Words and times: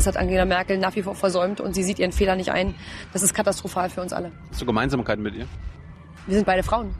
Das 0.00 0.06
hat 0.06 0.16
Angela 0.16 0.46
Merkel 0.46 0.78
nach 0.78 0.96
wie 0.96 1.02
vor 1.02 1.14
versäumt 1.14 1.60
und 1.60 1.74
sie 1.74 1.82
sieht 1.82 1.98
ihren 1.98 2.12
Fehler 2.12 2.34
nicht 2.34 2.50
ein. 2.50 2.74
Das 3.12 3.22
ist 3.22 3.34
katastrophal 3.34 3.90
für 3.90 4.00
uns 4.00 4.14
alle. 4.14 4.32
Hast 4.50 4.62
du 4.62 4.64
Gemeinsamkeiten 4.64 5.22
mit 5.22 5.34
ihr? 5.34 5.44
Wir 6.26 6.36
sind 6.36 6.46
beide 6.46 6.62
Frauen. 6.62 6.94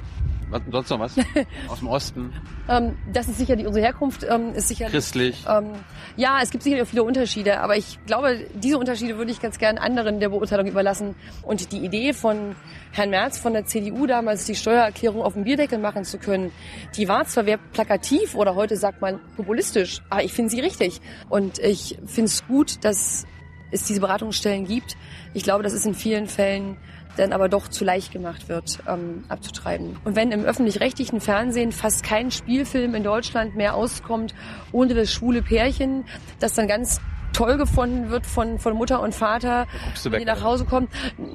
Was, 0.50 0.62
sonst 0.71 0.91
noch 0.91 1.00
was? 1.00 1.17
Aus 1.68 1.78
dem 1.78 1.89
Osten? 1.89 2.33
Ähm, 2.68 2.97
das 3.12 3.28
ist 3.28 3.39
sicher 3.39 3.57
die, 3.57 3.67
unsere 3.67 3.84
Herkunft 3.84 4.26
ähm, 4.28 4.53
ist 4.55 4.69
sicher 4.69 4.87
Christlich? 4.87 5.44
Ähm, 5.49 5.73
ja, 6.17 6.41
es 6.42 6.50
gibt 6.50 6.65
sicherlich 6.65 6.84
auch 6.87 6.91
viele 6.91 7.05
Unterschiede, 7.05 7.60
aber 7.60 7.76
ich 7.76 7.99
glaube, 8.07 8.46
diese 8.55 8.79
Unterschiede 8.79 9.17
würde 9.17 9.31
ich 9.31 9.41
ganz 9.41 9.59
gern 9.59 9.79
anderen 9.79 10.18
der 10.21 10.29
Beurteilung 10.29 10.67
überlassen. 10.67 11.14
Und 11.43 11.73
die 11.73 11.79
Idee 11.79 12.13
von 12.13 12.57
Herrn 12.93 13.11
Merz 13.11 13.39
von 13.39 13.53
der 13.53 13.64
CDU 13.64 14.07
damals, 14.07 14.45
die 14.45 14.57
Steuererklärung 14.57 15.23
auf 15.23 15.35
dem 15.35 15.45
Bierdeckel 15.45 15.79
machen 15.79 16.05
zu 16.05 16.18
können, 16.18 16.51
die 16.96 17.09
war 17.09 17.25
zwar 17.27 17.45
sehr 17.45 17.59
plakativ 17.59 18.35
oder 18.35 18.57
heute 18.57 18.77
sagt 18.77 19.01
man 19.01 19.21
populistisch, 19.37 20.03
aber 20.11 20.25
ich 20.25 20.32
finde 20.32 20.51
sie 20.51 20.61
richtig. 20.61 21.01
Und 21.29 21.59
ich 21.59 21.98
finde 22.07 22.27
es 22.27 22.46
gut, 22.46 22.85
dass 22.85 23.25
es 23.71 23.85
diese 23.85 24.01
Beratungsstellen 24.01 24.67
gibt. 24.67 24.96
Ich 25.32 25.45
glaube, 25.45 25.62
das 25.62 25.73
ist 25.73 25.87
in 25.87 25.95
vielen 25.95 26.26
Fällen 26.26 26.76
dann 27.17 27.32
aber 27.32 27.49
doch 27.49 27.69
zu 27.69 27.85
leicht 27.85 28.13
gemacht 28.13 28.49
wird, 28.49 28.79
ähm, 28.89 29.25
abzutreiben. 29.29 29.96
Und 30.05 30.17
wenn 30.17 30.32
im 30.32 30.45
öffentlich-rechtlichen 30.45 31.21
Fernsehen 31.21 31.73
fast 31.73 32.02
kein 32.02 32.30
Spielfilm 32.30 32.95
in 32.95 33.02
Deutschland 33.02 33.56
mehr 33.56 33.74
auskommt 33.74 34.34
ohne 34.73 34.95
das 34.95 35.10
schwule 35.10 35.42
Pärchen, 35.42 36.04
das 36.38 36.54
dann 36.54 36.68
ganz 36.68 37.01
toll 37.32 37.56
gefunden 37.56 38.10
wird 38.10 38.27
von, 38.27 38.59
von 38.59 38.74
Mutter 38.74 39.01
und 39.01 39.15
Vater, 39.15 39.66
wenn 40.04 40.18
die 40.18 40.24
nach 40.24 40.42
Hause 40.42 40.65
kommen. 40.65 40.88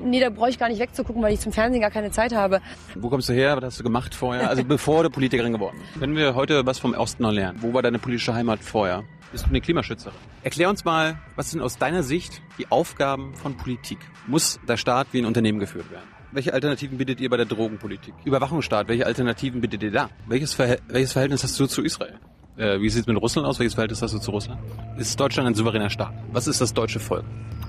Nee, 0.03 0.19
da 0.19 0.29
brauche 0.29 0.49
ich 0.49 0.59
gar 0.59 0.69
nicht 0.69 0.79
wegzugucken, 0.79 1.21
weil 1.23 1.33
ich 1.33 1.39
zum 1.39 1.51
Fernsehen 1.51 1.81
gar 1.81 1.91
keine 1.91 2.11
Zeit 2.11 2.33
habe. 2.33 2.61
Wo 2.95 3.09
kommst 3.09 3.29
du 3.29 3.33
her? 3.33 3.55
Was 3.57 3.63
hast 3.63 3.79
du 3.79 3.83
gemacht 3.83 4.13
vorher? 4.13 4.49
Also 4.49 4.63
bevor 4.63 5.03
du 5.03 5.09
Politikerin 5.09 5.53
geworden 5.53 5.77
bist. 5.79 5.99
Können 5.99 6.15
wir 6.15 6.35
heute 6.35 6.65
was 6.65 6.79
vom 6.79 6.93
Osten 6.93 7.23
noch 7.23 7.31
lernen? 7.31 7.59
Wo 7.61 7.73
war 7.73 7.81
deine 7.81 7.99
politische 7.99 8.33
Heimat 8.33 8.59
vorher? 8.59 9.03
Bist 9.35 9.47
du 9.47 9.49
eine 9.49 9.59
Klimaschützerin? 9.59 10.17
Erklär 10.43 10.69
uns 10.69 10.85
mal, 10.85 11.19
was 11.35 11.51
sind 11.51 11.59
aus 11.59 11.77
deiner 11.77 12.03
Sicht 12.03 12.41
die 12.57 12.71
Aufgaben 12.71 13.35
von 13.35 13.57
Politik? 13.57 13.97
Muss 14.27 14.61
der 14.65 14.77
Staat 14.77 15.07
wie 15.11 15.19
ein 15.19 15.25
Unternehmen 15.25 15.59
geführt 15.59 15.91
werden? 15.91 16.05
Welche 16.31 16.53
Alternativen 16.53 16.97
bietet 16.97 17.19
ihr 17.19 17.29
bei 17.29 17.35
der 17.35 17.45
Drogenpolitik? 17.45 18.13
Überwachungsstaat, 18.23 18.87
welche 18.87 19.05
Alternativen 19.05 19.59
bietet 19.59 19.83
ihr 19.83 19.91
da? 19.91 20.09
Welches, 20.25 20.53
Verhält 20.53 20.83
welches 20.87 21.11
Verhältnis 21.11 21.43
hast 21.43 21.59
du 21.59 21.65
zu 21.65 21.83
Israel? 21.83 22.17
Äh, 22.55 22.79
wie 22.79 22.87
sieht 22.89 23.01
es 23.01 23.07
mit 23.07 23.21
Russland 23.21 23.45
aus? 23.45 23.59
Welches 23.59 23.73
Verhältnis 23.73 24.01
hast 24.01 24.13
du 24.13 24.19
zu 24.19 24.31
Russland? 24.31 24.61
Ist 24.97 25.19
Deutschland 25.19 25.49
ein 25.49 25.53
souveräner 25.53 25.89
Staat? 25.89 26.13
Was 26.31 26.47
ist 26.47 26.61
das 26.61 26.73
deutsche 26.73 27.01
Volk? 27.01 27.25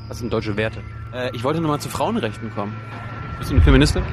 Was 0.07 0.19
sind 0.19 0.33
deutsche 0.33 0.57
Werte? 0.57 0.85
Äh, 1.13 1.35
ich 1.35 1.43
wollte 1.43 1.61
nochmal 1.61 1.81
zu 1.81 1.89
Frauenrechten 1.89 2.53
kommen. 2.55 2.77
Bist 3.39 3.51
du 3.51 3.57
eine 3.57 3.65
Feministin? 3.65 4.05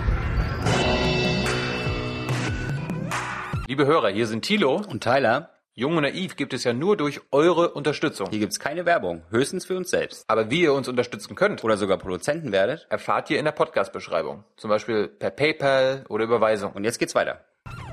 Liebe 3.67 3.85
Hörer, 3.85 4.09
hier 4.09 4.25
sind 4.25 4.43
Thilo 4.43 4.81
und 4.89 5.03
Tyler. 5.03 5.52
Jung 5.75 5.97
und 5.97 6.03
Naiv 6.03 6.35
gibt 6.35 6.53
es 6.53 6.65
ja 6.65 6.71
nur 6.71 6.97
durch 6.97 7.19
eure 7.31 7.71
Unterstützung. 7.71 8.29
Hier 8.29 8.37
gibt's 8.37 8.59
keine 8.59 8.85
Werbung, 8.85 9.23
höchstens 9.31 9.65
für 9.65 9.75
uns 9.75 9.89
selbst. 9.89 10.23
Aber 10.27 10.51
wie 10.51 10.61
ihr 10.61 10.71
uns 10.71 10.87
unterstützen 10.87 11.33
könnt 11.33 11.63
oder 11.63 11.77
sogar 11.77 11.97
Produzenten 11.97 12.51
werdet, 12.51 12.85
erfahrt 12.91 13.31
ihr 13.31 13.39
in 13.39 13.45
der 13.45 13.53
Podcast-Beschreibung. 13.53 14.43
Zum 14.55 14.69
Beispiel 14.69 15.07
per 15.07 15.31
PayPal 15.31 16.05
oder 16.09 16.25
Überweisung. 16.25 16.73
Und 16.73 16.83
jetzt 16.83 16.99
geht's 16.99 17.15
weiter. 17.15 17.43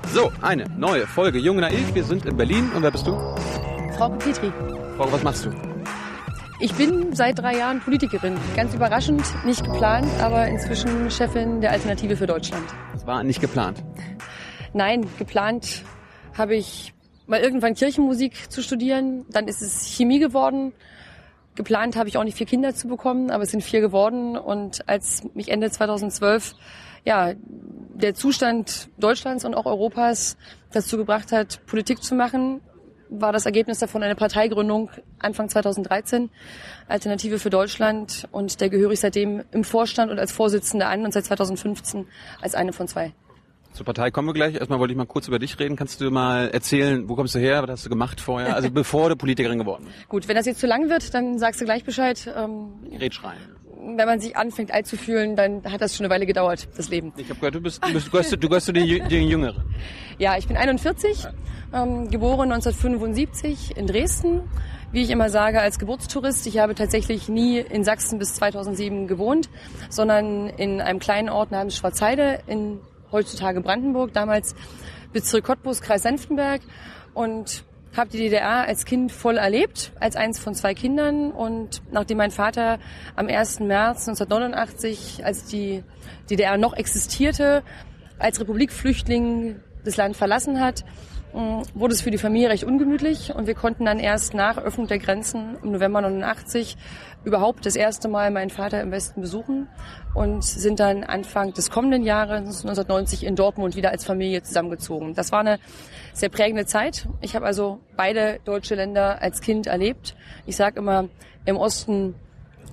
So, 0.09 0.31
eine 0.41 0.69
neue 0.77 1.07
Folge 1.07 1.39
Jung 1.39 1.55
und 1.55 1.61
Naiv. 1.61 1.95
Wir 1.95 2.03
sind 2.03 2.23
in 2.27 2.37
Berlin. 2.37 2.71
Und 2.75 2.83
wer 2.83 2.91
bist 2.91 3.07
du? 3.07 3.13
Frau 3.97 4.09
Petri. 4.09 4.53
Frau, 4.95 5.11
was 5.11 5.23
machst 5.23 5.45
du? 5.45 5.51
Ich 6.59 6.75
bin 6.75 7.15
seit 7.15 7.39
drei 7.39 7.57
Jahren 7.57 7.79
Politikerin. 7.79 8.37
Ganz 8.55 8.75
überraschend, 8.75 9.23
nicht 9.43 9.63
geplant, 9.63 10.07
aber 10.19 10.45
inzwischen 10.45 11.09
Chefin 11.09 11.61
der 11.61 11.71
Alternative 11.71 12.15
für 12.15 12.27
Deutschland. 12.27 12.65
Das 12.93 13.07
war 13.07 13.23
nicht 13.23 13.41
geplant. 13.41 13.83
Nein, 14.71 15.07
geplant 15.17 15.81
habe 16.37 16.53
ich 16.53 16.93
mal 17.31 17.39
irgendwann 17.39 17.73
Kirchenmusik 17.73 18.51
zu 18.51 18.61
studieren. 18.61 19.25
Dann 19.29 19.47
ist 19.47 19.61
es 19.61 19.87
Chemie 19.87 20.19
geworden. 20.19 20.73
Geplant 21.55 21.95
habe 21.95 22.07
ich 22.07 22.17
auch 22.17 22.23
nicht 22.23 22.37
vier 22.37 22.45
Kinder 22.45 22.75
zu 22.75 22.87
bekommen, 22.87 23.31
aber 23.31 23.43
es 23.43 23.51
sind 23.51 23.63
vier 23.63 23.81
geworden. 23.81 24.37
Und 24.37 24.87
als 24.87 25.23
mich 25.33 25.49
Ende 25.49 25.71
2012 25.71 26.53
ja, 27.03 27.33
der 27.93 28.13
Zustand 28.13 28.89
Deutschlands 28.97 29.43
und 29.45 29.55
auch 29.55 29.65
Europas 29.65 30.37
dazu 30.71 30.97
gebracht 30.97 31.31
hat, 31.31 31.65
Politik 31.65 32.03
zu 32.03 32.15
machen, 32.15 32.61
war 33.09 33.33
das 33.33 33.45
Ergebnis 33.45 33.79
davon 33.79 34.03
eine 34.03 34.15
Parteigründung 34.15 34.89
Anfang 35.19 35.49
2013, 35.49 36.29
Alternative 36.87 37.39
für 37.39 37.49
Deutschland. 37.49 38.27
Und 38.31 38.61
der 38.61 38.69
gehöre 38.69 38.91
ich 38.91 38.99
seitdem 38.99 39.43
im 39.51 39.63
Vorstand 39.63 40.11
und 40.11 40.19
als 40.19 40.31
Vorsitzende 40.31 40.85
an 40.85 41.03
und 41.05 41.13
seit 41.13 41.25
2015 41.25 42.07
als 42.41 42.55
eine 42.55 42.71
von 42.71 42.87
zwei. 42.87 43.13
Zur 43.73 43.85
Partei 43.85 44.11
kommen 44.11 44.27
wir 44.27 44.33
gleich. 44.33 44.55
Erstmal 44.55 44.79
wollte 44.79 44.91
ich 44.91 44.97
mal 44.97 45.05
kurz 45.05 45.27
über 45.27 45.39
dich 45.39 45.57
reden. 45.57 45.75
Kannst 45.75 46.01
du 46.01 46.11
mal 46.11 46.49
erzählen, 46.49 47.07
wo 47.07 47.15
kommst 47.15 47.35
du 47.35 47.39
her, 47.39 47.63
was 47.63 47.69
hast 47.69 47.85
du 47.85 47.89
gemacht 47.89 48.19
vorher? 48.19 48.55
Also 48.55 48.69
bevor 48.73 49.09
du 49.09 49.15
Politikerin 49.15 49.59
geworden 49.59 49.85
bist. 49.85 50.09
Gut, 50.09 50.27
wenn 50.27 50.35
das 50.35 50.45
jetzt 50.45 50.59
zu 50.59 50.67
lang 50.67 50.89
wird, 50.89 51.13
dann 51.13 51.39
sagst 51.39 51.61
du 51.61 51.65
gleich 51.65 51.83
Bescheid. 51.83 52.29
Ähm, 52.35 52.73
Red 52.99 53.23
rein. 53.23 53.37
Wenn 53.95 54.05
man 54.05 54.19
sich 54.19 54.35
anfängt 54.35 54.71
alt 54.71 54.85
zu 54.85 54.95
fühlen, 54.95 55.35
dann 55.35 55.63
hat 55.63 55.81
das 55.81 55.95
schon 55.95 56.05
eine 56.05 56.13
Weile 56.13 56.27
gedauert, 56.27 56.67
das 56.77 56.89
Leben. 56.89 57.13
Ich 57.17 57.29
habe 57.29 57.39
gehört, 57.39 57.55
du 57.55 57.61
bist, 57.61 57.83
du 57.83 57.93
bist, 57.93 58.07
du 58.07 58.11
gehörst, 58.11 58.31
du 58.31 58.47
gehörst 58.47 58.65
zu 58.67 58.73
den, 58.73 59.07
den 59.07 59.27
Jüngeren. 59.27 59.63
Ja, 60.19 60.37
ich 60.37 60.47
bin 60.47 60.55
41, 60.55 61.25
ähm, 61.73 62.11
geboren 62.11 62.51
1975 62.51 63.75
in 63.75 63.87
Dresden. 63.87 64.41
Wie 64.91 65.01
ich 65.01 65.09
immer 65.09 65.29
sage, 65.29 65.61
als 65.61 65.79
Geburtstourist. 65.79 66.45
Ich 66.45 66.59
habe 66.59 66.75
tatsächlich 66.75 67.27
nie 67.27 67.57
in 67.57 67.83
Sachsen 67.83 68.19
bis 68.19 68.35
2007 68.35 69.07
gewohnt, 69.07 69.49
sondern 69.89 70.47
in 70.47 70.79
einem 70.79 70.99
kleinen 70.99 71.29
Ort 71.29 71.49
namens 71.49 71.75
Schwarzheide 71.77 72.41
in 72.45 72.81
heutzutage 73.11 73.61
Brandenburg, 73.61 74.13
damals 74.13 74.55
Bezirk 75.13 75.45
Cottbus, 75.45 75.81
Kreis 75.81 76.03
Senftenberg 76.03 76.61
und 77.13 77.63
habe 77.95 78.09
die 78.09 78.17
DDR 78.17 78.67
als 78.67 78.85
Kind 78.85 79.11
voll 79.11 79.37
erlebt, 79.37 79.91
als 79.99 80.15
eins 80.15 80.39
von 80.39 80.55
zwei 80.55 80.73
Kindern. 80.73 81.31
Und 81.31 81.81
nachdem 81.91 82.17
mein 82.17 82.31
Vater 82.31 82.79
am 83.15 83.27
1. 83.27 83.59
März 83.59 84.07
1989, 84.07 85.25
als 85.25 85.45
die 85.45 85.83
DDR 86.29 86.57
noch 86.57 86.73
existierte, 86.73 87.63
als 88.17 88.39
Republikflüchtling 88.39 89.59
das 89.83 89.97
Land 89.97 90.15
verlassen 90.15 90.61
hat, 90.61 90.85
wurde 91.33 91.93
es 91.93 92.01
für 92.01 92.11
die 92.11 92.17
Familie 92.17 92.49
recht 92.49 92.63
ungemütlich 92.63 93.33
und 93.33 93.47
wir 93.47 93.55
konnten 93.55 93.85
dann 93.85 93.99
erst 93.99 94.33
nach 94.33 94.57
Öffnung 94.57 94.87
der 94.87 94.99
Grenzen 94.99 95.57
im 95.63 95.71
November 95.71 96.01
89 96.01 96.77
überhaupt 97.23 97.65
das 97.65 97.75
erste 97.75 98.07
Mal 98.07 98.31
meinen 98.31 98.49
Vater 98.49 98.81
im 98.81 98.91
Westen 98.91 99.21
besuchen 99.21 99.67
und 100.13 100.43
sind 100.43 100.79
dann 100.79 101.03
Anfang 101.03 101.53
des 101.53 101.69
kommenden 101.69 102.03
Jahres 102.03 102.39
1990 102.39 103.25
in 103.25 103.35
Dortmund 103.35 103.75
wieder 103.75 103.91
als 103.91 104.03
Familie 104.03 104.41
zusammengezogen. 104.43 105.13
Das 105.13 105.31
war 105.31 105.39
eine 105.39 105.59
sehr 106.13 106.29
prägende 106.29 106.65
Zeit. 106.65 107.07
Ich 107.21 107.35
habe 107.35 107.45
also 107.45 107.79
beide 107.95 108.39
deutsche 108.43 108.75
Länder 108.75 109.21
als 109.21 109.41
Kind 109.41 109.67
erlebt. 109.67 110.15
Ich 110.45 110.55
sage 110.55 110.79
immer, 110.79 111.09
im 111.45 111.57
Osten 111.57 112.15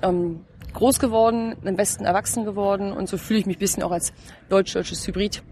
ähm, 0.02 0.44
groß 0.72 0.98
geworden, 0.98 1.56
im 1.64 1.78
Westen 1.78 2.04
erwachsen 2.04 2.44
geworden 2.44 2.92
und 2.92 3.08
so 3.08 3.18
fühle 3.18 3.40
ich 3.40 3.46
mich 3.46 3.58
bisschen 3.58 3.82
auch 3.82 3.92
als 3.92 4.12
deutsch-deutsches 4.48 5.06
Hybrid 5.06 5.42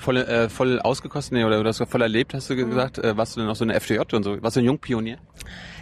voll, 0.00 0.16
äh, 0.16 0.48
voll 0.48 0.80
ausgekostet 0.80 1.32
nee, 1.32 1.44
oder, 1.44 1.62
du 1.62 1.86
voll 1.86 2.02
erlebt, 2.02 2.34
hast 2.34 2.50
du 2.50 2.54
mhm. 2.54 2.70
gesagt? 2.70 2.98
Äh, 2.98 3.16
warst 3.16 3.36
du 3.36 3.40
denn 3.40 3.48
auch 3.48 3.56
so 3.56 3.64
eine 3.64 3.74
FDJ 3.74 4.14
und 4.14 4.22
so? 4.22 4.42
Warst 4.42 4.56
du 4.56 4.60
ein 4.60 4.66
Jungpionier? 4.66 5.18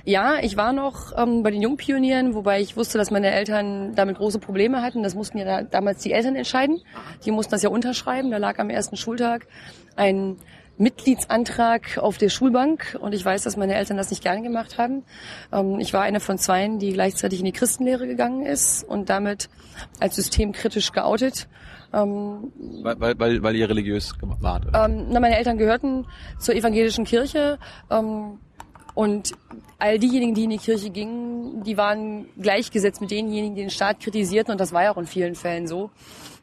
Ja, 0.05 0.37
ich 0.41 0.57
war 0.57 0.73
noch 0.73 1.13
ähm, 1.17 1.43
bei 1.43 1.51
den 1.51 1.63
Jungpionieren, 1.63 2.35
wobei 2.35 2.61
ich 2.61 2.77
wusste, 2.77 2.99
dass 2.99 3.11
meine 3.11 3.31
Eltern 3.31 3.95
damit 3.95 4.17
große 4.17 4.39
Probleme 4.39 4.83
hatten. 4.83 5.03
Das 5.03 5.15
mussten 5.15 5.39
ja 5.39 5.45
da, 5.45 5.63
damals 5.63 6.03
die 6.03 6.13
Eltern 6.13 6.35
entscheiden. 6.35 6.81
Die 7.25 7.31
mussten 7.31 7.51
das 7.51 7.63
ja 7.63 7.69
unterschreiben. 7.69 8.31
Da 8.31 8.39
lag 8.39 8.59
am 8.59 8.71
ersten 8.71 8.97
Schultag 8.97 9.47
ein 9.97 10.37
Mitgliedsantrag 10.79 11.99
auf 11.99 12.19
der 12.19 12.29
Schulbank 12.29 12.97
und 13.01 13.13
ich 13.13 13.25
weiß, 13.25 13.43
dass 13.43 13.57
meine 13.57 13.75
Eltern 13.75 13.97
das 13.97 14.11
nicht 14.11 14.23
gerne 14.23 14.43
gemacht 14.43 14.79
haben. 14.79 15.05
Ähm, 15.53 15.81
ich 15.81 15.93
war 15.93 16.03
eine 16.03 16.21
von 16.21 16.39
zweien, 16.39 16.79
die 16.79 16.93
gleichzeitig 16.93 17.41
in 17.41 17.45
die 17.45 17.53
Christenlehre 17.53 18.07
gegangen 18.07 18.47
ist 18.47 18.85
und 18.85 19.11
damit 19.11 19.49
als 20.01 20.17
systemkritisch 20.17 20.93
geoutet. 20.93 21.49
Ähm, 21.93 22.53
weil, 22.83 23.19
weil, 23.19 23.43
weil 23.43 23.57
ihr 23.57 23.69
religiös 23.69 24.15
wart? 24.41 24.67
Ähm, 24.75 25.07
na, 25.11 25.21
meine 25.21 25.37
Eltern 25.37 25.59
gehörten 25.59 26.07
zur 26.39 26.55
evangelischen 26.55 27.05
Kirche 27.05 27.59
und 28.95 29.33
all 29.79 29.99
diejenigen, 29.99 30.35
die 30.35 30.45
in 30.45 30.51
die 30.51 30.59
Kirche 30.59 30.91
gingen, 30.91 31.63
die 31.63 31.77
waren 31.77 32.27
gleichgesetzt 32.37 33.01
mit 33.01 33.11
denjenigen, 33.11 33.55
die 33.55 33.63
den 33.63 33.71
Staat 33.71 34.01
kritisierten 34.01 34.53
und 34.53 34.61
das 34.61 34.73
war 34.73 34.83
ja 34.83 34.93
auch 34.93 34.99
in 34.99 35.07
vielen 35.07 35.35
Fällen 35.35 35.67
so. 35.67 35.91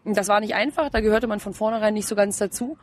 Das 0.06 0.28
war 0.28 0.40
nicht 0.40 0.54
einfach, 0.54 0.90
da 0.90 1.00
gehörte 1.00 1.25
man 1.25 1.40
von 1.40 1.54
vornherein 1.54 1.94
nicht 1.94 2.07
so 2.07 2.16
ganz 2.16 2.38
dazu. 2.38 2.78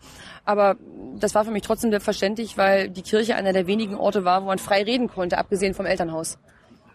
Aber 0.45 0.77
das 1.19 1.35
war 1.35 1.45
für 1.45 1.53
mich 1.53 1.63
trotzdem 1.63 1.91
selbstverständlich, 1.91 2.59
weil 2.59 2.89
die 2.89 3.03
Kirche 3.03 3.37
einer 3.37 3.53
der 3.53 3.67
wenigen 3.69 3.95
Orte 3.95 4.25
war, 4.25 4.43
wo 4.43 4.47
man 4.47 4.59
frei 4.59 4.83
reden 4.83 5.09
konnte, 5.09 5.39
abgesehen 5.39 5.75
vom 5.75 5.87
Elternhaus. 5.87 6.39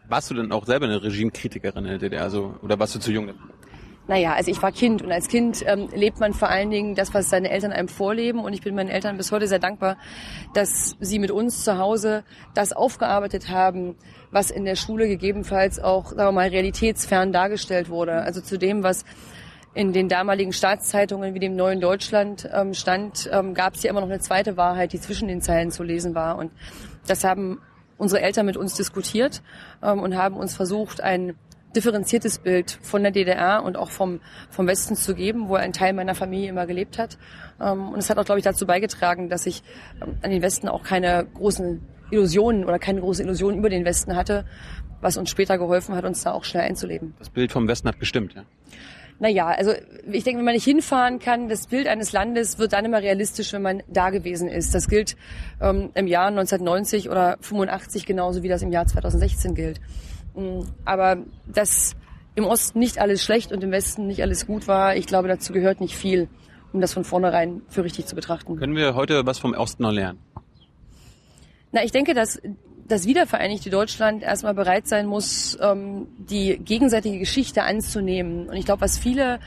Warst 0.10 0.30
du 0.30 0.36
denn 0.36 0.52
auch 0.52 0.66
selber 0.66 0.86
eine 0.86 1.02
Regimekritikerin 1.02 1.86
in 1.86 1.92
der 1.92 1.98
DDR? 1.98 2.24
Also, 2.24 2.56
oder 2.62 2.78
warst 2.78 2.96
du 2.96 3.00
zu 3.00 3.12
jung? 3.12 3.34
Naja, 4.08 4.34
also 4.34 4.50
ich 4.50 4.62
war 4.62 4.72
Kind 4.72 5.02
und 5.02 5.12
als 5.12 5.28
Kind 5.28 5.64
ähm, 5.66 5.90
lebt 5.94 6.22
man 6.22 6.34
vor 6.34 6.48
allen 6.48 6.70
Dingen 6.70 6.96
das, 6.96 7.14
was 7.14 7.30
seine 7.30 7.50
Eltern 7.50 7.74
einem 7.74 7.90
vorleben 7.90 8.40
und 8.40 8.54
ich 8.54 8.62
bin 8.62 8.74
meinen 8.74 8.90
Eltern 8.90 9.18
bis 9.18 9.34
heute 9.34 9.48
sehr 9.48 9.60
dankbar, 9.60 9.98
dass 10.54 10.96
sie 11.02 11.20
mit 11.20 11.30
uns 11.30 11.66
zu 11.66 11.78
Hause 11.78 12.24
das 12.54 12.72
aufgearbeitet 12.72 13.50
haben, 13.50 13.96
was 14.32 14.50
in 14.50 14.64
der 14.64 14.78
Schule 14.78 15.10
gegebenenfalls 15.10 15.80
auch, 15.80 16.12
sagen 16.12 16.20
wir 16.20 16.32
mal, 16.32 16.48
realitätsfern 16.48 17.34
dargestellt 17.34 17.90
wurde. 17.90 18.14
Also 18.14 18.40
zu 18.40 18.58
dem, 18.58 18.82
was 18.82 19.04
in 19.74 19.94
den 19.94 20.10
damaligen 20.10 20.54
Staatszeitungen 20.54 21.34
wie 21.34 21.40
dem 21.40 21.56
Neuen 21.56 21.80
Deutschland 21.80 22.50
ähm, 22.52 22.74
stand, 22.74 23.30
ähm, 23.32 23.54
gab 23.54 23.76
es 23.76 23.84
ja 23.84 23.92
immer 23.92 24.02
noch 24.02 24.10
eine 24.10 24.20
zweite 24.20 24.58
Wahrheit, 24.58 24.94
die 24.94 25.00
zwischen 25.00 25.28
den 25.28 25.42
Zeilen 25.42 25.72
zu 25.72 25.84
lesen 25.84 26.16
war. 26.16 26.38
Und 26.38 26.52
das 27.08 27.24
haben 27.24 27.62
unsere 27.98 28.22
Eltern 28.22 28.46
mit 28.46 28.58
uns 28.58 28.76
diskutiert 28.76 29.42
ähm, 29.84 30.00
und 30.00 30.16
haben 30.16 30.36
uns 30.36 30.56
versucht, 30.56 31.02
ein 31.02 31.36
differenziertes 31.76 32.40
Bild 32.40 32.80
von 32.82 33.04
der 33.04 33.12
DDR 33.12 33.64
und 33.64 33.78
auch 33.78 33.92
vom, 33.92 34.20
vom 34.50 34.68
Westen 34.68 34.96
zu 34.96 35.14
geben, 35.14 35.48
wo 35.48 35.56
ein 35.56 35.74
Teil 35.74 35.94
meiner 35.94 36.16
Familie 36.16 36.50
immer 36.50 36.66
gelebt 36.66 36.98
hat. 36.98 37.18
Ähm, 37.62 37.90
und 37.90 38.00
es 38.00 38.10
hat 38.10 38.18
auch, 38.18 38.26
glaube 38.26 38.40
ich, 38.40 38.46
dazu 38.46 38.66
beigetragen, 38.66 39.30
dass 39.30 39.46
ich 39.46 39.64
ähm, 40.02 40.18
an 40.22 40.32
den 40.32 40.42
Westen 40.42 40.68
auch 40.70 40.84
keine 40.84 41.28
großen 41.34 41.82
Illusionen 42.10 42.66
oder 42.66 42.80
keine 42.80 43.02
große 43.02 43.22
Illusion 43.22 43.58
über 43.58 43.70
den 43.70 43.86
Westen 43.86 44.16
hatte, 44.16 44.46
was 45.02 45.18
uns 45.18 45.30
später 45.30 45.58
geholfen 45.58 45.96
hat, 45.96 46.06
uns 46.06 46.24
da 46.24 46.32
auch 46.32 46.46
schnell 46.46 46.64
einzuleben. 46.64 47.14
Das 47.20 47.30
Bild 47.30 47.52
vom 47.52 47.68
Westen 47.68 47.88
hat 47.88 48.00
gestimmt, 48.00 48.34
ja. 48.34 48.44
Naja, 49.20 49.48
also 49.48 49.72
ich 50.12 50.24
denke, 50.24 50.38
wenn 50.38 50.46
man 50.46 50.54
nicht 50.54 50.64
hinfahren 50.64 51.20
kann, 51.20 51.50
das 51.50 51.68
Bild 51.68 51.88
eines 51.88 52.12
Landes 52.12 52.60
wird 52.60 52.74
dann 52.74 52.86
immer 52.86 53.02
realistisch, 53.02 53.52
wenn 53.52 53.64
man 53.64 53.82
da 53.88 54.12
gewesen 54.12 54.48
ist. 54.48 54.76
Das 54.76 54.88
gilt 54.88 55.16
ähm, 55.60 55.90
im 55.96 56.08
Jahr 56.08 56.28
1990 56.28 57.10
oder 57.10 57.38
85 57.42 58.06
genauso 58.06 58.44
wie 58.44 58.48
das 58.48 58.62
im 58.62 58.72
Jahr 58.72 58.86
2016 58.86 59.56
gilt. 59.56 59.82
Mm, 60.36 60.62
aber 60.86 61.18
dass 61.48 61.96
im 62.36 62.46
Osten 62.46 62.78
nicht 62.78 63.00
alles 63.00 63.24
schlecht 63.24 63.52
und 63.52 63.64
im 63.64 63.72
Westen 63.72 64.06
nicht 64.06 64.22
alles 64.22 64.46
gut 64.46 64.68
war, 64.68 64.96
ich 64.96 65.08
glaube, 65.08 65.28
dazu 65.28 65.52
gehört 65.52 65.82
nicht 65.82 65.96
viel, 65.96 66.28
um 66.72 66.80
das 66.80 66.94
von 66.94 67.04
vornherein 67.04 67.64
für 67.70 67.84
richtig 67.84 68.06
zu 68.06 68.16
betrachten. 68.16 68.56
Können 68.58 68.76
wir 68.76 68.94
heute 68.94 69.26
was 69.26 69.40
vom 69.40 69.54
Osten 69.54 69.82
noch 69.82 69.92
lernen? 69.92 70.20
Na, 71.72 71.84
ich 71.84 71.92
denke, 71.92 72.14
dass 72.14 72.40
das 72.88 73.06
wiedervereinigte 73.06 73.70
Deutschland 73.70 74.24
erstmal 74.24 74.54
bereit 74.54 74.88
sein 74.88 75.08
muss, 75.08 75.58
ähm, 75.62 76.08
die 76.18 76.58
gegenseitige 76.58 77.20
Geschichte 77.20 77.64
anzunehmen. 77.64 78.50
Und 78.50 78.56
ich 78.56 78.66
glaube, 78.66 78.82
was 78.82 78.98
viele 78.98 79.40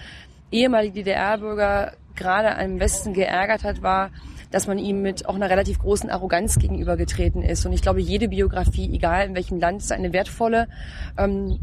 ehemalige 0.51 0.95
DDR-Bürger 0.95 1.93
gerade 2.15 2.57
am 2.57 2.81
Westen 2.81 3.15
geärgert 3.15 3.65
hat, 3.65 3.83
war, 3.83 4.11
dass 4.51 4.67
man 4.67 4.79
ihm 4.79 5.01
mit 5.01 5.27
auch 5.27 5.37
einer 5.37 5.49
relativ 5.49 5.79
großen 5.79 6.11
Arroganz 6.11 6.59
gegenübergetreten 6.59 7.43
ist. 7.43 7.65
Und 7.65 7.73
ich 7.73 7.83
glaube, 7.83 8.01
jede 8.01 8.29
Biografie, 8.29 8.93
egal 8.93 9.27
in 9.27 9.35
welchem 9.35 9.61
Land, 9.61 9.81
ist 9.81 9.93
eine 9.93 10.13
wertvolle. 10.13 10.69
Ähm, 11.17 11.59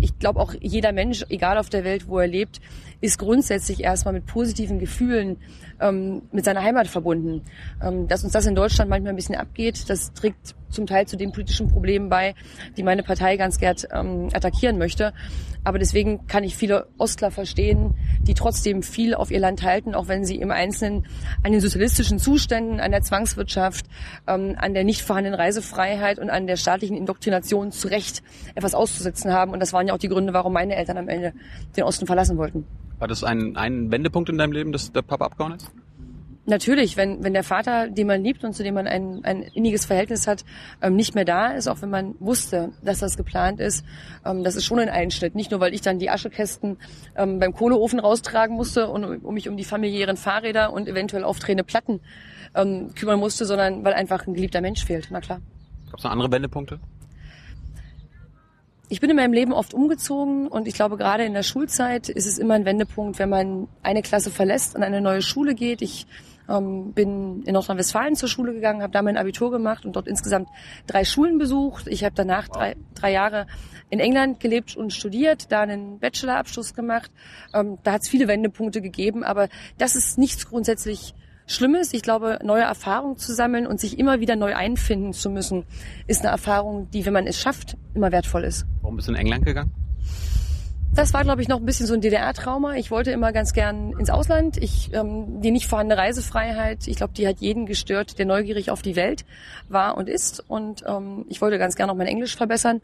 ich 0.00 0.18
glaube 0.18 0.40
auch 0.40 0.52
jeder 0.60 0.92
Mensch, 0.92 1.24
egal 1.28 1.58
auf 1.58 1.70
der 1.70 1.84
Welt, 1.84 2.08
wo 2.08 2.18
er 2.18 2.26
lebt, 2.26 2.60
ist 3.00 3.18
grundsätzlich 3.18 3.82
erstmal 3.84 4.14
mit 4.14 4.26
positiven 4.26 4.78
Gefühlen 4.78 5.36
ähm, 5.80 6.22
mit 6.32 6.44
seiner 6.44 6.62
Heimat 6.62 6.86
verbunden. 6.86 7.42
Ähm, 7.82 8.08
dass 8.08 8.24
uns 8.24 8.32
das 8.32 8.46
in 8.46 8.54
Deutschland 8.54 8.90
manchmal 8.90 9.12
ein 9.12 9.16
bisschen 9.16 9.36
abgeht, 9.36 9.88
das 9.88 10.12
trägt 10.12 10.54
zum 10.74 10.86
Teil 10.86 11.06
zu 11.06 11.16
den 11.16 11.32
politischen 11.32 11.68
Problemen 11.68 12.08
bei, 12.08 12.34
die 12.76 12.82
meine 12.82 13.02
Partei 13.02 13.36
ganz 13.36 13.58
gern 13.58 13.76
ähm, 13.92 14.28
attackieren 14.32 14.76
möchte. 14.76 15.14
Aber 15.62 15.78
deswegen 15.78 16.26
kann 16.26 16.44
ich 16.44 16.56
viele 16.56 16.88
Ostler 16.98 17.30
verstehen, 17.30 17.94
die 18.20 18.34
trotzdem 18.34 18.82
viel 18.82 19.14
auf 19.14 19.30
ihr 19.30 19.40
Land 19.40 19.62
halten, 19.62 19.94
auch 19.94 20.08
wenn 20.08 20.24
sie 20.24 20.36
im 20.36 20.50
Einzelnen 20.50 21.06
an 21.42 21.52
den 21.52 21.60
sozialistischen 21.60 22.18
Zuständen, 22.18 22.80
an 22.80 22.90
der 22.90 23.02
Zwangswirtschaft, 23.02 23.86
ähm, 24.26 24.56
an 24.58 24.74
der 24.74 24.84
nicht 24.84 25.00
vorhandenen 25.00 25.40
Reisefreiheit 25.40 26.18
und 26.18 26.28
an 26.28 26.46
der 26.46 26.56
staatlichen 26.56 26.96
Indoktrination 26.96 27.72
zu 27.72 27.88
Recht 27.88 28.22
etwas 28.54 28.74
auszusetzen 28.74 29.32
haben. 29.32 29.52
Und 29.52 29.60
das 29.60 29.72
waren 29.72 29.86
ja 29.88 29.94
auch 29.94 29.98
die 29.98 30.08
Gründe, 30.08 30.34
warum 30.34 30.52
meine 30.52 30.76
Eltern 30.76 30.98
am 30.98 31.08
Ende 31.08 31.32
den 31.76 31.84
Osten 31.84 32.06
verlassen 32.06 32.36
wollten. 32.36 32.66
War 32.98 33.08
das 33.08 33.24
ein, 33.24 33.56
ein 33.56 33.90
Wendepunkt 33.90 34.28
in 34.28 34.38
deinem 34.38 34.52
Leben, 34.52 34.72
dass 34.72 34.92
der 34.92 35.02
Papa 35.02 35.26
abgehauen 35.26 35.54
ist? 35.54 35.70
Natürlich, 36.46 36.98
wenn, 36.98 37.24
wenn 37.24 37.32
der 37.32 37.42
Vater, 37.42 37.88
den 37.88 38.06
man 38.06 38.22
liebt 38.22 38.44
und 38.44 38.52
zu 38.52 38.62
dem 38.62 38.74
man 38.74 38.86
ein, 38.86 39.24
ein 39.24 39.42
inniges 39.42 39.86
Verhältnis 39.86 40.26
hat, 40.26 40.44
ähm, 40.82 40.94
nicht 40.94 41.14
mehr 41.14 41.24
da 41.24 41.52
ist, 41.52 41.68
auch 41.68 41.80
wenn 41.80 41.88
man 41.88 42.16
wusste, 42.20 42.72
dass 42.82 42.98
das 42.98 43.16
geplant 43.16 43.60
ist, 43.60 43.82
ähm, 44.26 44.44
das 44.44 44.54
ist 44.54 44.66
schon 44.66 44.78
ein 44.78 44.90
Einschnitt. 44.90 45.34
Nicht 45.34 45.50
nur, 45.52 45.60
weil 45.60 45.72
ich 45.72 45.80
dann 45.80 45.98
die 45.98 46.10
Aschekästen 46.10 46.76
ähm, 47.16 47.38
beim 47.38 47.54
Kohleofen 47.54 47.98
raustragen 47.98 48.56
musste 48.56 48.88
und 48.88 49.24
um 49.24 49.32
mich 49.34 49.48
um 49.48 49.56
die 49.56 49.64
familiären 49.64 50.18
Fahrräder 50.18 50.70
und 50.70 50.86
eventuell 50.86 51.24
auftretende 51.24 51.64
Platten 51.64 52.00
ähm, 52.54 52.94
kümmern 52.94 53.18
musste, 53.18 53.46
sondern 53.46 53.82
weil 53.82 53.94
einfach 53.94 54.26
ein 54.26 54.34
geliebter 54.34 54.60
Mensch 54.60 54.84
fehlt. 54.84 55.08
Na 55.10 55.22
klar. 55.22 55.40
Gab 55.90 55.98
es 55.98 56.04
noch 56.04 56.10
andere 56.10 56.30
Wendepunkte? 56.30 56.78
Ich 58.88 59.00
bin 59.00 59.08
in 59.08 59.16
meinem 59.16 59.32
Leben 59.32 59.52
oft 59.52 59.72
umgezogen 59.72 60.46
und 60.46 60.68
ich 60.68 60.74
glaube, 60.74 60.98
gerade 60.98 61.24
in 61.24 61.32
der 61.32 61.42
Schulzeit 61.42 62.10
ist 62.10 62.26
es 62.26 62.38
immer 62.38 62.54
ein 62.54 62.66
Wendepunkt, 62.66 63.18
wenn 63.18 63.30
man 63.30 63.68
eine 63.82 64.02
Klasse 64.02 64.30
verlässt 64.30 64.76
und 64.76 64.82
eine 64.82 65.00
neue 65.00 65.22
Schule 65.22 65.54
geht. 65.54 65.80
Ich 65.80 66.06
ähm, 66.50 66.92
bin 66.92 67.42
in 67.44 67.54
Nordrhein-Westfalen 67.54 68.14
zur 68.14 68.28
Schule 68.28 68.52
gegangen, 68.52 68.82
habe 68.82 68.92
da 68.92 69.00
mein 69.00 69.16
Abitur 69.16 69.50
gemacht 69.50 69.86
und 69.86 69.96
dort 69.96 70.06
insgesamt 70.06 70.48
drei 70.86 71.04
Schulen 71.04 71.38
besucht. 71.38 71.86
Ich 71.88 72.04
habe 72.04 72.14
danach 72.14 72.48
drei, 72.48 72.76
drei 72.94 73.12
Jahre 73.12 73.46
in 73.88 74.00
England 74.00 74.40
gelebt 74.40 74.76
und 74.76 74.92
studiert, 74.92 75.50
da 75.50 75.62
einen 75.62 75.98
Bachelorabschluss 75.98 76.74
gemacht. 76.74 77.10
Ähm, 77.54 77.78
da 77.84 77.92
hat 77.92 78.02
es 78.02 78.10
viele 78.10 78.28
Wendepunkte 78.28 78.82
gegeben, 78.82 79.24
aber 79.24 79.48
das 79.78 79.96
ist 79.96 80.18
nichts 80.18 80.46
grundsätzlich 80.46 81.14
Schlimmes. 81.46 81.92
Ich 81.92 82.02
glaube, 82.02 82.38
neue 82.42 82.62
Erfahrungen 82.62 83.16
zu 83.16 83.34
sammeln 83.34 83.66
und 83.66 83.80
sich 83.80 83.98
immer 83.98 84.20
wieder 84.20 84.36
neu 84.36 84.54
einfinden 84.54 85.12
zu 85.12 85.30
müssen, 85.30 85.64
ist 86.06 86.22
eine 86.22 86.30
Erfahrung, 86.30 86.88
die, 86.90 87.04
wenn 87.04 87.12
man 87.12 87.26
es 87.26 87.38
schafft, 87.38 87.76
immer 87.94 88.12
wertvoll 88.12 88.44
ist. 88.44 88.66
Warum 88.82 88.96
bist 88.96 89.08
du 89.08 89.12
in 89.12 89.18
England 89.18 89.44
gegangen? 89.44 89.72
Das 90.94 91.12
war, 91.12 91.24
glaube 91.24 91.42
ich, 91.42 91.48
noch 91.48 91.58
ein 91.58 91.64
bisschen 91.64 91.86
so 91.86 91.94
ein 91.94 92.00
DDR-Trauma. 92.00 92.76
Ich 92.76 92.92
wollte 92.92 93.10
immer 93.10 93.32
ganz 93.32 93.52
gern 93.52 93.94
ins 93.98 94.10
Ausland. 94.10 94.56
Ich, 94.58 94.92
ähm, 94.94 95.40
die 95.40 95.50
nicht 95.50 95.66
vorhandene 95.66 96.00
Reisefreiheit, 96.00 96.86
ich 96.86 96.96
glaube, 96.96 97.12
die 97.14 97.26
hat 97.26 97.40
jeden 97.40 97.66
gestört, 97.66 98.16
der 98.18 98.26
neugierig 98.26 98.70
auf 98.70 98.80
die 98.80 98.94
Welt 98.94 99.24
war 99.68 99.96
und 99.96 100.08
ist. 100.08 100.44
Und 100.46 100.84
ähm, 100.86 101.24
ich 101.28 101.40
wollte 101.40 101.58
ganz 101.58 101.74
gern 101.74 101.90
auch 101.90 101.96
mein 101.96 102.06
Englisch 102.06 102.36
verbessern. 102.36 102.80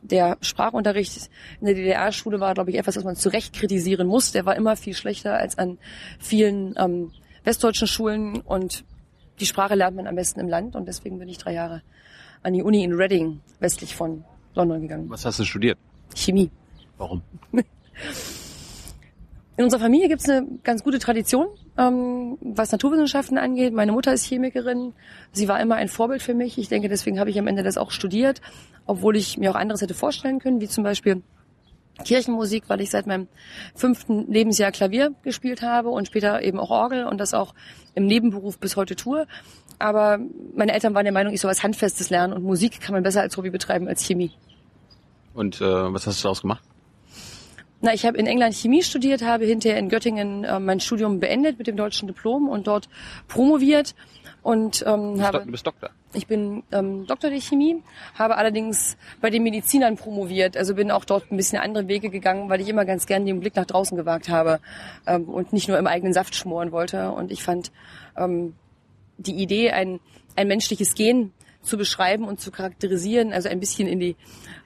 Der 0.00 0.38
Sprachunterricht 0.40 1.28
in 1.60 1.66
der 1.66 1.74
DDR-Schule 1.74 2.40
war, 2.40 2.54
glaube 2.54 2.70
ich, 2.70 2.78
etwas, 2.78 2.96
was 2.96 3.04
man 3.04 3.16
zu 3.16 3.28
Recht 3.28 3.52
kritisieren 3.52 4.08
muss. 4.08 4.32
Der 4.32 4.46
war 4.46 4.56
immer 4.56 4.74
viel 4.74 4.94
schlechter 4.94 5.34
als 5.34 5.58
an 5.58 5.76
vielen 6.18 6.74
ähm, 6.78 7.10
westdeutschen 7.44 7.86
Schulen. 7.86 8.40
Und 8.40 8.84
die 9.40 9.46
Sprache 9.46 9.74
lernt 9.74 9.96
man 9.96 10.06
am 10.06 10.14
besten 10.14 10.40
im 10.40 10.48
Land. 10.48 10.76
Und 10.76 10.86
deswegen 10.86 11.18
bin 11.18 11.28
ich 11.28 11.38
drei 11.38 11.54
Jahre 11.54 11.82
an 12.42 12.52
die 12.52 12.62
Uni 12.62 12.84
in 12.84 12.92
Reading, 12.92 13.40
westlich 13.60 13.94
von 13.94 14.24
London 14.54 14.82
gegangen. 14.82 15.08
Was 15.10 15.24
hast 15.24 15.38
du 15.38 15.44
studiert? 15.44 15.78
Chemie. 16.14 16.50
Warum? 16.98 17.22
In 19.56 19.64
unserer 19.64 19.80
Familie 19.80 20.08
gibt 20.08 20.22
es 20.22 20.28
eine 20.28 20.46
ganz 20.62 20.82
gute 20.82 20.98
Tradition, 20.98 21.46
ähm, 21.76 22.38
was 22.40 22.72
Naturwissenschaften 22.72 23.36
angeht. 23.36 23.74
Meine 23.74 23.92
Mutter 23.92 24.12
ist 24.12 24.24
Chemikerin. 24.24 24.94
Sie 25.32 25.46
war 25.46 25.60
immer 25.60 25.74
ein 25.74 25.88
Vorbild 25.88 26.22
für 26.22 26.32
mich. 26.32 26.56
Ich 26.56 26.68
denke, 26.68 26.88
deswegen 26.88 27.20
habe 27.20 27.28
ich 27.28 27.38
am 27.38 27.46
Ende 27.46 27.62
das 27.62 27.76
auch 27.76 27.90
studiert, 27.90 28.40
obwohl 28.86 29.14
ich 29.14 29.36
mir 29.36 29.50
auch 29.50 29.54
anderes 29.54 29.82
hätte 29.82 29.92
vorstellen 29.92 30.38
können, 30.38 30.62
wie 30.62 30.68
zum 30.68 30.84
Beispiel 30.84 31.22
Kirchenmusik, 32.04 32.64
weil 32.68 32.80
ich 32.80 32.90
seit 32.90 33.06
meinem 33.06 33.28
fünften 33.74 34.30
Lebensjahr 34.30 34.72
Klavier 34.72 35.14
gespielt 35.22 35.62
habe 35.62 35.90
und 35.90 36.06
später 36.06 36.42
eben 36.42 36.58
auch 36.58 36.70
Orgel 36.70 37.04
und 37.04 37.18
das 37.18 37.34
auch 37.34 37.54
im 37.94 38.06
Nebenberuf 38.06 38.58
bis 38.58 38.76
heute 38.76 38.96
tue. 38.96 39.26
Aber 39.78 40.18
meine 40.54 40.72
Eltern 40.72 40.94
waren 40.94 41.04
der 41.04 41.12
Meinung, 41.12 41.32
ich 41.32 41.40
soll 41.40 41.50
was 41.50 41.62
Handfestes 41.62 42.10
lernen 42.10 42.32
und 42.32 42.42
Musik 42.42 42.80
kann 42.80 42.94
man 42.94 43.02
besser 43.02 43.20
als 43.20 43.36
Hobby 43.36 43.50
betreiben 43.50 43.88
als 43.88 44.04
Chemie. 44.04 44.32
Und 45.34 45.60
äh, 45.60 45.64
was 45.64 46.06
hast 46.06 46.20
du 46.20 46.24
daraus 46.24 46.42
gemacht? 46.42 46.62
Na, 47.80 47.92
ich 47.92 48.06
habe 48.06 48.16
in 48.16 48.26
England 48.26 48.54
Chemie 48.54 48.82
studiert, 48.82 49.22
habe 49.22 49.44
hinterher 49.44 49.78
in 49.78 49.88
Göttingen 49.88 50.44
äh, 50.44 50.60
mein 50.60 50.78
Studium 50.78 51.18
beendet 51.18 51.58
mit 51.58 51.66
dem 51.66 51.76
deutschen 51.76 52.06
Diplom 52.06 52.48
und 52.48 52.68
dort 52.68 52.88
promoviert 53.26 53.94
und 54.42 54.84
ähm, 54.86 55.16
du 55.16 55.22
habe. 55.22 55.40
Du 55.40 55.50
bist 55.50 55.66
Doktor. 55.66 55.90
Ich 56.14 56.26
bin 56.26 56.62
ähm, 56.72 57.06
Doktor 57.06 57.30
der 57.30 57.40
Chemie, 57.40 57.82
habe 58.14 58.36
allerdings 58.36 58.96
bei 59.20 59.30
den 59.30 59.42
Medizinern 59.42 59.96
promoviert, 59.96 60.56
also 60.56 60.74
bin 60.74 60.90
auch 60.90 61.04
dort 61.04 61.30
ein 61.32 61.36
bisschen 61.36 61.58
andere 61.58 61.88
Wege 61.88 62.10
gegangen, 62.10 62.50
weil 62.50 62.60
ich 62.60 62.68
immer 62.68 62.84
ganz 62.84 63.06
gern 63.06 63.24
den 63.24 63.40
Blick 63.40 63.56
nach 63.56 63.64
draußen 63.64 63.96
gewagt 63.96 64.28
habe 64.28 64.60
ähm, 65.06 65.24
und 65.24 65.52
nicht 65.52 65.68
nur 65.68 65.78
im 65.78 65.86
eigenen 65.86 66.12
Saft 66.12 66.34
schmoren 66.34 66.70
wollte. 66.70 67.12
Und 67.12 67.32
ich 67.32 67.42
fand 67.42 67.72
ähm, 68.16 68.54
die 69.16 69.34
Idee, 69.34 69.70
ein, 69.70 70.00
ein 70.36 70.48
menschliches 70.48 70.94
Gen 70.94 71.32
zu 71.62 71.78
beschreiben 71.78 72.24
und 72.24 72.40
zu 72.40 72.50
charakterisieren, 72.50 73.32
also 73.32 73.48
ein 73.48 73.60
bisschen 73.60 73.88
in 73.88 74.00
die 74.00 74.16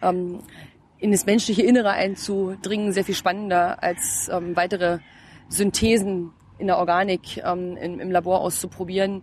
ähm, 0.03 0.41
in 0.99 1.13
das 1.13 1.27
menschliche 1.27 1.63
Innere 1.63 1.91
einzudringen, 1.91 2.93
sehr 2.93 3.05
viel 3.05 3.15
spannender 3.15 3.83
als 3.83 4.31
ähm, 4.33 4.57
weitere 4.57 4.99
Synthesen 5.49 6.33
in 6.59 6.69
der 6.69 6.79
Organik 6.79 7.43
ähm, 7.45 7.77
im, 7.77 8.01
im 8.01 8.11
Labor 8.11 8.41
auszuprobieren. 8.41 9.23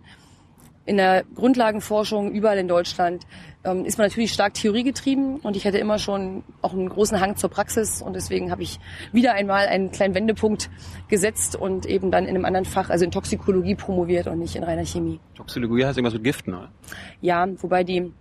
In 0.86 0.98
der 0.98 1.24
Grundlagenforschung 1.34 2.32
überall 2.32 2.58
in 2.58 2.68
Deutschland 2.68 3.24
ähm, 3.64 3.86
ist 3.86 3.96
man 3.96 4.06
natürlich 4.06 4.32
stark 4.32 4.52
theoriegetrieben 4.52 5.36
und 5.36 5.56
ich 5.56 5.66
hatte 5.66 5.78
immer 5.78 5.98
schon 5.98 6.44
auch 6.60 6.74
einen 6.74 6.90
großen 6.90 7.20
Hang 7.20 7.36
zur 7.36 7.48
Praxis 7.48 8.02
und 8.02 8.14
deswegen 8.14 8.50
habe 8.50 8.62
ich 8.62 8.78
wieder 9.10 9.32
einmal 9.32 9.66
einen 9.66 9.90
kleinen 9.92 10.14
Wendepunkt 10.14 10.68
gesetzt 11.08 11.56
und 11.56 11.86
eben 11.86 12.10
dann 12.10 12.24
in 12.24 12.34
einem 12.34 12.44
anderen 12.44 12.66
Fach, 12.66 12.90
also 12.90 13.04
in 13.06 13.10
Toxikologie 13.10 13.74
promoviert 13.76 14.26
und 14.26 14.38
nicht 14.38 14.56
in 14.56 14.62
reiner 14.62 14.84
Chemie. 14.84 15.20
Toxikologie 15.34 15.86
heißt 15.86 15.96
irgendwas 15.96 16.14
mit 16.14 16.24
Giften, 16.24 16.52
oder? 16.52 16.70
Ja, 17.22 17.46
wobei 17.62 17.82
die 17.82 18.12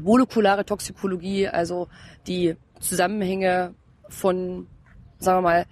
molekulare 0.00 0.64
Toxikologie, 0.64 1.48
also 1.48 1.88
die 2.26 2.56
Zusammenhänge 2.80 3.74
von, 4.08 4.66
sagen 5.18 5.38
wir 5.38 5.42
mal, 5.42 5.66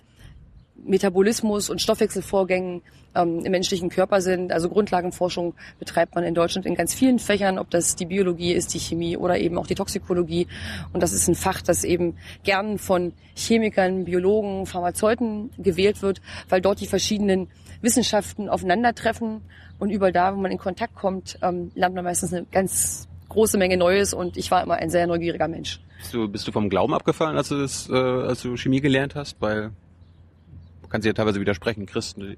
Metabolismus 0.76 1.70
und 1.70 1.80
Stoffwechselvorgängen 1.80 2.82
ähm, 3.14 3.44
im 3.44 3.50
menschlichen 3.50 3.88
Körper 3.88 4.20
sind. 4.20 4.52
Also 4.52 4.68
Grundlagenforschung 4.68 5.54
betreibt 5.78 6.14
man 6.14 6.24
in 6.24 6.34
Deutschland 6.34 6.66
in 6.66 6.74
ganz 6.74 6.94
vielen 6.94 7.18
Fächern, 7.18 7.58
ob 7.58 7.70
das 7.70 7.96
die 7.96 8.06
Biologie 8.06 8.52
ist, 8.52 8.74
die 8.74 8.78
Chemie 8.78 9.16
oder 9.16 9.38
eben 9.38 9.58
auch 9.58 9.66
die 9.66 9.74
Toxikologie. 9.74 10.46
Und 10.92 11.02
das 11.02 11.12
ist 11.12 11.28
ein 11.28 11.34
Fach, 11.34 11.62
das 11.62 11.84
eben 11.84 12.16
gern 12.44 12.78
von 12.78 13.12
Chemikern, 13.34 14.04
Biologen, 14.04 14.66
Pharmazeuten 14.66 15.50
gewählt 15.58 16.02
wird, 16.02 16.20
weil 16.48 16.60
dort 16.60 16.80
die 16.80 16.86
verschiedenen 16.86 17.48
Wissenschaften 17.82 18.48
aufeinandertreffen 18.48 19.40
und 19.78 19.90
überall 19.90 20.12
da, 20.12 20.34
wo 20.34 20.40
man 20.40 20.50
in 20.50 20.58
Kontakt 20.58 20.94
kommt, 20.94 21.38
ähm, 21.42 21.72
lernt 21.74 21.94
man 21.94 22.04
meistens 22.04 22.32
eine 22.32 22.46
ganz 22.50 23.08
große 23.28 23.56
Menge 23.56 23.76
Neues 23.76 24.12
und 24.12 24.36
ich 24.36 24.50
war 24.50 24.62
immer 24.62 24.74
ein 24.74 24.90
sehr 24.90 25.06
neugieriger 25.06 25.48
Mensch. 25.48 25.80
Bist 25.98 26.14
du, 26.14 26.28
bist 26.28 26.48
du 26.48 26.52
vom 26.52 26.68
Glauben 26.68 26.94
abgefallen, 26.94 27.36
als 27.36 27.48
du, 27.48 27.58
das, 27.58 27.88
äh, 27.88 27.94
als 27.94 28.42
du 28.42 28.56
Chemie 28.56 28.80
gelernt 28.80 29.14
hast? 29.14 29.40
Weil 29.40 29.70
du 30.90 30.92
kannst 30.92 31.06
ja 31.06 31.12
teilweise 31.12 31.40
widersprechen, 31.40 31.86
Christen, 31.86 32.36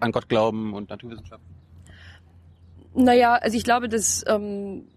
an 0.00 0.10
Gott 0.10 0.28
glauben 0.28 0.74
und 0.74 0.90
Naturwissenschaften. 0.90 1.54
Naja, 2.92 3.34
also 3.34 3.56
ich 3.56 3.62
glaube, 3.62 3.88
dass 3.88 4.24
ähm, 4.26 4.88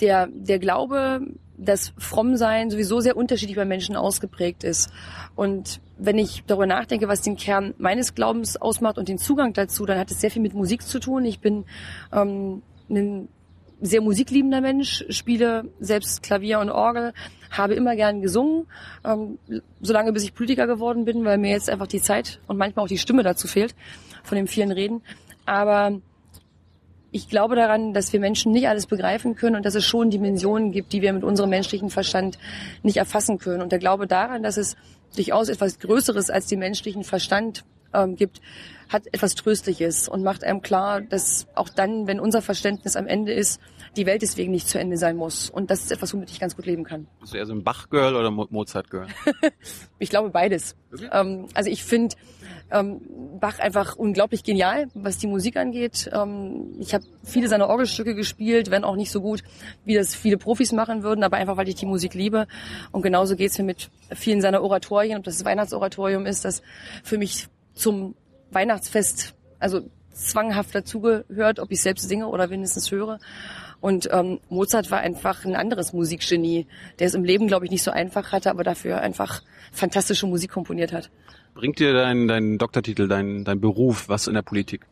der, 0.00 0.26
der 0.32 0.58
Glaube, 0.58 1.20
das 1.58 1.92
Frommsein 1.98 2.70
sowieso 2.70 3.00
sehr 3.00 3.18
unterschiedlich 3.18 3.56
bei 3.56 3.66
Menschen 3.66 3.96
ausgeprägt 3.96 4.64
ist. 4.64 4.90
Und 5.34 5.82
wenn 5.98 6.16
ich 6.16 6.44
darüber 6.46 6.66
nachdenke, 6.66 7.06
was 7.06 7.20
den 7.20 7.36
Kern 7.36 7.74
meines 7.76 8.14
Glaubens 8.14 8.56
ausmacht 8.56 8.96
und 8.96 9.08
den 9.08 9.18
Zugang 9.18 9.52
dazu, 9.52 9.84
dann 9.84 9.98
hat 9.98 10.10
es 10.10 10.18
sehr 10.18 10.30
viel 10.30 10.40
mit 10.40 10.54
Musik 10.54 10.82
zu 10.82 10.98
tun. 11.00 11.26
Ich 11.26 11.40
bin 11.40 11.66
ähm, 12.12 12.62
ein 12.88 13.28
sehr 13.80 14.00
musikliebender 14.00 14.60
Mensch, 14.60 15.04
spiele 15.10 15.70
selbst 15.80 16.22
Klavier 16.22 16.60
und 16.60 16.70
Orgel, 16.70 17.12
habe 17.50 17.74
immer 17.74 17.94
gern 17.94 18.22
gesungen, 18.22 18.66
ähm, 19.04 19.38
solange 19.80 20.12
bis 20.12 20.24
ich 20.24 20.34
Politiker 20.34 20.66
geworden 20.66 21.04
bin, 21.04 21.24
weil 21.24 21.38
mir 21.38 21.50
jetzt 21.50 21.70
einfach 21.70 21.86
die 21.86 22.00
Zeit 22.00 22.40
und 22.46 22.56
manchmal 22.56 22.84
auch 22.84 22.88
die 22.88 22.98
Stimme 22.98 23.22
dazu 23.22 23.48
fehlt, 23.48 23.74
von 24.22 24.36
den 24.36 24.46
vielen 24.46 24.72
Reden. 24.72 25.02
Aber 25.44 26.00
ich 27.12 27.28
glaube 27.28 27.56
daran, 27.56 27.94
dass 27.94 28.12
wir 28.12 28.20
Menschen 28.20 28.52
nicht 28.52 28.68
alles 28.68 28.86
begreifen 28.86 29.36
können 29.36 29.56
und 29.56 29.64
dass 29.64 29.74
es 29.74 29.84
schon 29.84 30.10
Dimensionen 30.10 30.72
gibt, 30.72 30.92
die 30.92 31.02
wir 31.02 31.12
mit 31.12 31.24
unserem 31.24 31.50
menschlichen 31.50 31.90
Verstand 31.90 32.38
nicht 32.82 32.96
erfassen 32.96 33.38
können. 33.38 33.62
Und 33.62 33.72
der 33.72 33.78
Glaube 33.78 34.06
daran, 34.06 34.42
dass 34.42 34.56
es 34.56 34.76
durchaus 35.14 35.48
etwas 35.48 35.78
Größeres 35.78 36.30
als 36.30 36.46
den 36.46 36.58
menschlichen 36.58 37.04
Verstand 37.04 37.64
ähm, 37.94 38.16
gibt, 38.16 38.40
hat 38.88 39.06
etwas 39.08 39.34
Tröstliches 39.34 40.08
und 40.08 40.22
macht 40.22 40.44
einem 40.44 40.62
klar, 40.62 41.00
dass 41.00 41.46
auch 41.54 41.68
dann, 41.68 42.06
wenn 42.06 42.20
unser 42.20 42.42
Verständnis 42.42 42.96
am 42.96 43.06
Ende 43.06 43.32
ist, 43.32 43.60
die 43.96 44.06
Welt 44.06 44.22
deswegen 44.22 44.52
nicht 44.52 44.68
zu 44.68 44.78
Ende 44.78 44.96
sein 44.96 45.16
muss. 45.16 45.48
Und 45.50 45.70
das 45.70 45.80
ist 45.80 45.92
etwas, 45.92 46.12
womit 46.12 46.30
ich 46.30 46.38
ganz 46.38 46.54
gut 46.54 46.66
leben 46.66 46.84
kann. 46.84 47.06
Bist 47.20 47.32
du 47.32 47.38
eher 47.38 47.46
so 47.46 47.54
ein 47.54 47.64
Bach-Girl 47.64 48.14
oder 48.14 48.30
Mo 48.30 48.46
Mozart-Girl? 48.50 49.06
ich 49.98 50.10
glaube 50.10 50.30
beides. 50.30 50.76
Okay. 50.92 51.08
Ähm, 51.12 51.46
also 51.54 51.70
ich 51.70 51.82
finde 51.82 52.14
ähm, 52.70 53.00
Bach 53.40 53.58
einfach 53.58 53.96
unglaublich 53.96 54.42
genial, 54.42 54.88
was 54.94 55.18
die 55.18 55.26
Musik 55.26 55.56
angeht. 55.56 56.10
Ähm, 56.12 56.74
ich 56.78 56.94
habe 56.94 57.04
viele 57.22 57.48
seiner 57.48 57.68
Orgelstücke 57.68 58.14
gespielt, 58.14 58.70
wenn 58.70 58.84
auch 58.84 58.96
nicht 58.96 59.10
so 59.10 59.20
gut, 59.20 59.42
wie 59.84 59.94
das 59.94 60.14
viele 60.14 60.36
Profis 60.36 60.72
machen 60.72 61.02
würden, 61.02 61.22
aber 61.22 61.36
einfach, 61.36 61.56
weil 61.56 61.68
ich 61.68 61.76
die 61.76 61.86
Musik 61.86 62.14
liebe. 62.14 62.46
Und 62.92 63.02
genauso 63.02 63.36
geht's 63.36 63.58
mir 63.58 63.64
mit 63.64 63.90
vielen 64.14 64.40
seiner 64.40 64.62
Oratorien, 64.62 65.18
ob 65.18 65.24
das, 65.24 65.38
das 65.38 65.44
Weihnachtsoratorium 65.44 66.26
ist, 66.26 66.44
das 66.44 66.62
für 67.04 67.18
mich 67.18 67.48
zum 67.74 68.14
Weihnachtsfest, 68.50 69.34
also 69.58 69.82
zwanghaft 70.12 70.74
dazugehört, 70.74 71.60
ob 71.60 71.70
ich 71.70 71.80
selbst 71.80 72.08
singe 72.08 72.28
oder 72.28 72.50
wenigstens 72.50 72.90
höre. 72.90 73.18
Und 73.80 74.08
ähm, 74.10 74.40
Mozart 74.48 74.90
war 74.90 75.00
einfach 75.00 75.44
ein 75.44 75.54
anderes 75.54 75.92
Musikgenie, 75.92 76.66
der 76.98 77.08
es 77.08 77.14
im 77.14 77.24
Leben, 77.24 77.46
glaube 77.46 77.66
ich, 77.66 77.70
nicht 77.70 77.82
so 77.82 77.90
einfach 77.90 78.32
hatte, 78.32 78.50
aber 78.50 78.64
dafür 78.64 79.00
einfach 79.00 79.42
fantastische 79.72 80.26
Musik 80.26 80.50
komponiert 80.50 80.92
hat. 80.92 81.10
Bringt 81.54 81.78
dir 81.78 81.92
dein, 81.92 82.26
dein 82.26 82.58
Doktortitel, 82.58 83.08
dein, 83.08 83.44
dein 83.44 83.60
Beruf 83.60 84.08
was 84.08 84.26
in 84.26 84.34
der 84.34 84.42
Politik? 84.42 84.86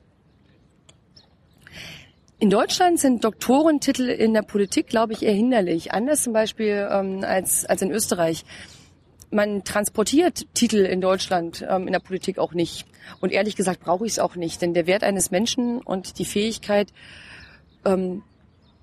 In 2.38 2.50
Deutschland 2.50 3.00
sind 3.00 3.24
Doktorentitel 3.24 4.08
in 4.08 4.34
der 4.34 4.42
Politik, 4.42 4.88
glaube 4.88 5.14
ich, 5.14 5.22
eher 5.22 5.32
hinderlich. 5.32 5.92
Anders 5.92 6.22
zum 6.22 6.32
Beispiel 6.32 6.88
ähm, 6.90 7.24
als, 7.24 7.64
als 7.64 7.80
in 7.80 7.90
Österreich 7.90 8.44
man 9.30 9.64
transportiert 9.64 10.46
Titel 10.54 10.78
in 10.78 11.00
Deutschland 11.00 11.64
ähm, 11.68 11.86
in 11.86 11.92
der 11.92 12.00
Politik 12.00 12.38
auch 12.38 12.52
nicht. 12.52 12.86
Und 13.20 13.32
ehrlich 13.32 13.56
gesagt 13.56 13.80
brauche 13.80 14.06
ich 14.06 14.12
es 14.12 14.18
auch 14.18 14.36
nicht, 14.36 14.62
denn 14.62 14.74
der 14.74 14.86
Wert 14.86 15.04
eines 15.04 15.30
Menschen 15.30 15.80
und 15.80 16.18
die 16.18 16.24
Fähigkeit, 16.24 16.92
ähm, 17.84 18.22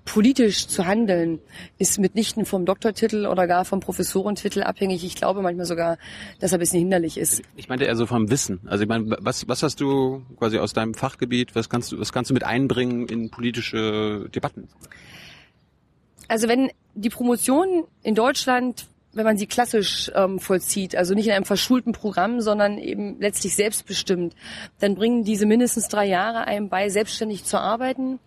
politisch 0.04 0.66
zu 0.66 0.86
handeln, 0.86 1.38
ist 1.78 1.98
mitnichten 1.98 2.44
vom 2.44 2.66
Doktortitel 2.66 3.26
oder 3.26 3.46
gar 3.46 3.64
vom 3.64 3.80
Professorentitel 3.80 4.62
abhängig. 4.62 5.04
Ich 5.04 5.14
glaube 5.14 5.42
manchmal 5.42 5.66
sogar, 5.66 5.96
dass 6.40 6.52
er 6.52 6.58
ein 6.58 6.60
bisschen 6.60 6.80
hinderlich 6.80 7.16
ist. 7.16 7.42
Ich 7.56 7.68
meinte 7.68 7.84
eher 7.84 7.94
so 7.94 8.06
vom 8.06 8.30
Wissen. 8.30 8.60
Also 8.66 8.82
ich 8.82 8.88
meine, 8.88 9.16
was, 9.20 9.46
was 9.48 9.62
hast 9.62 9.80
du 9.80 10.22
quasi 10.38 10.58
aus 10.58 10.72
deinem 10.72 10.94
Fachgebiet, 10.94 11.54
was 11.54 11.68
kannst 11.68 11.92
du, 11.92 12.00
was 12.00 12.12
kannst 12.12 12.30
du 12.30 12.34
mit 12.34 12.44
einbringen 12.44 13.06
in 13.06 13.30
politische 13.30 14.28
Debatten? 14.34 14.68
Also 16.28 16.48
wenn 16.48 16.70
die 16.94 17.10
Promotion 17.10 17.84
in 18.02 18.14
Deutschland 18.14 18.86
wenn 19.14 19.24
man 19.24 19.36
sie 19.36 19.46
klassisch 19.46 20.10
ähm, 20.14 20.38
vollzieht, 20.38 20.96
also 20.96 21.14
nicht 21.14 21.26
in 21.26 21.32
einem 21.32 21.44
verschulten 21.44 21.92
Programm, 21.92 22.40
sondern 22.40 22.78
eben 22.78 23.20
letztlich 23.20 23.54
selbstbestimmt, 23.54 24.34
dann 24.80 24.94
bringen 24.94 25.24
diese 25.24 25.46
mindestens 25.46 25.88
drei 25.88 26.06
Jahre 26.06 26.46
einem 26.46 26.68
bei, 26.68 26.88
selbstständig 26.88 27.44
zu 27.44 27.60
arbeiten, 27.60 28.18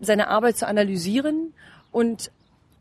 seine 0.00 0.28
Arbeit 0.28 0.56
zu 0.56 0.66
analysieren 0.66 1.54
und 1.90 2.30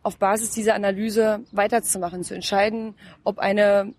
auf 0.04 0.18
Basis 0.18 0.52
dieser 0.52 0.76
Analyse 0.76 1.40
weiterzumachen, 1.52 2.24
zu 2.24 2.36
entscheiden, 2.36 2.94
ob 3.24 3.40
eine 3.40 3.94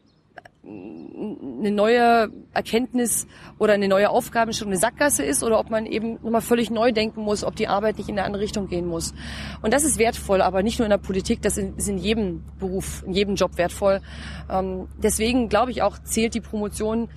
eine 0.66 1.70
neue 1.70 2.30
Erkenntnis 2.52 3.26
oder 3.58 3.74
eine 3.74 3.88
neue 3.88 4.10
Aufgabenstellung 4.10 4.72
eine 4.72 4.80
Sackgasse 4.80 5.24
ist 5.24 5.42
oder 5.42 5.58
ob 5.58 5.70
man 5.70 5.86
eben 5.86 6.14
nochmal 6.22 6.40
völlig 6.40 6.70
neu 6.70 6.92
denken 6.92 7.22
muss, 7.22 7.44
ob 7.44 7.56
die 7.56 7.68
Arbeit 7.68 7.98
nicht 7.98 8.08
in 8.08 8.18
eine 8.18 8.26
andere 8.26 8.42
Richtung 8.42 8.68
gehen 8.68 8.86
muss. 8.86 9.14
Und 9.62 9.72
das 9.72 9.84
ist 9.84 9.98
wertvoll, 9.98 10.42
aber 10.42 10.62
nicht 10.62 10.78
nur 10.78 10.86
in 10.86 10.90
der 10.90 10.98
Politik, 10.98 11.42
das 11.42 11.56
ist 11.56 11.88
in 11.88 11.98
jedem 11.98 12.44
Beruf, 12.58 13.02
in 13.06 13.12
jedem 13.12 13.36
Job 13.36 13.56
wertvoll. 13.58 14.00
Ähm, 14.50 14.88
deswegen 14.98 15.48
glaube 15.48 15.70
ich 15.70 15.82
auch, 15.82 15.98
zählt 15.98 16.34
die 16.34 16.40
Promotion 16.40 17.08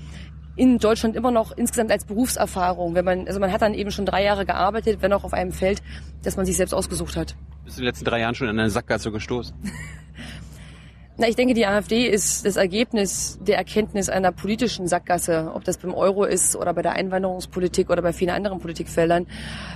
in 0.55 0.77
Deutschland 0.77 1.15
immer 1.15 1.31
noch 1.31 1.55
insgesamt 1.55 1.91
als 1.91 2.05
Berufserfahrung, 2.05 2.93
wenn 2.93 3.05
man, 3.05 3.27
also 3.27 3.39
man 3.39 3.51
hat 3.51 3.61
dann 3.61 3.73
eben 3.73 3.91
schon 3.91 4.05
drei 4.05 4.23
Jahre 4.23 4.45
gearbeitet, 4.45 5.01
wenn 5.01 5.13
auch 5.13 5.23
auf 5.23 5.33
einem 5.33 5.53
Feld, 5.53 5.81
das 6.23 6.35
man 6.35 6.45
sich 6.45 6.57
selbst 6.57 6.73
ausgesucht 6.73 7.15
hat. 7.15 7.35
Bist 7.63 7.77
du 7.77 7.81
in 7.81 7.85
den 7.85 7.89
letzten 7.91 8.05
drei 8.05 8.19
Jahren 8.19 8.35
schon 8.35 8.49
in 8.49 8.59
eine 8.59 8.69
Sackgasse 8.69 9.11
gestoßen? 9.11 9.55
Na, 11.19 11.27
ich 11.27 11.35
denke, 11.35 11.53
die 11.53 11.65
AfD 11.65 12.07
ist 12.07 12.45
das 12.45 12.55
Ergebnis 12.55 13.39
der 13.41 13.57
Erkenntnis 13.57 14.07
einer 14.07 14.31
politischen 14.31 14.87
Sackgasse, 14.87 15.51
ob 15.53 15.65
das 15.65 15.77
beim 15.77 15.93
Euro 15.93 16.23
ist 16.23 16.55
oder 16.55 16.73
bei 16.73 16.81
der 16.81 16.93
Einwanderungspolitik 16.93 17.89
oder 17.89 18.01
bei 18.01 18.13
vielen 18.13 18.29
anderen 18.29 18.59
Politikfeldern. 18.59 19.27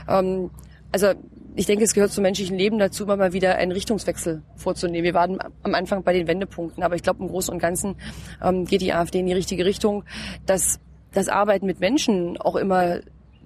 Ähm, 0.08 0.52
also 0.94 1.08
ich 1.56 1.66
denke, 1.66 1.84
es 1.84 1.94
gehört 1.94 2.14
zum 2.14 2.22
menschlichen 2.22 2.58
Leben 2.58 2.80
dazu, 2.80 3.04
immer 3.04 3.18
mal 3.18 3.34
wieder 3.34 3.58
einen 3.58 3.74
Richtungswechsel 3.74 4.42
vorzunehmen. 4.56 5.04
Wir 5.04 5.14
waren 5.14 5.38
am 5.64 5.76
Anfang 5.76 6.04
bei 6.04 6.14
den 6.14 6.28
Wendepunkten, 6.28 6.82
aber 6.82 6.96
ich 6.96 7.04
glaube, 7.04 7.22
im 7.22 7.28
Großen 7.28 7.54
und 7.54 7.60
Ganzen 7.60 7.96
ähm, 8.42 8.64
geht 8.64 8.80
die 8.80 8.94
AfD 8.94 9.20
in 9.20 9.26
die 9.26 9.34
richtige 9.34 9.66
Richtung, 9.66 10.06
dass 10.46 10.80
das 11.12 11.28
Arbeiten 11.28 11.66
mit 11.66 11.82
Menschen 11.82 12.38
auch 12.38 12.56
immer 12.56 13.02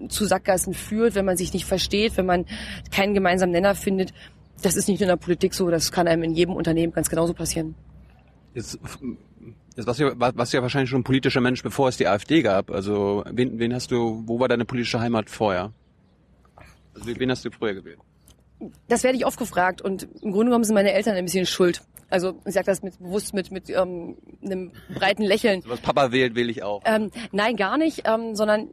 zu 0.09 0.25
Sackgassen 0.25 0.75
führt, 0.75 1.15
wenn 1.15 1.25
man 1.25 1.37
sich 1.37 1.51
nicht 1.51 1.65
versteht, 1.65 2.15
wenn 2.15 2.27
man 2.27 2.45
keinen 2.91 3.15
gemeinsamen 3.15 3.53
Nenner 3.53 3.73
findet. 3.73 4.13
Das 4.61 4.75
ist 4.75 4.87
nicht 4.87 4.99
nur 4.99 5.09
in 5.09 5.09
der 5.09 5.17
Politik 5.17 5.53
so, 5.53 5.69
das 5.69 5.91
kann 5.91 6.07
einem 6.07 6.23
in 6.23 6.33
jedem 6.33 6.55
Unternehmen 6.55 6.93
ganz 6.93 7.09
genauso 7.09 7.33
passieren. 7.33 7.75
Jetzt, 8.53 8.79
jetzt 9.75 9.85
warst, 9.85 9.99
du 9.99 10.05
ja, 10.05 10.13
warst 10.17 10.53
du 10.53 10.57
ja 10.57 10.63
wahrscheinlich 10.63 10.89
schon 10.89 11.01
ein 11.01 11.03
politischer 11.03 11.41
Mensch, 11.41 11.61
bevor 11.61 11.89
es 11.89 11.97
die 11.97 12.07
AfD 12.07 12.41
gab. 12.41 12.71
Also 12.71 13.23
wen, 13.31 13.59
wen 13.59 13.73
hast 13.73 13.91
du, 13.91 14.23
wo 14.25 14.39
war 14.39 14.47
deine 14.47 14.65
politische 14.65 14.99
Heimat 14.99 15.29
vorher? 15.29 15.71
Also 16.95 17.07
wen 17.19 17.29
hast 17.29 17.45
du 17.45 17.51
früher 17.51 17.75
gewählt? 17.75 17.99
Das 18.87 19.03
werde 19.03 19.17
ich 19.17 19.25
oft 19.25 19.37
gefragt 19.37 19.83
und 19.83 20.07
im 20.21 20.31
Grunde 20.31 20.47
genommen 20.47 20.63
sind 20.63 20.73
meine 20.73 20.91
Eltern 20.93 21.15
ein 21.15 21.25
bisschen 21.25 21.45
schuld. 21.45 21.83
Also 22.09 22.39
ich 22.45 22.53
sage 22.53 22.65
das 22.65 22.81
mit 22.81 22.97
bewusst 22.97 23.33
mit 23.33 23.51
mit 23.51 23.69
ähm, 23.69 24.15
einem 24.43 24.71
breiten 24.95 25.23
Lächeln. 25.23 25.61
was 25.67 25.81
Papa 25.81 26.11
wählt, 26.11 26.35
will 26.35 26.49
ich 26.49 26.63
auch. 26.63 26.81
Ähm, 26.85 27.11
nein, 27.31 27.57
gar 27.57 27.77
nicht, 27.77 28.03
ähm, 28.05 28.33
sondern 28.33 28.69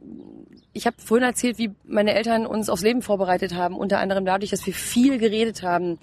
ich 0.75 0.85
habe 0.85 0.97
vorhin 0.99 1.25
erzählt, 1.25 1.57
wie 1.57 1.71
meine 1.85 2.13
Eltern 2.13 2.45
uns 2.45 2.69
aufs 2.69 2.83
Leben 2.83 3.01
vorbereitet 3.01 3.55
haben, 3.55 3.77
unter 3.77 3.99
anderem 3.99 4.25
dadurch, 4.25 4.51
dass 4.51 4.65
wir 4.65 4.73
viel 4.73 5.17
geredet 5.17 5.63
haben. 5.63 5.97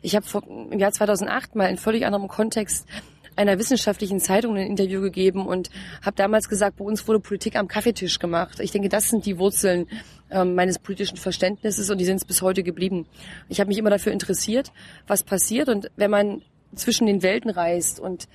Ich 0.00 0.14
habe 0.14 0.24
im 0.70 0.78
Jahr 0.78 0.92
2008 0.92 1.56
mal 1.56 1.66
in 1.66 1.76
völlig 1.76 2.06
anderem 2.06 2.28
Kontext 2.28 2.86
einer 3.34 3.58
wissenschaftlichen 3.58 4.20
Zeitung 4.20 4.56
ein 4.56 4.68
Interview 4.68 5.00
gegeben 5.00 5.44
und 5.44 5.70
habe 6.04 6.14
damals 6.14 6.48
gesagt, 6.48 6.76
bei 6.76 6.84
uns 6.84 7.08
wurde 7.08 7.18
Politik 7.18 7.56
am 7.56 7.66
Kaffeetisch 7.66 8.20
gemacht. 8.20 8.60
Ich 8.60 8.70
denke, 8.70 8.88
das 8.88 9.08
sind 9.08 9.26
die 9.26 9.38
Wurzeln 9.38 9.88
ähm, 10.30 10.54
meines 10.54 10.78
politischen 10.78 11.16
Verständnisses 11.16 11.90
und 11.90 11.98
die 11.98 12.04
sind 12.04 12.16
es 12.16 12.24
bis 12.24 12.42
heute 12.42 12.62
geblieben. 12.62 13.06
Ich 13.48 13.58
habe 13.58 13.68
mich 13.68 13.78
immer 13.78 13.90
dafür 13.90 14.12
interessiert, 14.12 14.70
was 15.08 15.24
passiert 15.24 15.68
und 15.68 15.90
wenn 15.96 16.12
man 16.12 16.42
zwischen 16.76 17.08
den 17.08 17.24
Welten 17.24 17.50
reist 17.50 17.98
und 17.98 18.28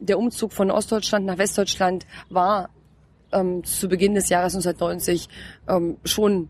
der 0.00 0.18
Umzug 0.18 0.54
von 0.54 0.70
Ostdeutschland 0.70 1.26
nach 1.26 1.36
Westdeutschland 1.36 2.06
war 2.30 2.70
ähm, 3.34 3.64
zu 3.64 3.88
Beginn 3.88 4.14
des 4.14 4.28
Jahres 4.28 4.54
1990 4.54 5.28
ähm, 5.68 5.96
schon 6.04 6.48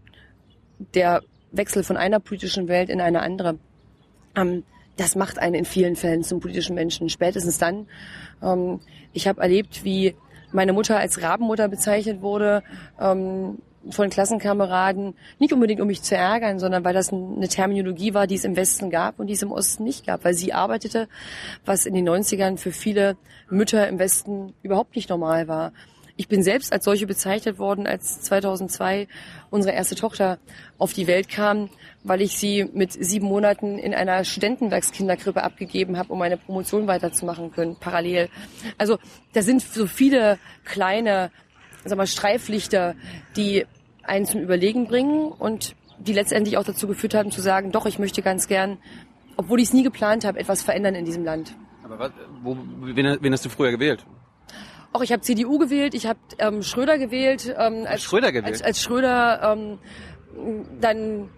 der 0.95 1.23
Wechsel 1.53 1.83
von 1.85 1.97
einer 1.97 2.21
politischen 2.21 2.69
Welt 2.69 2.91
in 2.91 3.01
eine 3.01 3.23
andere. 3.23 3.59
Ähm, 4.37 4.65
das 4.97 5.17
macht 5.17 5.39
einen 5.39 5.55
in 5.55 5.65
vielen 5.65 5.97
Fällen 5.97 6.23
zum 6.23 6.41
politischen 6.41 6.75
Menschen. 6.75 7.09
Spätestens 7.09 7.59
dann. 7.59 7.87
Ähm, 8.43 8.81
ich 9.13 9.27
habe 9.27 9.41
erlebt, 9.41 9.85
wie 9.85 10.15
meine 10.53 10.73
Mutter 10.73 10.99
als 10.99 11.21
Rabenmutter 11.21 11.69
bezeichnet 11.69 12.23
wurde 12.23 12.63
ähm, 13.01 13.59
von 13.91 14.09
Klassenkameraden. 14.09 15.15
Nicht 15.39 15.53
unbedingt, 15.53 15.81
um 15.81 15.89
mich 15.89 16.03
zu 16.03 16.17
ärgern, 16.17 16.59
sondern 16.59 16.85
weil 16.85 16.95
das 16.95 17.13
eine 17.13 17.49
Terminologie 17.49 18.15
war, 18.15 18.27
die 18.27 18.37
es 18.37 18.45
im 18.45 18.57
Westen 18.57 18.91
gab 18.91 19.19
und 19.19 19.27
die 19.27 19.35
es 19.35 19.43
im 19.43 19.53
Osten 19.53 19.85
nicht 19.85 20.07
gab. 20.07 20.25
Weil 20.25 20.35
sie 20.35 20.53
arbeitete, 20.53 21.09
was 21.65 21.87
in 21.87 21.95
den 21.95 22.09
90ern 22.09 22.57
für 22.57 22.73
viele 22.73 23.17
Mütter 23.51 23.89
im 23.89 23.99
Westen 23.99 24.55
überhaupt 24.63 24.97
nicht 24.97 25.11
normal 25.11 25.49
war. 25.49 25.73
Ich 26.17 26.29
bin 26.29 26.45
selbst 26.45 26.73
als 26.73 26.85
solche 26.85 27.07
bezeichnet 27.07 27.59
worden, 27.59 27.89
als 27.89 28.21
2002 28.23 29.09
unsere 29.51 29.75
erste 29.75 29.97
Tochter 29.97 30.39
auf 30.79 30.93
die 30.93 31.09
Welt 31.09 31.29
kam, 31.29 31.71
weil 32.05 32.23
ich 32.23 32.39
sie 32.39 32.71
mit 32.73 32.93
sieben 32.93 33.27
Monaten 33.27 33.79
in 33.79 33.95
einer 33.95 34.25
Studentenwerkskinderkrippe 34.25 35.43
abgegeben 35.43 35.99
habe, 35.99 36.13
um 36.13 36.21
meine 36.21 36.37
Promotion 36.37 36.87
weiterzumachen 36.87 37.51
können, 37.51 37.77
parallel. 37.81 38.29
Also 38.79 38.99
da 39.33 39.43
sind 39.43 39.63
so 39.63 39.87
viele 39.87 40.39
kleine 40.65 41.33
sag 41.85 41.99
mal, 41.99 42.07
Streiflichter, 42.07 42.95
die 43.37 43.67
einen 44.03 44.27
zum 44.27 44.41
Überlegen 44.41 44.87
bringen 44.87 45.33
und 45.33 45.75
die 45.99 46.13
letztendlich 46.13 46.57
auch 46.59 46.65
dazu 46.65 46.87
geführt 46.87 47.15
haben 47.15 47.31
zu 47.31 47.41
sagen, 47.41 47.73
doch, 47.73 47.87
ich 47.87 47.99
möchte 47.99 48.23
ganz 48.23 48.49
gern, 48.49 48.79
obwohl 49.37 49.61
ich 49.61 49.69
es 49.69 49.73
nie 49.73 49.83
geplant 49.83 50.25
habe, 50.25 50.39
etwas 50.39 50.63
verändern 50.63 50.95
in 50.95 51.05
diesem 51.05 51.25
Land. 51.25 51.55
Aber 51.83 51.99
was, 51.99 52.13
wo, 52.43 52.57
wen, 52.83 53.19
wen 53.21 53.33
hast 53.33 53.45
du 53.45 53.49
früher 53.49 53.71
gewählt? 53.71 54.05
Auch 54.95 55.03
ich 55.03 55.11
habe 55.11 55.23
CDU 55.23 55.59
gewählt, 55.59 55.93
ich 55.93 56.07
habe 56.07 56.21
ähm, 56.39 56.63
Schröder 56.63 56.99
gewählt. 56.99 57.53
Ähm, 57.59 57.85
als, 57.85 58.05
Schröder 58.05 58.31
gewählt? 58.31 58.55
Als, 58.55 58.63
als 58.63 58.81
Schröder 58.81 59.57
ähm, 59.57 59.79
dann 60.81 61.31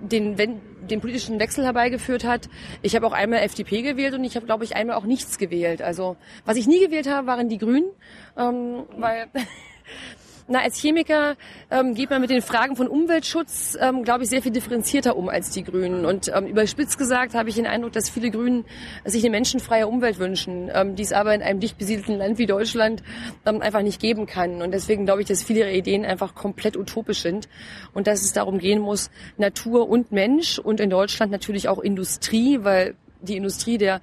den, 0.00 0.38
wenn, 0.38 0.60
den 0.88 1.00
politischen 1.00 1.38
Wechsel 1.38 1.64
herbeigeführt 1.64 2.24
hat. 2.24 2.48
Ich 2.82 2.96
habe 2.96 3.06
auch 3.06 3.12
einmal 3.12 3.40
FDP 3.40 3.82
gewählt 3.82 4.14
und 4.14 4.24
ich 4.24 4.34
habe, 4.34 4.44
glaube 4.44 4.64
ich, 4.64 4.74
einmal 4.74 4.96
auch 4.96 5.04
nichts 5.04 5.38
gewählt. 5.38 5.82
Also 5.82 6.16
was 6.44 6.56
ich 6.56 6.66
nie 6.66 6.80
gewählt 6.80 7.08
habe, 7.08 7.28
waren 7.28 7.48
die 7.48 7.58
Grünen, 7.58 7.90
ähm, 8.36 8.86
weil 8.96 9.28
Na, 10.48 10.60
als 10.60 10.80
Chemiker 10.80 11.36
ähm, 11.72 11.94
geht 11.94 12.10
man 12.10 12.20
mit 12.20 12.30
den 12.30 12.40
Fragen 12.40 12.76
von 12.76 12.86
Umweltschutz, 12.86 13.76
ähm, 13.80 14.04
glaube 14.04 14.22
ich, 14.22 14.30
sehr 14.30 14.42
viel 14.42 14.52
differenzierter 14.52 15.16
um 15.16 15.28
als 15.28 15.50
die 15.50 15.64
Grünen. 15.64 16.06
Und 16.06 16.30
ähm, 16.32 16.46
überspitzt 16.46 16.98
gesagt 16.98 17.34
habe 17.34 17.48
ich 17.48 17.56
den 17.56 17.66
Eindruck, 17.66 17.92
dass 17.92 18.08
viele 18.08 18.30
Grünen 18.30 18.64
sich 19.04 19.24
eine 19.24 19.30
menschenfreie 19.30 19.88
Umwelt 19.88 20.20
wünschen, 20.20 20.70
ähm, 20.72 20.94
die 20.94 21.02
es 21.02 21.12
aber 21.12 21.34
in 21.34 21.42
einem 21.42 21.58
dicht 21.58 21.78
besiedelten 21.78 22.18
Land 22.18 22.38
wie 22.38 22.46
Deutschland 22.46 23.02
ähm, 23.44 23.60
einfach 23.60 23.82
nicht 23.82 24.00
geben 24.00 24.26
kann. 24.26 24.62
Und 24.62 24.70
deswegen 24.70 25.04
glaube 25.04 25.22
ich, 25.22 25.26
dass 25.26 25.42
viele 25.42 25.60
ihrer 25.60 25.72
Ideen 25.72 26.04
einfach 26.04 26.36
komplett 26.36 26.76
utopisch 26.76 27.22
sind 27.22 27.48
und 27.92 28.06
dass 28.06 28.22
es 28.22 28.32
darum 28.32 28.58
gehen 28.58 28.78
muss, 28.78 29.10
Natur 29.38 29.88
und 29.88 30.12
Mensch 30.12 30.60
und 30.60 30.78
in 30.78 30.90
Deutschland 30.90 31.32
natürlich 31.32 31.68
auch 31.68 31.80
Industrie, 31.80 32.60
weil 32.62 32.94
die 33.20 33.36
Industrie 33.36 33.78
der 33.78 34.00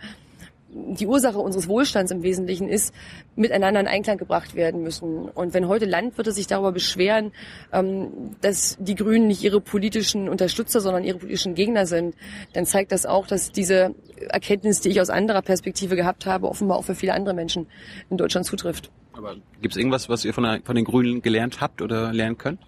die 0.73 1.07
Ursache 1.07 1.39
unseres 1.39 1.67
Wohlstands 1.67 2.11
im 2.11 2.23
Wesentlichen 2.23 2.67
ist, 2.67 2.93
miteinander 3.35 3.79
in 3.79 3.87
Einklang 3.87 4.17
gebracht 4.17 4.55
werden 4.55 4.81
müssen. 4.81 5.29
Und 5.29 5.53
wenn 5.53 5.67
heute 5.67 5.85
Landwirte 5.85 6.31
sich 6.31 6.47
darüber 6.47 6.71
beschweren, 6.71 7.31
ähm, 7.71 8.35
dass 8.41 8.77
die 8.79 8.95
Grünen 8.95 9.27
nicht 9.27 9.43
ihre 9.43 9.61
politischen 9.61 10.29
Unterstützer, 10.29 10.81
sondern 10.81 11.03
ihre 11.03 11.19
politischen 11.19 11.55
Gegner 11.55 11.85
sind, 11.85 12.15
dann 12.53 12.65
zeigt 12.65 12.91
das 12.91 13.05
auch, 13.05 13.27
dass 13.27 13.51
diese 13.51 13.95
Erkenntnis, 14.29 14.81
die 14.81 14.89
ich 14.89 15.01
aus 15.01 15.09
anderer 15.09 15.41
Perspektive 15.41 15.95
gehabt 15.95 16.25
habe, 16.25 16.47
offenbar 16.47 16.77
auch 16.77 16.85
für 16.85 16.95
viele 16.95 17.13
andere 17.13 17.35
Menschen 17.35 17.67
in 18.09 18.17
Deutschland 18.17 18.45
zutrifft. 18.45 18.91
Aber 19.13 19.35
gibt 19.61 19.73
es 19.73 19.77
irgendwas, 19.77 20.09
was 20.09 20.25
ihr 20.25 20.33
von, 20.33 20.43
der, 20.43 20.61
von 20.63 20.75
den 20.75 20.85
Grünen 20.85 21.21
gelernt 21.21 21.61
habt 21.61 21.81
oder 21.81 22.11
lernen 22.11 22.37
könnt? 22.37 22.59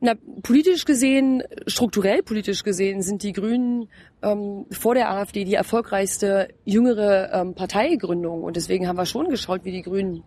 Na, 0.00 0.14
politisch 0.42 0.84
gesehen, 0.84 1.42
strukturell 1.66 2.22
politisch 2.22 2.62
gesehen, 2.62 3.02
sind 3.02 3.24
die 3.24 3.32
Grünen 3.32 3.88
ähm, 4.22 4.66
vor 4.70 4.94
der 4.94 5.10
AfD 5.10 5.44
die 5.44 5.54
erfolgreichste 5.54 6.48
jüngere 6.64 7.32
ähm, 7.32 7.54
Parteigründung. 7.54 8.44
Und 8.44 8.54
deswegen 8.54 8.86
haben 8.86 8.96
wir 8.96 9.06
schon 9.06 9.28
geschaut, 9.28 9.64
wie 9.64 9.72
die 9.72 9.82
Grünen 9.82 10.22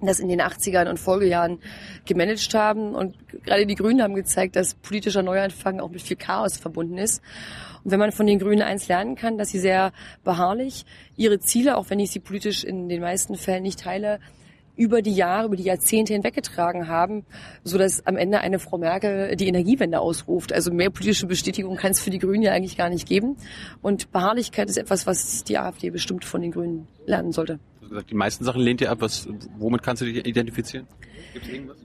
das 0.00 0.20
in 0.20 0.28
den 0.28 0.40
80ern 0.40 0.88
und 0.88 0.98
Folgejahren 0.98 1.58
gemanagt 2.04 2.54
haben. 2.54 2.94
Und 2.94 3.16
gerade 3.44 3.66
die 3.66 3.74
Grünen 3.74 4.00
haben 4.00 4.14
gezeigt, 4.14 4.54
dass 4.54 4.74
politischer 4.74 5.22
Neuanfang 5.22 5.80
auch 5.80 5.90
mit 5.90 6.02
viel 6.02 6.16
Chaos 6.16 6.56
verbunden 6.56 6.96
ist. 6.96 7.20
Und 7.82 7.90
wenn 7.90 7.98
man 7.98 8.12
von 8.12 8.26
den 8.26 8.38
Grünen 8.38 8.62
eins 8.62 8.86
lernen 8.86 9.16
kann, 9.16 9.38
dass 9.38 9.50
sie 9.50 9.58
sehr 9.58 9.92
beharrlich 10.22 10.84
ihre 11.16 11.40
Ziele, 11.40 11.76
auch 11.76 11.90
wenn 11.90 11.98
ich 11.98 12.12
sie 12.12 12.20
politisch 12.20 12.62
in 12.62 12.88
den 12.88 13.00
meisten 13.00 13.36
Fällen 13.36 13.62
nicht 13.62 13.80
teile, 13.80 14.20
über 14.76 15.02
die 15.02 15.12
Jahre, 15.12 15.46
über 15.46 15.56
die 15.56 15.64
Jahrzehnte 15.64 16.12
hinweggetragen 16.12 16.88
haben, 16.88 17.24
so 17.64 17.78
dass 17.78 18.06
am 18.06 18.16
Ende 18.16 18.40
eine 18.40 18.58
Frau 18.58 18.78
Merkel 18.78 19.36
die 19.36 19.46
Energiewende 19.46 20.00
ausruft. 20.00 20.52
Also 20.52 20.72
mehr 20.72 20.90
politische 20.90 21.26
Bestätigung 21.26 21.76
kann 21.76 21.92
es 21.92 22.00
für 22.00 22.10
die 22.10 22.18
Grünen 22.18 22.42
ja 22.42 22.52
eigentlich 22.52 22.76
gar 22.76 22.88
nicht 22.88 23.06
geben. 23.06 23.36
Und 23.82 24.10
Beharrlichkeit 24.12 24.68
ist 24.68 24.78
etwas, 24.78 25.06
was 25.06 25.44
die 25.44 25.58
AfD 25.58 25.90
bestimmt 25.90 26.24
von 26.24 26.40
den 26.40 26.52
Grünen 26.52 26.88
lernen 27.06 27.32
sollte. 27.32 27.58
Die 28.08 28.14
meisten 28.14 28.44
Sachen 28.44 28.62
lehnt 28.62 28.80
ihr 28.80 28.90
ab. 28.90 28.98
Was, 29.00 29.28
womit 29.58 29.82
kannst 29.82 30.02
du 30.02 30.06
dich 30.06 30.24
identifizieren? 30.24 30.86
Gibt 31.32 31.46
es 31.46 31.52
irgendwas? 31.52 31.76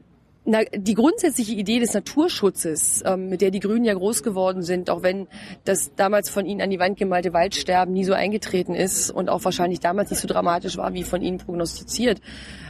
Na, 0.47 0.60
die 0.71 0.93
grundsätzliche 0.93 1.53
Idee 1.53 1.79
des 1.79 1.95
Naturschutzes, 1.95 3.01
ähm, 3.03 3.29
mit 3.29 3.41
der 3.41 3.49
die 3.49 3.60
Grünen 3.60 3.84
ja 3.84 3.95
groß 3.95 4.21
geworden 4.21 4.62
sind, 4.62 4.91
auch 4.91 5.01
wenn 5.01 5.27
das 5.63 5.95
damals 5.95 6.29
von 6.29 6.45
ihnen 6.45 6.62
an 6.62 6.69
die 6.69 6.77
Wand 6.79 6.99
gemalte 6.99 7.34
Waldsterben 7.34 7.91
nie 7.91 8.03
so 8.03 8.13
eingetreten 8.13 8.75
ist 8.75 9.10
und 9.10 9.27
auch 9.27 9.43
wahrscheinlich 9.43 9.79
damals 9.79 10.12
nicht 10.12 10.19
so 10.19 10.27
dramatisch 10.27 10.77
war, 10.77 10.93
wie 10.93 11.01
von 11.01 11.23
ihnen 11.23 11.39
prognostiziert. 11.39 12.21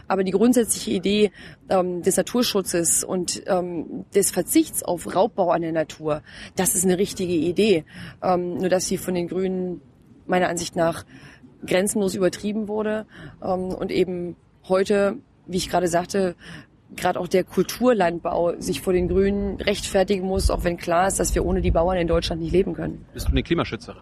Aber 0.08 0.24
die 0.24 0.32
grundsätzliche 0.32 0.92
Idee 0.92 1.32
ähm, 1.68 2.02
des 2.02 2.16
Naturschutzes 2.16 3.04
und 3.04 3.44
ähm, 3.48 4.06
des 4.16 4.32
Verzichts 4.32 4.82
auf 4.82 5.14
Raubbau 5.14 5.50
an 5.50 5.62
der 5.62 5.74
Natur, 5.74 6.22
das 6.56 6.76
ist 6.76 6.86
eine 6.86 6.98
richtige 6.98 7.34
Idee. 7.34 7.84
Ähm, 8.24 8.56
nur 8.56 8.70
dass 8.70 8.86
sie 8.86 8.98
von 8.98 9.16
den 9.16 9.28
Grünen 9.28 9.82
meiner 10.28 10.48
Ansicht 10.48 10.78
nach 10.78 11.06
grenzenlos 11.66 12.16
übertrieben 12.16 12.70
wurde 12.70 13.06
ähm, 13.44 13.66
und 13.66 13.92
eben 13.92 14.38
heute, 14.70 15.18
wie 15.46 15.58
ich 15.58 15.70
gerade 15.70 15.90
sagte, 15.90 16.36
gerade 16.96 17.20
auch 17.20 17.28
der 17.28 17.44
Kulturlandbau 17.44 18.60
sich 18.60 18.82
vor 18.82 18.94
den 18.94 19.08
Grünen 19.08 19.60
rechtfertigen 19.62 20.26
muss, 20.26 20.50
auch 20.50 20.64
wenn 20.64 20.78
klar 20.78 21.08
ist, 21.08 21.20
dass 21.20 21.36
wir 21.36 21.46
ohne 21.46 21.62
die 21.62 21.72
Bauern 21.72 21.98
in 21.98 22.08
Deutschland 22.08 22.42
nicht 22.42 22.52
leben 22.52 22.74
können. 22.74 23.06
Bist 23.14 23.28
du 23.28 23.32
eine 23.32 23.44
Klimaschützerin? 23.44 24.02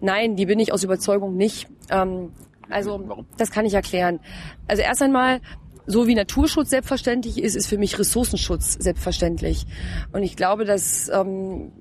Nein, 0.00 0.36
die 0.36 0.46
bin 0.46 0.58
ich 0.58 0.72
aus 0.72 0.82
Überzeugung 0.82 1.36
nicht. 1.36 1.68
Ähm, 1.90 2.32
also 2.68 3.02
Warum? 3.06 3.26
das 3.36 3.50
kann 3.50 3.64
ich 3.64 3.74
erklären. 3.74 4.20
Also 4.66 4.82
erst 4.82 5.02
einmal, 5.02 5.40
so 5.86 6.06
wie 6.06 6.14
Naturschutz 6.14 6.70
selbstverständlich 6.70 7.42
ist, 7.42 7.54
ist 7.54 7.66
für 7.66 7.78
mich 7.78 7.98
Ressourcenschutz 7.98 8.74
selbstverständlich. 8.74 9.66
Und 10.12 10.22
ich 10.22 10.36
glaube, 10.36 10.64
dass 10.64 11.08
ähm, 11.08 11.72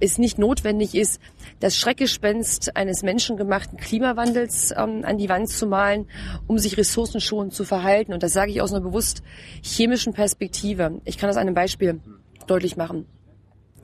es 0.00 0.18
nicht 0.18 0.38
notwendig 0.38 0.94
ist, 0.94 1.20
das 1.60 1.76
Schreckgespenst 1.76 2.76
eines 2.76 3.02
menschengemachten 3.02 3.78
Klimawandels 3.78 4.72
ähm, 4.76 5.04
an 5.04 5.18
die 5.18 5.28
Wand 5.28 5.48
zu 5.48 5.66
malen, 5.66 6.06
um 6.46 6.58
sich 6.58 6.76
ressourcenschonend 6.76 7.54
zu 7.54 7.64
verhalten. 7.64 8.12
Und 8.12 8.22
das 8.22 8.32
sage 8.32 8.50
ich 8.50 8.60
aus 8.60 8.72
einer 8.72 8.82
bewusst 8.82 9.22
chemischen 9.62 10.12
Perspektive. 10.12 11.00
Ich 11.04 11.18
kann 11.18 11.28
das 11.28 11.36
an 11.36 11.42
einem 11.42 11.54
Beispiel 11.54 12.00
deutlich 12.46 12.76
machen. 12.76 13.06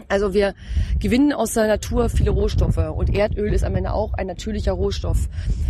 Also 0.08 0.34
wir 0.34 0.54
gewinnen 1.00 1.32
aus 1.32 1.54
der 1.54 1.66
Natur 1.66 2.08
viele 2.08 2.30
Rohstoffe 2.30 2.76
und 2.76 3.14
Erdöl 3.14 3.52
ist 3.52 3.64
am 3.64 3.74
Ende 3.74 3.92
auch 3.92 4.14
ein 4.14 4.26
natürlicher 4.26 4.72
Rohstoff, 4.72 5.28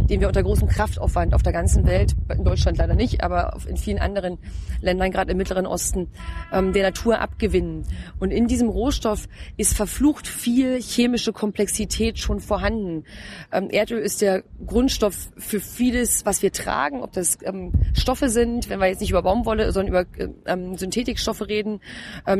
den 0.08 0.20
wir 0.20 0.28
unter 0.28 0.42
großem 0.42 0.68
Kraftaufwand 0.68 1.34
auf 1.34 1.42
der 1.42 1.52
ganzen 1.52 1.86
Welt, 1.86 2.14
in 2.28 2.44
Deutschland 2.44 2.78
leider 2.78 2.94
nicht, 2.94 3.22
aber 3.22 3.56
in 3.66 3.76
vielen 3.76 3.98
anderen 3.98 4.38
Ländern, 4.80 5.10
gerade 5.10 5.32
im 5.32 5.38
Mittleren 5.38 5.66
Osten, 5.66 6.08
ähm, 6.52 6.72
der 6.72 6.82
Natur 6.82 7.20
abgewinnen. 7.20 7.84
Und 8.18 8.30
in 8.30 8.46
diesem 8.46 8.68
Rohstoff 8.68 9.28
ist 9.56 9.74
verflucht 9.74 10.26
viel 10.26 10.80
chemische 10.80 11.32
Komplexität 11.32 12.18
schon 12.18 12.40
vorhanden. 12.40 13.04
Ähm, 13.52 13.70
Erdöl 13.70 14.00
ist 14.00 14.22
der 14.22 14.42
Grundstoff 14.66 15.30
für 15.36 15.60
vieles, 15.60 16.26
was 16.26 16.42
wir 16.42 16.52
tragen, 16.52 17.02
ob 17.02 17.12
das 17.12 17.38
ähm, 17.42 17.72
Stoffe 17.94 18.28
sind, 18.28 18.68
wenn 18.68 18.80
wir 18.80 18.86
jetzt 18.86 19.00
nicht 19.00 19.10
über 19.10 19.22
Baumwolle, 19.22 19.72
sondern 19.72 20.06
über 20.06 20.76
Synthetikstoffe 20.76 21.42
reden. 21.42 21.80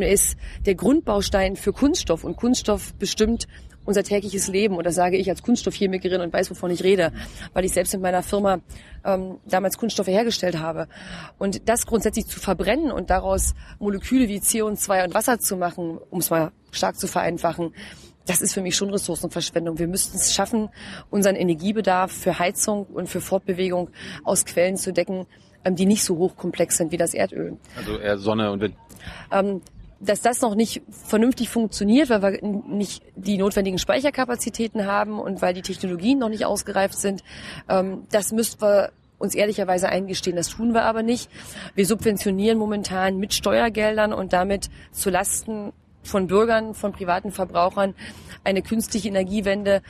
Ist 0.01 0.37
der 0.67 0.75
Grundbaustein 0.75 1.57
für 1.57 1.73
Kunststoff 1.83 2.23
und 2.23 2.37
Kunststoff 2.37 2.95
bestimmt 2.95 3.49
unser 3.85 4.05
tägliches 4.05 4.47
Leben. 4.47 4.77
Und 4.77 4.87
das 4.87 4.95
sage 4.95 5.17
ich 5.17 5.29
als 5.29 5.43
Kunststoffchemikerin 5.43 6.21
und 6.21 6.33
weiß, 6.33 6.49
wovon 6.53 6.71
ich 6.71 6.85
rede, 6.85 7.11
weil 7.55 7.65
ich 7.65 7.73
selbst 7.73 7.93
in 7.93 8.01
meiner 8.01 8.23
Firma 8.23 8.61
ähm, 9.05 9.39
damals 9.47 9.79
Kunststoffe 9.79 10.07
hergestellt 10.07 10.61
habe. 10.61 10.87
Und 11.39 11.69
das 11.69 11.85
grundsätzlich 11.85 12.29
zu 12.29 12.39
verbrennen 12.39 12.93
und 12.93 13.11
daraus 13.11 13.57
Moleküle 13.81 14.29
wie 14.29 14.39
CO2 14.39 15.07
und 15.07 15.15
Wasser 15.15 15.41
zu 15.41 15.57
machen, 15.57 15.99
um 16.09 16.21
es 16.21 16.31
mal 16.31 16.53
stark 16.71 17.01
zu 17.01 17.09
vereinfachen, 17.09 17.75
das 18.27 18.43
ist 18.43 18.55
für 18.55 18.63
mich 18.63 18.77
schon 18.77 18.91
Ressourcenverschwendung. 18.91 19.81
Wir 19.81 19.89
müssten 19.89 20.17
es 20.19 20.33
schaffen, 20.33 20.69
unseren 21.11 21.35
Energiebedarf 21.35 22.13
für 22.13 22.39
Heizung 22.39 22.87
und 22.87 23.09
für 23.09 23.21
Fortbewegung 23.21 23.91
aus 24.23 24.45
Quellen 24.45 24.77
zu 24.77 24.93
decken, 24.93 25.27
ähm, 25.65 25.75
die 25.75 25.87
nicht 25.87 26.05
so 26.05 26.17
hochkomplex 26.17 26.77
sind 26.77 26.93
wie 26.93 26.97
das 26.97 27.13
Erdöl. 27.13 27.59
Also 27.77 27.99
eher 27.99 28.19
Sonne 28.19 28.53
und 28.53 28.61
Wind. 28.61 28.77
Ähm, 29.33 29.63
dass 30.05 30.21
das 30.21 30.41
noch 30.41 30.55
nicht 30.55 30.83
vernünftig 30.91 31.49
funktioniert, 31.49 32.11
weil 32.11 32.23
wir 32.23 32.43
nicht 32.43 33.03
die 33.15 33.39
notwendigen 33.39 33.79
Speicherkapazitäten 33.79 34.87
haben 34.87 35.21
und 35.21 35.41
weil 35.43 35.55
die 35.55 35.63
Technologien 35.63 36.19
noch 36.19 36.29
nicht 36.29 36.45
ausgereift 36.45 36.99
sind, 36.99 37.23
ähm, 37.69 38.07
das 38.11 38.33
müssten 38.33 38.61
wir 38.63 38.91
uns 39.19 39.37
ehrlicherweise 39.37 39.89
eingestehen. 39.89 40.37
Das 40.37 40.49
tun 40.49 40.75
wir 40.75 40.83
aber 40.83 41.05
nicht. 41.05 41.31
Wir 41.77 41.87
subventionieren 41.87 42.59
momentan 42.59 43.19
mit 43.19 43.33
Steuergeldern 43.33 44.13
und 44.13 44.33
damit 44.33 44.69
zu 44.91 45.11
Lasten 45.11 45.73
von 46.03 46.27
Bürgern, 46.27 46.75
von 46.75 46.91
privaten 46.91 47.31
Verbrauchern 47.31 47.95
eine 48.43 48.63
künstliche 48.63 49.07
Energiewende, 49.07 49.83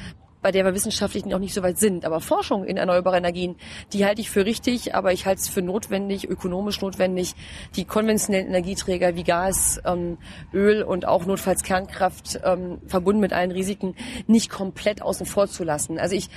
bei 0.42 0.50
der 0.50 0.64
wir 0.64 0.74
wissenschaftlich 0.74 1.24
noch 1.24 1.38
nicht 1.38 1.54
so 1.54 1.62
weit 1.62 1.78
sind. 1.78 2.04
Aber 2.04 2.20
Forschung 2.20 2.64
in 2.64 2.76
erneuerbare 2.76 3.16
Energien, 3.16 3.56
die 3.92 4.04
halte 4.04 4.20
ich 4.20 4.30
für 4.30 4.44
richtig, 4.44 4.94
aber 4.94 5.12
ich 5.12 5.24
halte 5.24 5.40
es 5.40 5.48
für 5.48 5.62
notwendig, 5.62 6.28
ökonomisch 6.28 6.80
notwendig, 6.82 7.34
die 7.76 7.84
konventionellen 7.84 8.48
Energieträger 8.48 9.14
wie 9.16 9.24
Gas, 9.24 9.80
ähm, 9.84 10.18
Öl 10.52 10.82
und 10.82 11.06
auch 11.06 11.24
notfalls 11.24 11.62
Kernkraft 11.62 12.40
ähm, 12.44 12.78
verbunden 12.86 13.20
mit 13.20 13.32
allen 13.32 13.52
Risiken 13.52 13.94
nicht 14.26 14.50
komplett 14.50 15.00
außen 15.00 15.26
vor 15.26 15.46
zu 15.46 15.64
lassen. 15.64 15.98
Also 15.98 16.16
ich 16.16 16.28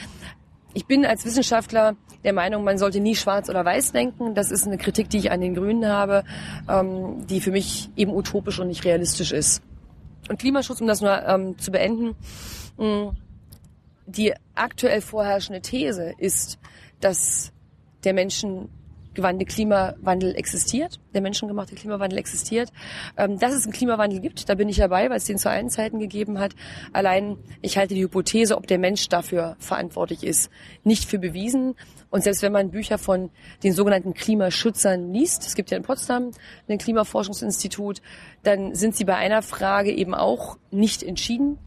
ich 0.75 0.87
bin 0.87 1.05
als 1.05 1.23
Wissenschaftler 1.23 1.95
der 2.25 2.33
Meinung, 2.33 2.65
man 2.65 2.77
sollte 2.77 2.99
nie 2.99 3.15
schwarz 3.15 3.49
oder 3.49 3.63
weiß 3.63 3.93
denken. 3.93 4.35
Das 4.35 4.51
ist 4.51 4.67
eine 4.67 4.77
Kritik, 4.77 5.09
die 5.09 5.19
ich 5.19 5.31
an 5.31 5.39
den 5.39 5.55
Grünen 5.55 5.87
habe, 5.87 6.25
ähm, 6.67 7.25
die 7.27 7.39
für 7.39 7.51
mich 7.51 7.89
eben 7.95 8.13
utopisch 8.13 8.59
und 8.59 8.67
nicht 8.67 8.83
realistisch 8.83 9.31
ist. 9.31 9.63
Und 10.27 10.37
Klimaschutz, 10.37 10.81
um 10.81 10.87
das 10.87 10.99
nur 10.99 11.25
ähm, 11.25 11.57
zu 11.57 11.71
beenden, 11.71 12.15
mh, 12.77 13.13
die 14.05 14.33
aktuell 14.53 15.01
vorherrschende 15.01 15.61
These 15.61 16.13
ist, 16.17 16.59
dass 16.99 17.51
der 18.03 18.13
Menschen 18.13 18.69
gewandte 19.15 19.45
Klimawandel 19.45 20.35
existiert, 20.35 20.99
der 21.13 21.21
menschengemachte 21.21 21.73
Klimawandel 21.73 22.19
existiert. 22.19 22.71
Ähm, 23.17 23.39
dass 23.39 23.53
es 23.53 23.63
einen 23.63 23.73
Klimawandel 23.73 24.19
gibt, 24.19 24.47
da 24.49 24.55
bin 24.55 24.69
ich 24.69 24.77
dabei, 24.77 25.09
weil 25.09 25.17
es 25.17 25.25
den 25.25 25.37
zu 25.37 25.49
allen 25.49 25.69
Zeiten 25.69 25.99
gegeben 25.99 26.37
hat. 26.37 26.53
Allein 26.93 27.37
ich 27.61 27.77
halte 27.77 27.95
die 27.95 28.03
Hypothese, 28.03 28.57
ob 28.57 28.67
der 28.67 28.77
Mensch 28.77 29.07
dafür 29.09 29.55
verantwortlich 29.59 30.23
ist, 30.23 30.51
nicht 30.83 31.05
für 31.05 31.17
bewiesen. 31.17 31.75
Und 32.11 32.23
selbst 32.23 32.43
wenn 32.43 32.51
man 32.51 32.71
Bücher 32.71 32.97
von 32.97 33.31
den 33.63 33.73
sogenannten 33.73 34.13
Klimaschützern 34.13 35.11
liest, 35.11 35.45
es 35.45 35.55
gibt 35.55 35.71
ja 35.71 35.77
in 35.77 35.83
Potsdam 35.83 36.31
ein 36.67 36.77
Klimaforschungsinstitut, 36.77 38.01
dann 38.43 38.75
sind 38.75 38.95
sie 38.95 39.05
bei 39.05 39.15
einer 39.15 39.41
Frage 39.41 39.91
eben 39.91 40.13
auch 40.13 40.57
nicht 40.71 41.03
entschieden 41.03 41.57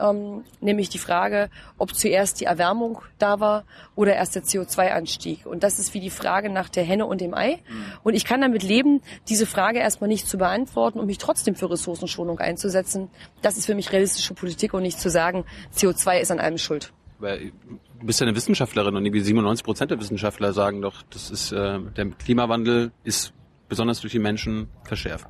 ähm, 0.00 0.44
nämlich 0.60 0.88
die 0.88 0.98
Frage, 0.98 1.50
ob 1.78 1.94
zuerst 1.94 2.40
die 2.40 2.44
Erwärmung 2.44 3.00
da 3.18 3.40
war 3.40 3.64
oder 3.94 4.14
erst 4.14 4.34
der 4.34 4.42
CO2-Anstieg. 4.42 5.46
Und 5.46 5.62
das 5.62 5.78
ist 5.78 5.94
wie 5.94 6.00
die 6.00 6.10
Frage 6.10 6.50
nach 6.50 6.68
der 6.68 6.84
Henne 6.84 7.06
und 7.06 7.20
dem 7.20 7.34
Ei. 7.34 7.58
Und 8.02 8.14
ich 8.14 8.24
kann 8.24 8.40
damit 8.40 8.62
leben, 8.62 9.00
diese 9.28 9.46
Frage 9.46 9.78
erstmal 9.78 10.08
nicht 10.08 10.28
zu 10.28 10.38
beantworten 10.38 10.98
und 10.98 11.06
mich 11.06 11.18
trotzdem 11.18 11.54
für 11.54 11.70
Ressourcenschonung 11.70 12.38
einzusetzen. 12.38 13.08
Das 13.42 13.56
ist 13.56 13.66
für 13.66 13.74
mich 13.74 13.92
realistische 13.92 14.34
Politik 14.34 14.74
und 14.74 14.82
nicht 14.82 15.00
zu 15.00 15.10
sagen, 15.10 15.44
CO2 15.74 16.20
ist 16.20 16.30
an 16.30 16.40
allem 16.40 16.58
schuld. 16.58 16.92
Weil 17.18 17.52
du 17.98 18.06
bist 18.06 18.20
ja 18.20 18.26
eine 18.26 18.36
Wissenschaftlerin 18.36 18.96
und 18.96 19.04
irgendwie 19.04 19.20
97 19.20 19.64
Prozent 19.64 19.90
der 19.90 20.00
Wissenschaftler 20.00 20.52
sagen 20.52 20.82
doch, 20.82 21.02
das 21.10 21.30
ist 21.30 21.52
äh, 21.52 21.80
der 21.96 22.06
Klimawandel 22.10 22.92
ist 23.04 23.32
besonders 23.68 24.00
durch 24.00 24.12
die 24.12 24.18
Menschen 24.18 24.68
verschärft. 24.84 25.26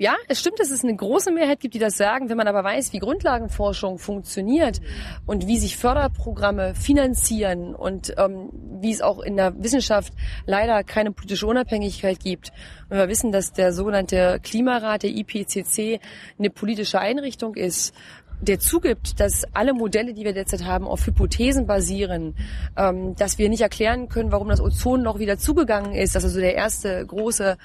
Ja, 0.00 0.14
es 0.28 0.38
stimmt, 0.38 0.60
dass 0.60 0.70
es 0.70 0.84
eine 0.84 0.94
große 0.94 1.32
Mehrheit 1.32 1.58
gibt, 1.58 1.74
die 1.74 1.80
das 1.80 1.96
sagen. 1.96 2.28
Wenn 2.28 2.36
man 2.36 2.46
aber 2.46 2.62
weiß, 2.62 2.92
wie 2.92 3.00
Grundlagenforschung 3.00 3.98
funktioniert 3.98 4.80
und 5.26 5.48
wie 5.48 5.58
sich 5.58 5.76
Förderprogramme 5.76 6.76
finanzieren 6.76 7.74
und 7.74 8.14
ähm, 8.16 8.50
wie 8.80 8.92
es 8.92 9.02
auch 9.02 9.18
in 9.18 9.36
der 9.36 9.60
Wissenschaft 9.60 10.12
leider 10.46 10.84
keine 10.84 11.10
politische 11.10 11.48
Unabhängigkeit 11.48 12.20
gibt. 12.20 12.52
Wenn 12.88 12.98
wir 12.98 13.08
wissen, 13.08 13.32
dass 13.32 13.52
der 13.52 13.72
sogenannte 13.72 14.38
Klimarat, 14.40 15.02
der 15.02 15.10
IPCC, 15.10 15.98
eine 16.38 16.50
politische 16.50 17.00
Einrichtung 17.00 17.56
ist, 17.56 17.92
der 18.40 18.60
zugibt, 18.60 19.18
dass 19.18 19.42
alle 19.52 19.74
Modelle, 19.74 20.14
die 20.14 20.24
wir 20.24 20.32
derzeit 20.32 20.64
haben, 20.64 20.86
auf 20.86 21.04
Hypothesen 21.06 21.66
basieren, 21.66 22.36
ähm, 22.76 23.16
dass 23.16 23.38
wir 23.38 23.48
nicht 23.48 23.62
erklären 23.62 24.08
können, 24.08 24.30
warum 24.30 24.48
das 24.48 24.60
Ozon 24.60 25.02
noch 25.02 25.18
wieder 25.18 25.38
zugegangen 25.38 25.92
ist, 25.92 26.14
das 26.14 26.22
ist 26.22 26.30
also 26.30 26.40
der 26.40 26.54
erste 26.54 27.04
große 27.04 27.58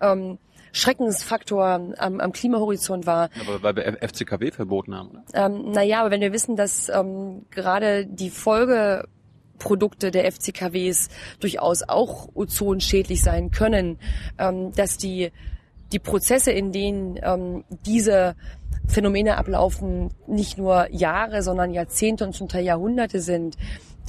ähm, 0.00 0.38
Schreckensfaktor 0.72 1.66
am, 1.66 2.20
am 2.20 2.32
Klimahorizont 2.32 3.06
war. 3.06 3.30
Aber 3.40 3.62
weil 3.62 3.76
wir 3.76 3.98
FCKW 4.00 4.50
verboten 4.50 4.94
haben, 4.94 5.10
oder? 5.10 5.24
Ähm, 5.34 5.70
naja, 5.72 6.00
aber 6.00 6.10
wenn 6.10 6.20
wir 6.20 6.32
wissen, 6.32 6.56
dass 6.56 6.88
ähm, 6.88 7.46
gerade 7.50 8.06
die 8.06 8.30
Folgeprodukte 8.30 10.10
der 10.10 10.30
FCKWs 10.30 11.08
durchaus 11.40 11.82
auch 11.82 12.28
ozonschädlich 12.34 13.22
sein 13.22 13.50
können, 13.50 13.98
ähm, 14.38 14.72
dass 14.72 14.96
die, 14.96 15.32
die 15.92 15.98
Prozesse, 15.98 16.52
in 16.52 16.72
denen 16.72 17.18
ähm, 17.22 17.64
diese 17.84 18.36
Phänomene 18.86 19.36
ablaufen, 19.36 20.10
nicht 20.26 20.58
nur 20.58 20.88
Jahre, 20.90 21.42
sondern 21.42 21.72
Jahrzehnte 21.72 22.24
und 22.24 22.34
zum 22.34 22.48
Teil 22.48 22.64
Jahrhunderte 22.64 23.20
sind, 23.20 23.56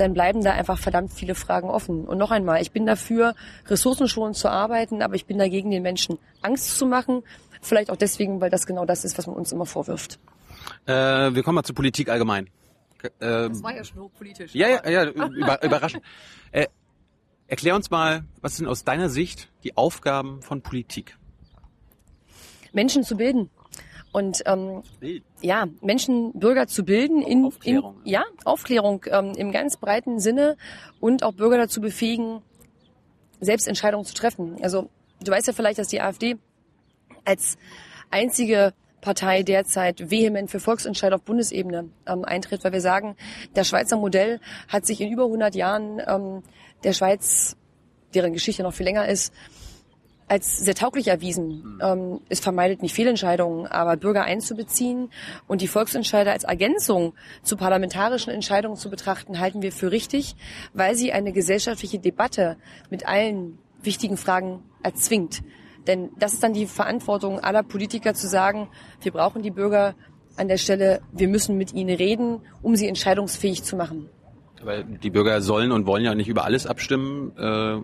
dann 0.01 0.13
bleiben 0.13 0.43
da 0.43 0.51
einfach 0.51 0.77
verdammt 0.77 1.13
viele 1.13 1.35
Fragen 1.35 1.69
offen. 1.69 2.05
Und 2.05 2.17
noch 2.17 2.31
einmal, 2.31 2.61
ich 2.61 2.71
bin 2.71 2.85
dafür, 2.85 3.35
ressourcenschonend 3.67 4.35
zu 4.35 4.49
arbeiten, 4.49 5.01
aber 5.01 5.15
ich 5.15 5.25
bin 5.25 5.37
dagegen, 5.37 5.71
den 5.71 5.83
Menschen 5.83 6.17
Angst 6.41 6.77
zu 6.77 6.85
machen. 6.85 7.23
Vielleicht 7.61 7.91
auch 7.91 7.95
deswegen, 7.95 8.41
weil 8.41 8.49
das 8.49 8.65
genau 8.65 8.85
das 8.85 9.05
ist, 9.05 9.17
was 9.17 9.27
man 9.27 9.35
uns 9.35 9.51
immer 9.51 9.65
vorwirft. 9.65 10.19
Äh, 10.85 10.93
wir 10.93 11.43
kommen 11.43 11.55
mal 11.55 11.63
zur 11.63 11.75
Politik 11.75 12.09
allgemein. 12.09 12.47
Äh, 13.03 13.09
das 13.19 13.63
war 13.63 13.75
ja 13.75 13.83
schon 13.83 14.01
hochpolitisch. 14.01 14.53
Ja, 14.53 14.67
ja, 14.67 14.89
ja, 14.89 15.05
über, 15.05 15.63
überraschend. 15.63 16.03
Äh, 16.53 16.67
erklär 17.47 17.75
uns 17.75 17.89
mal, 17.91 18.25
was 18.41 18.57
sind 18.57 18.67
aus 18.67 18.83
deiner 18.83 19.07
Sicht 19.07 19.49
die 19.63 19.77
Aufgaben 19.77 20.41
von 20.41 20.61
Politik? 20.61 21.17
Menschen 22.73 23.05
zu 23.05 23.15
bilden 23.15 23.49
und 24.11 24.43
ähm, 24.45 24.83
ja 25.41 25.67
Menschen 25.81 26.33
Bürger 26.33 26.67
zu 26.67 26.83
bilden 26.83 27.21
in, 27.21 27.45
Aufklärung. 27.45 27.95
in 28.03 28.11
ja 28.11 28.23
Aufklärung 28.43 29.05
ähm, 29.07 29.33
im 29.37 29.51
ganz 29.51 29.77
breiten 29.77 30.19
Sinne 30.19 30.57
und 30.99 31.23
auch 31.23 31.33
Bürger 31.33 31.57
dazu 31.57 31.81
befähigen 31.81 32.41
selbst 33.39 33.67
Entscheidungen 33.67 34.05
zu 34.05 34.13
treffen. 34.13 34.57
Also 34.61 34.89
du 35.23 35.31
weißt 35.31 35.47
ja 35.47 35.53
vielleicht, 35.53 35.79
dass 35.79 35.87
die 35.87 36.01
AfD 36.01 36.37
als 37.25 37.57
einzige 38.09 38.73
Partei 39.01 39.41
derzeit 39.43 40.11
vehement 40.11 40.49
für 40.51 40.59
Volksentscheid 40.59 41.11
auf 41.11 41.23
Bundesebene 41.23 41.89
ähm, 42.05 42.23
eintritt, 42.23 42.63
weil 42.63 42.71
wir 42.71 42.81
sagen, 42.81 43.15
das 43.53 43.67
Schweizer 43.67 43.97
Modell 43.97 44.39
hat 44.67 44.85
sich 44.85 45.01
in 45.01 45.11
über 45.11 45.25
100 45.25 45.55
Jahren 45.55 46.01
ähm, 46.07 46.43
der 46.83 46.93
Schweiz, 46.93 47.57
deren 48.13 48.33
Geschichte 48.33 48.63
noch 48.63 48.73
viel 48.73 48.85
länger 48.85 49.07
ist, 49.07 49.33
als 50.31 50.59
sehr 50.59 50.75
tauglich 50.75 51.09
erwiesen. 51.09 51.77
Ähm, 51.83 52.21
es 52.29 52.39
vermeidet 52.39 52.81
nicht 52.81 52.95
Fehlentscheidungen, 52.95 53.67
aber 53.67 53.97
Bürger 53.97 54.23
einzubeziehen 54.23 55.09
und 55.45 55.59
die 55.59 55.67
Volksentscheide 55.67 56.31
als 56.31 56.45
Ergänzung 56.45 57.13
zu 57.43 57.57
parlamentarischen 57.57 58.31
Entscheidungen 58.31 58.77
zu 58.77 58.89
betrachten, 58.89 59.41
halten 59.41 59.61
wir 59.61 59.73
für 59.73 59.91
richtig, 59.91 60.37
weil 60.73 60.95
sie 60.95 61.11
eine 61.11 61.33
gesellschaftliche 61.33 61.99
Debatte 61.99 62.55
mit 62.89 63.05
allen 63.05 63.59
wichtigen 63.83 64.15
Fragen 64.15 64.63
erzwingt. 64.83 65.41
Denn 65.85 66.11
das 66.17 66.31
ist 66.31 66.43
dann 66.43 66.53
die 66.53 66.65
Verantwortung 66.65 67.41
aller 67.41 67.63
Politiker 67.63 68.13
zu 68.13 68.29
sagen, 68.29 68.69
wir 69.01 69.11
brauchen 69.11 69.41
die 69.41 69.51
Bürger 69.51 69.95
an 70.37 70.47
der 70.47 70.57
Stelle, 70.57 71.01
wir 71.11 71.27
müssen 71.27 71.57
mit 71.57 71.73
ihnen 71.73 71.93
reden, 71.93 72.39
um 72.61 72.77
sie 72.77 72.87
entscheidungsfähig 72.87 73.65
zu 73.65 73.75
machen. 73.75 74.07
Weil 74.63 74.85
die 74.85 75.09
Bürger 75.09 75.41
sollen 75.41 75.73
und 75.73 75.87
wollen 75.87 76.05
ja 76.05 76.15
nicht 76.15 76.29
über 76.29 76.45
alles 76.45 76.67
abstimmen. 76.67 77.35
Äh, 77.35 77.81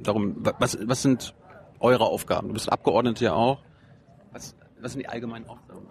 darum, 0.00 0.36
was, 0.60 0.78
was 0.82 1.02
sind 1.02 1.34
eure 1.80 2.04
Aufgaben? 2.04 2.48
Du 2.48 2.54
bist 2.54 2.70
Abgeordnete 2.70 3.24
ja 3.24 3.34
auch. 3.34 3.58
Was, 4.32 4.54
was 4.80 4.92
sind 4.92 5.00
die 5.00 5.08
allgemeinen 5.08 5.48
Aufgaben? 5.48 5.86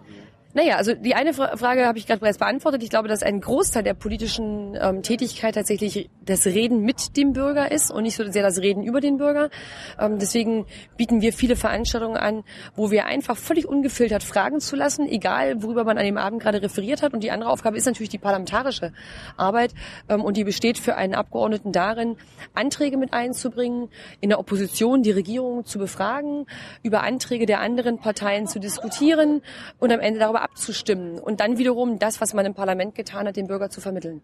Naja, 0.54 0.76
also 0.76 0.94
die 0.94 1.14
eine 1.14 1.34
Frage 1.34 1.86
habe 1.86 1.98
ich 1.98 2.06
gerade 2.06 2.20
bereits 2.20 2.38
beantwortet. 2.38 2.82
Ich 2.82 2.88
glaube, 2.88 3.06
dass 3.06 3.22
ein 3.22 3.40
Großteil 3.40 3.82
der 3.82 3.92
politischen 3.92 4.78
ähm, 4.80 5.02
Tätigkeit 5.02 5.54
tatsächlich 5.54 6.08
das 6.24 6.46
Reden 6.46 6.80
mit 6.80 7.18
dem 7.18 7.34
Bürger 7.34 7.70
ist 7.70 7.90
und 7.90 8.04
nicht 8.04 8.16
so 8.16 8.24
sehr 8.30 8.42
das 8.42 8.58
Reden 8.58 8.82
über 8.82 9.02
den 9.02 9.18
Bürger. 9.18 9.50
Ähm, 10.00 10.18
deswegen 10.18 10.64
bieten 10.96 11.20
wir 11.20 11.34
viele 11.34 11.54
Veranstaltungen 11.54 12.16
an, 12.16 12.44
wo 12.74 12.90
wir 12.90 13.04
einfach 13.04 13.36
völlig 13.36 13.68
ungefiltert 13.68 14.22
fragen 14.22 14.60
zu 14.60 14.74
lassen, 14.74 15.06
egal 15.06 15.62
worüber 15.62 15.84
man 15.84 15.98
an 15.98 16.04
dem 16.06 16.16
Abend 16.16 16.40
gerade 16.40 16.62
referiert 16.62 17.02
hat. 17.02 17.12
Und 17.12 17.22
die 17.22 17.30
andere 17.30 17.50
Aufgabe 17.50 17.76
ist 17.76 17.84
natürlich 17.84 18.08
die 18.08 18.18
parlamentarische 18.18 18.92
Arbeit 19.36 19.74
ähm, 20.08 20.24
und 20.24 20.38
die 20.38 20.44
besteht 20.44 20.78
für 20.78 20.96
einen 20.96 21.14
Abgeordneten 21.14 21.72
darin, 21.72 22.16
Anträge 22.54 22.96
mit 22.96 23.12
einzubringen, 23.12 23.90
in 24.20 24.30
der 24.30 24.38
Opposition 24.38 25.02
die 25.02 25.10
Regierung 25.10 25.66
zu 25.66 25.78
befragen, 25.78 26.46
über 26.82 27.02
Anträge 27.02 27.44
der 27.44 27.60
anderen 27.60 27.98
Parteien 27.98 28.46
zu 28.46 28.58
diskutieren 28.58 29.42
und 29.78 29.92
am 29.92 30.00
Ende 30.00 30.20
darüber 30.20 30.37
darüber 30.38 30.42
abzustimmen 30.42 31.18
und 31.18 31.40
dann 31.40 31.58
wiederum 31.58 31.98
das, 31.98 32.20
was 32.20 32.34
man 32.34 32.46
im 32.46 32.54
Parlament 32.54 32.94
getan 32.94 33.26
hat, 33.26 33.36
dem 33.36 33.46
Bürger 33.46 33.70
zu 33.70 33.80
vermitteln. 33.80 34.22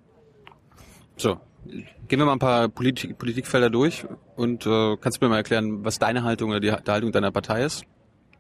So, 1.17 1.39
gehen 1.65 2.19
wir 2.19 2.25
mal 2.25 2.33
ein 2.33 2.39
paar 2.39 2.69
Politik, 2.69 3.19
Politikfelder 3.19 3.71
durch 3.71 4.07
und 4.37 4.67
äh, 4.67 4.97
kannst 4.97 5.21
du 5.21 5.25
mir 5.25 5.31
mal 5.31 5.37
erklären, 5.37 5.85
was 5.85 5.99
deine 5.99 6.25
Haltung 6.25 6.51
oder 6.51 6.61
die, 6.61 6.71
die 6.71 6.91
Haltung 6.91 7.13
deiner 7.13 7.31
Partei 7.31 7.65
ist? 7.65 7.85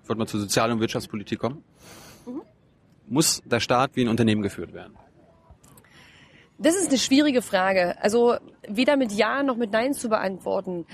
Ich 0.02 0.08
wollte 0.08 0.18
mal 0.18 0.26
zur 0.26 0.40
Sozial- 0.40 0.70
und 0.70 0.80
Wirtschaftspolitik 0.80 1.38
kommen. 1.38 1.62
Mhm. 2.26 2.42
Muss 3.06 3.42
der 3.44 3.60
Staat 3.60 3.92
wie 3.94 4.02
ein 4.02 4.08
Unternehmen 4.08 4.42
geführt 4.42 4.72
werden? 4.72 4.94
Das 6.58 6.76
ist 6.76 6.88
eine 6.88 6.98
schwierige 6.98 7.42
Frage. 7.42 8.00
Also 8.02 8.36
weder 8.68 8.96
mit 8.96 9.12
Ja 9.12 9.42
noch 9.42 9.56
mit 9.56 9.72
Nein 9.72 9.92
zu 9.92 10.08
beantworten. 10.08 10.86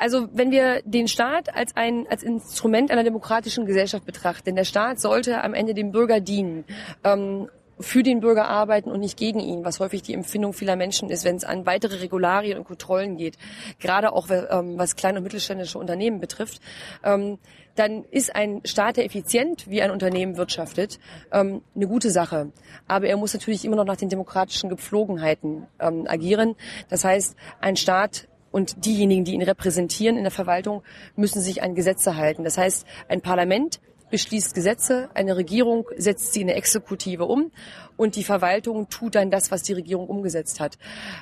Also 0.00 0.28
wenn 0.32 0.50
wir 0.50 0.80
den 0.84 1.08
Staat 1.08 1.54
als 1.54 1.76
ein 1.76 2.06
als 2.08 2.22
Instrument 2.22 2.90
einer 2.90 3.04
demokratischen 3.04 3.66
Gesellschaft 3.66 4.06
betrachten, 4.06 4.56
der 4.56 4.64
Staat 4.64 4.98
sollte 4.98 5.44
am 5.44 5.52
Ende 5.52 5.74
dem 5.74 5.92
Bürger 5.92 6.20
dienen. 6.20 6.64
Ähm, 7.04 7.48
für 7.78 8.02
den 8.02 8.20
Bürger 8.20 8.46
arbeiten 8.46 8.90
und 8.90 9.00
nicht 9.00 9.18
gegen 9.18 9.40
ihn, 9.40 9.64
was 9.64 9.80
häufig 9.80 10.02
die 10.02 10.12
Empfindung 10.12 10.52
vieler 10.52 10.76
Menschen 10.76 11.08
ist, 11.08 11.24
wenn 11.24 11.36
es 11.36 11.44
an 11.44 11.64
weitere 11.64 11.96
Regularien 11.96 12.58
und 12.58 12.64
Kontrollen 12.64 13.16
geht, 13.16 13.38
gerade 13.78 14.12
auch 14.12 14.28
ähm, 14.30 14.78
was 14.78 14.96
kleine 14.96 15.18
und 15.18 15.24
mittelständische 15.24 15.78
Unternehmen 15.78 16.20
betrifft, 16.20 16.60
ähm, 17.04 17.38
dann 17.76 18.04
ist 18.10 18.34
ein 18.34 18.60
Staat, 18.64 18.98
der 18.98 19.06
effizient 19.06 19.70
wie 19.70 19.80
ein 19.80 19.90
Unternehmen 19.90 20.36
wirtschaftet, 20.36 20.98
ähm, 21.32 21.62
eine 21.74 21.86
gute 21.86 22.10
Sache. 22.10 22.52
Aber 22.86 23.06
er 23.06 23.16
muss 23.16 23.32
natürlich 23.32 23.64
immer 23.64 23.76
noch 23.76 23.86
nach 23.86 23.96
den 23.96 24.10
demokratischen 24.10 24.68
Gepflogenheiten 24.68 25.66
ähm, 25.78 26.04
agieren. 26.06 26.56
Das 26.90 27.04
heißt, 27.04 27.34
ein 27.60 27.76
Staat 27.76 28.28
und 28.50 28.84
diejenigen, 28.84 29.24
die 29.24 29.34
ihn 29.34 29.42
repräsentieren 29.42 30.16
in 30.16 30.24
der 30.24 30.30
Verwaltung, 30.30 30.82
müssen 31.16 31.40
sich 31.40 31.62
an 31.62 31.74
Gesetze 31.74 32.16
halten. 32.16 32.44
Das 32.44 32.58
heißt, 32.58 32.86
ein 33.08 33.20
Parlament 33.20 33.80
beschließt 34.10 34.54
Gesetze, 34.54 35.08
eine 35.14 35.36
Regierung 35.36 35.86
setzt 35.96 36.32
sie 36.32 36.42
in 36.42 36.48
eine 36.48 36.56
Exekutive 36.56 37.24
um 37.24 37.50
und 37.96 38.16
die 38.16 38.24
Verwaltung 38.24 38.88
tut 38.88 39.14
dann 39.14 39.30
das, 39.30 39.50
was 39.50 39.62
die 39.62 39.72
Regierung 39.72 40.08
umgesetzt 40.08 40.60
hat. 40.60 40.78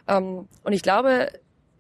Ähm, 0.08 0.48
und 0.64 0.72
ich 0.72 0.82
glaube, 0.82 1.30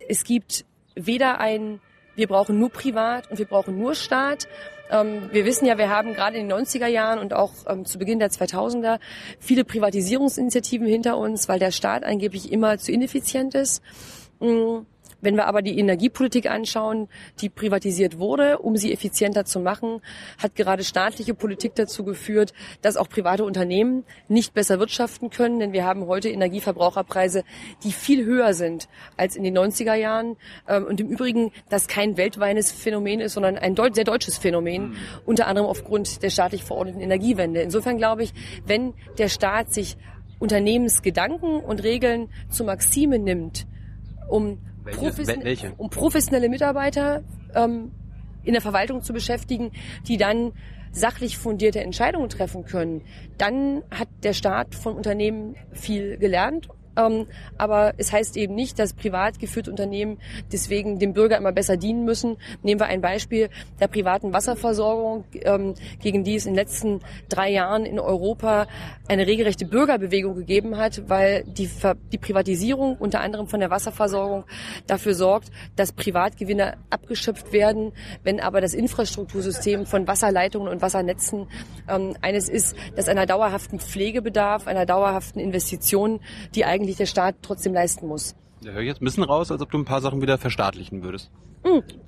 es 0.06 0.24
gibt 0.24 0.64
weder 0.94 1.40
ein, 1.40 1.80
wir 2.14 2.28
brauchen 2.28 2.58
nur 2.58 2.70
Privat 2.70 3.30
und 3.30 3.38
wir 3.38 3.46
brauchen 3.46 3.78
nur 3.78 3.94
Staat. 3.94 4.48
Ähm, 4.90 5.30
wir 5.32 5.44
wissen 5.44 5.66
ja, 5.66 5.78
wir 5.78 5.88
haben 5.88 6.14
gerade 6.14 6.36
in 6.36 6.48
den 6.48 6.58
90er 6.58 6.86
Jahren 6.86 7.18
und 7.18 7.32
auch 7.32 7.52
ähm, 7.66 7.84
zu 7.84 7.98
Beginn 7.98 8.18
der 8.18 8.30
2000er 8.30 8.98
viele 9.38 9.64
Privatisierungsinitiativen 9.64 10.86
hinter 10.86 11.16
uns, 11.16 11.48
weil 11.48 11.58
der 11.58 11.70
Staat 11.70 12.04
angeblich 12.04 12.52
immer 12.52 12.78
zu 12.78 12.92
ineffizient 12.92 13.54
ist. 13.54 13.82
Wenn 15.20 15.34
wir 15.34 15.46
aber 15.46 15.62
die 15.62 15.78
Energiepolitik 15.78 16.48
anschauen, 16.48 17.08
die 17.40 17.48
privatisiert 17.48 18.18
wurde, 18.18 18.58
um 18.58 18.76
sie 18.76 18.92
effizienter 18.92 19.44
zu 19.44 19.58
machen, 19.58 20.00
hat 20.38 20.54
gerade 20.54 20.84
staatliche 20.84 21.34
Politik 21.34 21.74
dazu 21.74 22.04
geführt, 22.04 22.52
dass 22.82 22.96
auch 22.96 23.08
private 23.08 23.44
Unternehmen 23.44 24.04
nicht 24.28 24.54
besser 24.54 24.78
wirtschaften 24.78 25.30
können, 25.30 25.58
denn 25.58 25.72
wir 25.72 25.84
haben 25.84 26.06
heute 26.06 26.28
Energieverbraucherpreise, 26.28 27.42
die 27.82 27.92
viel 27.92 28.24
höher 28.24 28.54
sind 28.54 28.88
als 29.16 29.34
in 29.34 29.42
den 29.42 29.58
90er 29.58 29.94
Jahren. 29.94 30.36
Ähm, 30.68 30.84
und 30.84 31.00
im 31.00 31.08
Übrigen, 31.08 31.50
das 31.68 31.88
kein 31.88 32.16
weltweites 32.16 32.70
Phänomen 32.70 33.20
ist, 33.20 33.32
sondern 33.32 33.58
ein 33.58 33.76
sehr 33.92 34.04
deutsches 34.04 34.38
Phänomen, 34.38 34.90
mhm. 34.90 34.96
unter 35.26 35.46
anderem 35.46 35.68
aufgrund 35.68 36.22
der 36.22 36.30
staatlich 36.30 36.62
verordneten 36.62 37.00
Energiewende. 37.00 37.60
Insofern 37.60 37.98
glaube 37.98 38.22
ich, 38.22 38.32
wenn 38.66 38.94
der 39.18 39.28
Staat 39.28 39.72
sich 39.72 39.96
Unternehmensgedanken 40.38 41.60
und 41.60 41.82
Regeln 41.82 42.28
zu 42.48 42.62
Maxime 42.62 43.18
nimmt, 43.18 43.66
um 44.28 44.58
profession 44.96 45.44
Welche? 45.44 45.72
um 45.76 45.90
professionelle 45.90 46.48
Mitarbeiter 46.48 47.22
ähm, 47.54 47.92
in 48.44 48.52
der 48.52 48.62
Verwaltung 48.62 49.02
zu 49.02 49.12
beschäftigen, 49.12 49.72
die 50.06 50.16
dann 50.16 50.52
sachlich 50.92 51.36
fundierte 51.36 51.80
Entscheidungen 51.80 52.28
treffen 52.28 52.64
können, 52.64 53.02
dann 53.36 53.82
hat 53.90 54.08
der 54.22 54.32
Staat 54.32 54.74
von 54.74 54.94
Unternehmen 54.94 55.54
viel 55.72 56.16
gelernt 56.16 56.68
ähm, 56.98 57.26
aber 57.56 57.94
es 57.96 58.12
heißt 58.12 58.36
eben 58.36 58.54
nicht, 58.54 58.78
dass 58.78 58.92
privat 58.92 59.38
geführte 59.38 59.70
Unternehmen 59.70 60.18
deswegen 60.52 60.98
dem 60.98 61.12
Bürger 61.12 61.36
immer 61.36 61.52
besser 61.52 61.76
dienen 61.76 62.04
müssen. 62.04 62.36
Nehmen 62.62 62.80
wir 62.80 62.86
ein 62.86 63.00
Beispiel 63.00 63.48
der 63.80 63.88
privaten 63.88 64.32
Wasserversorgung, 64.32 65.24
ähm, 65.42 65.74
gegen 66.00 66.24
die 66.24 66.34
es 66.34 66.46
in 66.46 66.52
den 66.52 66.58
letzten 66.58 67.00
drei 67.28 67.50
Jahren 67.50 67.86
in 67.86 68.00
Europa 68.00 68.66
eine 69.08 69.26
regelrechte 69.26 69.64
Bürgerbewegung 69.64 70.34
gegeben 70.34 70.76
hat, 70.76 71.08
weil 71.08 71.44
die, 71.44 71.70
die 72.12 72.18
Privatisierung 72.18 72.96
unter 72.98 73.20
anderem 73.20 73.46
von 73.46 73.60
der 73.60 73.70
Wasserversorgung 73.70 74.44
dafür 74.86 75.14
sorgt, 75.14 75.50
dass 75.76 75.92
Privatgewinne 75.92 76.76
abgeschöpft 76.90 77.52
werden, 77.52 77.92
wenn 78.24 78.40
aber 78.40 78.60
das 78.60 78.74
Infrastruktursystem 78.74 79.86
von 79.86 80.06
Wasserleitungen 80.06 80.68
und 80.68 80.82
Wassernetzen 80.82 81.46
ähm, 81.88 82.16
eines 82.20 82.48
ist, 82.48 82.74
das 82.96 83.08
einer 83.08 83.26
dauerhaften 83.26 83.78
Pflege 83.78 84.22
bedarf, 84.22 84.66
einer 84.66 84.86
dauerhaften 84.86 85.40
Investition, 85.40 86.20
die 86.54 86.64
eigentlich 86.64 86.87
eigentlich 86.88 86.96
der 86.96 87.06
Staat 87.06 87.36
trotzdem 87.42 87.74
leisten 87.74 88.06
muss. 88.06 88.34
Da 88.62 88.70
höre 88.70 88.80
ich 88.80 88.88
jetzt 88.88 89.02
ein 89.02 89.04
bisschen 89.04 89.24
raus, 89.24 89.52
als 89.52 89.60
ob 89.60 89.70
du 89.70 89.78
ein 89.78 89.84
paar 89.84 90.00
Sachen 90.00 90.20
wieder 90.20 90.38
verstaatlichen 90.38 91.02
würdest. 91.02 91.30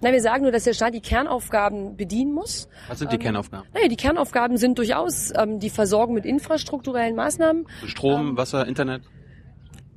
Nein, 0.01 0.13
wir 0.13 0.23
sagen 0.23 0.43
nur, 0.43 0.53
dass 0.53 0.65
der 0.65 0.73
Staat 0.73 0.95
die 0.95 1.01
Kernaufgaben 1.01 1.97
bedienen 1.97 2.33
muss. 2.33 2.69
Was 2.89 2.99
sind 2.99 3.13
die 3.13 3.17
ähm, 3.17 3.23
Kernaufgaben? 3.23 3.69
Naja, 3.75 3.89
die 3.89 3.97
Kernaufgaben 3.97 4.57
sind 4.57 4.79
durchaus 4.79 5.33
ähm, 5.37 5.59
die 5.59 5.69
Versorgung 5.69 6.15
mit 6.15 6.25
infrastrukturellen 6.25 7.15
Maßnahmen. 7.15 7.67
Strom, 7.85 8.31
ähm, 8.31 8.37
Wasser, 8.37 8.67
Internet? 8.67 9.03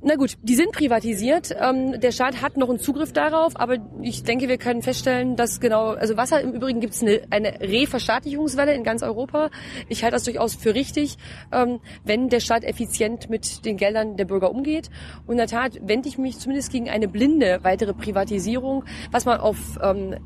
Na 0.06 0.16
gut, 0.16 0.36
die 0.42 0.54
sind 0.54 0.72
privatisiert. 0.72 1.56
Ähm, 1.58 1.98
der 1.98 2.12
Staat 2.12 2.42
hat 2.42 2.58
noch 2.58 2.68
einen 2.68 2.78
Zugriff 2.78 3.14
darauf, 3.14 3.58
aber 3.58 3.78
ich 4.02 4.22
denke, 4.22 4.48
wir 4.48 4.58
können 4.58 4.82
feststellen, 4.82 5.34
dass 5.34 5.60
genau, 5.60 5.92
also 5.92 6.18
Wasser 6.18 6.42
im 6.42 6.52
Übrigen 6.52 6.80
gibt 6.80 6.92
es 6.92 7.00
eine, 7.00 7.22
eine 7.30 7.58
Reverstaatlichungswelle 7.58 8.74
in 8.74 8.84
ganz 8.84 9.02
Europa. 9.02 9.48
Ich 9.88 10.02
halte 10.02 10.16
das 10.16 10.24
durchaus 10.24 10.56
für 10.56 10.74
richtig, 10.74 11.16
ähm, 11.52 11.80
wenn 12.04 12.28
der 12.28 12.40
Staat 12.40 12.64
effizient 12.64 13.30
mit 13.30 13.64
den 13.64 13.78
Geldern 13.78 14.18
der 14.18 14.26
Bürger 14.26 14.50
umgeht. 14.50 14.90
Und 15.26 15.32
in 15.32 15.38
der 15.38 15.46
Tat 15.46 15.80
wende 15.80 16.06
ich 16.06 16.18
mich 16.18 16.38
zumindest 16.38 16.70
gegen 16.70 16.90
eine 16.90 17.08
blinde 17.08 17.60
weitere 17.62 17.94
Privatisierung, 17.94 18.84
was 19.10 19.24
man 19.24 19.40
auf 19.40 19.56
ähm, 19.82 20.16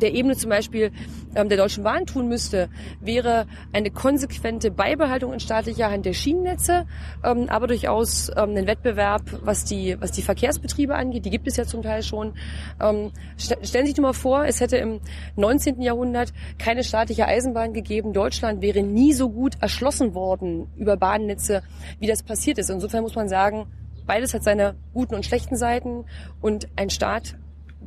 der 0.00 0.14
Ebene 0.14 0.36
zum 0.36 0.50
Beispiel 0.50 0.92
ähm, 1.34 1.48
der 1.48 1.58
Deutschen 1.58 1.84
Bahn 1.84 2.06
tun 2.06 2.28
müsste, 2.28 2.68
wäre 3.00 3.46
eine 3.72 3.90
konsequente 3.90 4.70
Beibehaltung 4.70 5.32
in 5.32 5.40
staatlicher 5.40 5.90
Hand 5.90 6.06
der 6.06 6.12
Schienennetze, 6.12 6.86
ähm, 7.24 7.48
aber 7.48 7.66
durchaus 7.66 8.30
ähm, 8.30 8.50
einen 8.50 8.66
Wettbewerb, 8.66 9.22
was 9.42 9.64
die, 9.64 9.96
was 10.00 10.12
die 10.12 10.22
Verkehrsbetriebe 10.22 10.94
angeht. 10.94 11.24
Die 11.24 11.30
gibt 11.30 11.46
es 11.48 11.56
ja 11.56 11.64
zum 11.64 11.82
Teil 11.82 12.02
schon. 12.02 12.34
Ähm, 12.80 13.12
st 13.38 13.56
stellen 13.62 13.86
Sie 13.86 13.92
sich 13.92 13.96
nur 13.96 14.08
mal 14.08 14.12
vor, 14.12 14.44
es 14.44 14.60
hätte 14.60 14.76
im 14.76 15.00
19. 15.36 15.80
Jahrhundert 15.80 16.32
keine 16.58 16.84
staatliche 16.84 17.26
Eisenbahn 17.26 17.72
gegeben. 17.72 18.12
Deutschland 18.12 18.62
wäre 18.62 18.82
nie 18.82 19.12
so 19.12 19.30
gut 19.30 19.54
erschlossen 19.60 20.14
worden 20.14 20.68
über 20.76 20.96
Bahnnetze, 20.96 21.62
wie 21.98 22.06
das 22.06 22.22
passiert 22.22 22.58
ist. 22.58 22.70
Insofern 22.70 23.02
muss 23.02 23.14
man 23.14 23.28
sagen, 23.28 23.66
beides 24.06 24.34
hat 24.34 24.42
seine 24.42 24.76
guten 24.94 25.14
und 25.14 25.24
schlechten 25.24 25.56
Seiten 25.56 26.04
und 26.40 26.68
ein 26.76 26.90
Staat 26.90 27.36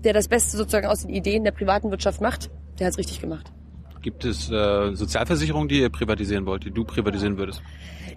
der 0.03 0.13
das 0.13 0.27
Beste 0.27 0.57
sozusagen 0.57 0.87
aus 0.87 1.01
den 1.01 1.09
Ideen 1.09 1.43
der 1.43 1.51
privaten 1.51 1.91
Wirtschaft 1.91 2.21
macht, 2.21 2.49
der 2.79 2.87
hat 2.87 2.93
es 2.93 2.97
richtig 2.97 3.21
gemacht. 3.21 3.51
Gibt 4.01 4.23
es 4.23 4.49
äh, 4.49 4.95
Sozialversicherungen, 4.95 5.67
die 5.67 5.81
ihr 5.81 5.89
privatisieren 5.89 6.45
wollt, 6.45 6.63
die 6.63 6.71
du 6.71 6.85
privatisieren 6.85 7.37
würdest? 7.37 7.61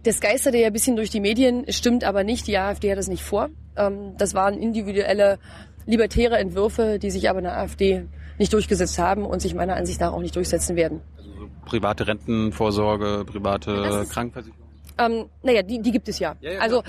Das 0.04 0.20
geisterte 0.20 0.58
ja 0.58 0.68
ein 0.68 0.72
bisschen 0.72 0.96
durch 0.96 1.10
die 1.10 1.20
Medien, 1.20 1.64
stimmt 1.68 2.04
aber 2.04 2.24
nicht. 2.24 2.46
Die 2.46 2.56
AfD 2.56 2.90
hat 2.90 2.98
das 2.98 3.08
nicht 3.08 3.22
vor. 3.22 3.50
Ähm, 3.76 4.14
das 4.16 4.34
waren 4.34 4.58
individuelle, 4.58 5.38
libertäre 5.86 6.38
Entwürfe, 6.38 6.98
die 7.00 7.10
sich 7.10 7.28
aber 7.28 7.40
in 7.40 7.44
der 7.44 7.58
AfD 7.58 8.04
nicht 8.38 8.52
durchgesetzt 8.52 8.98
haben 8.98 9.24
und 9.24 9.42
sich 9.42 9.54
meiner 9.54 9.76
Ansicht 9.76 10.00
nach 10.00 10.12
auch 10.12 10.20
nicht 10.20 10.36
durchsetzen 10.36 10.76
werden. 10.76 11.00
Also 11.16 11.30
so 11.32 11.48
private 11.64 12.06
Rentenvorsorge, 12.06 13.24
private 13.26 14.06
Krankenversicherung? 14.08 14.62
Ähm, 14.98 15.26
naja, 15.42 15.62
die, 15.62 15.80
die 15.80 15.90
gibt 15.90 16.08
es 16.08 16.18
ja. 16.18 16.36
ja, 16.40 16.52
ja 16.52 16.60
also 16.60 16.82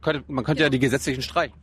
könnte, 0.00 0.24
man 0.28 0.44
könnte 0.44 0.62
ja. 0.62 0.66
ja 0.66 0.70
die 0.70 0.78
gesetzlichen 0.78 1.22
streichen. 1.22 1.56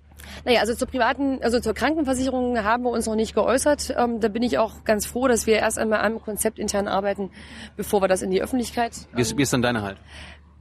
Naja, 0.46 0.62
also 0.62 0.76
zur 0.76 0.88
privaten, 0.88 1.40
also 1.42 1.60
zur 1.60 1.74
Krankenversicherung 1.74 2.64
haben 2.64 2.84
wir 2.84 2.90
uns 2.90 3.06
noch 3.06 3.16
nicht 3.16 3.34
geäußert. 3.36 3.94
Ähm, 3.98 4.20
da 4.20 4.28
bin 4.28 4.44
ich 4.44 4.58
auch 4.58 4.84
ganz 4.84 5.06
froh, 5.06 5.28
dass 5.28 5.48
wir 5.48 5.56
erst 5.56 5.80
einmal 5.80 6.02
am 6.02 6.22
Konzept 6.22 6.60
intern 6.60 6.88
arbeiten, 6.88 7.32
bevor 7.76 8.02
wir 8.02 8.08
das 8.08 8.22
in 8.22 8.32
die 8.32 8.42
Öffentlichkeit. 8.42 8.94
Wie 9.14 9.22
ist, 9.22 9.38
wie 9.38 9.44
ist 9.44 9.54
dann 9.54 9.62
deine 9.62 9.82
Halt? 9.82 9.98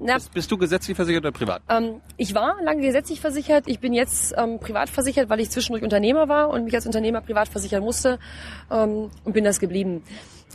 Na, 0.03 0.14
bist, 0.14 0.33
bist, 0.33 0.51
du 0.51 0.57
gesetzlich 0.57 0.96
versichert 0.96 1.25
oder 1.25 1.33
privat? 1.33 1.62
Ähm, 1.68 2.01
ich 2.16 2.35
war 2.35 2.57
lange 2.62 2.81
gesetzlich 2.81 3.20
versichert. 3.20 3.64
Ich 3.66 3.81
bin 3.81 3.92
jetzt 3.92 4.35
ähm, 4.37 4.59
privat 4.59 4.88
versichert, 4.88 5.29
weil 5.29 5.40
ich 5.40 5.51
zwischendurch 5.51 5.83
Unternehmer 5.83 6.27
war 6.27 6.49
und 6.49 6.64
mich 6.64 6.75
als 6.75 6.87
Unternehmer 6.87 7.20
privat 7.20 7.49
versichern 7.49 7.83
musste 7.83 8.18
ähm, 8.70 9.11
und 9.25 9.33
bin 9.35 9.44
das 9.44 9.61
geblieben. 9.61 10.03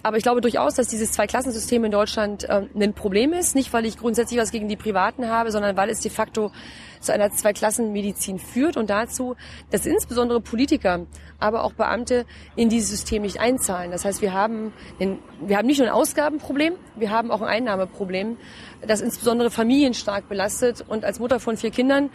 Aber 0.02 0.18
ich 0.18 0.24
glaube 0.24 0.42
durchaus, 0.42 0.76
dass 0.76 0.88
dieses 0.88 1.12
Zweiklassensystem 1.12 1.84
in 1.84 1.92
Deutschland 1.92 2.46
ähm, 2.50 2.70
ein 2.76 2.94
Problem 2.94 3.34
ist. 3.34 3.56
Nicht, 3.56 3.72
weil 3.72 3.86
ich 3.86 3.98
grundsätzlich 3.98 4.40
was 4.40 4.52
gegen 4.52 4.68
die 4.68 4.76
Privaten 4.76 5.30
habe, 5.30 5.52
sondern 5.52 5.78
weil 5.78 5.90
es 5.90 6.00
de 6.00 6.12
facto 6.12 6.52
zu 7.06 7.14
einer 7.14 7.32
Zweiklassenmedizin 7.32 8.40
führt 8.40 8.78
und 8.78 8.90
dazu, 8.90 9.36
dass 9.72 9.86
insbesondere 9.86 10.42
Politiker, 10.42 11.06
aber 11.40 11.64
auch 11.64 11.74
Beamte 11.74 12.26
in 12.56 12.70
dieses 12.70 12.90
System 12.90 13.22
nicht 13.22 13.40
einzahlen. 13.40 13.92
Das 13.92 14.06
heißt, 14.06 14.22
wir 14.22 14.34
haben, 14.34 14.74
den, 15.00 15.20
wir 15.42 15.58
haben 15.58 15.68
nicht 15.68 15.80
nur 15.80 15.88
ein 15.88 15.94
Ausgabenproblem, 15.94 16.74
wir 16.96 17.12
haben 17.12 17.32
auch 17.32 17.42
ein 17.42 17.48
Einnahmeproblem, 17.48 18.38
das 18.86 19.02
insbesondere 19.02 19.52
Familien 19.52 19.94
stark 19.94 20.28
belastet. 20.30 20.84
Und 20.88 21.06
als 21.06 21.20
Mutter 21.20 21.40
von 21.40 21.58
vier 21.58 21.72
Kindern 21.72 22.10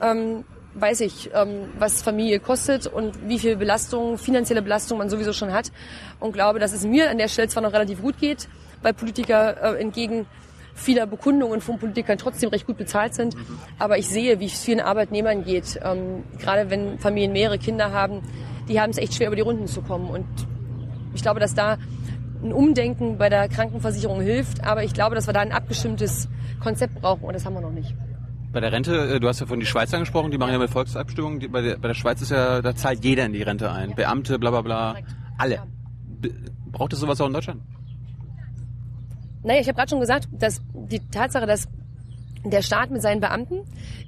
ähm, 0.00 0.44
weiß 0.74 1.00
ich, 1.00 1.30
ähm, 1.34 1.70
was 1.78 2.02
Familie 2.02 2.38
kostet 2.40 2.86
und 2.86 3.28
wie 3.28 3.38
viel 3.38 3.56
Belastung, 3.56 4.18
finanzielle 4.18 4.62
Belastung 4.62 4.98
man 4.98 5.08
sowieso 5.08 5.32
schon 5.32 5.52
hat. 5.52 5.72
Und 6.20 6.32
glaube, 6.32 6.58
dass 6.58 6.72
es 6.72 6.84
mir 6.84 7.10
an 7.10 7.18
der 7.18 7.28
Stelle 7.28 7.48
zwar 7.48 7.62
noch 7.62 7.72
relativ 7.72 8.02
gut 8.02 8.18
geht, 8.18 8.48
weil 8.82 8.92
Politiker 8.92 9.74
äh, 9.74 9.80
entgegen 9.80 10.26
vieler 10.76 11.06
Bekundungen 11.06 11.60
von 11.60 11.78
Politikern 11.78 12.18
trotzdem 12.18 12.50
recht 12.50 12.66
gut 12.66 12.76
bezahlt 12.76 13.14
sind. 13.14 13.36
Aber 13.78 13.98
ich 13.98 14.08
sehe, 14.08 14.38
wie 14.38 14.46
es 14.46 14.62
vielen 14.62 14.80
Arbeitnehmern 14.80 15.44
geht. 15.44 15.80
Ähm, 15.82 16.22
gerade 16.38 16.70
wenn 16.70 16.98
Familien 16.98 17.32
mehrere 17.32 17.58
Kinder 17.58 17.92
haben, 17.92 18.22
die 18.68 18.80
haben 18.80 18.90
es 18.90 18.98
echt 18.98 19.14
schwer, 19.14 19.28
über 19.28 19.36
die 19.36 19.42
Runden 19.42 19.66
zu 19.66 19.82
kommen. 19.82 20.08
Und 20.08 20.26
ich 21.14 21.22
glaube, 21.22 21.40
dass 21.40 21.54
da 21.54 21.78
ein 22.42 22.52
Umdenken 22.52 23.18
bei 23.18 23.28
der 23.28 23.48
Krankenversicherung 23.48 24.20
hilft. 24.20 24.64
Aber 24.64 24.84
ich 24.84 24.92
glaube, 24.92 25.14
dass 25.14 25.26
wir 25.26 25.32
da 25.32 25.40
ein 25.40 25.52
abgestimmtes 25.52 26.28
Konzept 26.60 27.00
brauchen 27.00 27.24
und 27.24 27.32
das 27.32 27.44
haben 27.44 27.54
wir 27.54 27.60
noch 27.60 27.72
nicht. 27.72 27.94
Bei 28.52 28.60
der 28.60 28.72
Rente, 28.72 29.16
äh, 29.16 29.20
du 29.20 29.28
hast 29.28 29.40
ja 29.40 29.46
von 29.46 29.60
die 29.60 29.66
Schweiz 29.66 29.92
angesprochen, 29.92 30.30
die 30.30 30.38
machen 30.38 30.52
ja 30.52 30.58
mit 30.58 30.70
Volksabstimmungen. 30.70 31.50
bei, 31.50 31.60
der, 31.62 31.78
bei 31.78 31.88
der 31.88 31.94
Schweiz 31.94 32.22
ist 32.22 32.30
ja, 32.30 32.62
da 32.62 32.74
zahlt 32.74 33.04
jeder 33.04 33.26
in 33.26 33.32
die 33.32 33.42
Rente 33.42 33.70
ein. 33.70 33.94
Beamte, 33.94 34.38
bla 34.38 34.50
bla 34.50 34.62
bla. 34.62 34.96
Alle. 35.38 35.62
Braucht 36.70 36.92
es 36.92 37.00
sowas 37.00 37.20
auch 37.20 37.26
in 37.26 37.32
Deutschland? 37.32 37.62
Naja, 39.46 39.60
ich 39.60 39.68
habe 39.68 39.76
gerade 39.76 39.90
schon 39.90 40.00
gesagt, 40.00 40.28
dass 40.32 40.60
die 40.74 41.00
Tatsache, 41.08 41.46
dass 41.46 41.68
der 42.50 42.62
Staat 42.62 42.90
mit 42.90 43.00
seinen 43.00 43.20
Beamten 43.20 43.60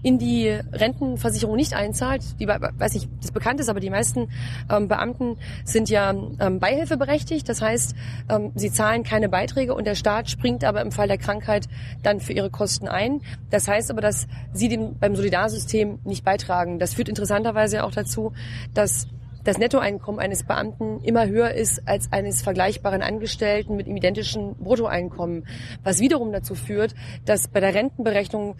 in 0.02 0.18
die 0.18 0.48
Rentenversicherung 0.48 1.56
nicht 1.56 1.74
einzahlt, 1.74 2.22
die 2.40 2.48
weiß 2.48 2.94
ich, 2.96 3.08
das 3.20 3.30
bekannt 3.30 3.60
ist, 3.60 3.68
aber 3.68 3.78
die 3.80 3.90
meisten 3.90 4.28
ähm, 4.70 4.88
Beamten 4.88 5.36
sind 5.64 5.90
ja 5.90 6.10
ähm, 6.40 6.58
beihilfeberechtigt. 6.58 7.48
Das 7.48 7.62
heißt, 7.62 7.94
ähm, 8.28 8.52
sie 8.56 8.72
zahlen 8.72 9.04
keine 9.04 9.28
Beiträge 9.28 9.74
und 9.74 9.86
der 9.86 9.94
Staat 9.94 10.28
springt 10.28 10.64
aber 10.64 10.82
im 10.82 10.92
Fall 10.92 11.08
der 11.08 11.18
Krankheit 11.18 11.68
dann 12.02 12.20
für 12.20 12.32
ihre 12.32 12.50
Kosten 12.50 12.88
ein. 12.88 13.20
Das 13.50 13.68
heißt 13.68 13.90
aber, 13.90 14.00
dass 14.00 14.26
sie 14.52 14.68
dem 14.68 14.98
beim 14.98 15.14
Solidarsystem 15.14 16.00
nicht 16.04 16.24
beitragen. 16.24 16.78
Das 16.78 16.94
führt 16.94 17.08
interessanterweise 17.08 17.84
auch 17.84 17.92
dazu, 17.92 18.32
dass 18.74 19.08
das 19.48 19.56
Nettoeinkommen 19.56 20.20
eines 20.20 20.42
Beamten 20.44 21.00
immer 21.00 21.26
höher 21.26 21.52
ist 21.52 21.88
als 21.88 22.12
eines 22.12 22.42
vergleichbaren 22.42 23.00
Angestellten 23.00 23.76
mit 23.76 23.86
identischen 23.86 24.54
Bruttoeinkommen, 24.56 25.46
was 25.82 26.00
wiederum 26.00 26.32
dazu 26.32 26.54
führt, 26.54 26.94
dass 27.24 27.48
bei 27.48 27.60
der 27.60 27.72
Rentenberechnung, 27.72 28.56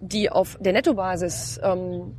die 0.00 0.30
auf 0.30 0.58
der 0.60 0.72
Nettobasis 0.72 1.60
ähm, 1.62 2.16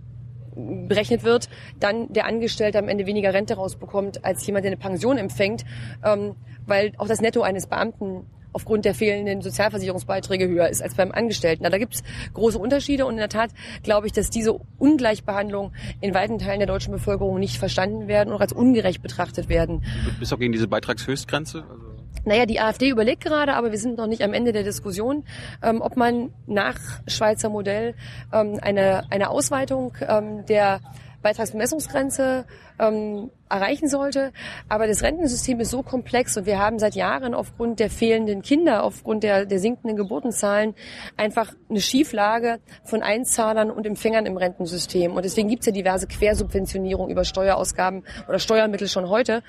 berechnet 0.87 1.25
wird, 1.25 1.49
dann 1.81 2.13
der 2.13 2.25
Angestellte 2.25 2.79
am 2.79 2.87
Ende 2.87 3.05
weniger 3.07 3.33
Rente 3.33 3.55
rausbekommt 3.55 4.23
als 4.23 4.47
jemand, 4.47 4.63
der 4.63 4.71
eine 4.71 4.79
Pension 4.79 5.17
empfängt, 5.17 5.65
ähm, 6.05 6.35
weil 6.65 6.93
auch 6.99 7.09
das 7.09 7.19
Netto 7.19 7.41
eines 7.41 7.67
Beamten 7.67 8.25
aufgrund 8.53 8.85
der 8.85 8.95
fehlenden 8.95 9.41
Sozialversicherungsbeiträge 9.41 10.47
höher 10.47 10.69
ist 10.69 10.81
als 10.81 10.95
beim 10.95 11.11
Angestellten. 11.11 11.63
Da 11.63 11.77
gibt 11.77 11.95
es 11.95 12.03
große 12.33 12.57
Unterschiede 12.57 13.05
und 13.05 13.13
in 13.13 13.19
der 13.19 13.29
Tat 13.29 13.51
glaube 13.83 14.07
ich, 14.07 14.13
dass 14.13 14.29
diese 14.29 14.59
Ungleichbehandlung 14.77 15.73
in 16.01 16.13
weiten 16.13 16.39
Teilen 16.39 16.59
der 16.59 16.67
deutschen 16.67 16.91
Bevölkerung 16.91 17.39
nicht 17.39 17.57
verstanden 17.57 18.07
werden 18.07 18.33
und 18.33 18.41
als 18.41 18.53
ungerecht 18.53 19.01
betrachtet 19.01 19.49
werden. 19.49 19.83
Du 20.05 20.19
bist 20.19 20.33
auch 20.33 20.39
gegen 20.39 20.53
diese 20.53 20.67
Beitragshöchstgrenze? 20.67 21.63
Also 21.69 21.93
naja, 22.25 22.45
die 22.45 22.59
AfD 22.59 22.89
überlegt 22.89 23.23
gerade, 23.23 23.53
aber 23.53 23.71
wir 23.71 23.77
sind 23.77 23.97
noch 23.97 24.07
nicht 24.07 24.21
am 24.21 24.33
Ende 24.33 24.53
der 24.53 24.63
Diskussion, 24.63 25.25
ähm, 25.61 25.81
ob 25.81 25.97
man 25.97 26.33
nach 26.47 26.77
Schweizer 27.07 27.49
Modell 27.49 27.95
ähm, 28.31 28.59
eine, 28.61 29.11
eine 29.11 29.29
Ausweitung 29.29 29.93
ähm, 30.07 30.45
der 30.45 30.79
Beitragsbemessungsgrenze 31.23 32.45
ähm, 32.79 33.31
erreichen 33.49 33.87
sollte. 33.87 34.31
Aber 34.69 34.87
das 34.87 35.01
Rentensystem 35.01 35.59
ist 35.59 35.71
so 35.71 35.81
komplex 35.81 36.37
und 36.37 36.45
wir 36.45 36.59
haben 36.59 36.79
seit 36.79 36.95
Jahren 36.95 37.33
aufgrund 37.33 37.79
der 37.79 37.89
fehlenden 37.89 38.41
Kinder, 38.41 38.83
aufgrund 38.83 39.23
der, 39.23 39.45
der 39.45 39.59
sinkenden 39.59 39.97
Geburtenzahlen 39.97 40.75
einfach 41.17 41.53
eine 41.69 41.81
Schieflage 41.81 42.59
von 42.83 43.01
Einzahlern 43.01 43.71
und 43.71 43.85
Empfängern 43.85 44.25
im 44.25 44.37
Rentensystem. 44.37 45.13
Und 45.13 45.25
deswegen 45.25 45.49
gibt 45.49 45.61
es 45.61 45.67
ja 45.67 45.71
diverse 45.71 46.07
Quersubventionierung 46.07 47.09
über 47.09 47.25
Steuerausgaben 47.25 48.03
oder 48.27 48.39
Steuermittel 48.39 48.87
schon 48.87 49.09
heute. 49.09 49.43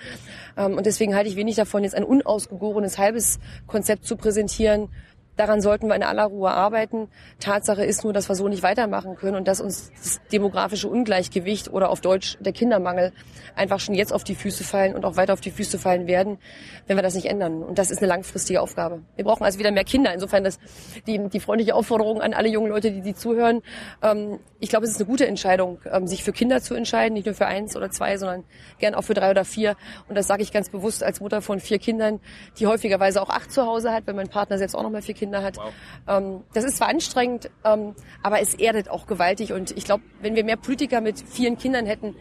Ähm, 0.56 0.76
und 0.76 0.86
deswegen 0.86 1.14
halte 1.14 1.28
ich 1.28 1.36
wenig 1.36 1.56
davon, 1.56 1.82
jetzt 1.82 1.94
ein 1.94 2.04
unausgegorenes 2.04 2.98
halbes 2.98 3.38
Konzept 3.66 4.06
zu 4.06 4.16
präsentieren, 4.16 4.88
Daran 5.36 5.60
sollten 5.60 5.88
wir 5.88 5.96
in 5.96 6.02
aller 6.02 6.24
Ruhe 6.24 6.50
arbeiten. 6.50 7.08
Tatsache 7.40 7.84
ist 7.84 8.04
nur, 8.04 8.12
dass 8.12 8.28
wir 8.28 8.36
so 8.36 8.46
nicht 8.46 8.62
weitermachen 8.62 9.16
können 9.16 9.36
und 9.36 9.48
dass 9.48 9.60
uns 9.60 9.90
das 10.00 10.20
demografische 10.30 10.88
Ungleichgewicht 10.88 11.72
oder 11.72 11.90
auf 11.90 12.00
Deutsch 12.00 12.36
der 12.40 12.52
Kindermangel 12.52 13.12
einfach 13.56 13.80
schon 13.80 13.94
jetzt 13.94 14.12
auf 14.12 14.22
die 14.22 14.34
Füße 14.34 14.62
fallen 14.62 14.94
und 14.94 15.04
auch 15.04 15.16
weiter 15.16 15.32
auf 15.32 15.40
die 15.40 15.50
Füße 15.50 15.78
fallen 15.78 16.06
werden, 16.06 16.38
wenn 16.86 16.96
wir 16.96 17.02
das 17.02 17.14
nicht 17.14 17.26
ändern. 17.26 17.62
Und 17.62 17.78
das 17.78 17.90
ist 17.90 17.98
eine 17.98 18.06
langfristige 18.06 18.60
Aufgabe. 18.60 19.02
Wir 19.16 19.24
brauchen 19.24 19.44
also 19.44 19.58
wieder 19.58 19.72
mehr 19.72 19.84
Kinder. 19.84 20.12
Insofern 20.14 20.44
das 20.44 20.58
die, 21.06 21.28
die 21.28 21.40
freundliche 21.40 21.74
Aufforderung 21.74 22.20
an 22.20 22.32
alle 22.32 22.48
jungen 22.48 22.68
Leute, 22.68 22.92
die, 22.92 23.00
die 23.00 23.14
zuhören. 23.14 23.62
Ähm, 24.02 24.38
ich 24.60 24.68
glaube, 24.68 24.86
es 24.86 24.92
ist 24.92 25.00
eine 25.00 25.06
gute 25.06 25.26
Entscheidung, 25.26 25.80
ähm, 25.90 26.06
sich 26.06 26.22
für 26.22 26.32
Kinder 26.32 26.60
zu 26.60 26.74
entscheiden, 26.74 27.14
nicht 27.14 27.26
nur 27.26 27.34
für 27.34 27.46
eins 27.46 27.76
oder 27.76 27.90
zwei, 27.90 28.16
sondern 28.18 28.44
gern 28.78 28.94
auch 28.94 29.02
für 29.02 29.14
drei 29.14 29.30
oder 29.30 29.44
vier. 29.44 29.76
Und 30.08 30.16
das 30.16 30.26
sage 30.26 30.42
ich 30.42 30.52
ganz 30.52 30.68
bewusst 30.68 31.02
als 31.02 31.20
Mutter 31.20 31.42
von 31.42 31.58
vier 31.58 31.78
Kindern, 31.78 32.20
die 32.58 32.66
häufigerweise 32.66 33.20
auch 33.20 33.30
acht 33.30 33.50
zu 33.50 33.66
Hause 33.66 33.92
hat, 33.92 34.06
weil 34.06 34.14
mein 34.14 34.28
Partner 34.28 34.58
selbst 34.58 34.74
auch 34.74 34.82
noch 34.82 34.90
mal 34.90 35.02
vier 35.02 35.14
Kinder 35.14 35.23
Kinder 35.24 35.42
hat. 35.42 35.56
Wow. 35.56 35.72
Ähm, 36.06 36.40
das 36.52 36.64
ist 36.64 36.76
zwar 36.76 36.88
anstrengend, 36.88 37.50
ähm, 37.64 37.94
aber 38.22 38.40
es 38.40 38.54
erdet 38.54 38.90
auch 38.90 39.06
gewaltig. 39.06 39.52
Und 39.52 39.76
ich 39.76 39.84
glaube, 39.84 40.02
wenn 40.20 40.34
wir 40.34 40.44
mehr 40.44 40.56
Politiker 40.56 41.00
mit 41.00 41.18
vielen 41.18 41.56
Kindern 41.56 41.86
hätten, 41.86 42.14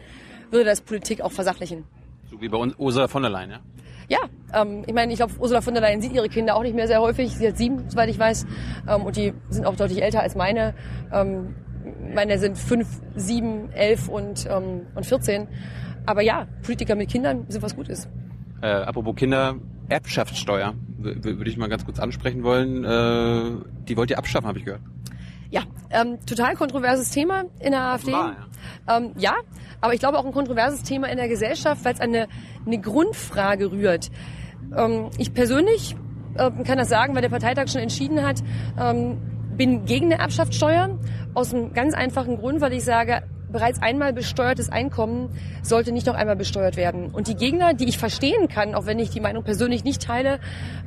würde 0.50 0.64
das 0.64 0.80
Politik 0.80 1.20
auch 1.20 1.32
versachlichen. 1.32 1.84
So 2.30 2.40
wie 2.40 2.48
bei 2.48 2.56
uns 2.56 2.74
Ursula 2.78 3.08
von 3.08 3.22
der 3.22 3.30
Leyen, 3.30 3.50
ja? 3.50 3.60
Ja, 4.08 4.18
ähm, 4.60 4.84
ich 4.86 4.94
meine, 4.94 5.12
ich 5.12 5.18
glaube, 5.18 5.32
Ursula 5.38 5.60
von 5.60 5.74
der 5.74 5.82
Leyen 5.82 6.00
sieht 6.00 6.12
ihre 6.12 6.28
Kinder 6.28 6.56
auch 6.56 6.62
nicht 6.62 6.74
mehr 6.74 6.86
sehr 6.86 7.00
häufig. 7.00 7.36
Sie 7.36 7.46
hat 7.46 7.56
sieben, 7.56 7.88
soweit 7.88 8.08
ich 8.08 8.18
weiß. 8.18 8.46
Ähm, 8.88 9.02
und 9.02 9.16
die 9.16 9.32
sind 9.48 9.66
auch 9.66 9.76
deutlich 9.76 10.02
älter 10.02 10.20
als 10.20 10.34
meine. 10.34 10.74
Ähm, 11.12 11.54
meine 12.14 12.38
sind 12.38 12.56
fünf, 12.56 12.88
sieben, 13.14 13.70
elf 13.72 14.08
und, 14.08 14.46
ähm, 14.50 14.86
und 14.94 15.06
14. 15.06 15.48
Aber 16.06 16.22
ja, 16.22 16.46
Politiker 16.62 16.94
mit 16.94 17.10
Kindern 17.10 17.46
sind 17.48 17.62
was 17.62 17.74
Gutes. 17.74 18.08
Äh, 18.62 18.66
apropos 18.66 19.14
Kinder, 19.16 19.56
Erbschaftssteuer 19.88 20.74
würde 20.98 21.50
ich 21.50 21.56
mal 21.56 21.68
ganz 21.68 21.84
kurz 21.84 21.98
ansprechen 21.98 22.42
wollen. 22.42 22.84
Äh, 22.84 23.64
die 23.88 23.96
wollt 23.96 24.10
ihr 24.10 24.18
abschaffen, 24.18 24.48
habe 24.48 24.58
ich 24.58 24.64
gehört. 24.64 24.82
Ja, 25.50 25.62
ähm, 25.90 26.18
total 26.26 26.54
kontroverses 26.56 27.10
Thema 27.10 27.44
in 27.60 27.72
der 27.72 27.82
AfD. 27.82 28.12
War, 28.12 28.36
ja. 28.86 28.96
Ähm, 28.96 29.12
ja, 29.16 29.34
aber 29.80 29.94
ich 29.94 30.00
glaube 30.00 30.18
auch 30.18 30.24
ein 30.24 30.32
kontroverses 30.32 30.82
Thema 30.82 31.08
in 31.08 31.16
der 31.16 31.28
Gesellschaft, 31.28 31.84
weil 31.84 31.94
es 31.94 32.00
eine, 32.00 32.26
eine 32.66 32.80
Grundfrage 32.80 33.70
rührt. 33.70 34.10
Ähm, 34.76 35.10
ich 35.18 35.32
persönlich 35.34 35.94
äh, 36.36 36.50
kann 36.64 36.78
das 36.78 36.88
sagen, 36.88 37.14
weil 37.14 37.22
der 37.22 37.28
Parteitag 37.28 37.68
schon 37.68 37.82
entschieden 37.82 38.22
hat, 38.26 38.42
ähm, 38.80 39.18
bin 39.56 39.84
gegen 39.84 40.06
eine 40.06 40.20
Erbschaftssteuer 40.20 40.98
aus 41.34 41.54
einem 41.54 41.72
ganz 41.72 41.94
einfachen 41.94 42.38
Grund, 42.38 42.60
weil 42.60 42.72
ich 42.72 42.84
sage, 42.84 43.22
bereits 43.54 43.80
einmal 43.80 44.12
besteuertes 44.12 44.68
Einkommen 44.68 45.30
sollte 45.62 45.92
nicht 45.92 46.08
noch 46.08 46.16
einmal 46.16 46.34
besteuert 46.34 46.76
werden. 46.76 47.10
Und 47.14 47.28
die 47.28 47.36
Gegner, 47.36 47.72
die 47.72 47.84
ich 47.84 47.98
verstehen 47.98 48.48
kann, 48.48 48.74
auch 48.74 48.84
wenn 48.84 48.98
ich 48.98 49.10
die 49.10 49.20
Meinung 49.20 49.44
persönlich 49.44 49.84
nicht 49.84 50.02
teile, 50.02 50.40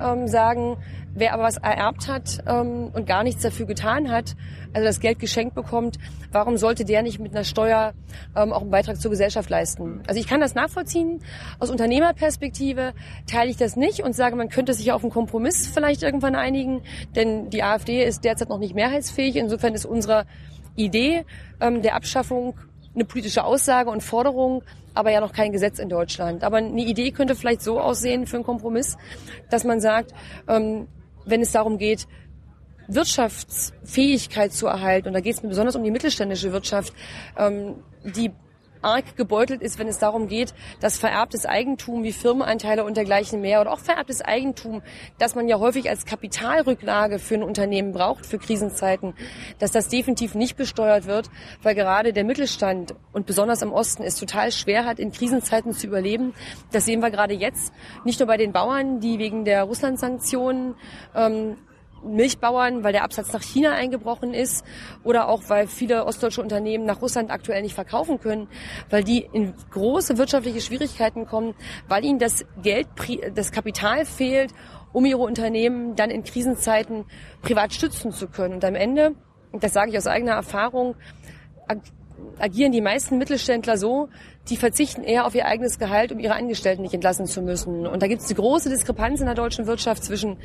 ähm, 0.04 0.28
sagen, 0.28 0.76
wer 1.14 1.34
aber 1.34 1.44
was 1.44 1.56
ererbt 1.56 2.10
hat 2.10 2.44
ähm, 2.46 2.92
und 2.94 3.08
gar 3.08 3.24
nichts 3.24 3.42
dafür 3.42 3.66
getan 3.66 4.12
hat, 4.12 4.36
also 4.74 4.86
das 4.86 5.00
Geld 5.00 5.20
geschenkt 5.20 5.56
bekommt, 5.56 5.98
warum 6.34 6.58
sollte 6.58 6.84
der 6.84 7.04
nicht 7.04 7.20
mit 7.20 7.32
einer 7.32 7.46
Steuer 7.46 7.94
ähm, 8.36 8.52
auch 8.52 8.62
einen 8.62 8.70
Beitrag 8.70 9.00
zur 9.00 9.12
Gesellschaft 9.12 9.50
leisten? 9.50 10.02
Also 10.06 10.20
ich 10.20 10.28
kann 10.28 10.42
das 10.42 10.54
nachvollziehen. 10.54 11.22
Aus 11.60 11.70
Unternehmerperspektive 11.70 12.94
teile 13.32 13.50
ich 13.50 13.56
das 13.56 13.78
nicht 13.78 14.02
und 14.02 14.14
sage, 14.14 14.36
man 14.36 14.50
könnte 14.50 14.74
sich 14.74 14.92
auf 14.92 15.04
einen 15.04 15.12
Kompromiss 15.12 15.68
vielleicht 15.68 16.04
irgendwann 16.04 16.36
einigen, 16.36 16.82
denn 17.16 17.50
die 17.50 17.64
AfD 17.64 18.04
ist 18.04 18.26
derzeit 18.26 18.50
noch 18.50 18.60
nicht 18.60 18.76
mehrheitsfähig. 18.76 19.38
Insofern 19.38 19.74
ist 19.74 19.86
unsere 19.86 20.26
Idee 20.78 21.26
ähm, 21.60 21.82
der 21.82 21.96
Abschaffung 21.96 22.56
eine 22.96 23.06
politische 23.06 23.44
Aussage 23.44 23.90
und 23.90 24.02
Forderung, 24.02 24.64
aber 24.94 25.12
ja 25.12 25.20
noch 25.20 25.34
kein 25.34 25.52
Gesetz 25.52 25.78
in 25.78 25.90
Deutschland. 25.90 26.44
Aber 26.44 26.58
eine 26.58 26.82
Idee 26.82 27.12
könnte 27.12 27.36
vielleicht 27.36 27.62
so 27.62 27.80
aussehen 27.80 28.26
für 28.26 28.38
einen 28.38 28.46
Kompromiss, 28.46 28.98
dass 29.50 29.64
man 29.64 29.80
sagt, 29.80 30.14
ähm, 30.48 30.88
wenn 31.26 31.42
es 31.42 31.52
darum 31.52 31.78
geht, 31.78 32.08
Wirtschaftsfähigkeit 32.88 34.54
zu 34.54 34.68
erhalten, 34.68 35.10
und 35.10 35.14
da 35.14 35.20
geht 35.20 35.36
es 35.36 35.44
mir 35.44 35.50
besonders 35.50 35.76
um 35.76 35.84
die 35.84 35.92
mittelständische 35.92 36.54
Wirtschaft, 36.54 36.94
ähm, 37.38 37.84
die 38.04 38.32
arg 38.88 39.18
gebeutelt 39.18 39.62
ist, 39.62 39.80
wenn 39.80 39.88
es 39.88 40.00
darum 40.00 40.28
geht, 40.28 40.54
dass 40.80 40.98
vererbtes 40.98 41.46
Eigentum 41.46 42.04
wie 42.04 42.14
Firmenanteile 42.14 42.86
und 42.86 42.96
dergleichen 42.96 43.42
mehr 43.42 43.60
oder 43.62 43.74
auch 43.74 43.80
vererbtes 43.80 44.22
Eigentum, 44.22 44.82
das 45.20 45.36
man 45.36 45.48
ja 45.48 45.60
häufig 45.60 45.90
als 45.90 46.06
Kapitalrücklage 46.06 47.20
für 47.20 47.36
ein 47.36 47.44
Unternehmen 47.44 47.92
braucht 47.92 48.26
für 48.26 48.38
Krisenzeiten, 48.38 49.14
dass 49.60 49.72
das 49.72 49.90
definitiv 49.90 50.36
nicht 50.36 50.56
besteuert 50.56 51.06
wird, 51.06 51.30
weil 51.64 51.76
gerade 51.76 52.14
der 52.14 52.24
Mittelstand 52.24 52.96
und 53.12 53.26
besonders 53.26 53.62
im 53.62 53.74
Osten 53.74 54.04
es 54.04 54.16
total 54.16 54.52
schwer 54.52 54.86
hat, 54.86 55.00
in 55.00 55.12
Krisenzeiten 55.12 55.74
zu 55.74 55.88
überleben. 55.88 56.34
Das 56.72 56.86
sehen 56.86 57.02
wir 57.02 57.12
gerade 57.12 57.34
jetzt, 57.34 57.74
nicht 58.06 58.20
nur 58.20 58.28
bei 58.28 58.38
den 58.38 58.54
Bauern, 58.54 59.02
die 59.02 59.20
wegen 59.20 59.44
der 59.44 59.64
Russland-Sanktionen 59.64 60.76
ähm, 61.14 61.58
Milchbauern, 62.04 62.84
weil 62.84 62.94
der 62.94 63.04
Absatz 63.04 63.34
nach 63.34 63.42
China 63.42 63.74
eingebrochen 63.74 64.34
ist 64.34 64.64
oder 65.04 65.28
auch 65.30 65.44
weil 65.48 65.68
viele 65.68 66.06
ostdeutsche 66.06 66.42
Unternehmen 66.42 66.86
nach 66.86 67.02
Russland 67.02 67.32
aktuell 67.32 67.62
nicht 67.62 67.76
verkaufen 67.76 68.20
können, 68.20 68.48
weil 68.90 69.04
die 69.04 69.28
in 69.32 69.54
große 69.72 70.18
wirtschaftliche 70.18 70.62
Schwierigkeiten 70.62 71.26
kommen, 71.26 71.56
weil 71.88 72.06
ihnen 72.06 72.20
das 72.20 72.46
Geld, 72.62 72.88
das 73.36 73.52
Kapital 73.52 74.06
fehlt, 74.06 74.54
um 74.94 75.06
ihre 75.06 75.22
Unternehmen 75.22 75.96
dann 75.96 76.10
in 76.10 76.24
Krisenzeiten 76.24 77.06
privat 77.42 77.74
stützen 77.74 78.12
zu 78.12 78.28
können. 78.28 78.56
Und 78.56 78.66
am 78.66 78.76
Ende, 78.76 79.16
das 79.54 79.74
sage 79.74 79.92
ich 79.92 79.98
aus 79.98 80.08
eigener 80.08 80.34
Erfahrung, 80.34 80.96
agieren 82.40 82.72
die 82.72 82.82
meisten 82.82 83.18
Mittelständler 83.18 83.78
so, 83.78 84.10
die 84.50 84.58
verzichten 84.58 85.04
eher 85.04 85.26
auf 85.26 85.36
ihr 85.36 85.46
eigenes 85.46 85.78
Gehalt, 85.78 86.12
um 86.12 86.20
ihre 86.20 86.36
Angestellten 86.36 86.82
nicht 86.82 86.94
entlassen 86.94 87.26
zu 87.26 87.42
müssen. 87.42 87.86
Und 87.86 88.02
da 88.02 88.08
gibt 88.08 88.22
es 88.22 88.28
eine 88.28 88.36
große 88.36 88.70
Diskrepanz 88.70 89.20
in 89.20 89.26
der 89.26 89.36
deutschen 89.36 89.68
Wirtschaft 89.68 90.04
zwischen 90.04 90.38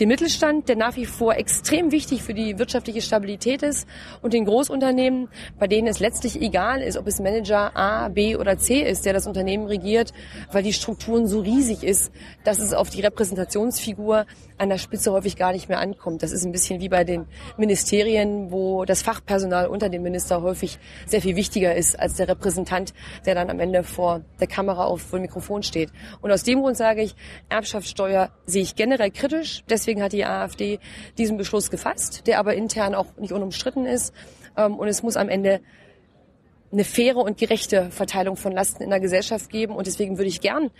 den 0.00 0.08
Mittelstand, 0.08 0.68
der 0.68 0.76
nach 0.76 0.96
wie 0.96 1.06
vor 1.06 1.36
extrem 1.36 1.92
wichtig 1.92 2.22
für 2.22 2.34
die 2.34 2.58
wirtschaftliche 2.58 3.00
Stabilität 3.00 3.62
ist, 3.62 3.86
und 4.22 4.34
den 4.34 4.44
Großunternehmen, 4.44 5.28
bei 5.58 5.66
denen 5.66 5.86
es 5.86 6.00
letztlich 6.00 6.40
egal 6.40 6.82
ist, 6.82 6.96
ob 6.96 7.06
es 7.06 7.20
Manager 7.20 7.76
A, 7.76 8.08
B 8.08 8.36
oder 8.36 8.58
C 8.58 8.82
ist, 8.82 9.06
der 9.06 9.12
das 9.12 9.26
Unternehmen 9.26 9.66
regiert, 9.66 10.12
weil 10.50 10.62
die 10.62 10.72
Strukturen 10.72 11.26
so 11.26 11.40
riesig 11.40 11.84
ist, 11.84 12.12
dass 12.42 12.58
es 12.58 12.72
auf 12.72 12.90
die 12.90 13.02
Repräsentationsfigur 13.02 14.26
an 14.58 14.68
der 14.68 14.78
Spitze 14.78 15.12
häufig 15.12 15.36
gar 15.36 15.52
nicht 15.52 15.68
mehr 15.68 15.78
ankommt. 15.78 16.22
Das 16.22 16.32
ist 16.32 16.44
ein 16.44 16.52
bisschen 16.52 16.80
wie 16.80 16.88
bei 16.88 17.04
den 17.04 17.26
Ministerien, 17.56 18.50
wo 18.50 18.84
das 18.84 19.02
Fachpersonal 19.02 19.66
unter 19.66 19.88
dem 19.88 20.02
Minister 20.02 20.42
häufig 20.42 20.78
sehr 21.06 21.20
viel 21.22 21.36
wichtiger 21.36 21.74
ist 21.74 21.98
als 21.98 22.14
der 22.14 22.28
Repräsentant, 22.28 22.94
der 23.26 23.34
dann 23.34 23.50
am 23.50 23.60
Ende 23.60 23.82
vor 23.82 24.22
der 24.40 24.46
Kamera 24.46 24.84
auf 24.84 25.10
dem 25.10 25.22
Mikrofon 25.22 25.62
steht. 25.62 25.90
Und 26.20 26.30
aus 26.30 26.42
dem 26.42 26.60
Grund 26.60 26.76
sage 26.76 27.02
ich, 27.02 27.14
Erbschaftssteuer 27.48 28.30
sehe 28.46 28.62
ich 28.62 28.76
generell 28.76 29.10
kritisch. 29.10 29.64
Deswegen 29.68 30.02
hat 30.02 30.12
die 30.12 30.24
AfD 30.24 30.78
diesen 31.18 31.36
Beschluss 31.36 31.70
gefasst, 31.70 32.26
der 32.26 32.38
aber 32.38 32.54
intern 32.54 32.94
auch 32.94 33.06
nicht 33.16 33.32
unumstritten 33.32 33.86
ist. 33.86 34.14
Ähm, 34.56 34.76
und 34.76 34.88
es 34.88 35.02
muss 35.02 35.16
am 35.16 35.28
Ende 35.28 35.60
eine 36.74 36.84
faire 36.84 37.18
und 37.18 37.38
gerechte 37.38 37.90
Verteilung 37.90 38.36
von 38.36 38.52
Lasten 38.52 38.82
in 38.82 38.90
der 38.90 39.00
Gesellschaft 39.00 39.48
geben. 39.48 39.74
Und 39.76 39.86
deswegen 39.86 40.18
würde 40.18 40.28
ich 40.28 40.40
gern 40.40 40.70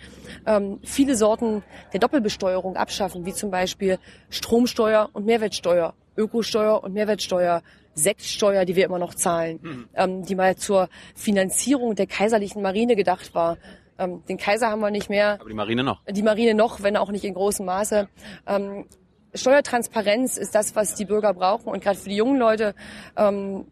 ähm, 0.45 0.79
viele 0.83 1.15
Sorten 1.15 1.63
der 1.93 2.01
Doppelbesteuerung 2.01 2.75
abschaffen, 2.75 3.25
wie 3.25 3.33
zum 3.33 3.49
Beispiel 3.49 3.97
Stromsteuer 4.29 5.09
und 5.13 5.25
Mehrwertsteuer, 5.25 5.93
Ökosteuer 6.17 6.83
und 6.83 6.93
Mehrwertsteuer, 6.93 7.63
Sektsteuer, 7.93 8.65
die 8.65 8.75
wir 8.75 8.85
immer 8.85 8.99
noch 8.99 9.15
zahlen, 9.15 9.59
mhm. 9.61 9.89
ähm, 9.95 10.25
die 10.25 10.35
mal 10.35 10.57
zur 10.57 10.89
Finanzierung 11.15 11.95
der 11.95 12.07
kaiserlichen 12.07 12.61
Marine 12.61 12.97
gedacht 12.97 13.33
war. 13.33 13.57
Ähm, 13.97 14.21
den 14.27 14.37
Kaiser 14.37 14.69
haben 14.69 14.81
wir 14.81 14.91
nicht 14.91 15.09
mehr. 15.09 15.39
Aber 15.39 15.47
die 15.47 15.55
Marine 15.55 15.83
noch. 15.83 16.01
Die 16.03 16.21
Marine 16.21 16.53
noch, 16.53 16.83
wenn 16.83 16.97
auch 16.97 17.09
nicht 17.09 17.23
in 17.23 17.33
großem 17.33 17.65
Maße. 17.65 18.09
Ähm, 18.45 18.85
Steuertransparenz 19.33 20.35
ist 20.35 20.55
das, 20.55 20.75
was 20.75 20.95
die 20.95 21.05
Bürger 21.05 21.33
brauchen. 21.33 21.69
Und 21.69 21.81
gerade 21.81 21.97
für 21.97 22.09
die 22.09 22.17
jungen 22.17 22.37
Leute 22.37 22.75
ähm, 23.15 23.65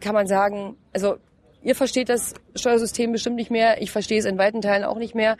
kann 0.00 0.14
man 0.14 0.26
sagen, 0.26 0.76
also 0.92 1.18
ihr 1.62 1.74
versteht 1.74 2.08
das 2.08 2.34
Steuersystem 2.54 3.12
bestimmt 3.12 3.36
nicht 3.36 3.50
mehr, 3.50 3.80
ich 3.82 3.90
verstehe 3.90 4.18
es 4.18 4.24
in 4.24 4.38
weiten 4.38 4.60
Teilen 4.60 4.84
auch 4.84 4.98
nicht 4.98 5.14
mehr. 5.14 5.36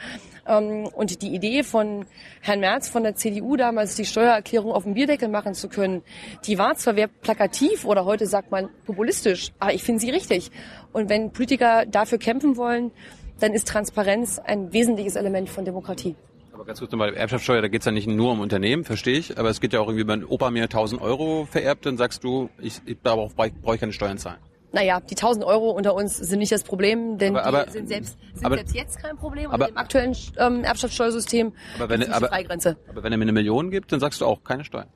Ähm, 0.47 0.87
und 0.87 1.23
die 1.23 1.35
Idee 1.35 1.63
von 1.63 2.07
Herrn 2.41 2.61
Merz 2.61 2.89
von 2.89 3.03
der 3.03 3.15
CDU 3.15 3.57
damals, 3.57 3.97
die 3.97 4.05
Steuererklärung 4.05 4.73
auf 4.73 4.85
dem 4.85 4.95
Bierdeckel 4.95 5.29
machen 5.29 5.55
zu 5.55 5.69
können, 5.69 6.03
die 6.47 6.59
war 6.59 6.75
zwar 6.77 6.95
sehr 6.95 7.09
plakativ 7.09 7.85
oder 7.85 8.05
heute 8.05 8.27
sagt 8.27 8.51
man 8.51 8.69
populistisch, 8.87 9.53
aber 9.59 9.73
ich 9.73 9.83
finde 9.83 10.01
sie 10.01 10.11
richtig. 10.11 10.51
Und 10.93 11.09
wenn 11.09 11.33
Politiker 11.33 11.87
dafür 11.87 12.19
kämpfen 12.19 12.57
wollen, 12.57 12.91
dann 13.39 13.53
ist 13.53 13.69
Transparenz 13.69 14.39
ein 14.39 14.73
wesentliches 14.73 15.17
Element 15.17 15.49
von 15.49 15.65
Demokratie. 15.65 16.15
Aber 16.53 16.67
ganz 16.67 16.79
kurz 16.79 16.93
nochmal, 16.93 17.15
Erbschaftssteuer, 17.15 17.63
da 17.63 17.69
geht 17.69 17.81
es 17.81 17.87
ja 17.87 17.93
nicht 17.93 18.07
nur 18.07 18.33
um 18.33 18.41
Unternehmen, 18.41 18.85
verstehe 18.85 19.17
ich, 19.17 19.39
aber 19.39 19.49
es 19.49 19.63
geht 19.63 19.73
ja 19.73 19.81
auch 19.81 19.89
irgendwie, 19.89 20.07
wenn 20.07 20.25
Opa 20.25 20.51
mir 20.51 20.65
1000 20.65 21.01
Euro 21.01 21.47
vererbt, 21.51 21.87
dann 21.87 21.97
sagst 21.97 22.23
du, 22.23 22.51
ich, 22.61 22.83
ich 22.85 22.99
darauf 23.03 23.35
brauche 23.35 23.75
ich 23.75 23.81
keine 23.81 23.95
Steuern 23.95 24.19
zahlen. 24.19 24.41
Naja, 24.73 25.01
die 25.01 25.17
1000 25.17 25.45
Euro 25.45 25.71
unter 25.71 25.95
uns 25.95 26.17
sind 26.17 26.39
nicht 26.39 26.53
das 26.53 26.63
Problem, 26.63 27.19
denn 27.19 27.37
aber, 27.37 27.47
aber, 27.47 27.67
die 27.67 27.73
sind, 27.73 27.89
selbst, 27.89 28.19
sind 28.35 28.47
aber, 28.47 28.57
selbst 28.57 28.75
jetzt 28.75 29.03
kein 29.03 29.17
Problem 29.17 29.51
aber, 29.51 29.69
im 29.69 29.77
aktuellen 29.77 30.17
ähm, 30.39 30.63
Erbschaftssteuersystem 30.63 31.53
aber 31.77 31.89
wenn, 31.89 32.03
ist 32.03 32.11
aber, 32.11 32.29
Freigrenze. 32.29 32.77
Aber 32.89 33.03
wenn 33.03 33.13
er 33.13 33.19
mir 33.19 33.25
eine 33.25 33.33
Million 33.33 33.71
gibt, 33.71 33.91
dann 33.91 33.99
sagst 33.99 34.21
du 34.21 34.27
auch 34.27 34.45
keine 34.45 34.65
Steuern. 34.65 34.89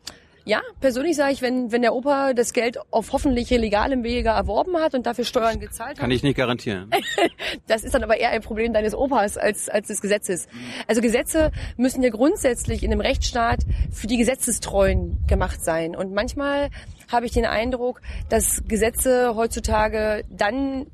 Ja, 0.46 0.60
persönlich 0.78 1.16
sage 1.16 1.32
ich, 1.32 1.40
wenn, 1.40 1.72
wenn 1.72 1.80
der 1.80 1.94
Opa 1.94 2.34
das 2.34 2.52
Geld 2.52 2.76
auf 2.90 3.12
hoffentlich 3.12 3.48
legalem 3.48 4.04
Wege 4.04 4.28
erworben 4.28 4.76
hat 4.76 4.94
und 4.94 5.06
dafür 5.06 5.24
Steuern 5.24 5.58
gezahlt 5.58 5.92
hat. 5.92 5.98
Kann 5.98 6.10
ich 6.10 6.22
nicht 6.22 6.36
garantieren. 6.36 6.90
das 7.66 7.82
ist 7.82 7.94
dann 7.94 8.04
aber 8.04 8.18
eher 8.18 8.28
ein 8.28 8.42
Problem 8.42 8.74
deines 8.74 8.94
Opas 8.94 9.38
als, 9.38 9.70
als 9.70 9.88
des 9.88 10.02
Gesetzes. 10.02 10.46
Also 10.86 11.00
Gesetze 11.00 11.50
müssen 11.78 12.02
ja 12.02 12.10
grundsätzlich 12.10 12.82
in 12.82 12.92
einem 12.92 13.00
Rechtsstaat 13.00 13.60
für 13.90 14.06
die 14.06 14.18
Gesetzestreuen 14.18 15.24
gemacht 15.26 15.64
sein. 15.64 15.96
Und 15.96 16.12
manchmal 16.12 16.68
habe 17.10 17.26
ich 17.26 17.32
den 17.32 17.46
Eindruck, 17.46 18.00
dass 18.28 18.62
Gesetze 18.66 19.34
heutzutage 19.34 20.24
dann 20.30 20.86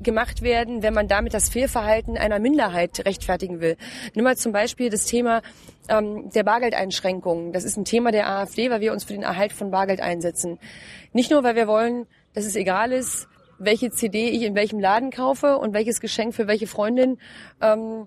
gemacht 0.00 0.42
werden, 0.42 0.82
wenn 0.82 0.94
man 0.94 1.08
damit 1.08 1.34
das 1.34 1.48
Fehlverhalten 1.48 2.18
einer 2.18 2.38
Minderheit 2.38 3.04
rechtfertigen 3.04 3.60
will. 3.60 3.76
Nimm 4.14 4.24
mal 4.24 4.36
zum 4.36 4.52
Beispiel 4.52 4.90
das 4.90 5.06
Thema 5.06 5.42
ähm, 5.88 6.30
der 6.34 6.44
Bargeldeinschränkungen. 6.44 7.52
Das 7.52 7.64
ist 7.64 7.76
ein 7.76 7.84
Thema 7.84 8.12
der 8.12 8.28
AfD, 8.28 8.70
weil 8.70 8.80
wir 8.80 8.92
uns 8.92 9.04
für 9.04 9.14
den 9.14 9.22
Erhalt 9.22 9.52
von 9.52 9.70
Bargeld 9.70 10.00
einsetzen. 10.00 10.58
Nicht 11.12 11.30
nur, 11.30 11.44
weil 11.44 11.56
wir 11.56 11.66
wollen, 11.66 12.06
dass 12.34 12.44
es 12.44 12.56
egal 12.56 12.92
ist, 12.92 13.28
welche 13.58 13.90
CD 13.90 14.28
ich 14.28 14.42
in 14.42 14.54
welchem 14.54 14.78
Laden 14.78 15.10
kaufe 15.10 15.56
und 15.56 15.72
welches 15.72 16.00
Geschenk 16.00 16.34
für 16.34 16.46
welche 16.46 16.66
Freundin 16.66 17.18
ähm, 17.62 18.06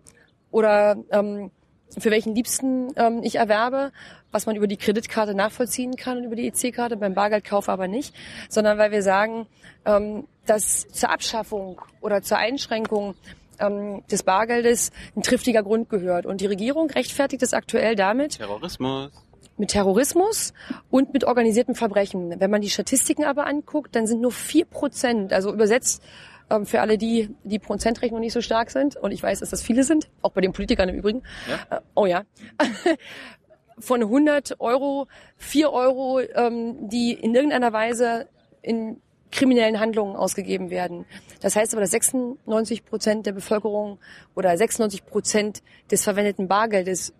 oder 0.51 0.97
ähm, 1.11 1.51
für 1.97 2.11
welchen 2.11 2.35
Liebsten 2.35 2.93
ähm, 2.95 3.21
ich 3.23 3.35
erwerbe, 3.35 3.91
was 4.31 4.45
man 4.45 4.55
über 4.55 4.67
die 4.67 4.77
Kreditkarte 4.77 5.33
nachvollziehen 5.33 5.95
kann 5.95 6.17
und 6.17 6.23
über 6.25 6.35
die 6.35 6.47
EC-Karte, 6.47 6.97
beim 6.97 7.13
Bargeldkauf 7.13 7.69
aber 7.69 7.87
nicht, 7.87 8.13
sondern 8.47 8.77
weil 8.77 8.91
wir 8.91 9.01
sagen, 9.01 9.47
ähm, 9.85 10.27
dass 10.45 10.87
zur 10.89 11.09
Abschaffung 11.09 11.81
oder 12.01 12.21
zur 12.21 12.37
Einschränkung 12.37 13.15
ähm, 13.59 14.03
des 14.11 14.23
Bargeldes 14.23 14.91
ein 15.15 15.23
triftiger 15.23 15.63
Grund 15.63 15.89
gehört. 15.89 16.25
Und 16.25 16.41
die 16.41 16.47
Regierung 16.47 16.89
rechtfertigt 16.89 17.43
es 17.43 17.53
aktuell 17.53 17.95
damit. 17.95 18.37
Terrorismus. 18.37 19.11
Mit 19.57 19.71
Terrorismus 19.71 20.53
und 20.89 21.13
mit 21.13 21.25
organisierten 21.25 21.75
Verbrechen. 21.75 22.39
Wenn 22.39 22.49
man 22.49 22.61
die 22.61 22.69
Statistiken 22.69 23.25
aber 23.25 23.45
anguckt, 23.45 23.95
dann 23.95 24.07
sind 24.07 24.21
nur 24.21 24.31
vier 24.31 24.65
Prozent, 24.65 25.33
also 25.33 25.51
übersetzt 25.51 26.01
ähm, 26.49 26.65
für 26.65 26.81
alle 26.81 26.97
die, 26.97 27.29
die 27.43 27.59
Prozentrechnung 27.59 28.19
nicht 28.19 28.33
so 28.33 28.41
stark 28.41 28.71
sind, 28.71 28.95
und 28.95 29.11
ich 29.11 29.21
weiß, 29.21 29.39
dass 29.39 29.49
das 29.49 29.61
viele 29.61 29.83
sind, 29.83 30.09
auch 30.21 30.31
bei 30.31 30.41
den 30.41 30.53
Politikern 30.53 30.89
im 30.89 30.95
Übrigen. 30.95 31.23
Ja? 31.47 31.77
Äh, 31.77 31.81
oh 31.95 32.05
ja. 32.05 32.23
Von 33.79 34.01
100 34.01 34.59
Euro, 34.59 35.07
4 35.37 35.71
Euro, 35.71 36.19
ähm, 36.19 36.89
die 36.89 37.13
in 37.13 37.33
irgendeiner 37.33 37.71
Weise 37.71 38.27
in 38.61 39.01
kriminellen 39.31 39.79
Handlungen 39.79 40.15
ausgegeben 40.15 40.69
werden. 40.69 41.05
Das 41.41 41.55
heißt 41.55 41.73
aber, 41.73 41.81
dass 41.81 41.91
96 41.91 42.83
Prozent 42.83 43.25
der 43.25 43.33
Bevölkerung 43.33 43.99
oder 44.35 44.55
96 44.57 45.05
Prozent 45.05 45.63
des 45.91 46.03
verwendeten 46.03 46.47
Bargeldes 46.47 47.13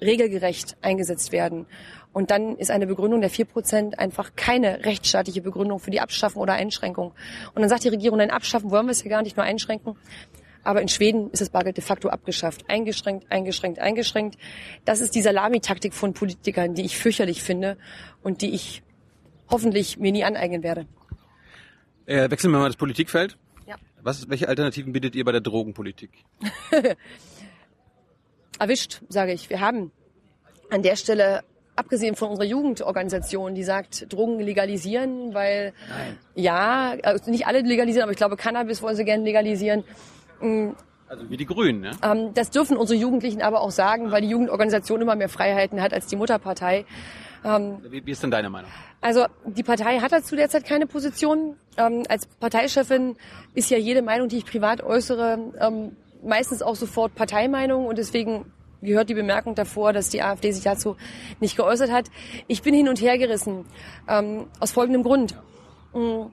regelgerecht 0.00 0.76
eingesetzt 0.82 1.32
werden. 1.32 1.66
Und 2.16 2.30
dann 2.30 2.56
ist 2.56 2.70
eine 2.70 2.86
Begründung 2.86 3.20
der 3.20 3.28
4 3.28 3.44
Prozent 3.44 3.98
einfach 3.98 4.30
keine 4.36 4.86
rechtsstaatliche 4.86 5.42
Begründung 5.42 5.80
für 5.80 5.90
die 5.90 6.00
Abschaffung 6.00 6.40
oder 6.40 6.54
Einschränkung. 6.54 7.12
Und 7.54 7.60
dann 7.60 7.68
sagt 7.68 7.84
die 7.84 7.90
Regierung, 7.90 8.16
nein, 8.16 8.30
abschaffen 8.30 8.70
wollen 8.70 8.86
wir 8.86 8.92
es 8.92 9.04
ja 9.04 9.10
gar 9.10 9.20
nicht, 9.20 9.36
nur 9.36 9.44
einschränken. 9.44 9.98
Aber 10.64 10.80
in 10.80 10.88
Schweden 10.88 11.28
ist 11.28 11.42
das 11.42 11.50
Bargeld 11.50 11.76
de 11.76 11.84
facto 11.84 12.08
abgeschafft. 12.08 12.70
Eingeschränkt, 12.70 13.30
eingeschränkt, 13.30 13.80
eingeschränkt. 13.80 14.38
Das 14.86 15.02
ist 15.02 15.14
die 15.14 15.20
Salamitaktik 15.20 15.92
von 15.92 16.14
Politikern, 16.14 16.72
die 16.72 16.86
ich 16.86 16.96
fürchterlich 16.96 17.42
finde 17.42 17.76
und 18.22 18.40
die 18.40 18.54
ich 18.54 18.82
hoffentlich 19.50 19.98
mir 19.98 20.10
nie 20.10 20.24
aneignen 20.24 20.62
werde. 20.62 20.86
Äh, 22.06 22.30
wechseln 22.30 22.50
wir 22.50 22.60
mal 22.60 22.68
das 22.68 22.76
Politikfeld. 22.76 23.36
Ja. 23.66 23.76
Was, 24.00 24.26
welche 24.30 24.48
Alternativen 24.48 24.94
bietet 24.94 25.14
ihr 25.16 25.24
bei 25.26 25.32
der 25.32 25.42
Drogenpolitik? 25.42 26.12
Erwischt, 28.58 29.02
sage 29.10 29.34
ich. 29.34 29.50
Wir 29.50 29.60
haben 29.60 29.92
an 30.70 30.80
der 30.80 30.96
Stelle, 30.96 31.44
abgesehen 31.76 32.16
von 32.16 32.30
unserer 32.30 32.46
Jugendorganisation, 32.46 33.54
die 33.54 33.62
sagt, 33.62 34.12
Drogen 34.12 34.40
legalisieren, 34.40 35.34
weil 35.34 35.72
Nein. 35.88 36.18
ja, 36.34 36.94
also 37.02 37.30
nicht 37.30 37.46
alle 37.46 37.60
legalisieren, 37.60 38.02
aber 38.02 38.12
ich 38.12 38.18
glaube, 38.18 38.36
Cannabis 38.36 38.82
wollen 38.82 38.96
sie 38.96 39.04
gerne 39.04 39.22
legalisieren. 39.22 39.84
Mm. 40.40 40.70
Also 41.08 41.30
wie 41.30 41.36
die 41.36 41.46
Grünen, 41.46 41.82
ne? 41.82 41.90
Ähm, 42.02 42.34
das 42.34 42.50
dürfen 42.50 42.76
unsere 42.76 42.98
Jugendlichen 42.98 43.40
aber 43.40 43.60
auch 43.60 43.70
sagen, 43.70 44.10
weil 44.10 44.22
die 44.22 44.28
Jugendorganisation 44.28 45.00
immer 45.00 45.14
mehr 45.14 45.28
Freiheiten 45.28 45.80
hat 45.80 45.94
als 45.94 46.06
die 46.06 46.16
Mutterpartei. 46.16 46.84
Ähm, 47.44 47.78
wie, 47.88 48.04
wie 48.04 48.10
ist 48.10 48.22
denn 48.22 48.32
deine 48.32 48.50
Meinung? 48.50 48.70
Also 49.00 49.26
die 49.44 49.62
Partei 49.62 50.00
hat 50.00 50.10
dazu 50.10 50.34
derzeit 50.34 50.64
keine 50.64 50.86
Position. 50.86 51.56
Ähm, 51.76 52.02
als 52.08 52.26
Parteichefin 52.26 53.14
ist 53.54 53.70
ja 53.70 53.78
jede 53.78 54.02
Meinung, 54.02 54.28
die 54.28 54.38
ich 54.38 54.46
privat 54.46 54.82
äußere, 54.82 55.38
ähm, 55.60 55.96
meistens 56.24 56.60
auch 56.62 56.74
sofort 56.74 57.14
Parteimeinung 57.14 57.86
und 57.86 57.98
deswegen 57.98 58.52
gehört 58.86 59.10
die 59.10 59.14
Bemerkung 59.14 59.54
davor, 59.54 59.92
dass 59.92 60.08
die 60.08 60.22
AfD 60.22 60.52
sich 60.52 60.64
dazu 60.64 60.96
nicht 61.40 61.56
geäußert 61.56 61.90
hat. 61.90 62.06
Ich 62.48 62.62
bin 62.62 62.74
hin 62.74 62.88
und 62.88 63.00
her 63.00 63.18
gerissen 63.18 63.66
ähm, 64.08 64.46
aus 64.60 64.72
folgendem 64.72 65.02
Grund. 65.02 65.34
Mm, 65.92 66.26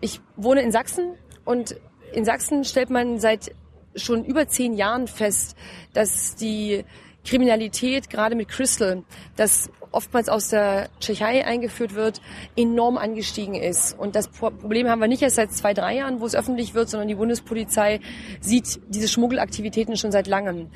ich 0.00 0.20
wohne 0.36 0.62
in 0.62 0.72
Sachsen 0.72 1.14
und 1.44 1.76
in 2.12 2.24
Sachsen 2.24 2.64
stellt 2.64 2.90
man 2.90 3.18
seit 3.18 3.54
schon 3.94 4.24
über 4.24 4.48
zehn 4.48 4.74
Jahren 4.74 5.06
fest, 5.08 5.56
dass 5.92 6.34
die 6.36 6.84
Kriminalität 7.24 8.08
gerade 8.08 8.34
mit 8.34 8.48
Crystal, 8.48 9.02
das 9.36 9.70
oftmals 9.92 10.28
aus 10.28 10.48
der 10.48 10.88
Tschechei 11.00 11.44
eingeführt 11.44 11.94
wird, 11.94 12.20
enorm 12.56 12.96
angestiegen 12.96 13.54
ist. 13.54 13.98
Und 13.98 14.14
das 14.14 14.28
Problem 14.28 14.88
haben 14.88 15.00
wir 15.00 15.08
nicht 15.08 15.22
erst 15.22 15.36
seit 15.36 15.52
zwei, 15.52 15.74
drei 15.74 15.96
Jahren, 15.96 16.20
wo 16.20 16.26
es 16.26 16.34
öffentlich 16.34 16.74
wird, 16.74 16.88
sondern 16.88 17.08
die 17.08 17.16
Bundespolizei 17.16 18.00
sieht 18.40 18.80
diese 18.88 19.08
Schmuggelaktivitäten 19.08 19.96
schon 19.96 20.12
seit 20.12 20.26
langem. 20.26 20.68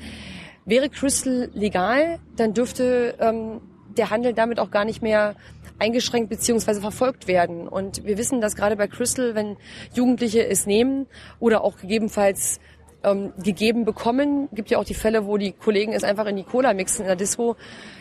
Wäre 0.65 0.89
Crystal 0.89 1.49
legal, 1.53 2.19
dann 2.35 2.53
dürfte 2.53 3.15
ähm, 3.19 3.61
der 3.97 4.09
Handel 4.09 4.33
damit 4.33 4.59
auch 4.59 4.71
gar 4.71 4.85
nicht 4.85 5.01
mehr 5.01 5.35
eingeschränkt 5.79 6.29
beziehungsweise 6.29 6.81
verfolgt 6.81 7.27
werden. 7.27 7.67
Und 7.67 8.05
wir 8.05 8.17
wissen, 8.17 8.41
dass 8.41 8.55
gerade 8.55 8.75
bei 8.75 8.87
Crystal, 8.87 9.35
wenn 9.35 9.57
Jugendliche 9.93 10.45
es 10.47 10.65
nehmen 10.65 11.07
oder 11.39 11.63
auch 11.63 11.77
gegebenenfalls 11.77 12.59
ähm, 13.03 13.33
gegeben 13.41 13.85
bekommen. 13.85 14.49
Gibt 14.53 14.71
ja 14.71 14.79
auch 14.79 14.83
die 14.83 14.93
Fälle, 14.93 15.25
wo 15.25 15.37
die 15.37 15.51
Kollegen 15.51 15.93
es 15.93 16.03
einfach 16.03 16.25
in 16.25 16.35
die 16.35 16.43
Cola 16.43 16.73
mixen 16.73 17.01
in 17.01 17.07
der 17.07 17.15
Disco, 17.15 17.55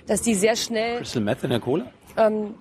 dass 0.06 0.22
die 0.22 0.34
sehr 0.34 0.56
schnell. 0.56 0.98
Crystal 0.98 1.22
Meth 1.22 1.44
in 1.44 1.50
der 1.50 1.60
Cola? 1.60 1.90
Ähm, 2.16 2.54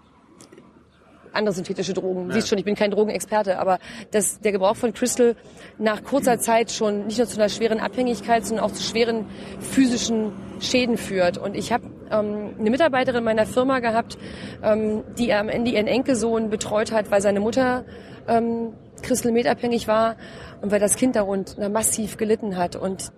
andere 1.34 1.54
synthetische 1.54 1.94
Drogen. 1.94 2.28
Ja. 2.28 2.36
Siehst 2.36 2.48
schon, 2.48 2.58
ich 2.58 2.66
bin 2.66 2.76
kein 2.76 2.92
Drogenexperte, 2.92 3.60
aber 3.60 3.80
dass 4.12 4.40
der 4.40 4.52
Gebrauch 4.52 4.76
von 4.76 4.94
Crystal 4.94 5.36
nach 5.78 6.04
kurzer 6.04 6.40
Zeit 6.40 6.72
schon 6.72 7.08
nicht 7.08 7.18
nur 7.18 7.28
zu 7.28 7.38
einer 7.38 7.50
schweren 7.50 7.80
Abhängigkeit, 7.80 8.46
sondern 8.46 8.66
auch 8.66 8.72
zu 8.72 8.84
schweren 8.84 9.26
physischen 9.60 10.32
Schäden 10.60 10.98
führt. 10.98 11.38
Und 11.38 11.56
ich 11.56 11.72
habe 11.72 11.86
ähm, 12.12 12.56
eine 12.60 12.70
Mitarbeiterin 12.70 13.24
meiner 13.24 13.46
Firma 13.46 13.80
gehabt, 13.80 14.18
ähm, 14.64 15.04
die 15.18 15.34
am 15.34 15.50
Ende 15.50 15.72
ihren 15.72 15.88
Enkelsohn 15.88 16.50
betreut 16.50 16.92
hat, 16.92 17.12
weil 17.12 17.22
seine 17.22 17.40
Mutter 17.40 17.86
ähm, 18.28 18.74
Crystal 19.02 19.32
Meth 19.32 19.48
abhängig 19.48 19.88
war 19.88 20.16
und 20.62 20.72
weil 20.72 20.80
das 20.80 20.96
Kind 20.96 21.16
darunter 21.16 21.70
massiv 21.70 22.18
gelitten 22.18 22.58
hat. 22.58 22.76
Und 22.76 23.12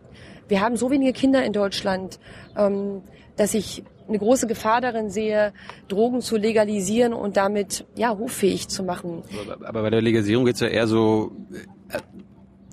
wir 0.47 0.61
haben 0.61 0.75
so 0.77 0.89
wenige 0.91 1.13
Kinder 1.13 1.43
in 1.43 1.53
Deutschland, 1.53 2.19
ähm, 2.57 3.03
dass 3.35 3.53
ich 3.53 3.83
eine 4.07 4.19
große 4.19 4.47
Gefahr 4.47 4.81
darin 4.81 5.09
sehe, 5.09 5.53
Drogen 5.87 6.21
zu 6.21 6.37
legalisieren 6.37 7.13
und 7.13 7.37
damit 7.37 7.85
ja 7.95 8.17
hoffähig 8.17 8.67
zu 8.67 8.83
machen. 8.83 9.23
Aber 9.63 9.81
bei 9.81 9.89
der 9.89 10.01
Legalisierung 10.01 10.45
geht 10.45 10.55
es 10.55 10.61
ja 10.61 10.67
eher 10.67 10.87
so 10.87 11.31
äh, 11.89 11.97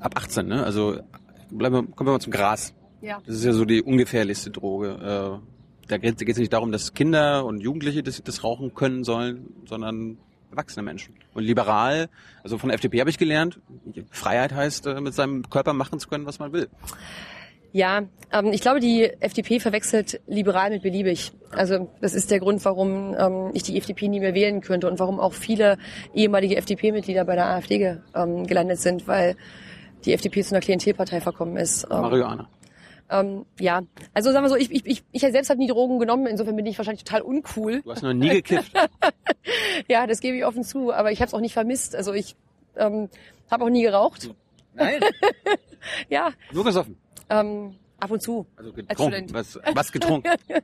ab 0.01 0.17
18, 0.17 0.47
ne? 0.47 0.65
Also 0.65 0.99
bleiben 1.51 1.75
wir, 1.75 1.83
kommen 1.95 2.09
wir 2.09 2.13
mal 2.13 2.21
zum 2.21 2.33
Gras. 2.33 2.75
Ja. 3.01 3.21
Das 3.27 3.37
ist 3.37 3.45
ja 3.45 3.53
so 3.53 3.65
die 3.65 3.83
ungefährlichste 3.83 4.51
Droge. 4.51 5.41
Äh, 5.41 5.89
da 5.89 5.99
geht 5.99 6.23
es 6.23 6.39
nicht 6.39 6.53
darum, 6.53 6.73
dass 6.73 6.95
Kinder 6.95 7.45
und 7.45 7.61
Jugendliche 7.61 8.03
das, 8.03 8.23
das 8.23 8.45
rauchen 8.45 8.75
können 8.75 9.05
sollen, 9.05 9.49
sondern 9.67 10.19
erwachsene 10.51 10.83
Menschen. 10.83 11.15
Und 11.35 11.45
liberal, 11.45 12.09
also 12.43 12.59
von 12.59 12.69
der 12.69 12.75
FDP 12.75 13.01
habe 13.01 13.11
ich 13.11 13.19
gelernt, 13.19 13.61
Freiheit 14.11 14.55
heißt, 14.55 14.87
äh, 14.87 15.01
mit 15.01 15.15
seinem 15.15 15.49
Körper 15.51 15.73
machen 15.73 15.99
zu 15.99 16.09
können, 16.09 16.27
was 16.27 16.39
man 16.39 16.53
will. 16.53 16.69
Ja, 17.73 18.03
ähm, 18.33 18.53
ich 18.53 18.61
glaube, 18.61 18.81
die 18.81 19.05
FDP 19.21 19.59
verwechselt 19.59 20.21
liberal 20.27 20.71
mit 20.71 20.83
beliebig. 20.83 21.33
Also 21.51 21.89
das 22.01 22.15
ist 22.15 22.31
der 22.31 22.39
Grund, 22.39 22.65
warum 22.65 23.15
ähm, 23.19 23.51
ich 23.55 23.63
die 23.63 23.77
FDP 23.79 24.09
nie 24.09 24.21
mehr 24.21 24.35
wählen 24.35 24.61
könnte 24.61 24.89
und 24.91 24.99
warum 24.99 25.19
auch 25.19 25.33
viele 25.33 25.79
ehemalige 26.15 26.57
FDP-Mitglieder 26.57 27.25
bei 27.25 27.35
der 27.35 27.47
AfD 27.47 27.99
ähm, 28.15 28.47
gelandet 28.47 28.81
sind, 28.81 29.09
weil 29.09 29.37
die 30.05 30.13
FDP 30.13 30.43
zu 30.43 30.55
einer 30.55 30.61
Klientelpartei 30.61 31.21
verkommen 31.21 31.57
ist. 31.57 31.85
Ähm, 31.91 32.03
Marihuana. 32.03 32.49
Ähm, 33.11 33.45
ja, 33.59 33.83
also 34.15 34.33
sagen 34.33 34.45
wir 34.45 34.49
so, 34.49 34.57
ich, 34.57 34.71
ich, 34.71 34.87
ich, 34.87 35.05
ich 35.13 35.21
selbst 35.21 35.51
habe 35.51 35.59
nie 35.59 35.67
Drogen 35.67 35.99
genommen, 35.99 36.27
insofern 36.27 36.57
bin 36.57 36.65
ich 36.67 36.79
wahrscheinlich 36.79 37.05
total 37.05 37.23
uncool. 37.23 37.83
Du 37.83 37.91
hast 37.91 38.03
noch 38.03 38.15
nie 38.15 38.31
gekifft. 38.31 38.73
ja, 39.89 40.07
das 40.07 40.21
gebe 40.21 40.37
ich 40.37 40.45
offen 40.45 40.65
zu, 40.65 40.93
aber 40.93 41.13
ich 41.13 41.21
habe 41.21 41.29
es 41.29 41.35
auch 41.35 41.41
nicht 41.41 41.53
vermisst. 41.53 41.95
Also 41.95 42.13
ich 42.15 42.37
ähm, 42.77 43.09
habe 43.51 43.65
auch 43.65 43.71
nie 43.71 43.83
geraucht. 43.83 44.31
Nein. 44.75 45.01
Ja, 46.09 46.31
Nur 46.53 46.65
gesoffen. 46.65 46.97
Ähm, 47.41 47.75
ab 47.99 48.11
und 48.11 48.23
zu. 48.23 48.47
Also 48.57 48.71
Als 48.71 48.77
getrunken. 48.77 49.29
Student. 49.29 49.35
Was, 49.35 49.59
was 49.75 49.93
getrunken? 49.93 50.31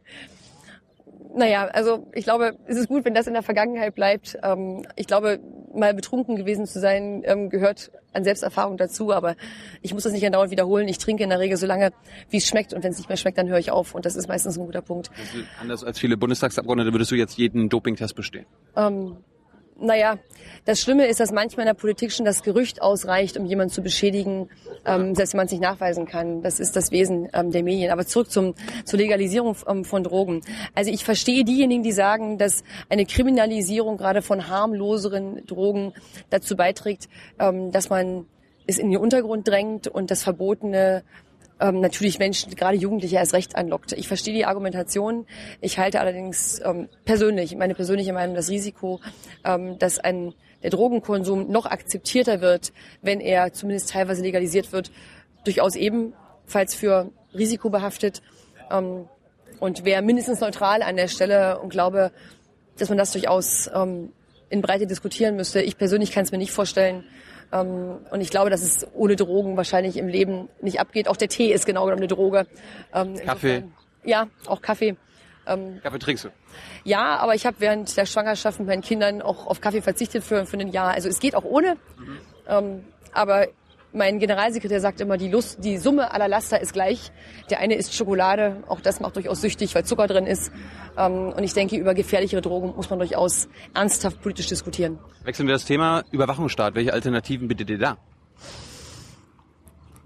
Naja, 1.34 1.66
also 1.66 2.08
ich 2.14 2.24
glaube, 2.24 2.56
es 2.66 2.76
ist 2.76 2.88
gut, 2.88 3.04
wenn 3.04 3.14
das 3.14 3.26
in 3.26 3.34
der 3.34 3.42
Vergangenheit 3.42 3.94
bleibt. 3.94 4.38
Ähm, 4.42 4.86
ich 4.96 5.06
glaube, 5.06 5.38
mal 5.74 5.92
betrunken 5.94 6.36
gewesen 6.36 6.66
zu 6.66 6.80
sein, 6.80 7.22
ähm, 7.24 7.50
gehört 7.50 7.90
an 8.12 8.24
Selbsterfahrung 8.24 8.76
dazu, 8.76 9.12
aber 9.12 9.36
ich 9.82 9.92
muss 9.92 10.04
das 10.04 10.12
nicht 10.12 10.24
andauernd 10.24 10.50
wiederholen. 10.50 10.88
Ich 10.88 10.98
trinke 10.98 11.22
in 11.22 11.28
der 11.28 11.38
Regel 11.38 11.56
so 11.56 11.66
lange, 11.66 11.92
wie 12.30 12.38
es 12.38 12.46
schmeckt 12.46 12.72
und 12.72 12.82
wenn 12.82 12.92
es 12.92 12.98
nicht 12.98 13.08
mehr 13.08 13.16
schmeckt, 13.16 13.36
dann 13.36 13.48
höre 13.48 13.58
ich 13.58 13.70
auf 13.70 13.94
und 13.94 14.06
das 14.06 14.16
ist 14.16 14.26
meistens 14.28 14.58
ein 14.58 14.64
guter 14.64 14.82
Punkt. 14.82 15.10
Anders 15.60 15.84
als 15.84 15.98
viele 15.98 16.16
Bundestagsabgeordnete 16.16 16.92
würdest 16.92 17.10
du 17.10 17.14
jetzt 17.14 17.36
jeden 17.36 17.68
Dopingtest 17.68 18.14
bestehen. 18.14 18.46
Ähm, 18.74 19.18
naja, 19.80 20.18
das 20.64 20.80
Schlimme 20.80 21.06
ist, 21.06 21.20
dass 21.20 21.32
manchmal 21.32 21.66
in 21.66 21.74
der 21.74 21.80
Politik 21.80 22.12
schon 22.12 22.26
das 22.26 22.42
Gerücht 22.42 22.82
ausreicht, 22.82 23.36
um 23.36 23.46
jemanden 23.46 23.72
zu 23.72 23.82
beschädigen, 23.82 24.48
ähm, 24.84 25.14
selbst 25.14 25.32
wenn 25.32 25.38
man 25.38 25.46
es 25.46 25.52
nicht 25.52 25.62
nachweisen 25.62 26.06
kann. 26.06 26.42
Das 26.42 26.60
ist 26.60 26.76
das 26.76 26.90
Wesen 26.90 27.28
ähm, 27.32 27.50
der 27.50 27.62
Medien. 27.62 27.90
Aber 27.90 28.06
zurück 28.06 28.30
zum, 28.30 28.54
zur 28.84 28.98
Legalisierung 28.98 29.56
ähm, 29.68 29.84
von 29.84 30.02
Drogen. 30.02 30.42
Also 30.74 30.90
ich 30.90 31.04
verstehe 31.04 31.44
diejenigen, 31.44 31.82
die 31.82 31.92
sagen, 31.92 32.38
dass 32.38 32.64
eine 32.88 33.06
Kriminalisierung 33.06 33.96
gerade 33.96 34.20
von 34.22 34.48
harmloseren 34.48 35.46
Drogen 35.46 35.94
dazu 36.30 36.56
beiträgt, 36.56 37.08
ähm, 37.38 37.70
dass 37.70 37.88
man 37.88 38.26
es 38.66 38.78
in 38.78 38.90
den 38.90 39.00
Untergrund 39.00 39.48
drängt 39.48 39.88
und 39.88 40.10
das 40.10 40.22
Verbotene 40.22 41.02
ähm, 41.60 41.80
natürlich 41.80 42.18
Menschen, 42.18 42.54
gerade 42.54 42.76
Jugendliche 42.76 43.16
erst 43.16 43.34
recht 43.34 43.56
anlockt. 43.56 43.92
Ich 43.92 44.08
verstehe 44.08 44.34
die 44.34 44.44
Argumentation. 44.44 45.26
Ich 45.60 45.78
halte 45.78 46.00
allerdings 46.00 46.60
ähm, 46.64 46.88
persönlich, 47.04 47.56
meine 47.56 47.74
persönliche 47.74 48.12
Meinung, 48.12 48.34
das 48.34 48.48
Risiko, 48.48 49.00
ähm, 49.44 49.78
dass 49.78 49.98
ein 49.98 50.34
der 50.62 50.70
Drogenkonsum 50.70 51.50
noch 51.50 51.66
akzeptierter 51.66 52.40
wird, 52.40 52.72
wenn 53.02 53.20
er 53.20 53.52
zumindest 53.52 53.90
teilweise 53.90 54.22
legalisiert 54.22 54.72
wird, 54.72 54.90
durchaus 55.44 55.76
ebenfalls 55.76 56.74
für 56.74 57.10
risikobehaftet 57.34 58.22
ähm, 58.70 59.08
und 59.60 59.84
wäre 59.84 60.02
mindestens 60.02 60.40
neutral 60.40 60.82
an 60.82 60.96
der 60.96 61.08
Stelle 61.08 61.60
und 61.60 61.70
glaube, 61.70 62.12
dass 62.76 62.88
man 62.88 62.98
das 62.98 63.12
durchaus 63.12 63.70
ähm, 63.72 64.12
in 64.50 64.62
Breite 64.62 64.86
diskutieren 64.86 65.36
müsste. 65.36 65.60
Ich 65.62 65.78
persönlich 65.78 66.10
kann 66.10 66.24
es 66.24 66.32
mir 66.32 66.38
nicht 66.38 66.52
vorstellen. 66.52 67.04
Ähm, 67.52 67.98
und 68.10 68.20
ich 68.20 68.30
glaube, 68.30 68.50
dass 68.50 68.62
es 68.62 68.86
ohne 68.94 69.16
Drogen 69.16 69.56
wahrscheinlich 69.56 69.96
im 69.96 70.08
Leben 70.08 70.48
nicht 70.60 70.80
abgeht. 70.80 71.08
Auch 71.08 71.16
der 71.16 71.28
Tee 71.28 71.52
ist 71.52 71.66
genau 71.66 71.84
genommen 71.84 72.00
eine 72.00 72.08
Droge. 72.08 72.46
Ähm, 72.92 73.16
Kaffee. 73.24 73.64
Ja, 74.04 74.28
auch 74.46 74.60
Kaffee. 74.60 74.96
Ähm, 75.46 75.80
Kaffee 75.82 75.98
trinkst 75.98 76.24
du. 76.24 76.28
ja, 76.84 77.16
aber 77.16 77.34
ich 77.34 77.46
habe 77.46 77.56
während 77.60 77.96
der 77.96 78.06
Schwangerschaft 78.06 78.58
mit 78.58 78.68
meinen 78.68 78.82
Kindern 78.82 79.22
auch 79.22 79.46
auf 79.46 79.60
Kaffee 79.60 79.80
verzichtet 79.80 80.22
für, 80.24 80.44
für 80.44 80.58
ein 80.58 80.68
Jahr. 80.68 80.92
Also 80.92 81.08
es 81.08 81.20
geht 81.20 81.34
auch 81.34 81.44
ohne. 81.44 81.76
Ähm, 82.46 82.84
aber 83.12 83.48
mein 83.92 84.18
Generalsekretär 84.18 84.80
sagt 84.80 85.00
immer, 85.00 85.16
die, 85.16 85.28
Lust, 85.28 85.64
die 85.64 85.78
Summe 85.78 86.12
aller 86.12 86.28
Laster 86.28 86.60
ist 86.60 86.72
gleich. 86.72 87.10
Der 87.50 87.60
eine 87.60 87.74
ist 87.74 87.94
Schokolade, 87.94 88.62
auch 88.68 88.80
das 88.80 89.00
macht 89.00 89.16
durchaus 89.16 89.40
süchtig, 89.40 89.74
weil 89.74 89.84
Zucker 89.84 90.06
drin 90.06 90.26
ist. 90.26 90.52
Ähm, 90.96 91.32
und 91.32 91.42
ich 91.42 91.54
denke, 91.54 91.76
über 91.76 91.94
gefährlichere 91.94 92.40
Drogen 92.40 92.74
muss 92.76 92.90
man 92.90 92.98
durchaus 92.98 93.48
ernsthaft 93.74 94.20
politisch 94.20 94.48
diskutieren. 94.48 94.98
Wechseln 95.24 95.46
wir 95.46 95.54
das 95.54 95.64
Thema 95.64 96.04
Überwachungsstaat. 96.10 96.74
Welche 96.74 96.92
Alternativen 96.92 97.48
bietet 97.48 97.70
ihr 97.70 97.78
da? 97.78 97.96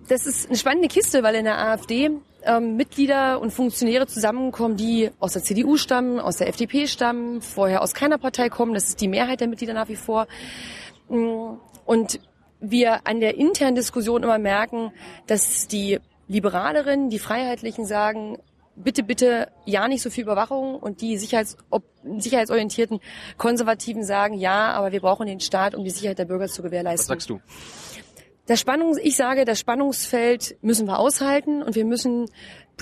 Das 0.08 0.26
ist 0.26 0.48
eine 0.48 0.58
spannende 0.58 0.88
Kiste, 0.88 1.22
weil 1.22 1.34
in 1.36 1.44
der 1.44 1.58
AfD 1.58 2.10
ähm, 2.44 2.76
Mitglieder 2.76 3.40
und 3.40 3.52
Funktionäre 3.52 4.06
zusammenkommen, 4.06 4.76
die 4.76 5.10
aus 5.20 5.32
der 5.32 5.42
CDU 5.42 5.76
stammen, 5.76 6.20
aus 6.20 6.36
der 6.36 6.48
FDP 6.48 6.86
stammen, 6.86 7.40
vorher 7.40 7.82
aus 7.82 7.94
keiner 7.94 8.18
Partei 8.18 8.48
kommen. 8.48 8.74
Das 8.74 8.88
ist 8.88 9.00
die 9.00 9.08
Mehrheit 9.08 9.40
der 9.40 9.48
Mitglieder 9.48 9.74
nach 9.74 9.88
wie 9.88 9.96
vor. 9.96 10.26
Mm, 11.08 11.54
Und 11.84 12.20
wir 12.62 13.06
an 13.06 13.20
der 13.20 13.36
internen 13.36 13.74
Diskussion 13.74 14.22
immer 14.22 14.38
merken, 14.38 14.92
dass 15.26 15.66
die 15.66 15.98
Liberaleren, 16.28 17.10
die 17.10 17.18
Freiheitlichen 17.18 17.84
sagen, 17.84 18.38
bitte, 18.76 19.02
bitte, 19.02 19.48
ja 19.66 19.88
nicht 19.88 20.00
so 20.00 20.08
viel 20.08 20.24
Überwachung 20.24 20.76
und 20.76 21.00
die 21.02 21.18
Sicherheits 21.18 21.56
sicherheitsorientierten 22.18 23.00
Konservativen 23.36 24.04
sagen, 24.04 24.34
ja, 24.34 24.72
aber 24.72 24.92
wir 24.92 25.00
brauchen 25.00 25.26
den 25.26 25.40
Staat, 25.40 25.74
um 25.74 25.84
die 25.84 25.90
Sicherheit 25.90 26.18
der 26.18 26.24
Bürger 26.24 26.46
zu 26.46 26.62
Was 26.62 26.70
gewährleisten. 26.70 27.08
sagst 27.08 27.28
du? 27.28 27.40
Das 28.46 28.60
Spannungs, 28.60 28.98
ich 28.98 29.16
sage, 29.16 29.44
das 29.44 29.60
Spannungsfeld 29.60 30.56
müssen 30.62 30.86
wir 30.86 30.98
aushalten 30.98 31.62
und 31.62 31.74
wir 31.74 31.84
müssen 31.84 32.28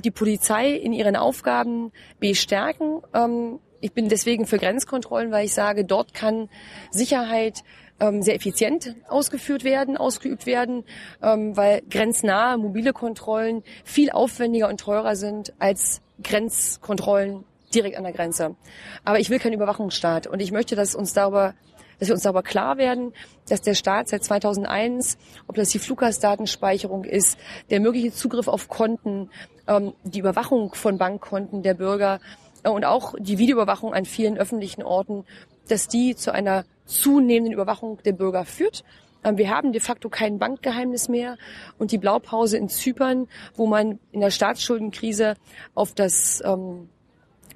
die 0.05 0.11
Polizei 0.11 0.71
in 0.71 0.93
ihren 0.93 1.17
Aufgaben 1.17 1.93
bestärken. 2.19 3.03
Ähm, 3.13 3.59
ich 3.81 3.93
bin 3.93 4.09
deswegen 4.09 4.47
für 4.47 4.59
Grenzkontrollen, 4.59 5.31
weil 5.31 5.47
ich 5.47 5.55
sage, 5.55 5.85
dort 5.85 6.15
kann 6.15 6.49
Sicherheit 6.91 7.63
ähm, 8.01 8.23
sehr 8.23 8.35
effizient 8.35 8.97
ausgeführt 9.09 9.65
werden, 9.65 9.97
ausgeübt 9.97 10.47
werden, 10.47 10.85
ähm, 11.23 11.57
weil 11.57 11.83
grenznahe 11.89 12.59
mobile 12.59 12.93
Kontrollen 12.93 13.63
viel 13.85 14.11
aufwendiger 14.11 14.69
und 14.69 14.81
teurer 14.81 15.17
sind 15.17 15.53
als 15.59 16.01
Grenzkontrollen 16.23 17.45
direkt 17.75 17.97
an 17.97 18.05
der 18.05 18.13
Grenze. 18.13 18.57
Aber 19.05 19.21
ich 19.21 19.31
will 19.31 19.39
keinen 19.39 19.55
Überwachungsstaat 19.55 20.27
und 20.27 20.41
ich 20.41 20.53
möchte, 20.53 20.77
dass 20.77 20.95
uns 20.95 21.13
darüber 21.13 21.55
dass 21.99 22.09
wir 22.09 22.15
uns 22.15 22.23
darüber 22.23 22.43
klar 22.43 22.79
werden, 22.79 23.13
dass 23.49 23.61
der 23.61 23.75
Staat 23.75 24.09
seit 24.09 24.25
2001, 24.25 25.19
ob 25.47 25.57
das 25.57 25.69
die 25.69 25.79
Fluggastdatenspeicherung 25.79 27.05
ist, 27.05 27.39
der 27.69 27.79
mögliche 27.79 28.11
Zugriff 28.11 28.49
auf 28.49 28.69
Konten, 28.69 29.29
ähm, 29.69 29.93
die 30.05 30.21
Überwachung 30.21 30.75
von 30.75 30.97
Bankkonten 30.97 31.63
der 31.63 31.75
Bürger 31.75 32.21
äh, 32.63 32.71
und 32.71 32.85
auch 32.85 33.15
die 33.19 33.37
Videoüberwachung 33.37 33.93
an 33.93 34.07
vielen 34.07 34.39
öffentlichen 34.39 34.83
Orten, 34.83 35.25
dass 35.69 35.89
die 35.89 36.17
zu 36.17 36.33
einer 36.33 36.65
zunehmenden 36.85 37.53
Überwachung 37.53 37.99
der 38.05 38.13
Bürger 38.13 38.45
führt. 38.45 38.85
Ähm, 39.25 39.39
Wir 39.39 39.51
haben 39.51 39.73
de 39.73 39.81
facto 39.81 40.09
kein 40.09 40.39
Bankgeheimnis 40.39 41.09
mehr 41.09 41.37
und 41.79 41.93
die 41.93 41.99
Blaupause 41.99 42.57
in 42.57 42.69
Zypern, 42.69 43.29
wo 43.55 43.67
man 43.67 43.99
in 44.13 44.21
der 44.21 44.31
Staatsschuldenkrise 44.31 45.35
auf 45.75 45.95
das 45.95 46.43
ähm, 46.45 46.89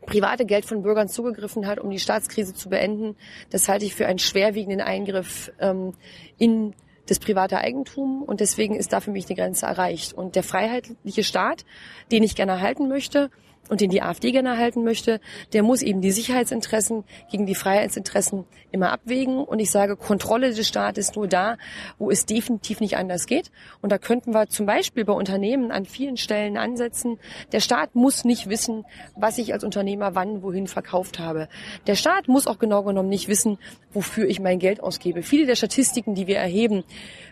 private 0.06 0.44
Geld 0.44 0.66
von 0.66 0.82
Bürgern 0.82 1.08
zugegriffen 1.08 1.66
hat, 1.66 1.78
um 1.78 1.90
die 1.90 1.98
Staatskrise 1.98 2.54
zu 2.54 2.68
beenden. 2.68 3.16
Das 3.50 3.68
halte 3.68 3.84
ich 3.84 3.94
für 3.94 4.06
einen 4.06 4.18
schwerwiegenden 4.18 4.80
Eingriff 4.80 5.50
ähm, 5.58 5.94
in 6.38 6.74
das 7.06 7.18
private 7.18 7.58
Eigentum 7.58 8.22
und 8.22 8.40
deswegen 8.40 8.76
ist 8.76 8.92
da 8.92 9.00
für 9.00 9.10
mich 9.10 9.26
die 9.26 9.34
Grenze 9.34 9.66
erreicht. 9.66 10.14
Und 10.14 10.36
der 10.36 10.42
freiheitliche 10.42 11.24
Staat, 11.24 11.64
den 12.10 12.22
ich 12.22 12.34
gerne 12.34 12.52
erhalten 12.52 12.88
möchte 12.88 13.30
und 13.68 13.80
den 13.80 13.90
die 13.90 14.02
AfD 14.02 14.32
gerne 14.32 14.50
erhalten 14.50 14.84
möchte, 14.84 15.20
der 15.52 15.62
muss 15.62 15.82
eben 15.82 16.00
die 16.00 16.10
Sicherheitsinteressen 16.10 17.04
gegen 17.30 17.46
die 17.46 17.54
Freiheitsinteressen 17.54 18.44
immer 18.70 18.92
abwägen. 18.92 19.38
Und 19.38 19.58
ich 19.58 19.70
sage, 19.70 19.96
Kontrolle 19.96 20.52
des 20.52 20.66
Staates 20.66 21.14
nur 21.14 21.28
da, 21.28 21.56
wo 21.98 22.10
es 22.10 22.26
definitiv 22.26 22.80
nicht 22.80 22.96
anders 22.96 23.26
geht. 23.26 23.50
Und 23.80 23.90
da 23.90 23.98
könnten 23.98 24.34
wir 24.34 24.48
zum 24.48 24.66
Beispiel 24.66 25.04
bei 25.04 25.12
Unternehmen 25.12 25.70
an 25.70 25.86
vielen 25.86 26.16
Stellen 26.16 26.56
ansetzen. 26.56 27.18
Der 27.52 27.60
Staat 27.60 27.94
muss 27.94 28.24
nicht 28.24 28.48
wissen, 28.48 28.84
was 29.16 29.38
ich 29.38 29.52
als 29.52 29.64
Unternehmer 29.64 30.14
wann 30.14 30.42
wohin 30.42 30.66
verkauft 30.66 31.18
habe. 31.18 31.48
Der 31.86 31.94
Staat 31.94 32.28
muss 32.28 32.46
auch 32.46 32.58
genau 32.58 32.82
genommen 32.82 33.08
nicht 33.08 33.28
wissen, 33.28 33.58
wofür 33.92 34.28
ich 34.28 34.40
mein 34.40 34.58
Geld 34.58 34.82
ausgebe. 34.82 35.22
Viele 35.22 35.46
der 35.46 35.56
Statistiken, 35.56 36.14
die 36.14 36.26
wir 36.26 36.36
erheben, 36.36 36.84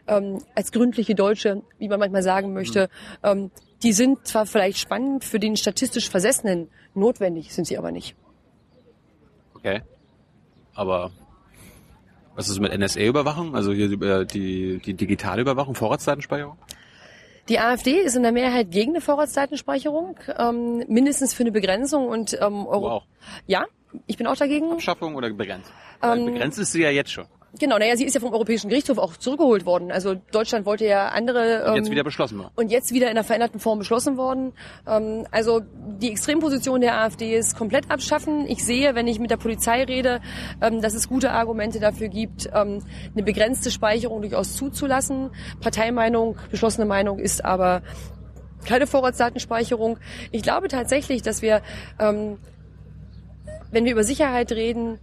ähm, 0.07 0.39
als 0.55 0.73
gründliche 0.73 1.15
Deutsche, 1.15 1.63
wie 1.79 1.89
man 1.89 2.01
manchmal 2.01 2.23
sagen 2.23 2.53
möchte, 2.53 2.89
ähm, 3.23 3.51
die 3.83 3.93
sind 3.93 4.27
zwar 4.27 4.47
vielleicht 4.47 4.79
spannend 4.79 5.25
für 5.25 5.41
den 5.41 5.57
statistisch 5.57 6.09
Versessenen, 6.09 6.69
notwendig 6.95 7.53
sind 7.53 7.67
sie 7.67 7.79
aber 7.79 7.91
nicht. 7.91 8.15
Okay. 9.55 9.83
Aber 10.75 11.11
was 12.35 12.49
ist 12.49 12.61
mit 12.61 12.77
NSA-Überwachung? 12.77 13.55
Also 13.55 13.73
hier 13.73 13.89
über 13.89 14.25
die, 14.25 14.79
die 14.79 14.95
digitale 14.95 15.43
Überwachung, 15.43 15.75
Vorratsdatenspeicherung? 15.75 16.57
Die 17.49 17.59
AfD 17.59 17.99
ist 17.99 18.15
in 18.17 18.23
der 18.23 18.33
Mehrheit 18.33 18.71
gegen 18.71 18.93
eine 18.93 19.01
Vorratsdatenspeicherung, 19.01 20.17
ähm, 20.39 20.85
mindestens 20.89 21.35
für 21.35 21.43
eine 21.43 21.53
Begrenzung 21.53 22.07
und 22.09 22.39
ähm, 22.41 22.67
Euro 22.67 22.91
auch. 22.91 23.07
ja, 23.47 23.65
ich 24.07 24.17
bin 24.17 24.27
auch 24.27 24.37
dagegen. 24.37 24.73
Abschaffung 24.73 25.17
oder 25.17 25.31
begrenzt? 25.31 25.71
Ähm, 26.03 26.27
begrenzt 26.27 26.59
ist 26.59 26.73
sie 26.73 26.83
ja 26.83 26.91
jetzt 26.91 27.11
schon. 27.11 27.27
Genau, 27.59 27.77
naja, 27.77 27.97
sie 27.97 28.05
ist 28.05 28.15
ja 28.15 28.21
vom 28.21 28.33
Europäischen 28.33 28.71
Gerichtshof 28.71 28.97
auch 28.97 29.17
zurückgeholt 29.17 29.67
worden. 29.67 29.93
Also 29.93 30.15
Deutschland 30.15 30.65
wollte 30.65 30.87
ja 30.87 31.09
andere. 31.09 31.67
Und 31.69 31.77
jetzt 31.77 31.91
wieder 31.91 32.03
beschlossen 32.03 32.39
worden. 32.39 32.51
Und 32.57 32.71
jetzt 32.71 32.93
wieder 32.93 33.07
in 33.07 33.11
einer 33.11 33.25
veränderten 33.25 33.61
Form 33.61 33.79
beschlossen 33.79 34.17
worden. 34.17 34.55
Ähm, 34.87 35.27
also 35.31 35.61
die 36.01 36.11
Extremposition 36.11 36.81
der 36.81 36.99
AfD 36.99 37.37
ist 37.37 37.57
komplett 37.57 37.91
abschaffen. 37.91 38.47
Ich 38.49 38.65
sehe, 38.65 38.95
wenn 38.95 39.07
ich 39.07 39.19
mit 39.19 39.31
der 39.31 39.37
Polizei 39.37 39.85
rede, 39.85 40.23
ähm, 40.63 40.81
dass 40.81 40.95
es 40.95 41.09
gute 41.09 41.33
Argumente 41.33 41.79
dafür 41.79 42.09
gibt, 42.09 42.49
ähm, 42.55 42.83
eine 43.15 43.23
begrenzte 43.23 43.71
Speicherung 43.71 44.23
durchaus 44.23 44.57
zuzulassen. 44.57 45.31
Parteimeinung, 45.61 46.39
beschlossene 46.51 46.87
Meinung 46.87 47.19
ist 47.19 47.45
aber 47.45 47.83
keine 48.65 48.87
Vorratsdatenspeicherung. 48.87 49.99
Ich 50.31 50.43
glaube 50.43 50.69
tatsächlich, 50.69 51.21
dass 51.21 51.43
wir, 51.43 51.61
ähm, 51.99 52.39
wenn 53.71 53.85
wir 53.85 53.93
über 53.93 54.05
Sicherheit 54.05 54.53
reden, 54.53 54.99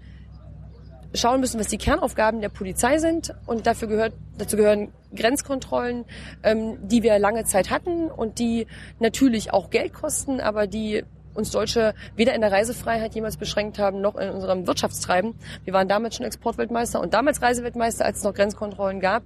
schauen 1.13 1.39
müssen, 1.39 1.59
was 1.59 1.67
die 1.67 1.77
Kernaufgaben 1.77 2.41
der 2.41 2.49
Polizei 2.49 2.97
sind. 2.97 3.33
Und 3.45 3.67
dafür 3.67 3.87
gehört, 3.87 4.13
dazu 4.37 4.57
gehören 4.57 4.91
Grenzkontrollen, 5.15 6.05
ähm, 6.43 6.77
die 6.87 7.03
wir 7.03 7.17
lange 7.19 7.45
Zeit 7.45 7.69
hatten 7.69 8.09
und 8.09 8.39
die 8.39 8.67
natürlich 8.99 9.53
auch 9.53 9.69
Geld 9.69 9.93
kosten, 9.93 10.39
aber 10.39 10.67
die 10.67 11.03
uns 11.33 11.51
Deutsche 11.51 11.93
weder 12.15 12.33
in 12.33 12.41
der 12.41 12.51
Reisefreiheit 12.51 13.15
jemals 13.15 13.37
beschränkt 13.37 13.79
haben, 13.79 14.01
noch 14.01 14.15
in 14.15 14.29
unserem 14.29 14.67
Wirtschaftstreiben. 14.67 15.35
Wir 15.63 15.73
waren 15.73 15.87
damals 15.87 16.15
schon 16.15 16.25
Exportweltmeister 16.25 16.99
und 16.99 17.13
damals 17.13 17.41
Reiseweltmeister, 17.41 18.05
als 18.05 18.19
es 18.19 18.23
noch 18.23 18.33
Grenzkontrollen 18.33 18.99
gab, 18.99 19.23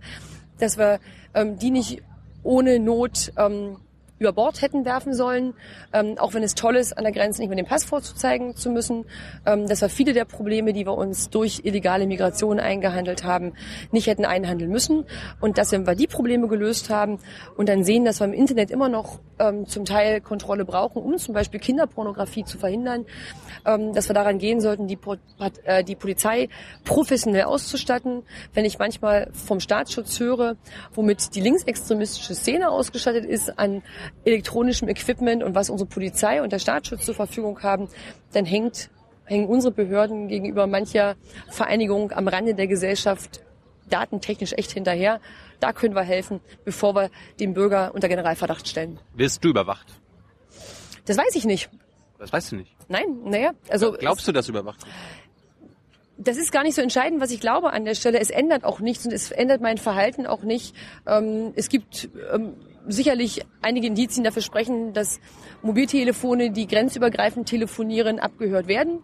dass 0.59 0.77
wir 0.77 0.99
ähm, 1.33 1.57
die 1.57 1.71
nicht 1.71 2.03
ohne 2.43 2.79
Not 2.79 3.31
ähm, 3.37 3.77
über 4.23 4.31
Bord 4.31 4.61
hätten 4.61 4.85
werfen 4.85 5.13
sollen, 5.13 5.53
ähm, 5.91 6.17
auch 6.17 6.33
wenn 6.33 6.43
es 6.43 6.55
toll 6.55 6.77
ist, 6.77 6.97
an 6.97 7.03
der 7.03 7.11
Grenze 7.11 7.41
nicht 7.41 7.49
mehr 7.49 7.57
den 7.57 7.65
Pass 7.65 7.83
vorzuzeigen 7.83 8.55
zu 8.55 8.69
müssen. 8.69 9.05
Ähm, 9.45 9.67
dass 9.67 9.81
wir 9.81 9.89
viele 9.89 10.13
der 10.13 10.25
Probleme, 10.25 10.71
die 10.71 10.85
wir 10.85 10.97
uns 10.97 11.29
durch 11.29 11.61
illegale 11.63 12.07
Migration 12.07 12.59
eingehandelt 12.59 13.25
haben, 13.25 13.53
nicht 13.91 14.07
hätten 14.07 14.23
einhandeln 14.23 14.71
müssen. 14.71 15.05
Und 15.41 15.57
dass 15.57 15.73
wenn 15.73 15.85
wir 15.85 15.95
die 15.95 16.07
Probleme 16.07 16.47
gelöst 16.47 16.89
haben 16.89 17.19
und 17.57 17.67
dann 17.67 17.83
sehen, 17.83 18.05
dass 18.05 18.21
wir 18.21 18.25
im 18.25 18.33
Internet 18.33 18.71
immer 18.71 18.87
noch 18.87 19.19
ähm, 19.39 19.65
zum 19.67 19.83
Teil 19.83 20.21
Kontrolle 20.21 20.63
brauchen, 20.63 21.01
um 21.01 21.17
zum 21.17 21.33
Beispiel 21.33 21.59
Kinderpornografie 21.59 22.45
zu 22.45 22.57
verhindern, 22.57 23.05
ähm, 23.65 23.93
dass 23.93 24.09
wir 24.09 24.13
daran 24.13 24.37
gehen 24.37 24.61
sollten, 24.61 24.87
die, 24.87 24.97
äh, 25.65 25.83
die 25.83 25.95
Polizei 25.95 26.49
professionell 26.85 27.43
auszustatten. 27.43 28.23
Wenn 28.53 28.63
ich 28.63 28.79
manchmal 28.79 29.29
vom 29.33 29.59
Staatsschutz 29.59 30.19
höre, 30.19 30.55
womit 30.93 31.35
die 31.35 31.41
linksextremistische 31.41 32.35
Szene 32.35 32.69
ausgestattet 32.69 33.25
ist 33.25 33.59
an 33.59 33.83
elektronischem 34.25 34.87
Equipment 34.87 35.43
und 35.43 35.55
was 35.55 35.69
unsere 35.69 35.89
Polizei 35.89 36.41
und 36.41 36.51
der 36.51 36.59
Staatsschutz 36.59 37.05
zur 37.05 37.15
Verfügung 37.15 37.61
haben, 37.61 37.89
dann 38.31 38.45
hängt, 38.45 38.89
hängen 39.25 39.47
unsere 39.47 39.73
Behörden 39.73 40.27
gegenüber 40.27 40.67
mancher 40.67 41.15
Vereinigung 41.49 42.11
am 42.11 42.27
Rande 42.27 42.55
der 42.55 42.67
Gesellschaft 42.67 43.43
datentechnisch 43.89 44.53
echt 44.53 44.71
hinterher. 44.71 45.19
Da 45.59 45.73
können 45.73 45.95
wir 45.95 46.03
helfen, 46.03 46.39
bevor 46.63 46.95
wir 46.95 47.09
den 47.39 47.53
Bürger 47.53 47.93
unter 47.93 48.07
Generalverdacht 48.07 48.67
stellen. 48.67 48.99
Wirst 49.13 49.43
du 49.43 49.49
überwacht? 49.49 49.87
Das 51.05 51.17
weiß 51.17 51.35
ich 51.35 51.45
nicht. 51.45 51.69
Das 52.17 52.31
weißt 52.31 52.53
du 52.53 52.55
nicht. 52.57 52.71
Nein, 52.87 53.05
naja, 53.25 53.51
also. 53.69 53.91
Glaubst 53.91 54.27
du, 54.27 54.31
dass 54.31 54.47
überwacht 54.47 54.85
wird? 54.85 54.93
das 56.17 56.37
ist 56.37 56.51
gar 56.51 56.63
nicht 56.63 56.75
so 56.75 56.81
entscheidend, 56.81 57.21
was 57.21 57.31
ich 57.31 57.39
glaube 57.39 57.73
an 57.73 57.85
der 57.85 57.95
Stelle. 57.95 58.19
Es 58.19 58.29
ändert 58.29 58.63
auch 58.63 58.79
nichts 58.79 59.05
und 59.05 59.11
es 59.11 59.31
ändert 59.31 59.61
mein 59.61 59.77
Verhalten 59.77 60.25
auch 60.25 60.43
nicht. 60.43 60.75
Ähm, 61.05 61.53
es 61.55 61.69
gibt 61.69 62.09
ähm, 62.31 62.53
sicherlich 62.87 63.45
einige 63.61 63.87
Indizien 63.87 64.23
dafür 64.23 64.41
sprechen, 64.41 64.93
dass 64.93 65.19
Mobiltelefone, 65.61 66.51
die 66.51 66.67
grenzübergreifend 66.67 67.47
telefonieren, 67.47 68.19
abgehört 68.19 68.67
werden 68.67 69.01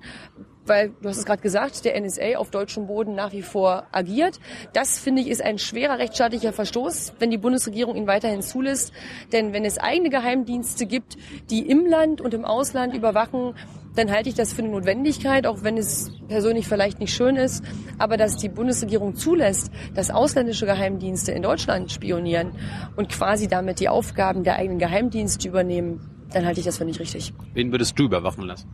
weil 0.69 0.93
du 1.01 1.09
hast 1.09 1.17
es 1.17 1.25
gerade 1.25 1.41
gesagt, 1.41 1.83
der 1.83 1.99
NSA 1.99 2.37
auf 2.37 2.51
deutschem 2.51 2.87
Boden 2.87 3.15
nach 3.15 3.33
wie 3.33 3.41
vor 3.41 3.87
agiert. 3.91 4.39
Das 4.71 4.99
finde 4.99 5.21
ich 5.21 5.27
ist 5.27 5.41
ein 5.41 5.57
schwerer 5.57 5.97
rechtsstaatlicher 5.97 6.53
Verstoß, 6.53 7.13
wenn 7.19 7.31
die 7.31 7.37
Bundesregierung 7.37 7.95
ihn 7.97 8.07
weiterhin 8.07 8.41
zulässt. 8.41 8.93
Denn 9.33 9.51
wenn 9.51 9.65
es 9.65 9.79
eigene 9.79 10.09
Geheimdienste 10.09 10.85
gibt, 10.85 11.17
die 11.49 11.67
im 11.67 11.85
Land 11.85 12.21
und 12.21 12.33
im 12.33 12.45
Ausland 12.45 12.93
überwachen, 12.93 13.55
dann 13.95 14.11
halte 14.11 14.29
ich 14.29 14.35
das 14.35 14.53
für 14.53 14.61
eine 14.61 14.71
Notwendigkeit, 14.71 15.45
auch 15.45 15.63
wenn 15.63 15.77
es 15.77 16.11
persönlich 16.27 16.67
vielleicht 16.67 16.99
nicht 16.99 17.13
schön 17.13 17.35
ist. 17.35 17.63
Aber 17.97 18.17
dass 18.17 18.37
die 18.37 18.49
Bundesregierung 18.49 19.15
zulässt, 19.15 19.71
dass 19.93 20.09
ausländische 20.11 20.65
Geheimdienste 20.65 21.31
in 21.31 21.41
Deutschland 21.41 21.91
spionieren 21.91 22.51
und 22.95 23.09
quasi 23.09 23.47
damit 23.47 23.79
die 23.79 23.89
Aufgaben 23.89 24.43
der 24.43 24.55
eigenen 24.55 24.79
Geheimdienste 24.79 25.47
übernehmen, 25.47 25.99
dann 26.31 26.45
halte 26.45 26.59
ich 26.59 26.65
das 26.65 26.77
für 26.77 26.85
nicht 26.85 26.99
richtig. 26.99 27.33
Wen 27.53 27.71
würdest 27.71 27.97
du 27.97 28.05
überwachen 28.05 28.45
lassen? 28.45 28.69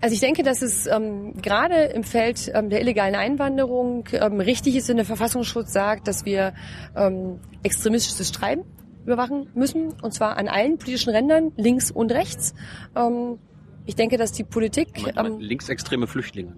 Also 0.00 0.14
ich 0.14 0.20
denke, 0.20 0.42
dass 0.42 0.62
es 0.62 0.88
ähm, 0.88 1.34
gerade 1.40 1.84
im 1.84 2.02
Feld 2.02 2.50
ähm, 2.52 2.70
der 2.70 2.80
illegalen 2.80 3.14
Einwanderung 3.14 4.04
ähm, 4.12 4.40
richtig 4.40 4.74
ist, 4.74 4.88
wenn 4.88 4.96
der 4.96 5.06
Verfassungsschutz 5.06 5.72
sagt, 5.72 6.08
dass 6.08 6.24
wir 6.24 6.54
ähm, 6.96 7.38
extremistisches 7.62 8.32
Treiben 8.32 8.64
überwachen 9.04 9.48
müssen, 9.54 9.92
und 10.02 10.12
zwar 10.12 10.36
an 10.36 10.48
allen 10.48 10.78
politischen 10.78 11.10
Rändern, 11.10 11.52
links 11.56 11.90
und 11.90 12.12
rechts. 12.12 12.54
Ähm, 12.94 13.38
ich 13.84 13.96
denke, 13.96 14.16
dass 14.16 14.32
die 14.32 14.44
Politik... 14.44 14.88
Ähm, 15.16 15.40
linksextreme 15.40 16.06
Flüchtlinge. 16.06 16.52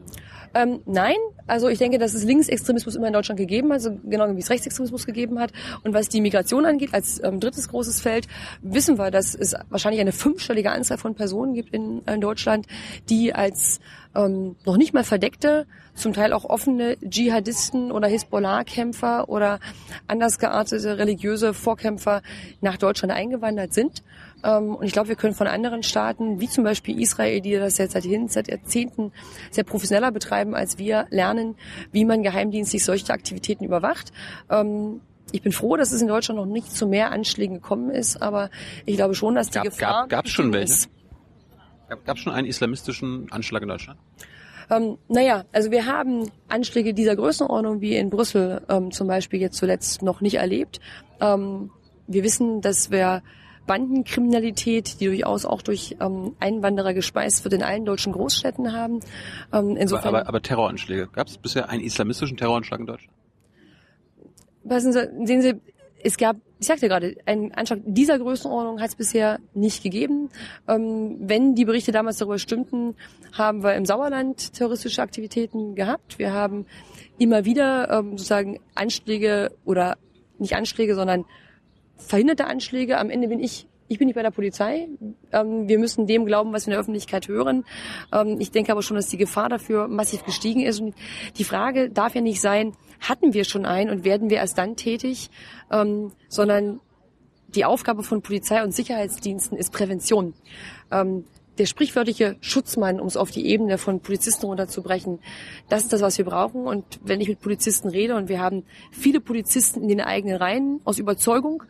Ähm, 0.54 0.80
nein, 0.86 1.16
also 1.48 1.68
ich 1.68 1.78
denke, 1.78 1.98
dass 1.98 2.14
es 2.14 2.22
Linksextremismus 2.22 2.94
immer 2.94 3.08
in 3.08 3.12
Deutschland 3.12 3.38
gegeben 3.38 3.68
hat, 3.68 3.74
also 3.74 3.98
genau 4.04 4.34
wie 4.36 4.40
es 4.40 4.50
Rechtsextremismus 4.50 5.04
gegeben 5.04 5.40
hat. 5.40 5.52
Und 5.82 5.94
was 5.94 6.08
die 6.08 6.20
Migration 6.20 6.64
angeht, 6.64 6.94
als 6.94 7.20
ähm, 7.24 7.40
drittes 7.40 7.68
großes 7.68 8.00
Feld, 8.00 8.28
wissen 8.62 8.96
wir, 8.96 9.10
dass 9.10 9.34
es 9.34 9.54
wahrscheinlich 9.68 10.00
eine 10.00 10.12
fünfstellige 10.12 10.70
Anzahl 10.70 10.98
von 10.98 11.14
Personen 11.16 11.54
gibt 11.54 11.74
in, 11.74 12.02
in 12.02 12.20
Deutschland, 12.20 12.66
die 13.08 13.34
als 13.34 13.80
ähm, 14.14 14.54
noch 14.64 14.76
nicht 14.76 14.94
mal 14.94 15.02
verdeckte, 15.02 15.66
zum 15.94 16.12
Teil 16.12 16.32
auch 16.32 16.44
offene 16.44 16.96
Dschihadisten 16.98 17.92
oder 17.92 18.08
Hisbollah-Kämpfer 18.08 19.28
oder 19.28 19.60
anders 20.06 20.38
geartete 20.38 20.98
religiöse 20.98 21.54
Vorkämpfer 21.54 22.22
nach 22.60 22.76
Deutschland 22.76 23.12
eingewandert 23.12 23.72
sind. 23.72 24.02
Ähm, 24.42 24.74
und 24.74 24.84
ich 24.84 24.92
glaube, 24.92 25.08
wir 25.08 25.16
können 25.16 25.34
von 25.34 25.46
anderen 25.46 25.82
Staaten, 25.82 26.40
wie 26.40 26.48
zum 26.48 26.64
Beispiel 26.64 27.00
Israel, 27.00 27.40
die 27.40 27.54
das 27.54 27.78
jetzt 27.78 27.92
seit, 27.92 28.04
seit 28.30 28.48
Jahrzehnten 28.48 29.12
sehr 29.50 29.64
professioneller 29.64 30.12
betreiben 30.12 30.54
als 30.54 30.78
wir, 30.78 31.06
lernen, 31.10 31.56
wie 31.92 32.04
man 32.04 32.22
geheimdienstlich 32.22 32.84
solche 32.84 33.12
Aktivitäten 33.12 33.64
überwacht. 33.64 34.12
Ähm, 34.50 35.00
ich 35.32 35.42
bin 35.42 35.52
froh, 35.52 35.76
dass 35.76 35.90
es 35.90 36.02
in 36.02 36.08
Deutschland 36.08 36.38
noch 36.38 36.46
nicht 36.46 36.70
zu 36.70 36.86
mehr 36.86 37.10
Anschlägen 37.10 37.56
gekommen 37.56 37.90
ist, 37.90 38.20
aber 38.20 38.50
ich 38.86 38.96
glaube 38.96 39.14
schon, 39.14 39.34
dass 39.34 39.48
die 39.50 39.54
gab, 39.54 39.64
Gefahr... 39.64 40.08
Gab 40.08 40.26
es 40.26 40.32
schon 40.32 40.52
welche? 40.52 40.88
Gab 42.04 42.16
es 42.16 42.22
schon 42.22 42.32
einen 42.32 42.46
islamistischen 42.46 43.30
Anschlag 43.32 43.62
in 43.62 43.68
Deutschland? 43.68 43.98
Ähm, 44.70 44.98
naja, 45.08 45.44
also 45.52 45.70
wir 45.70 45.86
haben 45.86 46.30
Anschläge 46.48 46.94
dieser 46.94 47.16
Größenordnung 47.16 47.80
wie 47.80 47.96
in 47.96 48.10
Brüssel 48.10 48.62
ähm, 48.68 48.90
zum 48.90 49.08
Beispiel 49.08 49.40
jetzt 49.40 49.56
zuletzt 49.56 50.02
noch 50.02 50.20
nicht 50.20 50.34
erlebt. 50.34 50.80
Ähm, 51.20 51.70
wir 52.06 52.22
wissen, 52.22 52.60
dass 52.60 52.90
wir 52.90 53.22
Bandenkriminalität, 53.66 55.00
die 55.00 55.06
durchaus 55.06 55.46
auch 55.46 55.62
durch 55.62 55.96
ähm, 56.00 56.36
Einwanderer 56.38 56.92
gespeist 56.92 57.44
wird, 57.44 57.54
in 57.54 57.62
allen 57.62 57.84
deutschen 57.84 58.12
Großstädten 58.12 58.72
haben. 58.72 59.00
Ähm, 59.52 59.76
insofern, 59.76 60.08
aber, 60.08 60.18
aber, 60.20 60.28
aber 60.28 60.42
Terroranschläge. 60.42 61.08
Gab 61.08 61.28
es 61.28 61.38
bisher 61.38 61.68
einen 61.68 61.82
islamistischen 61.82 62.36
Terroranschlag 62.36 62.80
in 62.80 62.86
Deutschland? 62.86 63.16
Passen 64.68 64.92
Sie, 64.92 65.26
sehen 65.26 65.42
Sie, 65.42 65.54
es 66.02 66.16
gab, 66.16 66.36
ich 66.64 66.68
sagte 66.68 66.88
gerade, 66.88 67.14
einen 67.26 67.52
Anschlag 67.52 67.80
dieser 67.84 68.18
Größenordnung 68.18 68.80
hat 68.80 68.88
es 68.88 68.96
bisher 68.96 69.38
nicht 69.52 69.82
gegeben. 69.82 70.30
Ähm, 70.66 71.18
wenn 71.20 71.54
die 71.54 71.66
Berichte 71.66 71.92
damals 71.92 72.16
darüber 72.16 72.38
stimmten, 72.38 72.96
haben 73.32 73.62
wir 73.62 73.74
im 73.74 73.84
Sauerland 73.84 74.54
terroristische 74.54 75.02
Aktivitäten 75.02 75.74
gehabt. 75.74 76.18
Wir 76.18 76.32
haben 76.32 76.64
immer 77.18 77.44
wieder 77.44 77.90
ähm, 77.90 78.12
sozusagen 78.12 78.60
Anschläge 78.74 79.52
oder 79.66 79.98
nicht 80.38 80.56
Anschläge, 80.56 80.94
sondern 80.94 81.26
verhinderte 81.98 82.46
Anschläge. 82.46 82.96
Am 82.96 83.10
Ende 83.10 83.28
bin 83.28 83.40
ich 83.40 83.66
ich 83.86 83.98
bin 83.98 84.06
nicht 84.06 84.14
bei 84.14 84.22
der 84.22 84.30
Polizei. 84.30 84.88
Ähm, 85.32 85.68
wir 85.68 85.78
müssen 85.78 86.06
dem 86.06 86.24
glauben, 86.24 86.54
was 86.54 86.64
wir 86.64 86.68
in 86.68 86.70
der 86.72 86.80
Öffentlichkeit 86.80 87.28
hören. 87.28 87.64
Ähm, 88.10 88.40
ich 88.40 88.50
denke 88.50 88.72
aber 88.72 88.82
schon, 88.82 88.96
dass 88.96 89.08
die 89.08 89.18
Gefahr 89.18 89.50
dafür 89.50 89.88
massiv 89.88 90.24
gestiegen 90.24 90.62
ist. 90.62 90.80
Und 90.80 90.94
die 91.36 91.44
Frage 91.44 91.90
darf 91.90 92.14
ja 92.14 92.22
nicht 92.22 92.40
sein, 92.40 92.72
hatten 93.08 93.32
wir 93.34 93.44
schon 93.44 93.66
einen 93.66 93.90
und 93.90 94.04
werden 94.04 94.30
wir 94.30 94.38
erst 94.38 94.58
dann 94.58 94.76
tätig, 94.76 95.30
ähm, 95.70 96.12
sondern 96.28 96.80
die 97.48 97.64
Aufgabe 97.64 98.02
von 98.02 98.22
Polizei 98.22 98.62
und 98.62 98.74
Sicherheitsdiensten 98.74 99.56
ist 99.56 99.72
Prävention. 99.72 100.34
Ähm, 100.90 101.24
der 101.58 101.66
sprichwörtliche 101.66 102.36
Schutzmann, 102.40 103.00
um 103.00 103.06
es 103.06 103.16
auf 103.16 103.30
die 103.30 103.46
Ebene 103.46 103.78
von 103.78 104.00
Polizisten 104.00 104.46
runterzubrechen, 104.46 105.20
das 105.68 105.84
ist 105.84 105.92
das, 105.92 106.00
was 106.00 106.18
wir 106.18 106.24
brauchen. 106.24 106.66
Und 106.66 106.84
wenn 107.04 107.20
ich 107.20 107.28
mit 107.28 107.40
Polizisten 107.40 107.88
rede, 107.88 108.16
und 108.16 108.28
wir 108.28 108.40
haben 108.40 108.64
viele 108.90 109.20
Polizisten 109.20 109.82
in 109.82 109.88
den 109.88 110.00
eigenen 110.00 110.36
Reihen 110.36 110.80
aus 110.84 110.98
Überzeugung 110.98 111.62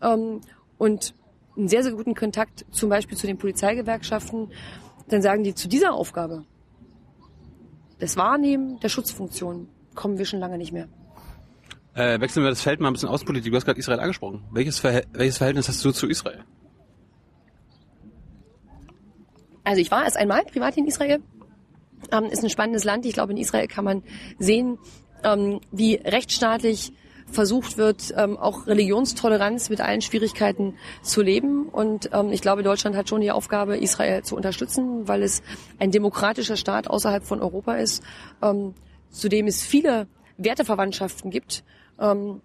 ähm, 0.00 0.40
und 0.78 1.14
einen 1.56 1.68
sehr, 1.68 1.82
sehr 1.82 1.92
guten 1.92 2.14
Kontakt 2.14 2.64
zum 2.70 2.88
Beispiel 2.88 3.18
zu 3.18 3.26
den 3.26 3.36
Polizeigewerkschaften, 3.36 4.52
dann 5.08 5.22
sagen 5.22 5.42
die 5.42 5.54
zu 5.54 5.68
dieser 5.68 5.92
Aufgabe, 5.92 6.44
das 7.98 8.16
Wahrnehmen 8.16 8.78
der 8.80 8.88
Schutzfunktion, 8.88 9.68
kommen 9.94 10.18
wir 10.18 10.24
schon 10.24 10.40
lange 10.40 10.58
nicht 10.58 10.72
mehr. 10.72 10.88
Äh, 11.94 12.20
wechseln 12.20 12.42
wir 12.42 12.50
das 12.50 12.62
Feld 12.62 12.80
mal 12.80 12.88
ein 12.88 12.94
bisschen 12.94 13.08
aus 13.08 13.24
Politik. 13.24 13.52
Du 13.52 13.56
hast 13.56 13.66
gerade 13.66 13.78
Israel 13.78 14.00
angesprochen. 14.00 14.42
Welches, 14.50 14.78
Verhält 14.78 15.08
welches 15.12 15.38
Verhältnis 15.38 15.68
hast 15.68 15.84
du 15.84 15.92
zu 15.92 16.08
Israel? 16.08 16.44
Also 19.64 19.80
ich 19.80 19.90
war 19.90 20.04
erst 20.04 20.16
einmal 20.16 20.42
privat 20.44 20.76
in 20.76 20.86
Israel. 20.86 21.20
ähm, 22.10 22.24
ist 22.24 22.42
ein 22.42 22.50
spannendes 22.50 22.84
Land. 22.84 23.06
Ich 23.06 23.12
glaube, 23.12 23.32
in 23.32 23.38
Israel 23.38 23.68
kann 23.68 23.84
man 23.84 24.02
sehen, 24.38 24.78
ähm, 25.22 25.60
wie 25.70 25.94
rechtsstaatlich 25.96 26.92
versucht 27.26 27.78
wird, 27.78 28.12
ähm, 28.16 28.36
auch 28.36 28.66
Religionstoleranz 28.66 29.70
mit 29.70 29.80
allen 29.80 30.02
Schwierigkeiten 30.02 30.74
zu 31.02 31.22
leben. 31.22 31.68
Und 31.68 32.10
ähm, 32.12 32.30
ich 32.30 32.42
glaube, 32.42 32.62
Deutschland 32.62 32.96
hat 32.96 33.08
schon 33.08 33.20
die 33.20 33.30
Aufgabe, 33.30 33.76
Israel 33.76 34.22
zu 34.22 34.36
unterstützen, 34.36 35.08
weil 35.08 35.22
es 35.22 35.42
ein 35.78 35.90
demokratischer 35.90 36.56
Staat 36.56 36.88
außerhalb 36.88 37.24
von 37.24 37.40
Europa 37.40 37.74
ist, 37.74 38.02
ähm, 38.42 38.74
zu 39.12 39.28
dem 39.28 39.46
es 39.46 39.62
viele 39.62 40.08
Werteverwandtschaften 40.38 41.30
gibt. 41.30 41.62
Ähm, 42.00 42.40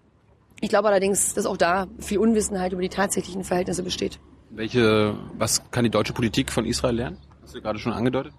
ich 0.60 0.68
glaube 0.68 0.88
allerdings, 0.88 1.34
dass 1.34 1.46
auch 1.46 1.56
da 1.56 1.86
viel 1.98 2.18
Unwissenheit 2.18 2.72
über 2.72 2.82
die 2.82 2.88
tatsächlichen 2.88 3.44
Verhältnisse 3.44 3.82
besteht. 3.82 4.20
Welche, 4.50 5.14
was 5.36 5.70
kann 5.70 5.84
die 5.84 5.90
deutsche 5.90 6.12
Politik 6.12 6.50
von 6.50 6.64
Israel 6.64 6.96
lernen? 6.96 7.18
Hast 7.42 7.54
du 7.54 7.60
gerade 7.60 7.78
schon 7.78 7.92
angedeutet? 7.92 8.32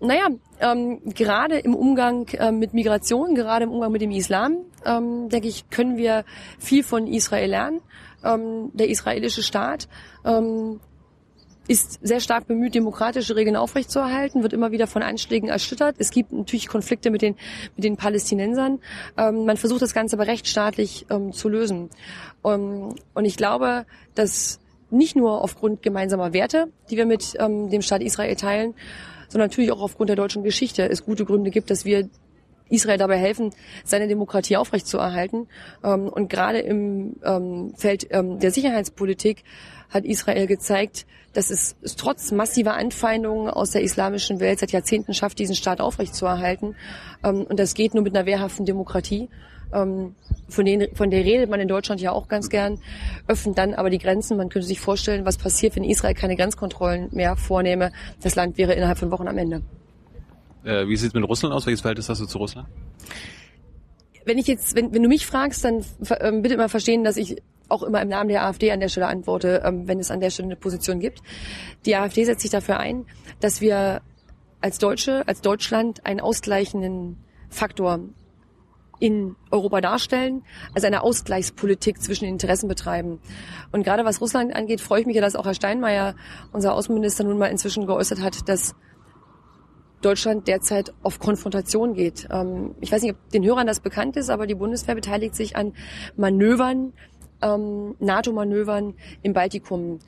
Naja, 0.00 0.28
ähm, 0.60 1.00
gerade 1.04 1.58
im 1.58 1.74
Umgang 1.74 2.26
äh, 2.28 2.52
mit 2.52 2.72
Migration, 2.72 3.34
gerade 3.34 3.64
im 3.64 3.70
Umgang 3.70 3.92
mit 3.92 4.00
dem 4.00 4.10
Islam, 4.10 4.56
ähm, 4.86 5.28
denke 5.28 5.48
ich, 5.48 5.68
können 5.68 5.98
wir 5.98 6.24
viel 6.58 6.82
von 6.82 7.06
Israel 7.06 7.50
lernen. 7.50 7.80
Ähm, 8.24 8.70
der 8.72 8.88
israelische 8.88 9.42
Staat 9.42 9.88
ähm, 10.24 10.80
ist 11.70 12.00
sehr 12.02 12.18
stark 12.18 12.48
bemüht, 12.48 12.74
demokratische 12.74 13.36
Regeln 13.36 13.54
aufrechtzuerhalten, 13.54 14.42
wird 14.42 14.52
immer 14.52 14.72
wieder 14.72 14.88
von 14.88 15.02
Anschlägen 15.02 15.48
erschüttert. 15.48 15.94
Es 16.00 16.10
gibt 16.10 16.32
natürlich 16.32 16.66
Konflikte 16.66 17.12
mit 17.12 17.22
den, 17.22 17.36
mit 17.76 17.84
den 17.84 17.96
Palästinensern. 17.96 18.80
Ähm, 19.16 19.44
man 19.44 19.56
versucht 19.56 19.80
das 19.80 19.94
Ganze 19.94 20.16
aber 20.16 20.26
rechtsstaatlich 20.26 21.06
ähm, 21.10 21.32
zu 21.32 21.48
lösen. 21.48 21.88
Um, 22.42 22.96
und 23.14 23.24
ich 23.24 23.36
glaube, 23.36 23.86
dass 24.16 24.58
nicht 24.90 25.14
nur 25.14 25.42
aufgrund 25.42 25.80
gemeinsamer 25.80 26.32
Werte, 26.32 26.72
die 26.90 26.96
wir 26.96 27.06
mit 27.06 27.36
ähm, 27.38 27.70
dem 27.70 27.82
Staat 27.82 28.02
Israel 28.02 28.34
teilen, 28.34 28.74
sondern 29.28 29.48
natürlich 29.48 29.70
auch 29.70 29.80
aufgrund 29.80 30.08
der 30.08 30.16
deutschen 30.16 30.42
Geschichte 30.42 30.90
es 30.90 31.04
gute 31.04 31.24
Gründe 31.24 31.52
gibt, 31.52 31.70
dass 31.70 31.84
wir 31.84 32.08
Israel 32.68 32.98
dabei 32.98 33.16
helfen, 33.16 33.50
seine 33.84 34.08
Demokratie 34.08 34.56
aufrechtzuerhalten. 34.56 35.46
Ähm, 35.84 36.08
und 36.08 36.28
gerade 36.30 36.58
im 36.58 37.14
ähm, 37.24 37.74
Feld 37.76 38.08
ähm, 38.10 38.40
der 38.40 38.50
Sicherheitspolitik 38.50 39.44
hat 39.90 40.04
Israel 40.04 40.46
gezeigt, 40.46 41.06
dass 41.32 41.50
es, 41.50 41.76
es 41.82 41.96
trotz 41.96 42.32
massiver 42.32 42.74
Anfeindungen 42.74 43.50
aus 43.50 43.70
der 43.70 43.82
islamischen 43.82 44.40
Welt 44.40 44.58
seit 44.58 44.72
Jahrzehnten 44.72 45.14
schafft, 45.14 45.38
diesen 45.38 45.54
Staat 45.54 45.80
aufrechtzuerhalten. 45.80 46.74
Und 47.22 47.58
das 47.58 47.74
geht 47.74 47.94
nur 47.94 48.02
mit 48.02 48.16
einer 48.16 48.26
wehrhaften 48.26 48.66
Demokratie 48.66 49.28
ähm, 49.72 50.14
von, 50.48 50.64
denen, 50.64 50.94
von 50.94 51.10
der 51.10 51.24
redet 51.24 51.48
man 51.48 51.60
in 51.60 51.68
Deutschland 51.68 52.00
ja 52.00 52.12
auch 52.12 52.28
ganz 52.28 52.48
gern, 52.48 52.78
öffnen 53.26 53.54
dann 53.54 53.74
aber 53.74 53.90
die 53.90 53.98
Grenzen. 53.98 54.36
Man 54.36 54.48
könnte 54.48 54.66
sich 54.66 54.80
vorstellen, 54.80 55.24
was 55.24 55.38
passiert, 55.38 55.76
wenn 55.76 55.84
Israel 55.84 56.14
keine 56.14 56.36
Grenzkontrollen 56.36 57.08
mehr 57.12 57.36
vornehme. 57.36 57.92
Das 58.22 58.34
Land 58.34 58.58
wäre 58.58 58.74
innerhalb 58.74 58.98
von 58.98 59.10
Wochen 59.10 59.28
am 59.28 59.38
Ende. 59.38 59.62
Äh, 60.64 60.86
wie 60.88 60.96
sieht 60.96 61.08
es 61.08 61.14
mit 61.14 61.24
Russland 61.24 61.54
aus? 61.54 61.66
Welches 61.66 61.80
Verhältnis 61.80 62.08
hast 62.08 62.20
du 62.20 62.26
zu 62.26 62.38
Russland? 62.38 62.68
Wenn 64.24 64.38
ich 64.38 64.46
jetzt, 64.46 64.76
wenn, 64.76 64.92
wenn 64.92 65.02
du 65.02 65.08
mich 65.08 65.26
fragst, 65.26 65.64
dann 65.64 65.84
ähm, 66.20 66.42
bitte 66.42 66.54
immer 66.54 66.68
verstehen, 66.68 67.04
dass 67.04 67.16
ich 67.16 67.36
auch 67.70 67.82
immer 67.82 68.02
im 68.02 68.08
Namen 68.08 68.28
der 68.28 68.44
AfD 68.44 68.70
an 68.72 68.80
der 68.80 68.88
Stelle 68.88 69.06
antworte, 69.06 69.62
ähm, 69.64 69.88
wenn 69.88 69.98
es 69.98 70.10
an 70.10 70.20
der 70.20 70.30
Stelle 70.30 70.46
eine 70.46 70.56
Position 70.56 71.00
gibt. 71.00 71.22
Die 71.86 71.96
AfD 71.96 72.24
setzt 72.24 72.42
sich 72.42 72.50
dafür 72.50 72.78
ein, 72.78 73.06
dass 73.40 73.60
wir 73.60 74.02
als 74.60 74.78
Deutsche, 74.78 75.26
als 75.26 75.40
Deutschland 75.40 76.04
einen 76.04 76.20
ausgleichenden 76.20 77.16
Faktor 77.48 78.00
in 78.98 79.34
Europa 79.50 79.80
darstellen, 79.80 80.44
also 80.74 80.86
eine 80.86 81.02
Ausgleichspolitik 81.02 82.00
zwischen 82.02 82.24
den 82.24 82.34
Interessen 82.34 82.68
betreiben. 82.68 83.18
Und 83.72 83.82
gerade 83.82 84.04
was 84.04 84.20
Russland 84.20 84.54
angeht, 84.54 84.80
freue 84.80 85.00
ich 85.00 85.06
mich 85.06 85.16
ja, 85.16 85.22
dass 85.22 85.36
auch 85.36 85.46
Herr 85.46 85.54
Steinmeier, 85.54 86.14
unser 86.52 86.74
Außenminister, 86.74 87.24
nun 87.24 87.38
mal 87.38 87.46
inzwischen 87.46 87.86
geäußert 87.86 88.20
hat, 88.20 88.48
dass 88.48 88.74
Deutschland 90.02 90.48
derzeit 90.48 90.94
auf 91.02 91.18
Konfrontation 91.18 91.94
geht. 91.94 92.28
Ähm, 92.30 92.74
ich 92.80 92.92
weiß 92.92 93.02
nicht, 93.02 93.12
ob 93.12 93.30
den 93.30 93.44
Hörern 93.44 93.66
das 93.66 93.80
bekannt 93.80 94.16
ist, 94.16 94.30
aber 94.30 94.46
die 94.46 94.54
Bundeswehr 94.54 94.94
beteiligt 94.94 95.34
sich 95.34 95.56
an 95.56 95.74
Manövern, 96.16 96.92
ähm, 97.42 97.94
NATO-Manövern 97.98 98.94
im 99.22 99.32
Baltikum. 99.32 99.98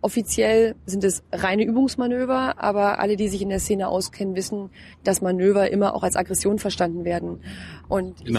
Offiziell 0.00 0.74
sind 0.84 1.04
es 1.04 1.22
reine 1.32 1.64
Übungsmanöver, 1.64 2.60
aber 2.60 2.98
alle, 2.98 3.16
die 3.16 3.28
sich 3.28 3.40
in 3.40 3.50
der 3.50 3.60
Szene 3.60 3.86
auskennen, 3.86 4.34
wissen, 4.34 4.70
dass 5.04 5.20
Manöver 5.22 5.70
immer 5.70 5.94
auch 5.94 6.02
als 6.02 6.16
Aggression 6.16 6.58
verstanden 6.58 7.04
werden. 7.04 7.40
Und 7.88 8.28
ich, 8.28 8.36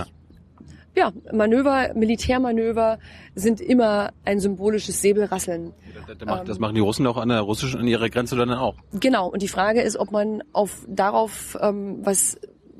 ja, 0.95 1.11
Manöver, 1.31 1.93
Militärmanöver 1.95 2.99
sind 3.33 3.61
immer 3.61 4.11
ein 4.25 4.39
symbolisches 4.39 5.01
Säbelrasseln. 5.01 5.73
Das, 6.19 6.43
das 6.43 6.59
machen 6.59 6.75
die 6.75 6.81
Russen 6.81 7.07
auch 7.07 7.17
an 7.17 7.29
der 7.29 7.39
russischen, 7.39 7.79
an 7.79 7.87
ihrer 7.87 8.09
Grenze 8.09 8.35
dann 8.35 8.51
auch. 8.51 8.75
Genau. 8.99 9.29
Und 9.29 9.41
die 9.41 9.47
Frage 9.47 9.81
ist, 9.81 9.97
ob 9.97 10.11
man 10.11 10.43
auf 10.53 10.85
darauf, 10.87 11.57
ähm, 11.61 11.99
was 12.03 12.37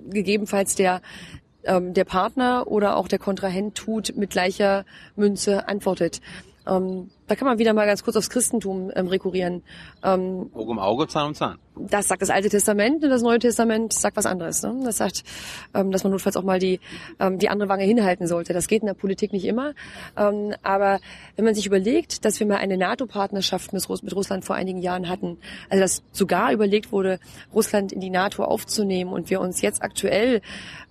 gegebenenfalls 0.10 0.76
der 0.76 1.02
ähm, 1.66 1.94
der 1.94 2.06
Partner 2.06 2.68
oder 2.68 2.96
auch 2.96 3.08
der 3.08 3.20
Kontrahent 3.20 3.76
tut, 3.76 4.16
mit 4.16 4.32
gleicher 4.32 4.86
Münze 5.16 5.68
antwortet. 5.68 6.22
Ähm, 6.68 7.10
da 7.28 7.36
kann 7.36 7.48
man 7.48 7.58
wieder 7.60 7.74
mal 7.74 7.86
ganz 7.86 8.04
kurz 8.04 8.16
aufs 8.16 8.30
Christentum 8.30 8.92
ähm, 8.96 9.08
rekurrieren. 9.08 9.64
Ähm, 10.04 10.50
Auge 10.54 10.72
um 10.72 10.80
Auge, 10.80 11.08
Zahn 11.08 11.28
um 11.28 11.34
Zahn. 11.34 11.58
Das 11.76 12.08
sagt 12.08 12.22
das 12.22 12.30
Alte 12.30 12.50
Testament 12.50 13.04
und 13.04 13.10
das 13.10 13.22
Neue 13.22 13.40
Testament 13.40 13.94
sagt 13.94 14.16
was 14.16 14.26
anderes. 14.26 14.62
Ne? 14.62 14.82
Das 14.84 14.98
sagt, 14.98 15.24
ähm, 15.74 15.92
dass 15.92 16.04
man 16.04 16.12
notfalls 16.12 16.38
auch 16.38 16.44
mal 16.44 16.60
die, 16.60 16.80
ähm, 17.20 17.40
die 17.40 17.50
andere 17.50 17.70
Wange 17.70 17.84
hinhalten 17.84 18.28
sollte. 18.28 18.54
Das 18.54 18.68
geht 18.68 18.82
in 18.82 18.88
der 18.88 18.94
Politik 18.94 19.34
nicht 19.34 19.46
immer. 19.46 19.74
Ähm, 20.18 20.54
aber 20.62 21.00
wenn 21.36 21.46
man 21.46 21.56
sich 21.56 21.66
überlegt, 21.66 22.26
dass 22.26 22.40
wir 22.40 22.46
mal 22.46 22.58
eine 22.58 22.78
NATO-Partnerschaft 22.78 23.74
mit, 23.74 23.88
mit 23.90 24.16
Russland 24.16 24.46
vor 24.46 24.56
einigen 24.56 24.80
Jahren 24.80 25.10
hatten, 25.10 25.38
also 25.70 25.82
dass 25.82 26.04
sogar 26.12 26.52
überlegt 26.52 26.92
wurde, 26.92 27.20
Russland 27.54 27.92
in 27.92 28.02
die 28.02 28.10
NATO 28.10 28.44
aufzunehmen 28.44 29.12
und 29.12 29.30
wir 29.30 29.42
uns 29.42 29.62
jetzt 29.62 29.82
aktuell 29.82 30.42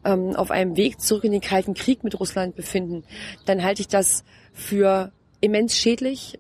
ähm, 0.05 0.35
auf 0.35 0.51
einem 0.51 0.76
Weg 0.76 1.01
zurück 1.01 1.24
in 1.24 1.33
den 1.33 1.41
Kalten 1.41 1.74
Krieg 1.74 2.03
mit 2.03 2.18
Russland 2.18 2.57
befinden, 2.57 3.05
dann 3.47 3.62
halte 3.62 3.83
ich 3.83 3.89
das 3.89 4.24
für 4.53 5.12
immens 5.43 5.76
schädlich. 5.76 6.38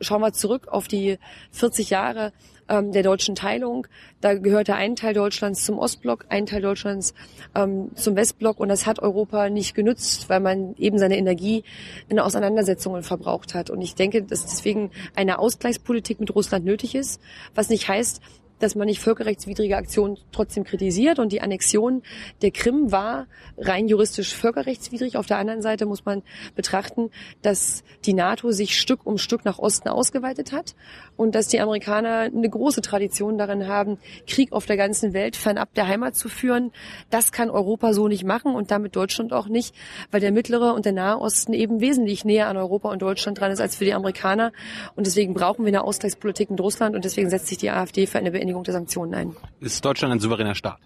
Schauen 0.00 0.22
wir 0.22 0.32
zurück 0.32 0.68
auf 0.68 0.88
die 0.88 1.18
40 1.50 1.90
Jahre 1.90 2.32
ähm, 2.68 2.92
der 2.92 3.02
deutschen 3.02 3.34
Teilung. 3.34 3.86
Da 4.20 4.34
gehörte 4.34 4.74
ein 4.76 4.94
Teil 4.94 5.12
Deutschlands 5.12 5.64
zum 5.64 5.78
Ostblock, 5.78 6.26
ein 6.28 6.46
Teil 6.46 6.62
Deutschlands 6.62 7.14
ähm, 7.54 7.90
zum 7.94 8.14
Westblock 8.14 8.60
und 8.60 8.68
das 8.68 8.86
hat 8.86 9.00
Europa 9.00 9.50
nicht 9.50 9.74
genützt, 9.74 10.28
weil 10.28 10.40
man 10.40 10.74
eben 10.76 10.98
seine 10.98 11.16
Energie 11.16 11.64
in 12.08 12.20
Auseinandersetzungen 12.20 13.02
verbraucht 13.02 13.54
hat. 13.54 13.70
Und 13.70 13.82
ich 13.82 13.96
denke, 13.96 14.22
dass 14.22 14.46
deswegen 14.46 14.92
eine 15.16 15.40
Ausgleichspolitik 15.40 16.20
mit 16.20 16.34
Russland 16.34 16.64
nötig 16.64 16.94
ist, 16.94 17.20
was 17.54 17.68
nicht 17.68 17.88
heißt, 17.88 18.20
dass 18.58 18.74
man 18.74 18.86
nicht 18.86 19.00
völkerrechtswidrige 19.00 19.76
Aktionen 19.76 20.18
trotzdem 20.32 20.64
kritisiert. 20.64 21.18
Und 21.18 21.32
die 21.32 21.40
Annexion 21.40 22.02
der 22.42 22.50
Krim 22.50 22.92
war 22.92 23.26
rein 23.56 23.88
juristisch 23.88 24.34
völkerrechtswidrig. 24.34 25.16
Auf 25.16 25.26
der 25.26 25.38
anderen 25.38 25.62
Seite 25.62 25.86
muss 25.86 26.04
man 26.04 26.22
betrachten, 26.54 27.10
dass 27.42 27.82
die 28.04 28.14
NATO 28.14 28.50
sich 28.50 28.78
Stück 28.78 29.06
um 29.06 29.18
Stück 29.18 29.44
nach 29.44 29.58
Osten 29.58 29.88
ausgeweitet 29.88 30.52
hat 30.52 30.74
und 31.16 31.34
dass 31.34 31.48
die 31.48 31.60
Amerikaner 31.60 32.30
eine 32.34 32.48
große 32.48 32.82
Tradition 32.82 33.38
darin 33.38 33.66
haben, 33.66 33.98
Krieg 34.26 34.52
auf 34.52 34.66
der 34.66 34.76
ganzen 34.76 35.12
Welt 35.12 35.36
fernab 35.36 35.74
der 35.74 35.86
Heimat 35.86 36.16
zu 36.16 36.28
führen. 36.28 36.72
Das 37.10 37.32
kann 37.32 37.50
Europa 37.50 37.92
so 37.92 38.08
nicht 38.08 38.24
machen 38.24 38.54
und 38.54 38.70
damit 38.70 38.96
Deutschland 38.96 39.32
auch 39.32 39.48
nicht, 39.48 39.74
weil 40.10 40.20
der 40.20 40.32
mittlere 40.32 40.74
und 40.74 40.84
der 40.84 40.92
Nahe 40.92 41.18
Osten 41.18 41.52
eben 41.52 41.80
wesentlich 41.80 42.24
näher 42.24 42.48
an 42.48 42.56
Europa 42.56 42.90
und 42.90 43.02
Deutschland 43.02 43.40
dran 43.40 43.52
ist 43.52 43.60
als 43.60 43.76
für 43.76 43.84
die 43.84 43.94
Amerikaner. 43.94 44.52
Und 44.94 45.06
deswegen 45.06 45.34
brauchen 45.34 45.64
wir 45.64 45.68
eine 45.68 45.84
Ausgleichspolitik 45.84 46.50
mit 46.50 46.60
Russland 46.60 46.94
und 46.94 47.04
deswegen 47.04 47.30
setzt 47.30 47.48
sich 47.48 47.58
die 47.58 47.70
AfD 47.70 48.06
für 48.06 48.18
eine 48.18 48.30
Beendigung 48.30 48.47
der 48.52 48.74
Sanktionen 48.74 49.14
ein. 49.14 49.36
Ist 49.60 49.84
Deutschland 49.84 50.12
ein 50.12 50.20
souveräner 50.20 50.54
Staat? 50.54 50.80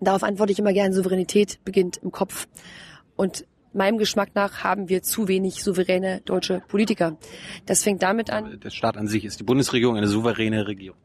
Darauf 0.00 0.22
antworte 0.22 0.52
ich 0.52 0.58
immer 0.58 0.72
gern, 0.72 0.92
Souveränität 0.92 1.58
beginnt 1.64 1.96
im 1.98 2.12
Kopf. 2.12 2.46
Und 3.16 3.44
meinem 3.72 3.98
Geschmack 3.98 4.30
nach 4.34 4.62
haben 4.62 4.88
wir 4.88 5.02
zu 5.02 5.28
wenig 5.28 5.62
souveräne 5.62 6.20
deutsche 6.24 6.62
Politiker. 6.68 7.16
Das 7.66 7.82
fängt 7.82 8.02
damit 8.02 8.30
an. 8.30 8.60
Der 8.60 8.70
Staat 8.70 8.96
an 8.96 9.08
sich 9.08 9.24
ist 9.24 9.40
die 9.40 9.44
Bundesregierung 9.44 9.96
eine 9.96 10.08
souveräne 10.08 10.66
Regierung. 10.66 10.98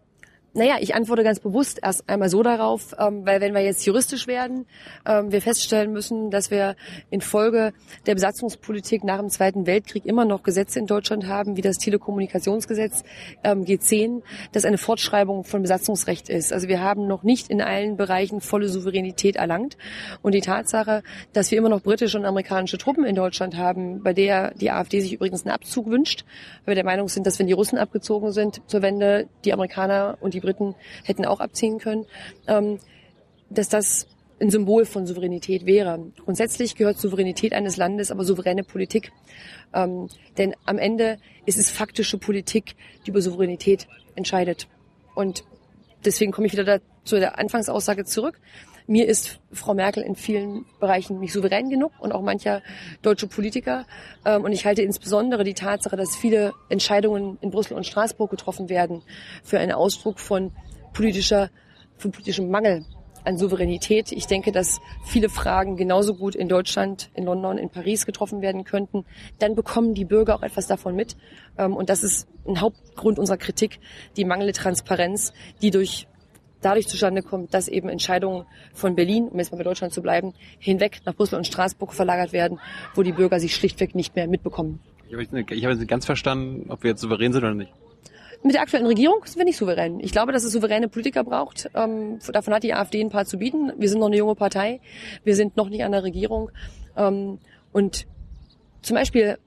Naja, 0.55 0.75
ich 0.79 0.93
antworte 0.93 1.23
ganz 1.23 1.39
bewusst 1.39 1.79
erst 1.81 2.07
einmal 2.07 2.29
so 2.29 2.43
darauf, 2.43 2.95
ähm, 2.99 3.25
weil 3.25 3.41
wenn 3.41 3.55
wir 3.55 3.61
jetzt 3.61 3.83
juristisch 3.87 4.27
werden, 4.27 4.67
ähm, 5.03 5.31
wir 5.31 5.41
feststellen 5.41 5.91
müssen, 5.91 6.29
dass 6.29 6.51
wir 6.51 6.75
infolge 7.09 7.73
der 8.05 8.13
Besatzungspolitik 8.13 9.03
nach 9.03 9.17
dem 9.17 9.29
Zweiten 9.29 9.65
Weltkrieg 9.65 10.05
immer 10.05 10.25
noch 10.25 10.43
Gesetze 10.43 10.77
in 10.77 10.85
Deutschland 10.85 11.25
haben, 11.25 11.57
wie 11.57 11.61
das 11.61 11.77
Telekommunikationsgesetz 11.77 13.03
ähm, 13.43 13.63
G10, 13.63 14.21
das 14.51 14.65
eine 14.65 14.77
Fortschreibung 14.77 15.43
von 15.43 15.63
Besatzungsrecht 15.63 16.29
ist. 16.29 16.53
Also 16.53 16.67
wir 16.67 16.81
haben 16.81 17.07
noch 17.07 17.23
nicht 17.23 17.49
in 17.49 17.59
allen 17.59 17.97
Bereichen 17.97 18.39
volle 18.39 18.69
Souveränität 18.69 19.37
erlangt. 19.37 19.75
Und 20.21 20.35
die 20.35 20.41
Tatsache, 20.41 21.01
dass 21.33 21.49
wir 21.49 21.57
immer 21.57 21.69
noch 21.69 21.81
britische 21.81 22.19
und 22.19 22.25
amerikanische 22.25 22.77
Truppen 22.77 23.05
in 23.05 23.15
Deutschland 23.15 23.57
haben, 23.57 24.03
bei 24.03 24.13
der 24.13 24.53
die 24.53 24.69
AfD 24.69 25.01
sich 25.01 25.13
übrigens 25.13 25.45
einen 25.45 25.55
Abzug 25.55 25.89
wünscht, 25.89 26.25
weil 26.65 26.73
wir 26.73 26.75
der 26.75 26.85
Meinung 26.85 27.07
sind, 27.07 27.25
dass 27.25 27.39
wenn 27.39 27.47
die 27.47 27.53
Russen 27.53 27.79
abgezogen 27.79 28.31
sind 28.31 28.61
zur 28.67 28.83
Wende, 28.83 29.27
die 29.45 29.51
Amerikaner 29.51 30.19
und 30.21 30.35
die 30.35 30.42
Briten 30.43 30.75
hätten 31.03 31.25
auch 31.25 31.39
abziehen 31.39 31.79
können, 31.79 32.05
ähm, 32.47 32.79
dass 33.49 33.69
das 33.69 34.07
ein 34.39 34.49
Symbol 34.49 34.85
von 34.85 35.07
Souveränität 35.07 35.65
wäre. 35.65 36.11
Grundsätzlich 36.23 36.75
gehört 36.75 36.99
Souveränität 36.99 37.53
eines 37.53 37.77
Landes 37.77 38.11
aber 38.11 38.23
souveräne 38.23 38.63
Politik. 38.63 39.11
Ähm, 39.73 40.09
denn 40.37 40.53
am 40.65 40.77
Ende 40.77 41.17
ist 41.45 41.57
es 41.57 41.71
faktische 41.71 42.17
Politik, 42.17 42.75
die 43.05 43.11
über 43.11 43.21
Souveränität 43.21 43.87
entscheidet. 44.15 44.67
Und 45.15 45.43
deswegen 46.03 46.31
komme 46.31 46.47
ich 46.47 46.53
wieder 46.53 46.63
da 46.63 46.79
zu 47.05 47.19
der 47.19 47.37
Anfangsaussage 47.39 48.05
zurück. 48.05 48.39
Mir 48.87 49.07
ist 49.07 49.39
Frau 49.51 49.73
Merkel 49.73 50.03
in 50.03 50.15
vielen 50.15 50.65
Bereichen 50.79 51.19
nicht 51.19 51.33
souverän 51.33 51.69
genug 51.69 51.91
und 51.99 52.11
auch 52.11 52.21
mancher 52.21 52.61
deutsche 53.01 53.27
Politiker. 53.27 53.85
Ähm, 54.25 54.43
und 54.43 54.51
ich 54.51 54.65
halte 54.65 54.81
insbesondere 54.81 55.43
die 55.43 55.53
Tatsache, 55.53 55.95
dass 55.95 56.15
viele 56.15 56.53
Entscheidungen 56.69 57.37
in 57.41 57.51
Brüssel 57.51 57.75
und 57.75 57.85
Straßburg 57.85 58.29
getroffen 58.29 58.69
werden, 58.69 59.01
für 59.43 59.59
einen 59.59 59.71
Ausdruck 59.71 60.19
von 60.19 60.51
politischer, 60.93 61.49
von 61.97 62.11
politischem 62.11 62.49
Mangel 62.49 62.85
an 63.25 63.37
Souveränität. 63.37 64.11
Ich 64.11 64.27
denke, 64.27 64.51
dass 64.51 64.81
viele 65.05 65.29
Fragen 65.29 65.77
genauso 65.77 66.15
gut 66.15 66.35
in 66.35 66.49
Deutschland, 66.49 67.09
in 67.13 67.25
London, 67.25 67.57
in 67.57 67.69
Paris 67.69 68.05
getroffen 68.05 68.41
werden 68.41 68.63
könnten. 68.63 69.05
Dann 69.39 69.55
bekommen 69.55 69.93
die 69.93 70.05
Bürger 70.05 70.35
auch 70.35 70.43
etwas 70.43 70.67
davon 70.67 70.95
mit. 70.95 71.15
Ähm, 71.57 71.75
und 71.75 71.89
das 71.89 72.03
ist 72.03 72.27
ein 72.47 72.59
Hauptgrund 72.59 73.19
unserer 73.19 73.37
Kritik, 73.37 73.79
die 74.17 74.25
mangelnde 74.25 74.53
Transparenz, 74.53 75.33
die 75.61 75.71
durch 75.71 76.07
dadurch 76.65 76.87
zustande 76.87 77.21
kommt, 77.21 77.53
dass 77.53 77.67
eben 77.67 77.89
Entscheidungen 77.89 78.45
von 78.73 78.95
Berlin, 78.95 79.27
um 79.27 79.37
jetzt 79.39 79.51
mal 79.51 79.57
bei 79.57 79.63
Deutschland 79.63 79.93
zu 79.93 80.01
bleiben, 80.01 80.33
hinweg 80.59 81.01
nach 81.05 81.15
Brüssel 81.15 81.35
und 81.35 81.45
Straßburg 81.45 81.93
verlagert 81.93 82.33
werden, 82.33 82.59
wo 82.95 83.03
die 83.03 83.11
Bürger 83.11 83.39
sich 83.39 83.55
schlichtweg 83.55 83.95
nicht 83.95 84.15
mehr 84.15 84.27
mitbekommen. 84.27 84.79
Ich 85.07 85.13
habe 85.13 85.23
jetzt 85.23 85.79
nicht 85.79 85.87
ganz 85.87 86.05
verstanden, 86.05 86.69
ob 86.69 86.83
wir 86.83 86.91
jetzt 86.91 87.01
souverän 87.01 87.33
sind 87.33 87.43
oder 87.43 87.53
nicht. 87.53 87.71
Mit 88.45 88.55
der 88.55 88.61
aktuellen 88.61 88.87
Regierung 88.87 89.23
sind 89.23 89.37
wir 89.37 89.45
nicht 89.45 89.57
souverän. 89.57 90.01
Ich 90.01 90.11
glaube, 90.11 90.33
dass 90.33 90.43
es 90.43 90.51
souveräne 90.51 90.89
Politiker 90.89 91.23
braucht. 91.23 91.69
Ähm, 91.75 92.19
davon 92.33 92.53
hat 92.53 92.63
die 92.63 92.73
AfD 92.73 92.99
ein 92.99 93.09
paar 93.09 93.25
zu 93.25 93.37
bieten. 93.37 93.71
Wir 93.77 93.87
sind 93.87 93.99
noch 93.99 94.07
eine 94.07 94.17
junge 94.17 94.35
Partei. 94.35 94.81
Wir 95.23 95.35
sind 95.35 95.55
noch 95.55 95.69
nicht 95.69 95.83
an 95.85 95.93
der 95.93 96.03
Regierung. 96.03 96.51
Ähm, 96.97 97.39
und 97.71 98.05
zum 98.81 98.95
Beispiel 98.95 99.37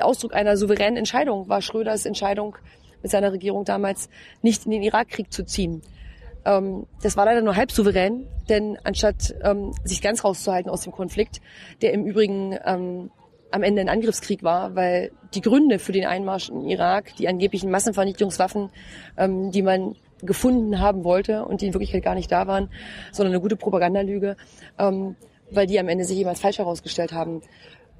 Ausdruck 0.00 0.34
einer 0.34 0.56
souveränen 0.56 0.96
Entscheidung 0.96 1.48
war 1.50 1.60
Schröders 1.60 2.06
Entscheidung 2.06 2.56
mit 3.02 3.10
seiner 3.10 3.30
Regierung 3.30 3.64
damals, 3.64 4.08
nicht 4.40 4.64
in 4.64 4.72
den 4.72 4.82
Irakkrieg 4.82 5.30
zu 5.30 5.44
ziehen. 5.44 5.82
Ähm, 6.46 6.86
das 7.02 7.16
war 7.16 7.26
leider 7.26 7.42
nur 7.42 7.56
halb 7.56 7.72
souverän, 7.72 8.26
denn 8.48 8.78
anstatt 8.84 9.34
ähm, 9.42 9.74
sich 9.84 10.00
ganz 10.00 10.24
rauszuhalten 10.24 10.70
aus 10.70 10.82
dem 10.82 10.92
Konflikt, 10.92 11.40
der 11.82 11.92
im 11.92 12.06
Übrigen 12.06 12.56
ähm, 12.64 13.10
am 13.50 13.62
Ende 13.62 13.80
ein 13.80 13.88
Angriffskrieg 13.88 14.42
war, 14.42 14.74
weil 14.76 15.10
die 15.34 15.40
Gründe 15.40 15.78
für 15.78 15.92
den 15.92 16.06
Einmarsch 16.06 16.48
in 16.48 16.64
Irak, 16.64 17.16
die 17.16 17.28
angeblichen 17.28 17.70
Massenvernichtungswaffen, 17.70 18.70
ähm, 19.16 19.50
die 19.50 19.62
man 19.62 19.96
gefunden 20.22 20.80
haben 20.80 21.04
wollte 21.04 21.44
und 21.44 21.60
die 21.60 21.66
in 21.66 21.74
Wirklichkeit 21.74 22.02
gar 22.02 22.14
nicht 22.14 22.30
da 22.32 22.46
waren, 22.46 22.70
sondern 23.12 23.34
eine 23.34 23.42
gute 23.42 23.56
Propagandalüge, 23.56 24.36
ähm, 24.78 25.16
weil 25.50 25.66
die 25.66 25.78
am 25.78 25.88
Ende 25.88 26.04
sich 26.04 26.16
jemals 26.16 26.40
falsch 26.40 26.58
herausgestellt 26.58 27.12
haben. 27.12 27.42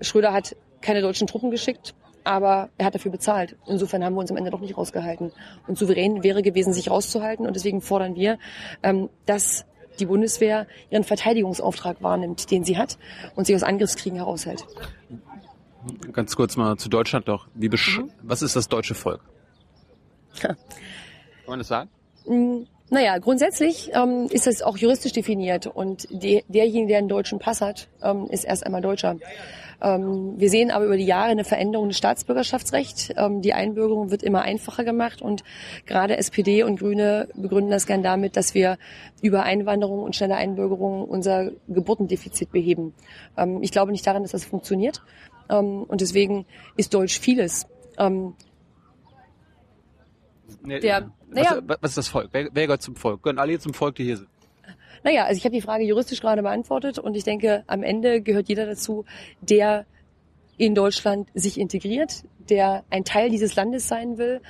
Schröder 0.00 0.32
hat 0.32 0.56
keine 0.80 1.02
deutschen 1.02 1.26
Truppen 1.26 1.50
geschickt, 1.50 1.94
aber 2.26 2.70
er 2.76 2.86
hat 2.86 2.94
dafür 2.94 3.12
bezahlt. 3.12 3.56
Insofern 3.66 4.04
haben 4.04 4.14
wir 4.14 4.20
uns 4.20 4.30
am 4.30 4.36
Ende 4.36 4.50
doch 4.50 4.60
nicht 4.60 4.76
rausgehalten. 4.76 5.32
Und 5.68 5.78
souverän 5.78 6.24
wäre 6.24 6.42
gewesen, 6.42 6.72
sich 6.72 6.90
rauszuhalten. 6.90 7.46
Und 7.46 7.54
deswegen 7.54 7.80
fordern 7.80 8.16
wir, 8.16 8.38
ähm, 8.82 9.08
dass 9.26 9.64
die 10.00 10.06
Bundeswehr 10.06 10.66
ihren 10.90 11.04
Verteidigungsauftrag 11.04 12.02
wahrnimmt, 12.02 12.50
den 12.50 12.64
sie 12.64 12.76
hat 12.76 12.98
und 13.36 13.46
sich 13.46 13.54
aus 13.54 13.62
Angriffskriegen 13.62 14.18
heraushält. 14.18 14.66
Ganz 16.12 16.34
kurz 16.34 16.56
mal 16.56 16.76
zu 16.76 16.88
Deutschland 16.88 17.28
doch. 17.28 17.46
Wie 17.54 17.68
mhm. 17.68 18.10
Was 18.22 18.42
ist 18.42 18.56
das 18.56 18.68
deutsche 18.68 18.94
Volk? 18.94 19.20
Kann 20.40 20.56
man 21.46 21.60
das 21.60 21.68
sagen? 21.68 21.90
Mm, 22.26 22.64
naja, 22.90 23.18
grundsätzlich 23.18 23.90
ähm, 23.94 24.26
ist 24.30 24.48
es 24.48 24.62
auch 24.62 24.76
juristisch 24.76 25.12
definiert 25.12 25.66
und 25.66 26.08
die, 26.10 26.44
derjenige, 26.48 26.88
der 26.88 26.98
einen 26.98 27.08
deutschen 27.08 27.38
Pass 27.38 27.60
hat, 27.60 27.88
ähm, 28.02 28.26
ist 28.30 28.44
erst 28.44 28.66
einmal 28.66 28.82
Deutscher. 28.82 29.16
Ähm, 29.80 30.34
wir 30.38 30.50
sehen 30.50 30.70
aber 30.70 30.86
über 30.86 30.96
die 30.96 31.06
Jahre 31.06 31.30
eine 31.30 31.44
Veränderung 31.44 31.88
des 31.88 31.98
Staatsbürgerschaftsrechts. 31.98 33.12
Ähm, 33.16 33.42
die 33.42 33.52
Einbürgerung 33.52 34.10
wird 34.10 34.22
immer 34.22 34.42
einfacher 34.42 34.84
gemacht 34.84 35.22
und 35.22 35.44
gerade 35.84 36.16
SPD 36.16 36.62
und 36.62 36.78
Grüne 36.78 37.28
begründen 37.34 37.70
das 37.70 37.86
gern 37.86 38.02
damit, 38.02 38.36
dass 38.36 38.54
wir 38.54 38.78
über 39.22 39.42
Einwanderung 39.42 40.02
und 40.02 40.16
schnelle 40.16 40.36
Einbürgerung 40.36 41.04
unser 41.04 41.50
Geburtendefizit 41.68 42.52
beheben. 42.52 42.94
Ähm, 43.36 43.62
ich 43.62 43.72
glaube 43.72 43.92
nicht 43.92 44.06
daran, 44.06 44.22
dass 44.22 44.32
das 44.32 44.44
funktioniert 44.44 45.02
und 45.48 46.00
deswegen 46.00 46.44
ist 46.76 46.92
Deutsch 46.92 47.20
vieles. 47.20 47.68
Der, 50.66 51.12
naja, 51.28 51.60
was, 51.64 51.78
was 51.80 51.90
ist 51.90 51.98
das 51.98 52.08
Volk? 52.08 52.30
Wer, 52.32 52.48
wer 52.52 52.66
gehört 52.66 52.82
zum 52.82 52.96
Volk? 52.96 53.22
Gehören 53.22 53.38
alle 53.38 53.56
zum 53.60 53.72
Volk, 53.72 53.94
die 53.94 54.04
hier 54.04 54.16
sind? 54.16 54.28
Naja, 55.02 55.24
also 55.24 55.38
ich 55.38 55.44
habe 55.44 55.54
die 55.54 55.60
Frage 55.60 55.84
juristisch 55.84 56.20
gerade 56.20 56.42
beantwortet 56.42 56.98
und 56.98 57.16
ich 57.16 57.24
denke, 57.24 57.64
am 57.66 57.82
Ende 57.82 58.20
gehört 58.20 58.48
jeder 58.48 58.66
dazu, 58.66 59.04
der 59.40 59.86
in 60.58 60.74
Deutschland 60.74 61.28
sich 61.34 61.58
integriert, 61.58 62.24
der 62.48 62.84
ein 62.90 63.04
Teil 63.04 63.30
dieses 63.30 63.56
Landes 63.56 63.88
sein 63.88 64.18
will 64.18 64.40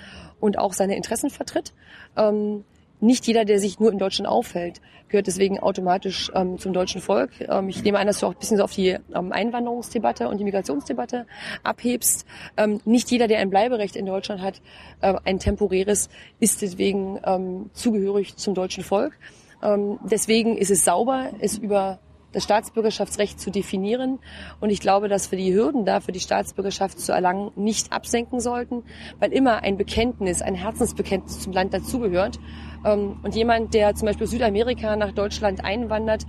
und 0.41 0.59
auch 0.59 0.73
seine 0.73 0.97
Interessen 0.97 1.31
vertritt. 1.31 1.73
Ähm, 2.17 2.65
nicht 3.01 3.27
jeder, 3.27 3.45
der 3.45 3.59
sich 3.59 3.79
nur 3.79 3.93
in 3.93 3.99
Deutschland 3.99 4.29
aufhält, 4.29 4.81
gehört 5.09 5.27
deswegen 5.27 5.61
automatisch 5.61 6.31
ähm, 6.35 6.59
zum 6.59 6.73
deutschen 6.73 7.01
Volk. 7.01 7.31
Ähm, 7.41 7.69
ich 7.69 7.83
nehme 7.83 7.99
an, 7.99 8.07
dass 8.07 8.21
du 8.21 8.27
auch 8.27 8.33
ein 8.33 8.39
bisschen 8.39 8.57
so 8.57 8.65
auf 8.65 8.73
die 8.73 8.97
ähm, 9.15 9.33
Einwanderungsdebatte 9.33 10.29
und 10.29 10.39
die 10.39 10.45
Migrationsdebatte 10.45 11.27
abhebst. 11.63 12.27
Ähm, 12.57 12.81
nicht 12.85 13.11
jeder, 13.11 13.29
der 13.29 13.41
ein 13.41 13.51
Bleiberecht 13.51 13.97
in 13.97 14.07
Deutschland 14.07 14.41
hat, 14.41 14.63
äh, 15.03 15.15
ein 15.25 15.39
temporäres, 15.39 16.09
ist 16.41 16.63
deswegen 16.63 17.21
ähm, 17.25 17.71
zugehörig 17.75 18.37
zum 18.37 18.55
deutschen 18.55 18.83
Volk. 18.83 19.19
Ähm, 19.63 19.99
deswegen 20.05 20.57
ist 20.57 20.71
es 20.71 20.85
sauber, 20.85 21.31
es 21.41 21.59
über 21.59 21.99
das 22.37 22.45
Staatsbürgerschaftsrecht 22.45 23.41
zu 23.41 23.51
definieren. 23.51 24.19
Und 24.61 24.69
ich 24.69 24.81
glaube, 24.81 25.09
dass 25.09 25.31
wir 25.31 25.39
die 25.39 25.55
Hürden 25.55 25.87
dafür, 25.87 26.13
die 26.13 26.21
Staatsbürgerschaft 26.21 27.01
zu 27.01 27.13
erlangen, 27.13 27.51
nicht 27.57 27.93
absenken 27.93 28.41
sollten, 28.41 28.83
weil 29.19 29.33
immer 29.33 29.63
ein 29.63 29.79
Bekenntnis, 29.79 30.43
ein 30.43 30.55
Herzensbekenntnis 30.55 31.41
zum 31.41 31.55
Land 31.55 31.73
dazugehört. 31.73 32.39
Ähm, 32.85 33.21
und 33.23 33.35
jemand, 33.35 33.73
der 33.73 33.95
zum 33.95 34.07
Beispiel 34.07 34.27
Südamerika 34.27 34.97
nach 34.97 35.13
Deutschland 35.13 35.65
einwandert 35.65 36.27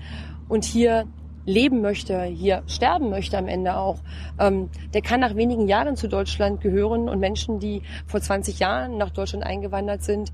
und 0.48 0.64
hier 0.64 1.08
leben 1.46 1.82
möchte, 1.82 2.24
hier 2.24 2.64
sterben 2.68 3.10
möchte 3.10 3.38
am 3.38 3.50
Ende 3.50 3.76
auch, 3.76 4.00
ähm, 4.40 4.70
der 4.94 5.02
kann 5.02 5.20
nach 5.20 5.36
wenigen 5.36 5.68
Jahren 5.68 5.98
zu 5.98 6.08
Deutschland 6.08 6.62
gehören 6.62 7.10
und 7.10 7.20
Menschen, 7.20 7.60
die 7.60 7.82
vor 8.06 8.22
20 8.22 8.60
Jahren 8.60 8.98
nach 8.98 9.10
Deutschland 9.10 9.46
eingewandert 9.46 10.04
sind 10.04 10.32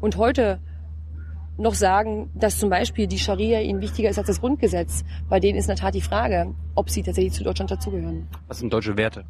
und 0.00 0.16
heute 0.16 0.60
noch 1.58 1.74
sagen, 1.74 2.30
dass 2.34 2.58
zum 2.58 2.70
Beispiel 2.70 3.06
die 3.06 3.18
Scharia 3.18 3.60
ihnen 3.60 3.80
wichtiger 3.80 4.10
ist 4.10 4.18
als 4.18 4.26
das 4.26 4.40
Grundgesetz. 4.40 5.04
Bei 5.28 5.38
denen 5.40 5.58
ist 5.58 5.64
in 5.64 5.68
der 5.68 5.76
Tat 5.76 5.94
die 5.94 6.00
Frage, 6.00 6.54
ob 6.74 6.90
sie 6.90 7.02
tatsächlich 7.02 7.34
zu 7.34 7.44
Deutschland 7.44 7.70
dazugehören. 7.70 8.28
Was 8.48 8.58
sind 8.58 8.72
deutsche 8.72 8.96
Werte? 8.96 9.24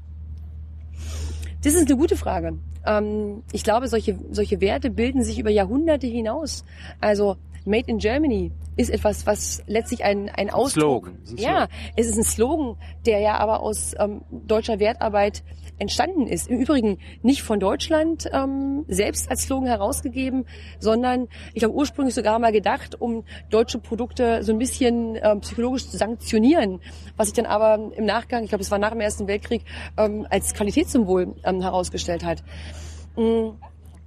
Das 1.62 1.74
ist 1.74 1.86
eine 1.86 1.96
gute 1.96 2.16
Frage. 2.16 2.58
Ähm, 2.84 3.42
ich 3.52 3.62
glaube, 3.62 3.88
solche, 3.88 4.18
solche 4.30 4.60
Werte 4.60 4.90
bilden 4.90 5.22
sich 5.22 5.38
über 5.38 5.50
Jahrhunderte 5.50 6.06
hinaus. 6.06 6.64
Also 7.00 7.36
Made 7.64 7.88
in 7.88 7.98
Germany 7.98 8.50
ist 8.76 8.90
etwas, 8.90 9.26
was 9.26 9.62
letztlich 9.66 10.04
ein, 10.04 10.28
ein 10.28 10.50
Ausdruck. 10.50 11.06
Slogan. 11.06 11.18
Ein 11.30 11.36
Ja, 11.36 11.68
es 11.96 12.08
ist 12.08 12.18
ein 12.18 12.24
Slogan, 12.24 12.76
der 13.06 13.20
ja 13.20 13.36
aber 13.36 13.60
aus 13.60 13.94
ähm, 13.98 14.22
deutscher 14.30 14.80
Wertarbeit 14.80 15.44
entstanden 15.82 16.26
ist. 16.26 16.48
Im 16.48 16.58
Übrigen 16.58 16.98
nicht 17.22 17.42
von 17.42 17.60
Deutschland 17.60 18.28
ähm, 18.32 18.84
selbst 18.88 19.30
als 19.30 19.42
Slogan 19.42 19.66
herausgegeben, 19.66 20.46
sondern 20.78 21.28
ich 21.52 21.60
glaube 21.60 21.74
ursprünglich 21.74 22.14
sogar 22.14 22.38
mal 22.38 22.52
gedacht, 22.52 23.00
um 23.00 23.24
deutsche 23.50 23.78
Produkte 23.78 24.42
so 24.42 24.52
ein 24.52 24.58
bisschen 24.58 25.18
ähm, 25.22 25.40
psychologisch 25.40 25.88
zu 25.88 25.96
sanktionieren, 25.96 26.80
was 27.16 27.28
sich 27.28 27.34
dann 27.34 27.46
aber 27.46 27.92
im 27.94 28.06
Nachgang, 28.06 28.44
ich 28.44 28.48
glaube 28.48 28.62
es 28.62 28.70
war 28.70 28.78
nach 28.78 28.92
dem 28.92 29.00
Ersten 29.00 29.26
Weltkrieg, 29.26 29.64
ähm, 29.98 30.26
als 30.30 30.54
Qualitätssymbol 30.54 31.34
ähm, 31.44 31.60
herausgestellt 31.60 32.24
hat. 32.24 32.42
Ähm, 33.16 33.52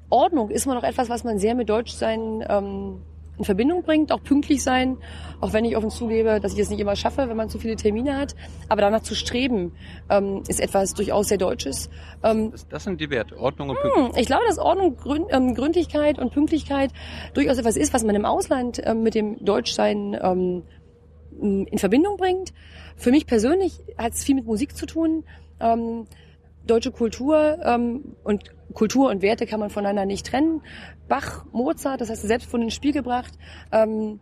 Ordnung 0.09 0.49
ist 0.49 0.65
immer 0.65 0.75
noch 0.75 0.83
etwas, 0.83 1.09
was 1.09 1.23
man 1.23 1.39
sehr 1.39 1.55
mit 1.55 1.69
Deutschsein 1.69 2.43
ähm, 2.47 3.01
in 3.37 3.45
Verbindung 3.45 3.83
bringt, 3.83 4.11
auch 4.11 4.23
pünktlich 4.23 4.63
sein, 4.63 4.97
auch 5.41 5.53
wenn 5.53 5.65
ich 5.65 5.75
offen 5.75 5.89
zugebe, 5.89 6.39
dass 6.39 6.53
ich 6.53 6.59
es 6.59 6.69
nicht 6.69 6.79
immer 6.79 6.95
schaffe, 6.95 7.27
wenn 7.29 7.37
man 7.37 7.49
zu 7.49 7.59
viele 7.59 7.75
Termine 7.75 8.17
hat. 8.17 8.35
Aber 8.69 8.81
danach 8.81 9.01
zu 9.01 9.15
streben, 9.15 9.73
ähm, 10.09 10.43
ist 10.47 10.59
etwas 10.59 10.93
durchaus 10.93 11.27
sehr 11.27 11.37
Deutsches. 11.37 11.89
Ähm, 12.23 12.51
das, 12.51 12.67
das, 12.67 12.83
sind 12.83 13.01
die 13.01 13.09
Werte, 13.09 13.37
Ordnung 13.37 13.69
und 13.69 13.75
hm, 13.77 13.81
Pünktlichkeit. 13.81 14.21
Ich 14.21 14.27
glaube, 14.27 14.43
dass 14.47 14.59
Ordnung, 14.59 14.95
Grün, 14.97 15.25
ähm, 15.29 15.53
Gründlichkeit 15.53 16.19
und 16.19 16.31
Pünktlichkeit 16.31 16.91
durchaus 17.33 17.57
etwas 17.57 17.77
ist, 17.77 17.93
was 17.93 18.03
man 18.03 18.15
im 18.15 18.25
Ausland 18.25 18.81
ähm, 18.83 19.03
mit 19.03 19.15
dem 19.15 19.43
Deutschsein 19.43 20.17
ähm, 20.21 20.63
in 21.41 21.77
Verbindung 21.77 22.15
bringt. 22.15 22.53
Für 22.95 23.11
mich 23.11 23.27
persönlich 23.27 23.81
hat 23.97 24.13
es 24.13 24.23
viel 24.23 24.35
mit 24.35 24.45
Musik 24.45 24.75
zu 24.75 24.85
tun. 24.85 25.25
Ähm, 25.59 26.05
deutsche 26.65 26.91
Kultur 26.91 27.59
und 28.23 28.55
Kultur 28.73 29.09
und 29.09 29.21
Werte 29.21 29.45
kann 29.45 29.59
man 29.59 29.69
voneinander 29.69 30.05
nicht 30.05 30.25
trennen. 30.25 30.61
Bach, 31.07 31.45
Mozart, 31.51 32.01
das 32.01 32.09
hast 32.09 32.23
du 32.23 32.27
selbst 32.27 32.49
von 32.49 32.61
ins 32.61 32.73
Spiel 32.73 32.93
gebracht. 32.93 33.33
Ähm, 33.71 34.19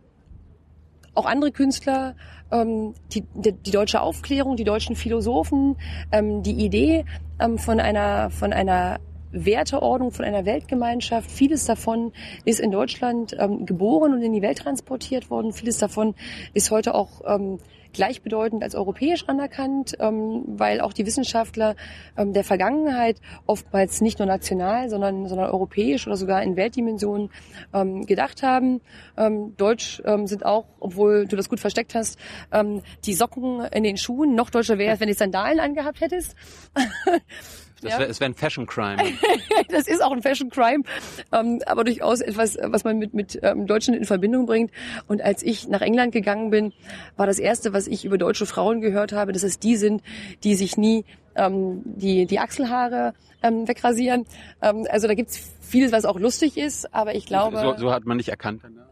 auch 1.14 1.26
andere 1.26 1.52
Künstler, 1.52 2.16
ähm, 2.50 2.94
die, 3.12 3.22
die, 3.34 3.52
die, 3.52 3.70
deutsche 3.70 4.00
Aufklärung, 4.00 4.56
die 4.56 4.64
deutschen 4.64 4.96
Philosophen, 4.96 5.76
ähm, 6.12 6.42
die 6.42 6.64
Idee 6.64 7.04
ähm, 7.40 7.58
von 7.58 7.80
einer 7.80 8.30
von 8.30 8.52
einer 8.52 8.98
Werteordnung, 9.30 10.12
von 10.12 10.24
einer 10.24 10.44
Weltgemeinschaft. 10.44 11.30
Vieles 11.30 11.66
davon 11.66 12.12
ist 12.44 12.60
in 12.60 12.70
Deutschland 12.70 13.36
ähm, 13.38 13.66
geboren 13.66 14.12
und 14.12 14.22
in 14.22 14.32
die 14.32 14.42
Welt 14.42 14.58
transportiert 14.58 15.30
worden. 15.30 15.52
Vieles 15.52 15.78
davon 15.78 16.14
ist 16.52 16.70
heute 16.70 16.94
auch 16.94 17.22
ähm, 17.26 17.58
gleichbedeutend 17.94 18.62
als 18.62 18.74
europäisch 18.74 19.26
anerkannt, 19.28 19.96
ähm, 19.98 20.44
weil 20.46 20.80
auch 20.80 20.92
die 20.92 21.06
Wissenschaftler 21.06 21.76
ähm, 22.18 22.32
der 22.32 22.44
Vergangenheit 22.44 23.20
oftmals 23.46 24.00
nicht 24.00 24.18
nur 24.18 24.26
national, 24.26 24.90
sondern, 24.90 25.26
sondern 25.28 25.50
europäisch 25.50 26.06
oder 26.06 26.16
sogar 26.16 26.42
in 26.42 26.56
Weltdimensionen 26.56 27.30
ähm, 27.72 28.04
gedacht 28.04 28.42
haben. 28.42 28.80
Ähm, 29.16 29.56
Deutsch 29.56 30.02
ähm, 30.04 30.26
sind 30.26 30.44
auch, 30.44 30.66
obwohl 30.80 31.26
du 31.26 31.36
das 31.36 31.48
gut 31.48 31.60
versteckt 31.60 31.94
hast, 31.94 32.18
ähm, 32.52 32.82
die 33.04 33.14
Socken 33.14 33.60
in 33.72 33.82
den 33.82 33.96
Schuhen. 33.96 34.34
Noch 34.34 34.50
deutscher 34.50 34.76
wäre 34.76 34.94
es, 34.94 35.00
wenn 35.00 35.08
du 35.08 35.14
Sandalen 35.14 35.60
angehabt 35.60 36.00
hättest. 36.00 36.36
Das 37.84 37.98
wäre 37.98 38.20
wär 38.20 38.26
ein 38.26 38.34
Fashion 38.34 38.66
Crime. 38.66 39.02
das 39.68 39.86
ist 39.86 40.02
auch 40.02 40.12
ein 40.12 40.22
Fashion 40.22 40.50
Crime, 40.50 40.84
ähm, 41.32 41.60
aber 41.66 41.84
durchaus 41.84 42.20
etwas, 42.20 42.56
was 42.60 42.84
man 42.84 42.98
mit, 42.98 43.14
mit 43.14 43.38
ähm, 43.42 43.66
Deutschen 43.66 43.94
in 43.94 44.04
Verbindung 44.04 44.46
bringt. 44.46 44.70
Und 45.06 45.22
als 45.22 45.42
ich 45.42 45.68
nach 45.68 45.80
England 45.80 46.12
gegangen 46.12 46.50
bin, 46.50 46.72
war 47.16 47.26
das 47.26 47.38
Erste, 47.38 47.72
was 47.72 47.86
ich 47.86 48.04
über 48.04 48.18
deutsche 48.18 48.46
Frauen 48.46 48.80
gehört 48.80 49.12
habe, 49.12 49.32
dass 49.32 49.42
es 49.42 49.58
die 49.58 49.76
sind, 49.76 50.02
die 50.42 50.54
sich 50.54 50.76
nie 50.76 51.04
ähm, 51.36 51.82
die, 51.84 52.26
die 52.26 52.38
Achselhaare 52.38 53.14
ähm, 53.42 53.68
wegrasieren. 53.68 54.26
Ähm, 54.62 54.86
also 54.90 55.06
da 55.06 55.14
gibt's 55.14 55.52
vieles, 55.60 55.92
was 55.92 56.04
auch 56.04 56.18
lustig 56.18 56.56
ist, 56.56 56.94
aber 56.94 57.14
ich 57.14 57.26
glaube... 57.26 57.58
so, 57.58 57.76
so 57.76 57.92
hat 57.92 58.04
man 58.06 58.16
nicht 58.16 58.28
erkannt. 58.28 58.62
Ne? 58.64 58.84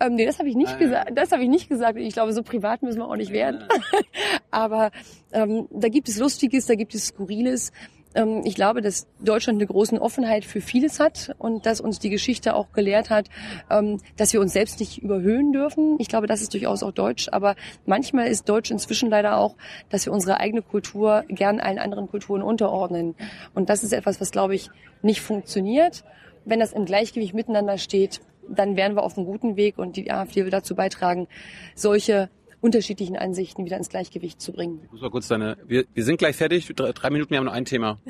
Ähm, 0.00 0.14
nee, 0.14 0.26
das 0.26 0.38
habe 0.38 0.48
ich 0.48 0.56
nicht 0.56 0.74
Ah, 0.74 0.78
gesagt. 0.78 1.10
Das 1.14 1.32
habe 1.32 1.42
ich 1.42 1.48
nicht 1.48 1.68
gesagt. 1.68 1.98
Ich 1.98 2.12
glaube, 2.12 2.32
so 2.32 2.42
privat 2.42 2.82
müssen 2.82 2.98
wir 2.98 3.08
auch 3.08 3.16
nicht 3.16 3.32
werden. 3.32 3.64
Aber 4.50 4.90
ähm, 5.32 5.68
da 5.70 5.88
gibt 5.88 6.08
es 6.08 6.18
Lustiges, 6.18 6.66
da 6.66 6.74
gibt 6.74 6.94
es 6.94 7.06
Skurriles. 7.06 7.72
Ähm, 8.16 8.42
ich 8.44 8.54
glaube, 8.54 8.80
dass 8.80 9.06
Deutschland 9.20 9.58
eine 9.58 9.66
große 9.66 10.00
Offenheit 10.00 10.44
für 10.44 10.60
vieles 10.60 10.98
hat 10.98 11.34
und 11.38 11.66
dass 11.66 11.80
uns 11.80 11.98
die 12.00 12.10
Geschichte 12.10 12.54
auch 12.54 12.72
gelehrt 12.72 13.10
hat, 13.10 13.28
ähm, 13.70 14.00
dass 14.16 14.32
wir 14.32 14.40
uns 14.40 14.52
selbst 14.52 14.80
nicht 14.80 14.98
überhöhen 14.98 15.52
dürfen. 15.52 15.96
Ich 15.98 16.08
glaube, 16.08 16.26
das 16.26 16.40
ist 16.40 16.52
durchaus 16.54 16.82
auch 16.82 16.92
Deutsch. 16.92 17.28
Aber 17.30 17.54
manchmal 17.84 18.26
ist 18.28 18.48
Deutsch 18.48 18.70
inzwischen 18.70 19.10
leider 19.10 19.38
auch, 19.38 19.54
dass 19.90 20.06
wir 20.06 20.12
unsere 20.12 20.40
eigene 20.40 20.62
Kultur 20.62 21.24
gern 21.28 21.60
allen 21.60 21.78
anderen 21.78 22.08
Kulturen 22.08 22.42
unterordnen. 22.42 23.14
Und 23.54 23.68
das 23.68 23.84
ist 23.84 23.92
etwas, 23.92 24.20
was, 24.20 24.30
glaube 24.30 24.54
ich, 24.54 24.70
nicht 25.02 25.20
funktioniert. 25.20 26.04
Wenn 26.44 26.60
das 26.60 26.72
im 26.72 26.86
Gleichgewicht 26.86 27.34
miteinander 27.34 27.78
steht, 27.78 28.20
dann 28.48 28.76
wären 28.76 28.94
wir 28.94 29.02
auf 29.02 29.16
einem 29.16 29.26
guten 29.26 29.56
Weg 29.56 29.78
und 29.78 29.96
die 29.96 30.10
AfD 30.10 30.44
will 30.44 30.50
dazu 30.50 30.74
beitragen, 30.74 31.26
solche 31.74 32.30
unterschiedlichen 32.66 33.16
Ansichten 33.16 33.64
wieder 33.64 33.76
ins 33.78 33.88
Gleichgewicht 33.88 34.40
zu 34.40 34.52
bringen. 34.52 34.80
Ich 34.84 34.92
muss 34.92 35.00
mal 35.00 35.10
kurz 35.10 35.28
deine. 35.28 35.56
Wir, 35.66 35.84
wir 35.94 36.04
sind 36.04 36.18
gleich 36.18 36.36
fertig. 36.36 36.66
Drei, 36.76 36.92
drei 36.92 37.10
Minuten, 37.10 37.30
wir 37.30 37.38
haben 37.38 37.46
noch 37.46 37.52
ein 37.52 37.64
Thema. 37.64 37.98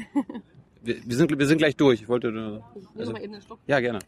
Wir, 0.83 0.97
wir, 1.05 1.17
sind, 1.17 1.37
wir 1.37 1.47
sind 1.49 1.59
gleich 1.59 1.75
durch. 1.75 2.03
Ich 2.03 2.09
wollte. 2.09 2.31
nur- 2.31 2.63
Also, 2.97 3.13
ja, 3.67 3.81
gerne. 3.81 3.99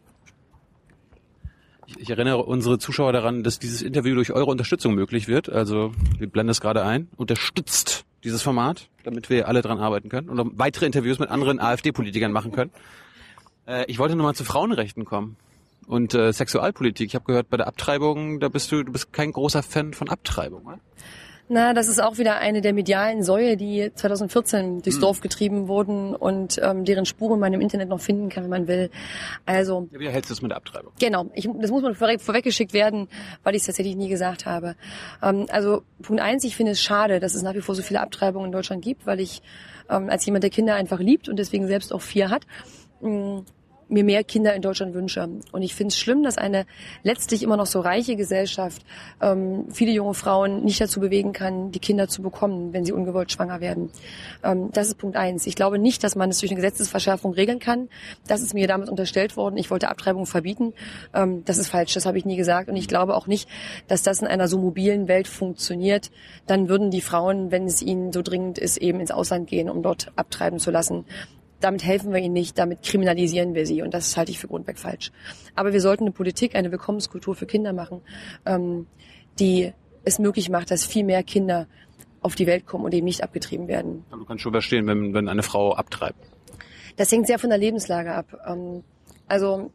Ich, 1.87 1.99
ich 1.99 2.09
erinnere 2.09 2.37
unsere 2.45 2.79
Zuschauer 2.79 3.11
daran, 3.11 3.43
dass 3.43 3.59
dieses 3.59 3.81
Interview 3.81 4.15
durch 4.15 4.31
eure 4.31 4.45
Unterstützung 4.49 4.93
möglich 4.95 5.27
wird. 5.27 5.49
Also 5.49 5.91
wir 6.17 6.29
blenden 6.29 6.51
es 6.51 6.61
gerade 6.61 6.85
ein. 6.85 7.09
Unterstützt 7.17 8.05
dieses 8.23 8.41
Format, 8.41 8.87
damit 9.03 9.29
wir 9.29 9.49
alle 9.49 9.61
dran 9.61 9.79
arbeiten 9.79 10.07
können 10.07 10.29
und 10.29 10.57
weitere 10.57 10.85
Interviews 10.85 11.19
mit 11.19 11.29
anderen 11.29 11.59
AfD-Politikern 11.59 12.31
machen 12.31 12.53
können. 12.53 12.71
Äh, 13.67 13.83
ich 13.87 13.99
wollte 13.99 14.15
nochmal 14.15 14.35
zu 14.35 14.45
Frauenrechten 14.45 15.03
kommen 15.03 15.35
und 15.89 16.13
äh, 16.13 16.31
Sexualpolitik. 16.31 17.07
Ich 17.07 17.15
habe 17.15 17.25
gehört, 17.25 17.49
bei 17.49 17.57
der 17.57 17.67
Abtreibung, 17.67 18.39
da 18.39 18.47
bist 18.47 18.71
du, 18.71 18.83
du 18.83 18.91
bist 18.91 19.11
kein 19.11 19.31
großer 19.31 19.63
Fan 19.63 19.93
von 19.93 20.07
Abtreibung, 20.07 20.65
oder? 20.65 20.79
Na, 21.51 21.73
das 21.73 21.87
ist 21.87 21.99
auch 21.99 22.19
wieder 22.19 22.37
eine 22.37 22.61
der 22.61 22.73
medialen 22.73 23.23
Säue, 23.23 23.57
die 23.57 23.91
2014 23.95 24.83
durchs 24.83 24.99
Dorf 24.99 25.19
getrieben 25.19 25.67
wurden 25.67 26.15
und 26.15 26.61
ähm, 26.61 26.85
deren 26.85 27.07
Spuren 27.07 27.39
man 27.39 27.51
im 27.55 27.59
Internet 27.59 27.89
noch 27.89 28.01
finden 28.01 28.29
kann, 28.29 28.43
wenn 28.43 28.51
man 28.51 28.67
will. 28.67 28.91
Also 29.47 29.89
Ja, 29.91 29.99
wie 29.99 30.09
hältst 30.09 30.29
du 30.29 30.35
es 30.35 30.43
mit 30.43 30.51
der 30.51 30.57
Abtreibung? 30.57 30.93
Genau, 30.99 31.31
ich, 31.33 31.49
das 31.59 31.71
muss 31.71 31.81
man 31.81 31.95
vorweg, 31.95 32.21
vorweggeschickt 32.21 32.71
werden, 32.73 33.07
weil 33.41 33.55
ich 33.55 33.61
es 33.61 33.65
tatsächlich 33.65 33.95
nie 33.95 34.09
gesagt 34.09 34.45
habe. 34.45 34.75
Ähm, 35.23 35.47
also 35.49 35.81
Punkt 36.03 36.21
eins, 36.21 36.43
ich 36.43 36.55
finde 36.55 36.73
es 36.73 36.81
schade, 36.81 37.19
dass 37.19 37.33
es 37.33 37.41
nach 37.41 37.55
wie 37.55 37.61
vor 37.61 37.73
so 37.73 37.81
viele 37.81 38.01
Abtreibungen 38.01 38.45
in 38.45 38.51
Deutschland 38.51 38.83
gibt, 38.83 39.07
weil 39.07 39.19
ich 39.19 39.41
ähm, 39.89 40.07
als 40.07 40.23
jemand, 40.27 40.43
der 40.43 40.51
Kinder 40.51 40.75
einfach 40.75 40.99
liebt 40.99 41.29
und 41.29 41.37
deswegen 41.39 41.65
selbst 41.65 41.91
auch 41.91 42.01
vier 42.03 42.29
hat, 42.29 42.45
mh, 43.01 43.41
mir 43.89 44.03
mehr 44.03 44.23
Kinder 44.23 44.53
in 44.53 44.61
Deutschland 44.61 44.93
wünsche. 44.93 45.27
Und 45.51 45.61
ich 45.61 45.75
finde 45.75 45.89
es 45.89 45.97
schlimm, 45.97 46.23
dass 46.23 46.37
eine 46.37 46.65
letztlich 47.03 47.43
immer 47.43 47.57
noch 47.57 47.65
so 47.65 47.79
reiche 47.79 48.15
Gesellschaft 48.15 48.83
ähm, 49.21 49.65
viele 49.71 49.91
junge 49.91 50.13
Frauen 50.13 50.63
nicht 50.63 50.79
dazu 50.79 50.99
bewegen 50.99 51.33
kann, 51.33 51.71
die 51.71 51.79
Kinder 51.79 52.07
zu 52.07 52.21
bekommen, 52.21 52.71
wenn 52.71 52.85
sie 52.85 52.91
ungewollt 52.91 53.31
schwanger 53.31 53.59
werden. 53.59 53.89
Ähm, 54.43 54.69
das 54.71 54.87
ist 54.87 54.97
Punkt 54.97 55.17
eins. 55.17 55.47
Ich 55.47 55.55
glaube 55.55 55.79
nicht, 55.79 56.03
dass 56.03 56.15
man 56.15 56.29
es 56.29 56.39
durch 56.39 56.51
eine 56.51 56.61
Gesetzesverschärfung 56.61 57.33
regeln 57.33 57.59
kann. 57.59 57.89
Das 58.27 58.41
ist 58.41 58.53
mir 58.53 58.67
damals 58.67 58.89
unterstellt 58.89 59.35
worden. 59.35 59.57
Ich 59.57 59.71
wollte 59.71 59.89
Abtreibung 59.89 60.25
verbieten. 60.25 60.73
Ähm, 61.13 61.43
das 61.45 61.57
ist 61.57 61.69
falsch. 61.69 61.93
Das 61.93 62.05
habe 62.05 62.17
ich 62.17 62.25
nie 62.25 62.37
gesagt. 62.37 62.69
Und 62.69 62.75
ich 62.75 62.87
glaube 62.87 63.15
auch 63.15 63.27
nicht, 63.27 63.49
dass 63.87 64.03
das 64.03 64.21
in 64.21 64.27
einer 64.27 64.47
so 64.47 64.59
mobilen 64.59 65.07
Welt 65.07 65.27
funktioniert. 65.27 66.11
Dann 66.45 66.69
würden 66.69 66.91
die 66.91 67.01
Frauen, 67.01 67.51
wenn 67.51 67.65
es 67.65 67.81
ihnen 67.81 68.13
so 68.13 68.21
dringend 68.21 68.59
ist, 68.59 68.77
eben 68.77 68.99
ins 68.99 69.11
Ausland 69.11 69.47
gehen, 69.47 69.69
um 69.69 69.81
dort 69.81 70.11
abtreiben 70.15 70.59
zu 70.59 70.71
lassen 70.71 71.05
damit 71.59 71.83
helfen 71.83 72.13
wir 72.13 72.19
ihnen 72.19 72.33
nicht, 72.33 72.57
damit 72.57 72.83
kriminalisieren 72.83 73.53
wir 73.53 73.65
sie 73.65 73.81
und 73.81 73.93
das 73.93 74.15
halte 74.17 74.31
ich 74.31 74.39
für 74.39 74.47
grundweg 74.47 74.77
falsch. 74.77 75.11
Aber 75.55 75.73
wir 75.73 75.81
sollten 75.81 76.03
eine 76.03 76.11
Politik, 76.11 76.55
eine 76.55 76.71
Willkommenskultur 76.71 77.35
für 77.35 77.45
Kinder 77.45 77.73
machen, 77.73 78.01
ähm, 78.45 78.87
die 79.39 79.73
es 80.05 80.19
möglich 80.19 80.49
macht, 80.49 80.71
dass 80.71 80.85
viel 80.85 81.03
mehr 81.03 81.23
Kinder 81.23 81.67
auf 82.21 82.35
die 82.35 82.47
Welt 82.47 82.65
kommen 82.65 82.85
und 82.85 82.93
eben 82.93 83.05
nicht 83.05 83.23
abgetrieben 83.23 83.67
werden. 83.67 84.05
Du 84.11 84.25
kannst 84.25 84.43
schon 84.43 84.51
verstehen, 84.51 84.87
wenn, 84.87 85.13
wenn 85.13 85.27
eine 85.27 85.43
Frau 85.43 85.73
abtreibt. 85.73 86.19
Das 86.97 87.11
hängt 87.11 87.27
sehr 87.27 87.39
von 87.39 87.49
der 87.49 87.59
Lebenslage 87.59 88.13
ab. 88.13 88.37
Ähm, 88.45 88.83
also 89.27 89.71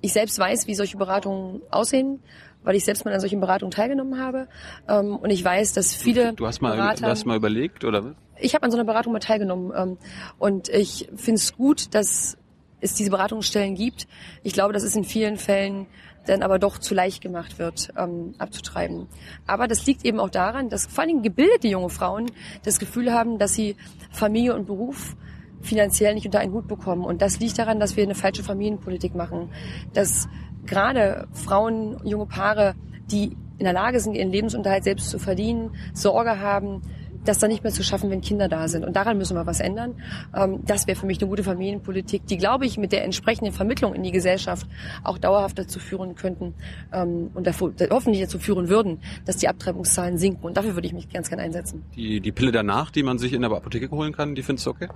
ich 0.00 0.12
selbst 0.12 0.38
weiß, 0.38 0.66
wie 0.66 0.74
solche 0.74 0.96
Beratungen 0.96 1.62
aussehen, 1.70 2.20
weil 2.68 2.76
ich 2.76 2.84
selbst 2.84 3.06
mal 3.06 3.14
an 3.14 3.20
solchen 3.20 3.40
Beratungen 3.40 3.70
teilgenommen 3.70 4.20
habe. 4.20 4.46
Ähm, 4.86 5.16
und 5.16 5.30
ich 5.30 5.42
weiß, 5.42 5.72
dass 5.72 5.94
viele 5.94 6.34
Du 6.34 6.46
hast 6.46 6.60
mal, 6.60 6.76
Berater... 6.76 7.06
du 7.06 7.08
hast 7.08 7.24
mal 7.24 7.34
überlegt, 7.34 7.82
oder 7.82 8.04
was? 8.04 8.14
ich 8.38 8.54
habe 8.54 8.62
an 8.64 8.70
so 8.70 8.76
einer 8.76 8.84
Beratung 8.84 9.14
mal 9.14 9.20
teilgenommen 9.20 9.72
ähm, 9.74 9.96
und 10.38 10.68
ich 10.68 11.08
finde 11.16 11.36
es 11.36 11.56
gut, 11.56 11.94
dass 11.94 12.36
es 12.82 12.92
diese 12.92 13.10
Beratungsstellen 13.10 13.74
gibt. 13.74 14.06
Ich 14.42 14.52
glaube, 14.52 14.74
dass 14.74 14.82
es 14.82 14.94
in 14.94 15.04
vielen 15.04 15.38
Fällen 15.38 15.86
dann 16.26 16.42
aber 16.42 16.58
doch 16.58 16.76
zu 16.76 16.94
leicht 16.94 17.22
gemacht 17.22 17.58
wird, 17.58 17.88
ähm, 17.96 18.34
abzutreiben. 18.36 19.06
Aber 19.46 19.66
das 19.66 19.86
liegt 19.86 20.04
eben 20.04 20.20
auch 20.20 20.28
daran, 20.28 20.68
dass 20.68 20.88
vor 20.88 21.00
allen 21.00 21.08
Dingen 21.08 21.22
gebildete 21.22 21.68
junge 21.68 21.88
Frauen 21.88 22.30
das 22.64 22.78
Gefühl 22.78 23.14
haben, 23.14 23.38
dass 23.38 23.54
sie 23.54 23.76
Familie 24.10 24.54
und 24.54 24.66
Beruf 24.66 25.16
finanziell 25.62 26.14
nicht 26.14 26.26
unter 26.26 26.40
einen 26.40 26.52
Hut 26.52 26.68
bekommen. 26.68 27.04
Und 27.04 27.22
das 27.22 27.40
liegt 27.40 27.58
daran, 27.58 27.80
dass 27.80 27.96
wir 27.96 28.04
eine 28.04 28.14
falsche 28.14 28.44
Familienpolitik 28.44 29.14
machen. 29.14 29.50
Dass 29.94 30.28
gerade 30.68 31.26
Frauen, 31.32 31.96
junge 32.04 32.26
Paare, 32.26 32.74
die 33.10 33.36
in 33.58 33.64
der 33.64 33.72
Lage 33.72 34.00
sind, 34.00 34.14
ihren 34.14 34.30
Lebensunterhalt 34.30 34.84
selbst 34.84 35.10
zu 35.10 35.18
verdienen, 35.18 35.72
Sorge 35.92 36.38
haben, 36.40 36.82
das 37.24 37.38
dann 37.38 37.50
nicht 37.50 37.62
mehr 37.62 37.72
zu 37.72 37.82
schaffen, 37.82 38.10
wenn 38.10 38.20
Kinder 38.20 38.48
da 38.48 38.68
sind. 38.68 38.84
Und 38.84 38.94
daran 38.96 39.18
müssen 39.18 39.36
wir 39.36 39.46
was 39.46 39.60
ändern. 39.60 39.96
Ähm, 40.34 40.60
das 40.64 40.86
wäre 40.86 40.98
für 40.98 41.06
mich 41.06 41.20
eine 41.20 41.28
gute 41.28 41.42
Familienpolitik, 41.42 42.26
die, 42.26 42.36
glaube 42.36 42.64
ich, 42.64 42.78
mit 42.78 42.92
der 42.92 43.04
entsprechenden 43.04 43.52
Vermittlung 43.52 43.94
in 43.94 44.02
die 44.02 44.12
Gesellschaft 44.12 44.66
auch 45.04 45.18
dauerhaft 45.18 45.58
dazu 45.58 45.78
führen 45.78 46.14
könnten 46.14 46.54
ähm, 46.92 47.30
und 47.34 47.46
davor, 47.46 47.72
hoffentlich 47.90 48.22
dazu 48.22 48.38
führen 48.38 48.68
würden, 48.68 49.00
dass 49.24 49.36
die 49.36 49.48
Abtreibungszahlen 49.48 50.16
sinken. 50.16 50.44
Und 50.44 50.56
dafür 50.56 50.74
würde 50.74 50.86
ich 50.86 50.94
mich 50.94 51.08
ganz 51.10 51.28
gern 51.28 51.40
einsetzen. 51.40 51.84
Die, 51.96 52.20
die 52.20 52.32
Pille 52.32 52.52
danach, 52.52 52.90
die 52.90 53.02
man 53.02 53.18
sich 53.18 53.32
in 53.32 53.42
der 53.42 53.50
Apotheke 53.50 53.90
holen 53.90 54.12
kann, 54.12 54.34
die 54.34 54.42
findest 54.42 54.66
du 54.66 54.70
okay? 54.70 54.88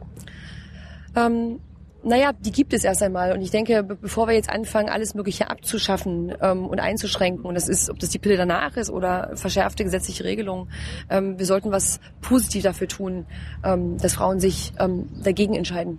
Ähm, 1.14 1.58
naja, 2.04 2.32
die 2.32 2.52
gibt 2.52 2.72
es 2.72 2.84
erst 2.84 3.02
einmal. 3.02 3.32
Und 3.32 3.42
ich 3.42 3.50
denke, 3.50 3.82
be 3.82 3.96
bevor 3.96 4.26
wir 4.26 4.34
jetzt 4.34 4.50
anfangen, 4.50 4.88
alles 4.88 5.14
Mögliche 5.14 5.50
abzuschaffen 5.50 6.34
ähm, 6.40 6.66
und 6.66 6.80
einzuschränken, 6.80 7.44
und 7.44 7.54
das 7.54 7.68
ist, 7.68 7.90
ob 7.90 7.98
das 7.98 8.10
die 8.10 8.18
Pille 8.18 8.36
danach 8.36 8.76
ist 8.76 8.90
oder 8.90 9.30
verschärfte 9.34 9.84
gesetzliche 9.84 10.24
Regelungen, 10.24 10.68
ähm, 11.10 11.38
wir 11.38 11.46
sollten 11.46 11.70
was 11.70 12.00
positiv 12.20 12.62
dafür 12.62 12.88
tun, 12.88 13.26
ähm, 13.64 13.98
dass 13.98 14.14
Frauen 14.14 14.40
sich 14.40 14.72
ähm, 14.78 15.08
dagegen 15.22 15.54
entscheiden, 15.54 15.98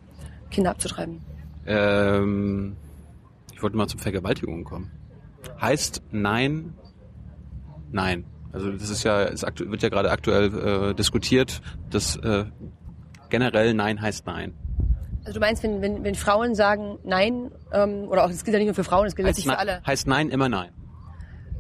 Kinder 0.52 0.72
abzutreiben. 0.72 1.22
Ähm, 1.66 2.76
ich 3.54 3.64
wollte 3.64 3.78
mal 3.78 3.88
zum 3.88 4.00
Vergewaltigungen 4.00 4.64
kommen. 4.66 4.92
Heißt 5.62 6.02
Nein, 6.12 6.74
Nein. 7.94 8.26
Also 8.52 8.72
das 8.72 8.90
ist 8.90 9.04
ja, 9.04 9.24
es 9.24 9.44
wird 9.44 9.82
ja 9.82 9.90
gerade 9.90 10.12
aktuell 10.12 10.90
äh, 10.92 10.94
diskutiert, 10.94 11.62
dass 11.90 12.18
äh, 12.18 12.46
generell 13.30 13.74
Nein 13.74 14.02
heißt 14.02 14.28
Nein. 14.28 14.54
Also 15.26 15.34
du 15.34 15.40
meinst, 15.40 15.64
wenn, 15.64 15.82
wenn, 15.82 16.04
wenn 16.04 16.16
Frauen 16.16 16.56
sagen 16.56 17.00
Nein, 17.04 17.52
ähm, 17.72 18.08
oder 18.10 18.26
auch, 18.26 18.30
das 18.30 18.44
gilt 18.44 18.54
ja 18.54 18.60
nicht 18.60 18.68
nur 18.68 18.76
für 18.76 18.84
Frauen, 18.84 19.06
das 19.06 19.16
gilt 19.16 19.28
Heißt, 19.28 19.44
für 19.44 19.58
alle. 19.58 19.82
heißt 19.86 20.08
Nein 20.08 20.30
immer 20.30 20.50
Nein. 20.50 20.72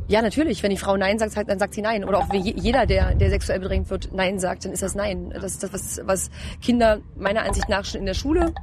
Ja, 0.07 0.21
natürlich. 0.21 0.61
Wenn 0.61 0.69
die 0.69 0.77
Frau 0.77 0.97
Nein 0.97 1.17
sagt, 1.17 1.37
dann 1.49 1.59
sagt 1.59 1.73
sie 1.73 1.81
Nein. 1.81 2.03
Oder 2.03 2.19
auch 2.19 2.33
jeder, 2.33 2.85
der, 2.85 3.15
der 3.15 3.29
sexuell 3.29 3.59
bedrängt 3.59 3.89
wird, 3.89 4.09
Nein 4.13 4.37
sagt, 4.37 4.65
dann 4.65 4.73
ist 4.73 4.83
das 4.83 4.95
Nein. 4.95 5.31
Das 5.33 5.53
ist 5.53 5.63
das, 5.63 5.71
was, 5.73 6.01
was 6.03 6.29
Kinder 6.61 6.99
meiner 7.15 7.43
Ansicht 7.43 7.69
nach 7.69 7.85
schon 7.85 8.01
in 8.01 8.05
der 8.05 8.13
Schule 8.13 8.53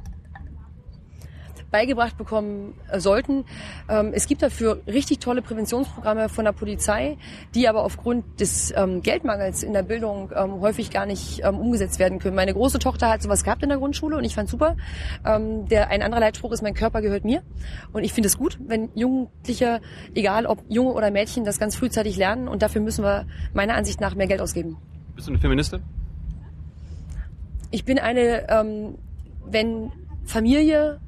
beigebracht 1.71 2.17
bekommen 2.17 2.75
äh, 2.89 2.99
sollten. 2.99 3.45
Ähm, 3.89 4.11
es 4.13 4.27
gibt 4.27 4.43
dafür 4.43 4.81
richtig 4.87 5.19
tolle 5.19 5.41
Präventionsprogramme 5.41 6.29
von 6.29 6.45
der 6.45 6.51
Polizei, 6.51 7.17
die 7.55 7.67
aber 7.67 7.83
aufgrund 7.83 8.39
des 8.39 8.73
ähm, 8.75 9.01
Geldmangels 9.01 9.63
in 9.63 9.73
der 9.73 9.83
Bildung 9.83 10.31
ähm, 10.35 10.61
häufig 10.61 10.91
gar 10.91 11.05
nicht 11.05 11.43
umgesetzt 11.43 11.99
werden 11.99 12.19
können. 12.19 12.35
Meine 12.35 12.53
große 12.53 12.79
Tochter 12.79 13.09
hat 13.09 13.21
sowas 13.21 13.43
gehabt 13.43 13.63
in 13.63 13.69
der 13.69 13.77
Grundschule 13.77 14.17
und 14.17 14.23
ich 14.23 14.35
fand 14.35 14.49
super. 14.49 14.75
Der, 15.23 15.89
ein 15.89 16.01
anderer 16.01 16.19
Leitspruch 16.19 16.51
ist, 16.51 16.61
mein 16.61 16.73
Körper 16.73 17.01
gehört 17.01 17.23
mir. 17.23 17.41
Und 17.93 18.03
ich 18.03 18.13
finde 18.13 18.27
es 18.27 18.37
gut, 18.37 18.59
wenn 18.67 18.89
Jugendliche, 18.95 19.81
egal 20.13 20.45
ob 20.45 20.63
Junge 20.69 20.91
oder 20.91 21.11
Mädchen, 21.11 21.45
das 21.45 21.59
ganz 21.59 21.75
frühzeitig 21.75 22.17
lernen. 22.17 22.47
Und 22.47 22.61
dafür 22.61 22.81
müssen 22.81 23.03
wir 23.03 23.25
meiner 23.53 23.75
Ansicht 23.75 24.01
nach 24.01 24.15
mehr 24.15 24.27
Geld 24.27 24.41
ausgeben. 24.41 24.77
Bist 25.15 25.27
du 25.27 25.31
eine 25.31 25.39
Feministin? 25.39 25.81
Ich 27.71 27.85
bin 27.85 27.99
eine, 27.99 28.49
ähm, 28.49 28.97
wenn 29.45 29.91
Familie, 30.25 30.99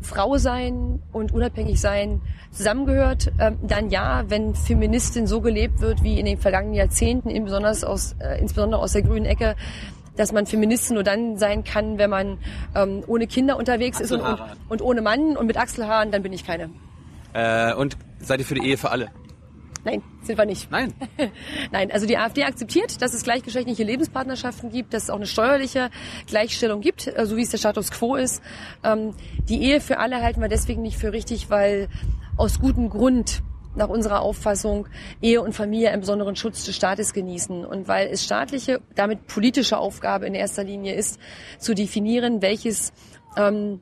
Frau 0.00 0.38
sein 0.38 1.02
und 1.12 1.32
unabhängig 1.32 1.80
sein 1.80 2.20
zusammengehört, 2.50 3.32
ähm, 3.38 3.58
dann 3.62 3.90
ja, 3.90 4.24
wenn 4.28 4.54
Feministin 4.54 5.26
so 5.26 5.40
gelebt 5.40 5.80
wird 5.80 6.02
wie 6.02 6.18
in 6.18 6.26
den 6.26 6.38
vergangenen 6.38 6.74
Jahrzehnten, 6.74 7.30
insbesondere 7.30 7.72
aus, 7.86 8.14
äh, 8.20 8.40
insbesondere 8.40 8.80
aus 8.80 8.92
der 8.92 9.02
grünen 9.02 9.26
Ecke, 9.26 9.56
dass 10.16 10.32
man 10.32 10.46
Feministin 10.46 10.94
nur 10.94 11.04
dann 11.04 11.38
sein 11.38 11.64
kann, 11.64 11.98
wenn 11.98 12.10
man 12.10 12.38
ähm, 12.74 13.02
ohne 13.06 13.26
Kinder 13.26 13.56
unterwegs 13.56 14.00
ist 14.00 14.12
und, 14.12 14.20
und, 14.20 14.40
und 14.68 14.82
ohne 14.82 15.02
Mann 15.02 15.36
und 15.36 15.46
mit 15.46 15.56
Achselhaaren, 15.56 16.10
dann 16.10 16.22
bin 16.22 16.32
ich 16.32 16.46
keine. 16.46 16.70
Äh, 17.34 17.74
und 17.74 17.96
seid 18.20 18.40
ihr 18.40 18.46
für 18.46 18.54
die 18.54 18.66
Ehe 18.66 18.76
für 18.76 18.90
alle? 18.90 19.10
Nein, 19.84 20.02
sind 20.22 20.38
wir 20.38 20.44
nicht. 20.44 20.70
Nein. 20.70 20.92
Nein, 21.72 21.90
also 21.90 22.06
die 22.06 22.18
AfD 22.18 22.44
akzeptiert, 22.44 23.00
dass 23.00 23.14
es 23.14 23.22
gleichgeschlechtliche 23.22 23.84
Lebenspartnerschaften 23.84 24.70
gibt, 24.70 24.92
dass 24.92 25.04
es 25.04 25.10
auch 25.10 25.16
eine 25.16 25.26
steuerliche 25.26 25.90
Gleichstellung 26.26 26.80
gibt, 26.80 27.06
äh, 27.06 27.26
so 27.26 27.36
wie 27.36 27.42
es 27.42 27.50
der 27.50 27.58
Status 27.58 27.90
quo 27.90 28.16
ist. 28.16 28.42
Ähm, 28.84 29.14
die 29.48 29.62
Ehe 29.62 29.80
für 29.80 29.98
alle 29.98 30.22
halten 30.22 30.40
wir 30.40 30.48
deswegen 30.48 30.82
nicht 30.82 30.98
für 30.98 31.12
richtig, 31.12 31.50
weil 31.50 31.88
aus 32.36 32.60
gutem 32.60 32.90
Grund 32.90 33.42
nach 33.74 33.88
unserer 33.88 34.20
Auffassung 34.20 34.88
Ehe 35.22 35.40
und 35.40 35.54
Familie 35.54 35.90
einen 35.90 36.00
besonderen 36.00 36.36
Schutz 36.36 36.64
des 36.64 36.76
Staates 36.76 37.12
genießen. 37.12 37.64
Und 37.64 37.88
weil 37.88 38.08
es 38.08 38.24
staatliche, 38.24 38.80
damit 38.94 39.26
politische 39.26 39.78
Aufgabe 39.78 40.26
in 40.26 40.34
erster 40.34 40.64
Linie 40.64 40.94
ist, 40.94 41.18
zu 41.58 41.74
definieren, 41.74 42.42
welches 42.42 42.92
ähm, 43.36 43.80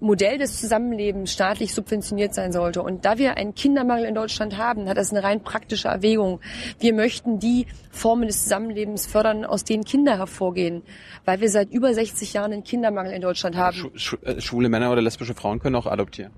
Modell 0.00 0.38
des 0.38 0.60
Zusammenlebens 0.60 1.32
staatlich 1.32 1.74
subventioniert 1.74 2.34
sein 2.34 2.52
sollte. 2.52 2.82
Und 2.82 3.04
da 3.04 3.18
wir 3.18 3.36
einen 3.36 3.54
Kindermangel 3.54 4.04
in 4.04 4.14
Deutschland 4.14 4.58
haben, 4.58 4.88
hat 4.88 4.96
das 4.96 5.10
eine 5.10 5.22
rein 5.22 5.42
praktische 5.42 5.88
Erwägung. 5.88 6.40
Wir 6.78 6.92
möchten 6.92 7.38
die 7.38 7.66
Formen 7.90 8.26
des 8.26 8.42
Zusammenlebens 8.42 9.06
fördern, 9.06 9.44
aus 9.44 9.64
denen 9.64 9.84
Kinder 9.84 10.18
hervorgehen, 10.18 10.82
weil 11.24 11.40
wir 11.40 11.48
seit 11.48 11.70
über 11.70 11.94
60 11.94 12.32
Jahren 12.32 12.52
einen 12.52 12.64
Kindermangel 12.64 13.12
in 13.12 13.22
Deutschland 13.22 13.56
haben. 13.56 13.90
Äh, 14.22 14.40
schwule 14.40 14.68
Männer 14.68 14.90
oder 14.90 15.02
lesbische 15.02 15.34
Frauen 15.34 15.60
können 15.60 15.76
auch 15.76 15.86
adoptieren. 15.86 16.32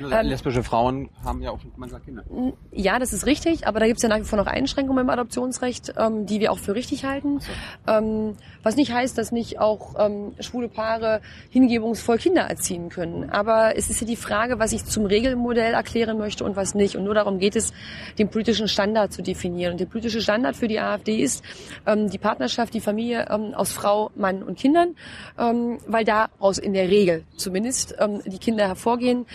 Ähm, 0.00 0.26
lesbische 0.26 0.62
Frauen 0.62 1.08
haben 1.24 1.40
ja 1.42 1.50
auch 1.50 1.60
manchmal 1.76 2.00
Kinder. 2.00 2.24
Ja, 2.72 2.98
das 2.98 3.12
ist 3.12 3.26
richtig, 3.26 3.66
aber 3.66 3.80
da 3.80 3.86
gibt 3.86 3.98
es 3.98 4.02
ja 4.02 4.08
nach 4.08 4.18
wie 4.18 4.24
vor 4.24 4.38
noch 4.38 4.46
Einschränkungen 4.46 5.04
im 5.04 5.10
Adoptionsrecht, 5.10 5.94
ähm, 5.96 6.26
die 6.26 6.40
wir 6.40 6.52
auch 6.52 6.58
für 6.58 6.74
richtig 6.74 7.04
halten. 7.04 7.40
So. 7.40 7.52
Ähm, 7.86 8.36
was 8.62 8.76
nicht 8.76 8.92
heißt, 8.92 9.16
dass 9.16 9.32
nicht 9.32 9.58
auch 9.58 9.94
ähm, 9.98 10.32
schwule 10.40 10.68
Paare 10.68 11.20
hingebungsvoll 11.50 12.18
Kinder 12.18 12.42
erziehen 12.42 12.88
können. 12.88 13.30
Aber 13.30 13.76
es 13.76 13.90
ist 13.90 14.00
ja 14.00 14.06
die 14.06 14.16
Frage, 14.16 14.58
was 14.58 14.72
ich 14.72 14.84
zum 14.84 15.06
Regelmodell 15.06 15.74
erklären 15.74 16.18
möchte 16.18 16.44
und 16.44 16.56
was 16.56 16.74
nicht. 16.74 16.96
Und 16.96 17.04
nur 17.04 17.14
darum 17.14 17.38
geht 17.38 17.56
es, 17.56 17.72
den 18.18 18.28
politischen 18.28 18.68
Standard 18.68 19.12
zu 19.12 19.22
definieren. 19.22 19.72
Und 19.72 19.80
der 19.80 19.86
politische 19.86 20.20
Standard 20.20 20.56
für 20.56 20.68
die 20.68 20.80
AfD 20.80 21.16
ist 21.16 21.44
ähm, 21.86 22.10
die 22.10 22.18
Partnerschaft, 22.18 22.74
die 22.74 22.80
Familie 22.80 23.26
ähm, 23.30 23.54
aus 23.54 23.72
Frau, 23.72 24.10
Mann 24.14 24.42
und 24.42 24.58
Kindern, 24.58 24.94
weil 25.36 26.04
daraus 26.04 26.58
in 26.58 26.72
der 26.72 26.88
Regel 26.88 27.24
zumindest 27.36 27.94
die 28.26 28.38
Kinder 28.38 28.66
hervorgehen. 28.66 29.26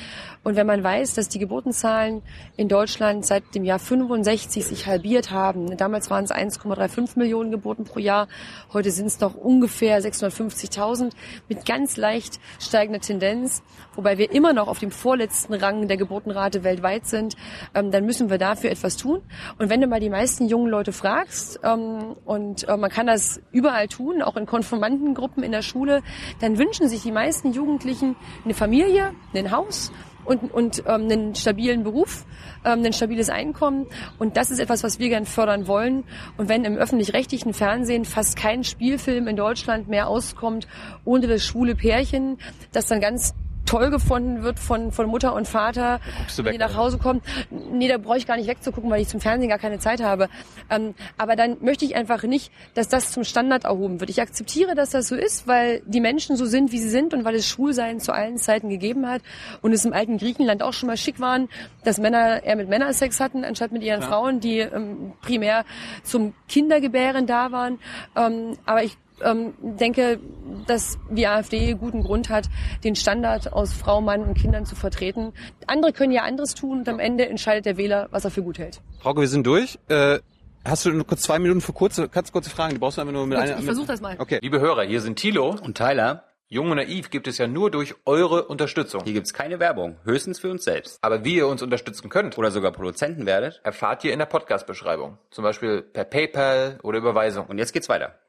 Und 0.44 0.56
wenn 0.56 0.66
man 0.66 0.84
weiß, 0.84 1.14
dass 1.14 1.30
die 1.30 1.38
Geburtenzahlen 1.38 2.24
in 2.58 2.68
Deutschland 2.68 3.26
seit 3.26 3.54
dem 3.54 3.64
Jahr 3.64 3.78
65 3.78 4.66
sich 4.66 4.88
halbiert 4.88 5.30
haben, 5.30 5.78
damals 5.78 6.10
waren 6.10 6.24
es 6.24 6.32
1,35 6.32 7.20
Millionen 7.20 7.52
Geburten 7.52 7.84
pro 7.84 8.00
Jahr, 8.00 8.28
heute 8.74 8.90
sind 8.90 9.06
es 9.06 9.20
noch 9.22 9.36
ungefähr 9.36 10.02
650.000 10.02 11.12
mit 11.48 11.66
ganz 11.66 11.98
leicht 11.98 12.40
steigender 12.60 13.00
Tendenz, 13.00 13.64
wobei 13.96 14.18
wir 14.18 14.32
immer 14.32 14.54
noch 14.54 14.68
auf 14.68 14.80
dem 14.80 14.92
vorletzten 14.92 15.54
Rang 15.54 15.88
der 15.88 15.98
Geburtenrate 15.98 16.64
weltweit 16.64 17.06
sind, 17.06 17.36
ähm, 17.74 17.92
dann 17.92 18.06
müssen 18.06 18.30
wir 18.30 18.38
dafür 18.38 18.72
etwas 18.72 18.98
tun. 18.98 19.22
Und 19.58 19.70
wenn 19.70 19.82
du 19.82 19.88
mal 19.88 20.00
die 20.00 20.10
meisten 20.10 20.48
jungen 20.48 20.70
Leute 20.70 20.92
fragst, 20.92 21.60
ähm, 21.64 22.16
und 22.26 22.68
äh, 22.68 22.78
man 22.78 22.90
kann 22.90 23.08
das 23.08 23.42
überall 23.52 23.88
tun, 23.88 24.22
auch 24.22 24.36
in 24.36 24.46
Konformantengruppen 24.46 25.44
in 25.44 25.52
der 25.52 25.62
Schule, 25.62 26.02
dann 26.40 26.58
wünschen 26.58 26.88
sich 26.88 27.02
die 27.04 27.12
meisten 27.12 27.54
Jugendlichen 27.54 28.16
eine 28.44 28.54
Familie, 28.54 29.14
ein 29.34 29.52
Haus 29.52 29.92
und, 30.26 30.54
und 30.54 30.84
ähm, 30.88 31.04
einen 31.04 31.36
stabilen 31.36 31.84
Beruf, 31.84 32.26
ähm, 32.66 32.84
ein 32.84 32.94
stabiles 32.94 33.30
Einkommen. 33.30 33.88
Und 34.20 34.38
das 34.38 34.52
ist 34.52 34.60
etwas, 34.60 34.84
was 34.84 35.00
wir 35.00 35.10
gern 35.10 35.26
fördern 35.26 35.68
wollen. 35.68 36.04
Und 36.38 36.50
wenn 36.50 36.64
im 36.66 36.76
öffentlich-rechtlichen 36.76 37.54
Fernsehen 37.54 38.06
fast 38.06 38.36
kein 38.36 38.64
Spielfilm 38.64 39.28
in 39.28 39.36
Deutschland 39.36 39.88
mehr 39.88 40.08
auskommt 40.08 40.68
ohne 41.06 41.28
das 41.28 41.44
schwule 41.44 41.76
Pärchen, 41.76 42.38
das 42.72 42.88
dann 42.88 43.02
ganz 43.02 43.34
toll 43.72 43.90
gefunden 43.90 44.44
wird 44.44 44.60
von, 44.60 44.92
von 44.92 45.08
Mutter 45.08 45.34
und 45.34 45.48
Vater, 45.48 46.02
wenn 46.36 46.46
weg, 46.46 46.52
die 46.52 46.58
nach 46.58 46.76
Hause 46.76 46.98
kommen. 46.98 47.22
Nee, 47.50 47.88
da 47.88 47.98
brauche 47.98 48.18
ich 48.18 48.28
gar 48.28 48.36
nicht 48.36 48.50
wegzugucken, 48.50 48.92
weil 48.92 49.02
ich 49.02 49.08
zum 49.08 49.22
Fernsehen 49.22 49.48
gar 49.48 49.60
keine 49.60 49.80
Zeit 49.80 50.04
habe. 50.04 50.28
Ähm, 50.70 50.94
aber 51.18 51.38
dann 51.38 51.56
möchte 51.62 51.86
ich 51.86 51.96
einfach 51.96 52.24
nicht, 52.24 52.52
dass 52.74 52.90
das 52.90 53.14
zum 53.14 53.24
Standard 53.24 53.64
erhoben 53.64 54.02
wird. 54.02 54.10
Ich 54.10 54.22
akzeptiere, 54.22 54.76
dass 54.76 54.90
das 54.90 55.08
so 55.08 55.16
ist, 55.16 55.48
weil 55.48 55.82
die 55.86 56.02
Menschen 56.02 56.36
so 56.36 56.46
sind, 56.46 56.74
wie 56.74 56.80
sie 56.80 56.90
sind 56.90 57.14
und 57.14 57.24
weil 57.24 57.36
es 57.36 57.48
Schwulsein 57.48 58.02
zu 58.02 58.12
allen 58.12 58.38
Zeiten 58.38 58.68
gegeben 58.68 59.08
hat 59.08 59.22
und 59.62 59.72
es 59.72 59.86
im 59.86 59.94
alten 59.94 60.18
Griechenland 60.18 60.64
auch 60.64 60.74
schon 60.74 60.88
mal 60.88 60.98
schick 60.98 61.22
waren, 61.22 61.48
dass 61.86 61.98
Männer 61.98 62.44
eher 62.44 62.58
mit 62.58 62.68
Männern 62.68 62.92
Sex 62.92 63.22
hatten, 63.22 63.46
anstatt 63.46 63.72
mit 63.72 63.84
ihren 63.84 64.02
ja. 64.02 64.08
Frauen, 64.08 64.42
die 64.42 64.60
ähm, 64.60 65.14
primär 65.22 65.64
zum 66.04 66.34
Kindergebären 66.50 67.26
da 67.26 67.54
waren. 67.54 67.80
Ähm, 68.18 68.58
aber 68.66 68.84
ich 68.84 68.98
ähm, 69.24 69.54
denke, 69.62 70.20
dass 70.68 70.98
die 71.10 71.28
AfD 71.28 71.74
guten 71.74 72.04
Grund 72.04 72.30
hat, 72.30 72.50
den 72.84 72.96
Standard 72.96 73.54
aus 73.54 73.74
Frau, 73.74 74.02
Mann 74.02 74.24
und 74.24 74.36
Kindern 74.36 74.66
zu 74.66 74.76
vertreten. 74.76 75.34
Andere 75.68 75.94
können 75.94 76.12
ja 76.12 76.24
anderes 76.24 76.56
tun 76.56 76.80
und 76.80 76.90
am 76.90 77.00
Ende 77.00 77.28
entscheidet 77.28 77.66
der 77.66 77.78
Wähler, 77.78 78.08
was 78.12 78.26
er 78.26 78.32
für 78.32 78.44
gut 78.44 78.60
hält. 78.60 78.82
Frauke, 79.00 79.22
wir 79.22 79.28
sind 79.28 79.46
durch. 79.48 79.80
Äh, 79.88 80.20
hast 80.64 80.86
du 80.86 80.92
nur 80.92 81.06
kurz 81.06 81.22
zwei 81.22 81.40
Minuten 81.40 81.62
für 81.62 81.74
kurze, 81.74 82.10
ganz 82.10 82.32
kurze 82.32 82.50
Fragen? 82.50 82.74
Die 82.74 82.80
brauchst 82.80 82.98
du 82.98 83.02
einfach 83.02 83.14
nur 83.14 83.28
mit 83.28 83.38
Gut, 83.38 83.48
einer. 83.48 83.60
Ich 83.60 83.66
versuche 83.66 83.88
das 83.88 84.02
mal. 84.02 84.16
Okay. 84.20 84.40
Liebe 84.42 84.60
Hörer, 84.60 84.84
hier 84.84 85.02
sind 85.02 85.18
Thilo 85.18 85.56
und 85.64 85.78
Tyler. 85.78 86.26
Jung 86.54 86.70
und 86.70 86.76
naiv 86.76 87.10
gibt 87.12 87.30
es 87.30 87.38
ja 87.38 87.48
nur 87.48 87.72
durch 87.72 87.96
eure 88.06 88.44
Unterstützung. 88.44 89.06
Hier 89.06 89.14
gibt's 89.14 89.34
keine 89.34 89.62
Werbung, 89.62 89.96
höchstens 90.04 90.38
für 90.38 90.52
uns 90.52 90.66
selbst. 90.66 90.98
Aber 91.02 91.24
wie 91.24 91.36
ihr 91.36 91.48
uns 91.48 91.62
unterstützen 91.62 92.10
könnt 92.10 92.38
oder 92.38 92.52
sogar 92.52 92.74
Produzenten 92.74 93.26
werdet, 93.26 93.62
erfahrt 93.64 94.04
ihr 94.04 94.12
in 94.12 94.20
der 94.20 94.26
Podcast-Beschreibung. 94.26 95.18
Zum 95.30 95.46
Beispiel 95.46 95.82
per 95.82 96.04
PayPal 96.04 96.78
oder 96.84 96.98
Überweisung. 96.98 97.46
Und 97.46 97.58
jetzt 97.58 97.72
geht's 97.72 97.88
weiter. 97.88 98.20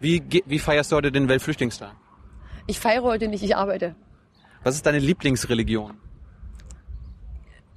Wie, 0.00 0.22
wie 0.44 0.58
feierst 0.58 0.92
du 0.92 0.96
heute 0.96 1.10
den 1.10 1.28
Weltflüchtlingstag? 1.28 1.94
Ich 2.66 2.80
feiere 2.80 3.02
heute 3.02 3.28
nicht, 3.28 3.42
ich 3.42 3.56
arbeite. 3.56 3.94
Was 4.62 4.74
ist 4.74 4.84
deine 4.84 4.98
Lieblingsreligion? 4.98 5.94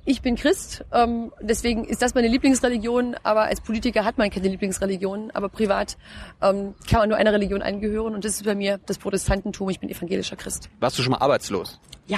Ich 0.05 0.21
bin 0.23 0.35
Christ, 0.35 0.83
ähm, 0.91 1.31
deswegen 1.39 1.85
ist 1.85 2.01
das 2.01 2.15
meine 2.15 2.27
Lieblingsreligion, 2.27 3.15
aber 3.21 3.43
als 3.43 3.61
Politiker 3.61 4.05
hat 4.05 4.17
man 4.17 4.31
keine 4.31 4.47
Lieblingsreligion, 4.47 5.29
aber 5.31 5.49
privat 5.49 5.97
ähm, 6.41 6.73
kann 6.89 7.01
man 7.01 7.09
nur 7.09 7.17
einer 7.17 7.31
Religion 7.31 7.61
eingehören 7.61 8.15
und 8.15 8.25
das 8.25 8.33
ist 8.33 8.45
bei 8.45 8.55
mir 8.55 8.79
das 8.87 8.97
Protestantentum, 8.97 9.69
ich 9.69 9.79
bin 9.79 9.89
evangelischer 9.89 10.35
Christ. 10.35 10.69
Warst 10.79 10.97
du 10.97 11.03
schon 11.03 11.11
mal 11.11 11.19
arbeitslos? 11.19 11.79
Ja. 12.07 12.17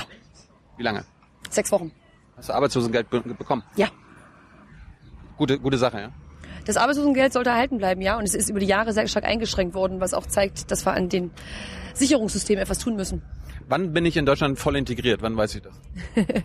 Wie 0.78 0.84
lange? 0.84 1.04
Sechs 1.50 1.70
Wochen. 1.72 1.92
Hast 2.38 2.48
du 2.48 2.54
Arbeitslosengeld 2.54 3.10
be 3.10 3.20
bekommen? 3.20 3.64
Ja. 3.76 3.88
Gute, 5.36 5.60
gute 5.60 5.78
Sache, 5.78 6.00
ja? 6.00 6.12
Das 6.66 6.78
Arbeitslosengeld 6.78 7.34
sollte 7.34 7.50
erhalten 7.50 7.78
bleiben, 7.78 8.02
ja. 8.02 8.18
Und 8.18 8.24
es 8.24 8.34
ist 8.34 8.50
über 8.50 8.60
die 8.60 8.68
Jahre 8.68 8.94
sehr 8.94 9.08
stark 9.08 9.26
eingeschränkt 9.26 9.74
worden, 9.74 10.00
was 10.00 10.14
auch 10.14 10.26
zeigt, 10.26 10.72
dass 10.72 10.86
wir 10.86 10.94
an 10.94 11.10
den 11.10 11.32
Sicherungssystemen 11.94 12.62
etwas 12.62 12.80
tun 12.80 12.96
müssen. 12.96 13.22
Wann 13.68 13.94
bin 13.94 14.06
ich 14.06 14.18
in 14.18 14.26
Deutschland 14.26 14.60
voll 14.60 14.76
integriert? 14.76 15.22
Wann 15.22 15.36
weiß 15.38 15.56
ich 15.56 15.62
das? 15.62 15.74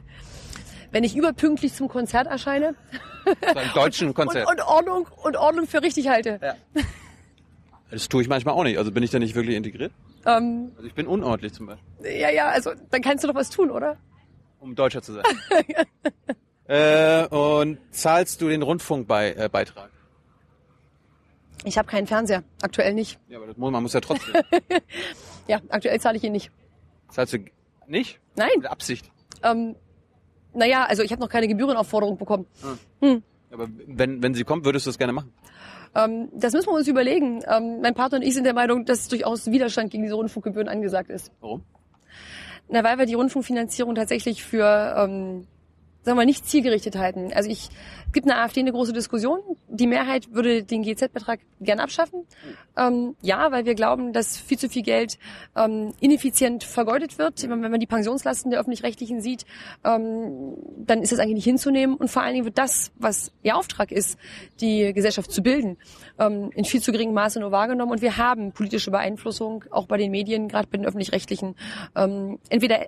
Wenn 0.92 1.04
ich 1.04 1.16
überpünktlich 1.16 1.74
zum 1.74 1.88
Konzert 1.88 2.26
erscheine. 2.28 2.74
Beim 3.54 3.68
deutschen 3.74 4.14
Konzert. 4.14 4.46
Und, 4.48 4.60
und, 4.60 4.66
Ordnung, 4.66 5.08
und 5.22 5.36
Ordnung 5.36 5.66
für 5.66 5.82
richtig 5.82 6.08
halte. 6.08 6.38
Ja. 6.42 6.54
Das 7.88 8.08
tue 8.08 8.20
ich 8.20 8.28
manchmal 8.28 8.54
auch 8.56 8.64
nicht. 8.64 8.78
Also 8.78 8.90
bin 8.90 9.04
ich 9.04 9.12
da 9.12 9.20
nicht 9.20 9.36
wirklich 9.36 9.54
integriert? 9.54 9.92
Ähm, 10.26 10.72
also 10.74 10.88
ich 10.88 10.94
bin 10.94 11.06
unordentlich 11.06 11.52
zum 11.52 11.66
Beispiel. 11.66 12.20
Ja, 12.20 12.30
ja, 12.30 12.48
also 12.48 12.72
dann 12.90 13.00
kannst 13.00 13.22
du 13.22 13.28
doch 13.28 13.36
was 13.36 13.48
tun, 13.48 13.70
oder? 13.70 13.96
Um 14.58 14.74
Deutscher 14.74 15.02
zu 15.02 15.12
sein. 15.12 15.24
äh, 16.66 17.26
und 17.28 17.78
zahlst 17.92 18.42
du 18.42 18.48
den 18.48 18.62
Rundfunkbeitrag? 18.62 19.90
Ich 21.64 21.78
habe 21.78 21.88
keinen 21.88 22.06
Fernseher, 22.06 22.44
aktuell 22.62 22.94
nicht. 22.94 23.18
Ja, 23.28 23.38
aber 23.38 23.46
das 23.46 23.56
muss, 23.56 23.72
man 23.72 23.82
muss 23.82 23.92
ja 23.92 24.00
trotzdem. 24.00 24.34
ja, 25.48 25.60
aktuell 25.68 26.00
zahle 26.00 26.16
ich 26.16 26.24
ihn 26.24 26.32
nicht. 26.32 26.50
Zahlst 27.10 27.32
du 27.32 27.38
nicht? 27.86 28.20
Nein. 28.36 28.50
Mit 28.56 28.66
Absicht? 28.66 29.10
Ähm, 29.42 29.74
naja, 30.52 30.84
also 30.84 31.02
ich 31.02 31.12
habe 31.12 31.20
noch 31.20 31.28
keine 31.28 31.48
Gebührenaufforderung 31.48 32.18
bekommen. 32.18 32.46
Hm. 32.62 32.78
Hm. 33.00 33.22
Aber 33.50 33.68
wenn, 33.86 34.22
wenn 34.22 34.34
sie 34.34 34.44
kommt, 34.44 34.64
würdest 34.64 34.86
du 34.86 34.90
das 34.90 34.98
gerne 34.98 35.12
machen? 35.12 35.32
Ähm, 35.94 36.28
das 36.34 36.52
müssen 36.52 36.68
wir 36.68 36.74
uns 36.74 36.88
überlegen. 36.88 37.42
Ähm, 37.48 37.80
mein 37.80 37.94
Partner 37.94 38.18
und 38.18 38.24
ich 38.24 38.34
sind 38.34 38.44
der 38.44 38.54
Meinung, 38.54 38.84
dass 38.84 39.08
durchaus 39.08 39.50
Widerstand 39.50 39.90
gegen 39.90 40.02
diese 40.02 40.14
Rundfunkgebühren 40.14 40.68
angesagt 40.68 41.10
ist. 41.10 41.32
Warum? 41.40 41.62
Na, 42.68 42.82
weil 42.82 42.98
wir 42.98 43.06
die 43.06 43.14
Rundfunkfinanzierung 43.14 43.94
tatsächlich 43.94 44.42
für 44.44 44.94
ähm, 44.98 45.46
sagen 46.06 46.18
wir, 46.18 46.24
nicht 46.24 46.48
zielgerichtet 46.48 46.96
halten. 46.96 47.32
Also 47.34 47.50
ich 47.50 47.68
gibt 48.12 48.26
in 48.26 48.28
der 48.28 48.40
AfD 48.40 48.60
eine 48.60 48.70
große 48.70 48.92
Diskussion. 48.92 49.40
Die 49.68 49.88
Mehrheit 49.88 50.32
würde 50.32 50.62
den 50.62 50.82
GZ-Betrag 50.82 51.40
gern 51.60 51.80
abschaffen. 51.80 52.24
Ähm, 52.76 53.16
ja, 53.22 53.50
weil 53.50 53.66
wir 53.66 53.74
glauben, 53.74 54.12
dass 54.12 54.38
viel 54.38 54.56
zu 54.56 54.68
viel 54.68 54.82
Geld 54.82 55.18
ähm, 55.56 55.94
ineffizient 55.98 56.62
vergeudet 56.62 57.18
wird. 57.18 57.42
Wenn 57.42 57.60
man 57.60 57.80
die 57.80 57.88
Pensionslasten 57.88 58.52
der 58.52 58.60
öffentlich-rechtlichen 58.60 59.20
sieht, 59.20 59.46
ähm, 59.84 60.54
dann 60.78 61.02
ist 61.02 61.10
das 61.10 61.18
eigentlich 61.18 61.34
nicht 61.34 61.44
hinzunehmen. 61.44 61.96
Und 61.96 62.08
vor 62.08 62.22
allen 62.22 62.34
Dingen 62.34 62.44
wird 62.44 62.56
das, 62.56 62.92
was 63.00 63.32
ihr 63.42 63.56
Auftrag 63.56 63.90
ist, 63.90 64.16
die 64.60 64.92
Gesellschaft 64.92 65.32
zu 65.32 65.42
bilden, 65.42 65.76
ähm, 66.20 66.50
in 66.54 66.64
viel 66.64 66.80
zu 66.80 66.92
geringem 66.92 67.14
Maße 67.14 67.40
nur 67.40 67.50
wahrgenommen. 67.50 67.90
Und 67.90 68.00
wir 68.00 68.16
haben 68.16 68.52
politische 68.52 68.92
Beeinflussung, 68.92 69.64
auch 69.72 69.86
bei 69.86 69.96
den 69.96 70.12
Medien, 70.12 70.46
gerade 70.46 70.68
bei 70.68 70.78
den 70.78 70.86
öffentlich-rechtlichen. 70.86 71.56
Ähm, 71.96 72.38
entweder 72.48 72.86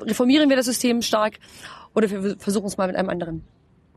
reformieren 0.00 0.48
wir 0.48 0.56
das 0.56 0.66
System 0.66 1.02
stark 1.02 1.38
oder 1.94 2.10
wir 2.10 2.36
versuchen 2.38 2.66
es 2.66 2.76
mal 2.76 2.86
mit 2.86 2.96
einem 2.96 3.08
anderen. 3.08 3.44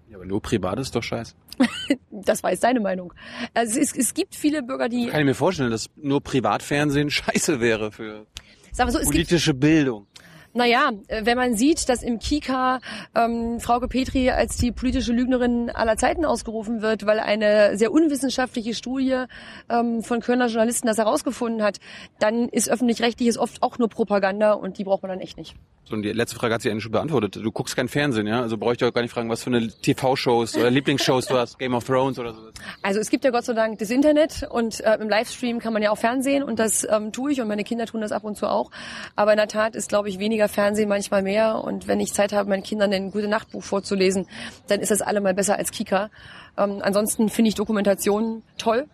Ja, 0.09 0.17
aber 0.17 0.25
nur 0.25 0.41
privat 0.41 0.79
ist 0.79 0.95
doch 0.95 1.03
scheiße. 1.03 1.33
das 2.11 2.43
war 2.43 2.51
jetzt 2.51 2.63
deine 2.63 2.79
Meinung. 2.79 3.13
Also 3.53 3.79
es, 3.79 3.95
es 3.95 4.13
gibt 4.13 4.35
viele 4.35 4.63
Bürger, 4.63 4.87
die... 4.87 5.07
Kann 5.07 5.19
ich 5.19 5.25
mir 5.25 5.33
vorstellen, 5.33 5.71
dass 5.71 5.89
nur 5.95 6.21
Privatfernsehen 6.21 7.09
scheiße 7.11 7.59
wäre 7.59 7.91
für 7.91 8.25
so, 8.71 8.99
politische 8.99 9.53
Bildung. 9.53 10.07
Naja, 10.53 10.91
äh, 11.07 11.25
wenn 11.25 11.37
man 11.37 11.55
sieht, 11.55 11.87
dass 11.87 12.01
im 12.01 12.19
Kika 12.19 12.79
ähm, 13.15 13.59
Frauke 13.59 13.87
Petri 13.87 14.31
als 14.31 14.57
die 14.57 14.71
politische 14.71 15.13
Lügnerin 15.13 15.69
aller 15.69 15.97
Zeiten 15.97 16.25
ausgerufen 16.25 16.81
wird, 16.81 17.05
weil 17.05 17.19
eine 17.19 17.77
sehr 17.77 17.91
unwissenschaftliche 17.91 18.73
Studie 18.73 19.25
ähm, 19.69 20.01
von 20.01 20.19
Kölner 20.19 20.47
Journalisten 20.47 20.87
das 20.87 20.97
herausgefunden 20.97 21.61
hat, 21.61 21.77
dann 22.19 22.49
ist 22.49 22.69
öffentlich-rechtliches 22.69 23.37
oft 23.37 23.61
auch 23.61 23.77
nur 23.77 23.89
Propaganda 23.89 24.53
und 24.53 24.79
die 24.79 24.83
braucht 24.83 25.03
man 25.03 25.09
dann 25.09 25.19
echt 25.19 25.37
nicht. 25.37 25.55
So, 25.89 25.95
und 25.95 26.01
die 26.01 26.11
letzte 26.11 26.35
Frage 26.35 26.53
hat 26.53 26.61
sie 26.61 26.69
eigentlich 26.69 26.83
schon 26.83 26.91
beantwortet. 26.91 27.37
Du 27.37 27.49
guckst 27.49 27.75
kein 27.75 27.87
Fernsehen, 27.87 28.27
ja? 28.27 28.41
Also 28.41 28.57
brauche 28.57 28.73
ich 28.73 28.77
doch 28.77 28.93
gar 28.93 29.01
nicht 29.01 29.11
fragen, 29.11 29.29
was 29.29 29.43
für 29.43 29.49
eine 29.49 29.69
TV-Shows 29.69 30.57
oder 30.57 30.69
Lieblingsshows 30.69 31.27
du 31.27 31.35
hast, 31.35 31.57
Game 31.59 31.73
of 31.73 31.85
Thrones 31.85 32.19
oder 32.19 32.33
so. 32.33 32.41
Also 32.81 32.99
es 32.99 33.09
gibt 33.09 33.23
ja 33.23 33.31
Gott 33.31 33.45
sei 33.45 33.53
Dank 33.53 33.79
das 33.79 33.89
Internet 33.89 34.45
und 34.49 34.81
äh, 34.81 34.95
im 34.95 35.07
Livestream 35.07 35.59
kann 35.59 35.71
man 35.71 35.81
ja 35.81 35.91
auch 35.91 35.97
Fernsehen 35.97 36.43
und 36.43 36.59
das 36.59 36.85
ähm, 36.89 37.13
tue 37.13 37.31
ich 37.31 37.39
und 37.39 37.47
meine 37.47 37.63
Kinder 37.63 37.85
tun 37.85 38.01
das 38.01 38.11
ab 38.11 38.25
und 38.25 38.35
zu 38.35 38.47
auch. 38.47 38.69
Aber 39.15 39.31
in 39.31 39.37
der 39.37 39.47
Tat 39.47 39.75
ist, 39.75 39.87
glaube 39.87 40.09
ich, 40.09 40.19
weniger 40.19 40.49
Fernsehen 40.49 40.89
manchmal 40.89 41.21
mehr 41.21 41.63
und 41.63 41.87
wenn 41.87 42.01
ich 42.01 42.13
Zeit 42.13 42.33
habe, 42.33 42.49
meinen 42.49 42.63
Kindern 42.63 42.91
ein 42.91 43.11
gute 43.11 43.29
Nachtbuch 43.29 43.63
vorzulesen, 43.63 44.27
dann 44.67 44.81
ist 44.81 44.91
das 44.91 45.01
allemal 45.01 45.33
besser 45.33 45.57
als 45.57 45.71
Kika. 45.71 46.09
Ähm, 46.57 46.79
ansonsten 46.81 47.29
finde 47.29 47.49
ich 47.49 47.55
Dokumentationen 47.55 48.43
toll. 48.57 48.87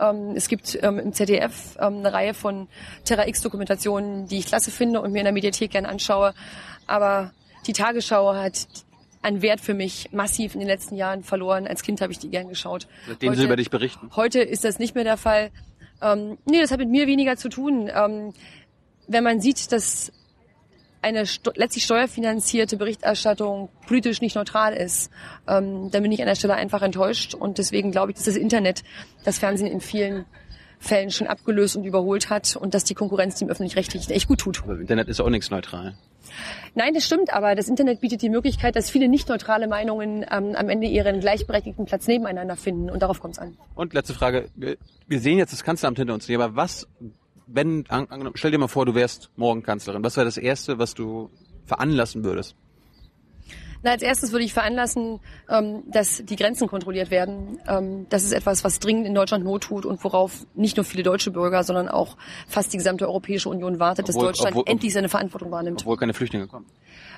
Ähm, 0.00 0.32
es 0.34 0.48
gibt 0.48 0.78
ähm, 0.82 0.98
im 0.98 1.12
ZDF 1.12 1.76
ähm, 1.78 1.98
eine 1.98 2.12
Reihe 2.12 2.34
von 2.34 2.68
Terra 3.04 3.26
X-Dokumentationen, 3.26 4.26
die 4.26 4.38
ich 4.38 4.46
klasse 4.46 4.70
finde 4.70 5.00
und 5.00 5.12
mir 5.12 5.18
in 5.18 5.24
der 5.24 5.32
Mediathek 5.32 5.70
gerne 5.70 5.88
anschaue. 5.88 6.34
Aber 6.86 7.32
die 7.66 7.72
Tagesschau 7.72 8.34
hat 8.34 8.66
an 9.22 9.42
Wert 9.42 9.60
für 9.60 9.74
mich 9.74 10.10
massiv 10.12 10.54
in 10.54 10.60
den 10.60 10.68
letzten 10.68 10.96
Jahren 10.96 11.22
verloren. 11.22 11.66
Als 11.66 11.82
Kind 11.82 12.00
habe 12.00 12.12
ich 12.12 12.18
die 12.18 12.30
gern 12.30 12.48
geschaut. 12.48 12.86
Seitdem 13.06 13.30
heute, 13.30 13.40
sie 13.40 13.46
über 13.46 13.56
dich 13.56 13.70
berichten. 13.70 14.10
Heute 14.16 14.40
ist 14.40 14.64
das 14.64 14.78
nicht 14.78 14.94
mehr 14.94 15.04
der 15.04 15.18
Fall. 15.18 15.50
Ähm, 16.00 16.38
nee, 16.46 16.60
das 16.60 16.70
hat 16.70 16.78
mit 16.78 16.88
mir 16.88 17.06
weniger 17.06 17.36
zu 17.36 17.50
tun. 17.50 17.90
Ähm, 17.94 18.32
wenn 19.06 19.24
man 19.24 19.40
sieht, 19.40 19.72
dass 19.72 20.12
eine 21.02 21.24
letztlich 21.54 21.84
steuerfinanzierte 21.84 22.76
Berichterstattung 22.76 23.70
politisch 23.86 24.20
nicht 24.20 24.36
neutral 24.36 24.74
ist, 24.74 25.10
ähm, 25.48 25.90
dann 25.90 26.02
bin 26.02 26.12
ich 26.12 26.20
an 26.20 26.26
der 26.26 26.34
Stelle 26.34 26.54
einfach 26.54 26.82
enttäuscht. 26.82 27.34
Und 27.34 27.58
deswegen 27.58 27.90
glaube 27.90 28.12
ich, 28.12 28.16
dass 28.16 28.26
das 28.26 28.36
Internet 28.36 28.82
das 29.24 29.38
Fernsehen 29.38 29.66
in 29.66 29.80
vielen 29.80 30.26
Fällen 30.78 31.10
schon 31.10 31.26
abgelöst 31.26 31.76
und 31.76 31.84
überholt 31.84 32.30
hat 32.30 32.56
und 32.56 32.72
dass 32.72 32.84
die 32.84 32.94
Konkurrenz 32.94 33.38
dem 33.38 33.48
öffentlich-rechtlichen 33.48 34.12
echt 34.12 34.28
gut 34.28 34.40
tut. 34.40 34.62
Aber 34.62 34.78
Internet 34.78 35.08
ist 35.08 35.20
auch 35.20 35.28
nichts 35.28 35.50
neutral. 35.50 35.94
Nein, 36.74 36.94
das 36.94 37.04
stimmt, 37.04 37.32
aber 37.32 37.54
das 37.54 37.68
Internet 37.68 38.00
bietet 38.00 38.22
die 38.22 38.30
Möglichkeit, 38.30 38.76
dass 38.76 38.88
viele 38.90 39.08
nicht 39.08 39.28
neutrale 39.28 39.68
Meinungen 39.68 40.24
ähm, 40.30 40.54
am 40.54 40.68
Ende 40.68 40.86
ihren 40.86 41.20
gleichberechtigten 41.20 41.84
Platz 41.84 42.06
nebeneinander 42.06 42.56
finden 42.56 42.88
und 42.90 43.02
darauf 43.02 43.20
kommt 43.20 43.34
es 43.34 43.38
an. 43.38 43.56
Und 43.74 43.92
letzte 43.92 44.14
Frage, 44.14 44.48
wir 44.56 45.20
sehen 45.20 45.38
jetzt 45.38 45.52
das 45.52 45.64
Kanzleramt 45.64 45.98
hinter 45.98 46.14
uns, 46.14 46.30
aber 46.30 46.56
was 46.56 46.86
wenn, 47.52 47.84
angenommen, 47.88 48.32
stell 48.34 48.50
dir 48.50 48.58
mal 48.58 48.68
vor, 48.68 48.86
du 48.86 48.94
wärst 48.94 49.30
morgen 49.36 49.62
Kanzlerin, 49.62 50.02
was 50.02 50.16
wäre 50.16 50.26
das 50.26 50.36
Erste, 50.36 50.78
was 50.78 50.94
du 50.94 51.30
veranlassen 51.64 52.24
würdest? 52.24 52.56
Na, 53.82 53.92
als 53.92 54.02
erstes 54.02 54.32
würde 54.32 54.44
ich 54.44 54.52
veranlassen, 54.52 55.20
ähm, 55.48 55.84
dass 55.86 56.22
die 56.24 56.36
Grenzen 56.36 56.68
kontrolliert 56.68 57.10
werden. 57.10 57.58
Ähm, 57.66 58.06
das 58.10 58.24
ist 58.24 58.32
etwas, 58.32 58.62
was 58.62 58.78
dringend 58.78 59.06
in 59.06 59.14
Deutschland 59.14 59.42
Not 59.42 59.62
tut 59.62 59.86
und 59.86 60.04
worauf 60.04 60.46
nicht 60.54 60.76
nur 60.76 60.84
viele 60.84 61.02
deutsche 61.02 61.30
Bürger, 61.30 61.64
sondern 61.64 61.88
auch 61.88 62.18
fast 62.46 62.74
die 62.74 62.76
gesamte 62.76 63.08
Europäische 63.08 63.48
Union 63.48 63.80
wartet, 63.80 64.06
obwohl, 64.10 64.26
dass 64.26 64.36
Deutschland 64.36 64.56
obwohl, 64.56 64.70
endlich 64.70 64.92
seine 64.92 65.08
Verantwortung 65.08 65.50
wahrnimmt. 65.50 65.80
Obwohl 65.80 65.96
keine 65.96 66.12
Flüchtlinge 66.12 66.46
kommen. 66.46 66.66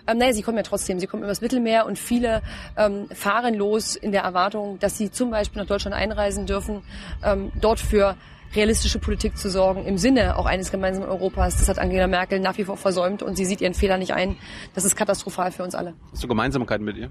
Ähm, 0.06 0.18
naja, 0.18 0.32
sie 0.34 0.42
kommen 0.42 0.56
ja 0.56 0.62
trotzdem. 0.62 1.00
Sie 1.00 1.08
kommen 1.08 1.24
übers 1.24 1.40
Mittelmeer 1.40 1.84
und 1.84 1.98
viele 1.98 2.42
ähm, 2.76 3.08
fahren 3.12 3.54
los 3.54 3.96
in 3.96 4.12
der 4.12 4.22
Erwartung, 4.22 4.78
dass 4.78 4.96
sie 4.96 5.10
zum 5.10 5.30
Beispiel 5.30 5.62
nach 5.62 5.68
Deutschland 5.68 5.96
einreisen 5.96 6.46
dürfen, 6.46 6.82
ähm, 7.24 7.50
dort 7.60 7.80
für 7.80 8.14
realistische 8.54 8.98
Politik 8.98 9.36
zu 9.36 9.50
sorgen 9.50 9.84
im 9.86 9.98
Sinne 9.98 10.36
auch 10.36 10.46
eines 10.46 10.70
gemeinsamen 10.70 11.08
Europas. 11.08 11.58
Das 11.58 11.68
hat 11.68 11.78
Angela 11.78 12.06
Merkel 12.06 12.40
nach 12.40 12.58
wie 12.58 12.64
vor 12.64 12.76
versäumt 12.76 13.22
und 13.22 13.36
sie 13.36 13.44
sieht 13.44 13.60
ihren 13.60 13.74
Fehler 13.74 13.98
nicht 13.98 14.12
ein. 14.14 14.36
Das 14.74 14.84
ist 14.84 14.96
katastrophal 14.96 15.52
für 15.52 15.62
uns 15.62 15.74
alle. 15.74 15.94
Hast 16.12 16.22
du 16.22 16.28
Gemeinsamkeiten 16.28 16.84
mit 16.84 16.96
ihr? 16.96 17.10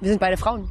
Wir 0.00 0.10
sind 0.10 0.20
beide 0.20 0.36
Frauen. 0.36 0.68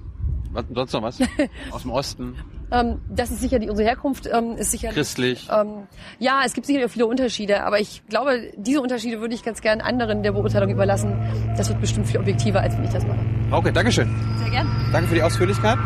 Was, 0.51 0.65
sonst 0.73 0.93
noch 0.93 1.01
was? 1.01 1.19
Aus 1.71 1.81
dem 1.81 1.91
Osten? 1.91 2.35
Ähm, 2.71 3.01
das 3.09 3.31
ist 3.31 3.41
sicher 3.41 3.59
die, 3.59 3.69
unsere 3.69 3.87
Herkunft 3.87 4.27
ähm, 4.31 4.55
ist 4.57 4.71
sicher 4.71 4.89
christlich. 4.89 5.47
Ähm, 5.51 5.87
ja, 6.19 6.41
es 6.45 6.53
gibt 6.53 6.65
sicher 6.65 6.87
viele 6.89 7.05
Unterschiede, 7.05 7.63
aber 7.63 7.79
ich 7.79 8.03
glaube, 8.07 8.51
diese 8.57 8.81
Unterschiede 8.81 9.19
würde 9.19 9.33
ich 9.35 9.43
ganz 9.43 9.61
gern 9.61 9.81
anderen 9.81 10.23
der 10.23 10.31
Beurteilung 10.31 10.69
überlassen. 10.69 11.15
Das 11.57 11.69
wird 11.69 11.81
bestimmt 11.81 12.07
viel 12.07 12.19
objektiver, 12.19 12.61
als 12.61 12.75
wenn 12.77 12.83
ich 12.83 12.91
das 12.91 13.05
mache. 13.05 13.19
Okay, 13.51 13.71
Dankeschön. 13.71 14.09
Sehr 14.39 14.49
gern. 14.49 14.67
Danke 14.91 15.09
für 15.09 15.15
die 15.15 15.23
Ausführlichkeit. 15.23 15.77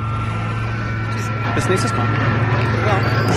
Tschüss. 1.13 1.29
Bis 1.55 1.69
nächstes 1.69 1.93
Mal. 1.93 2.05
Ja. 2.85 3.36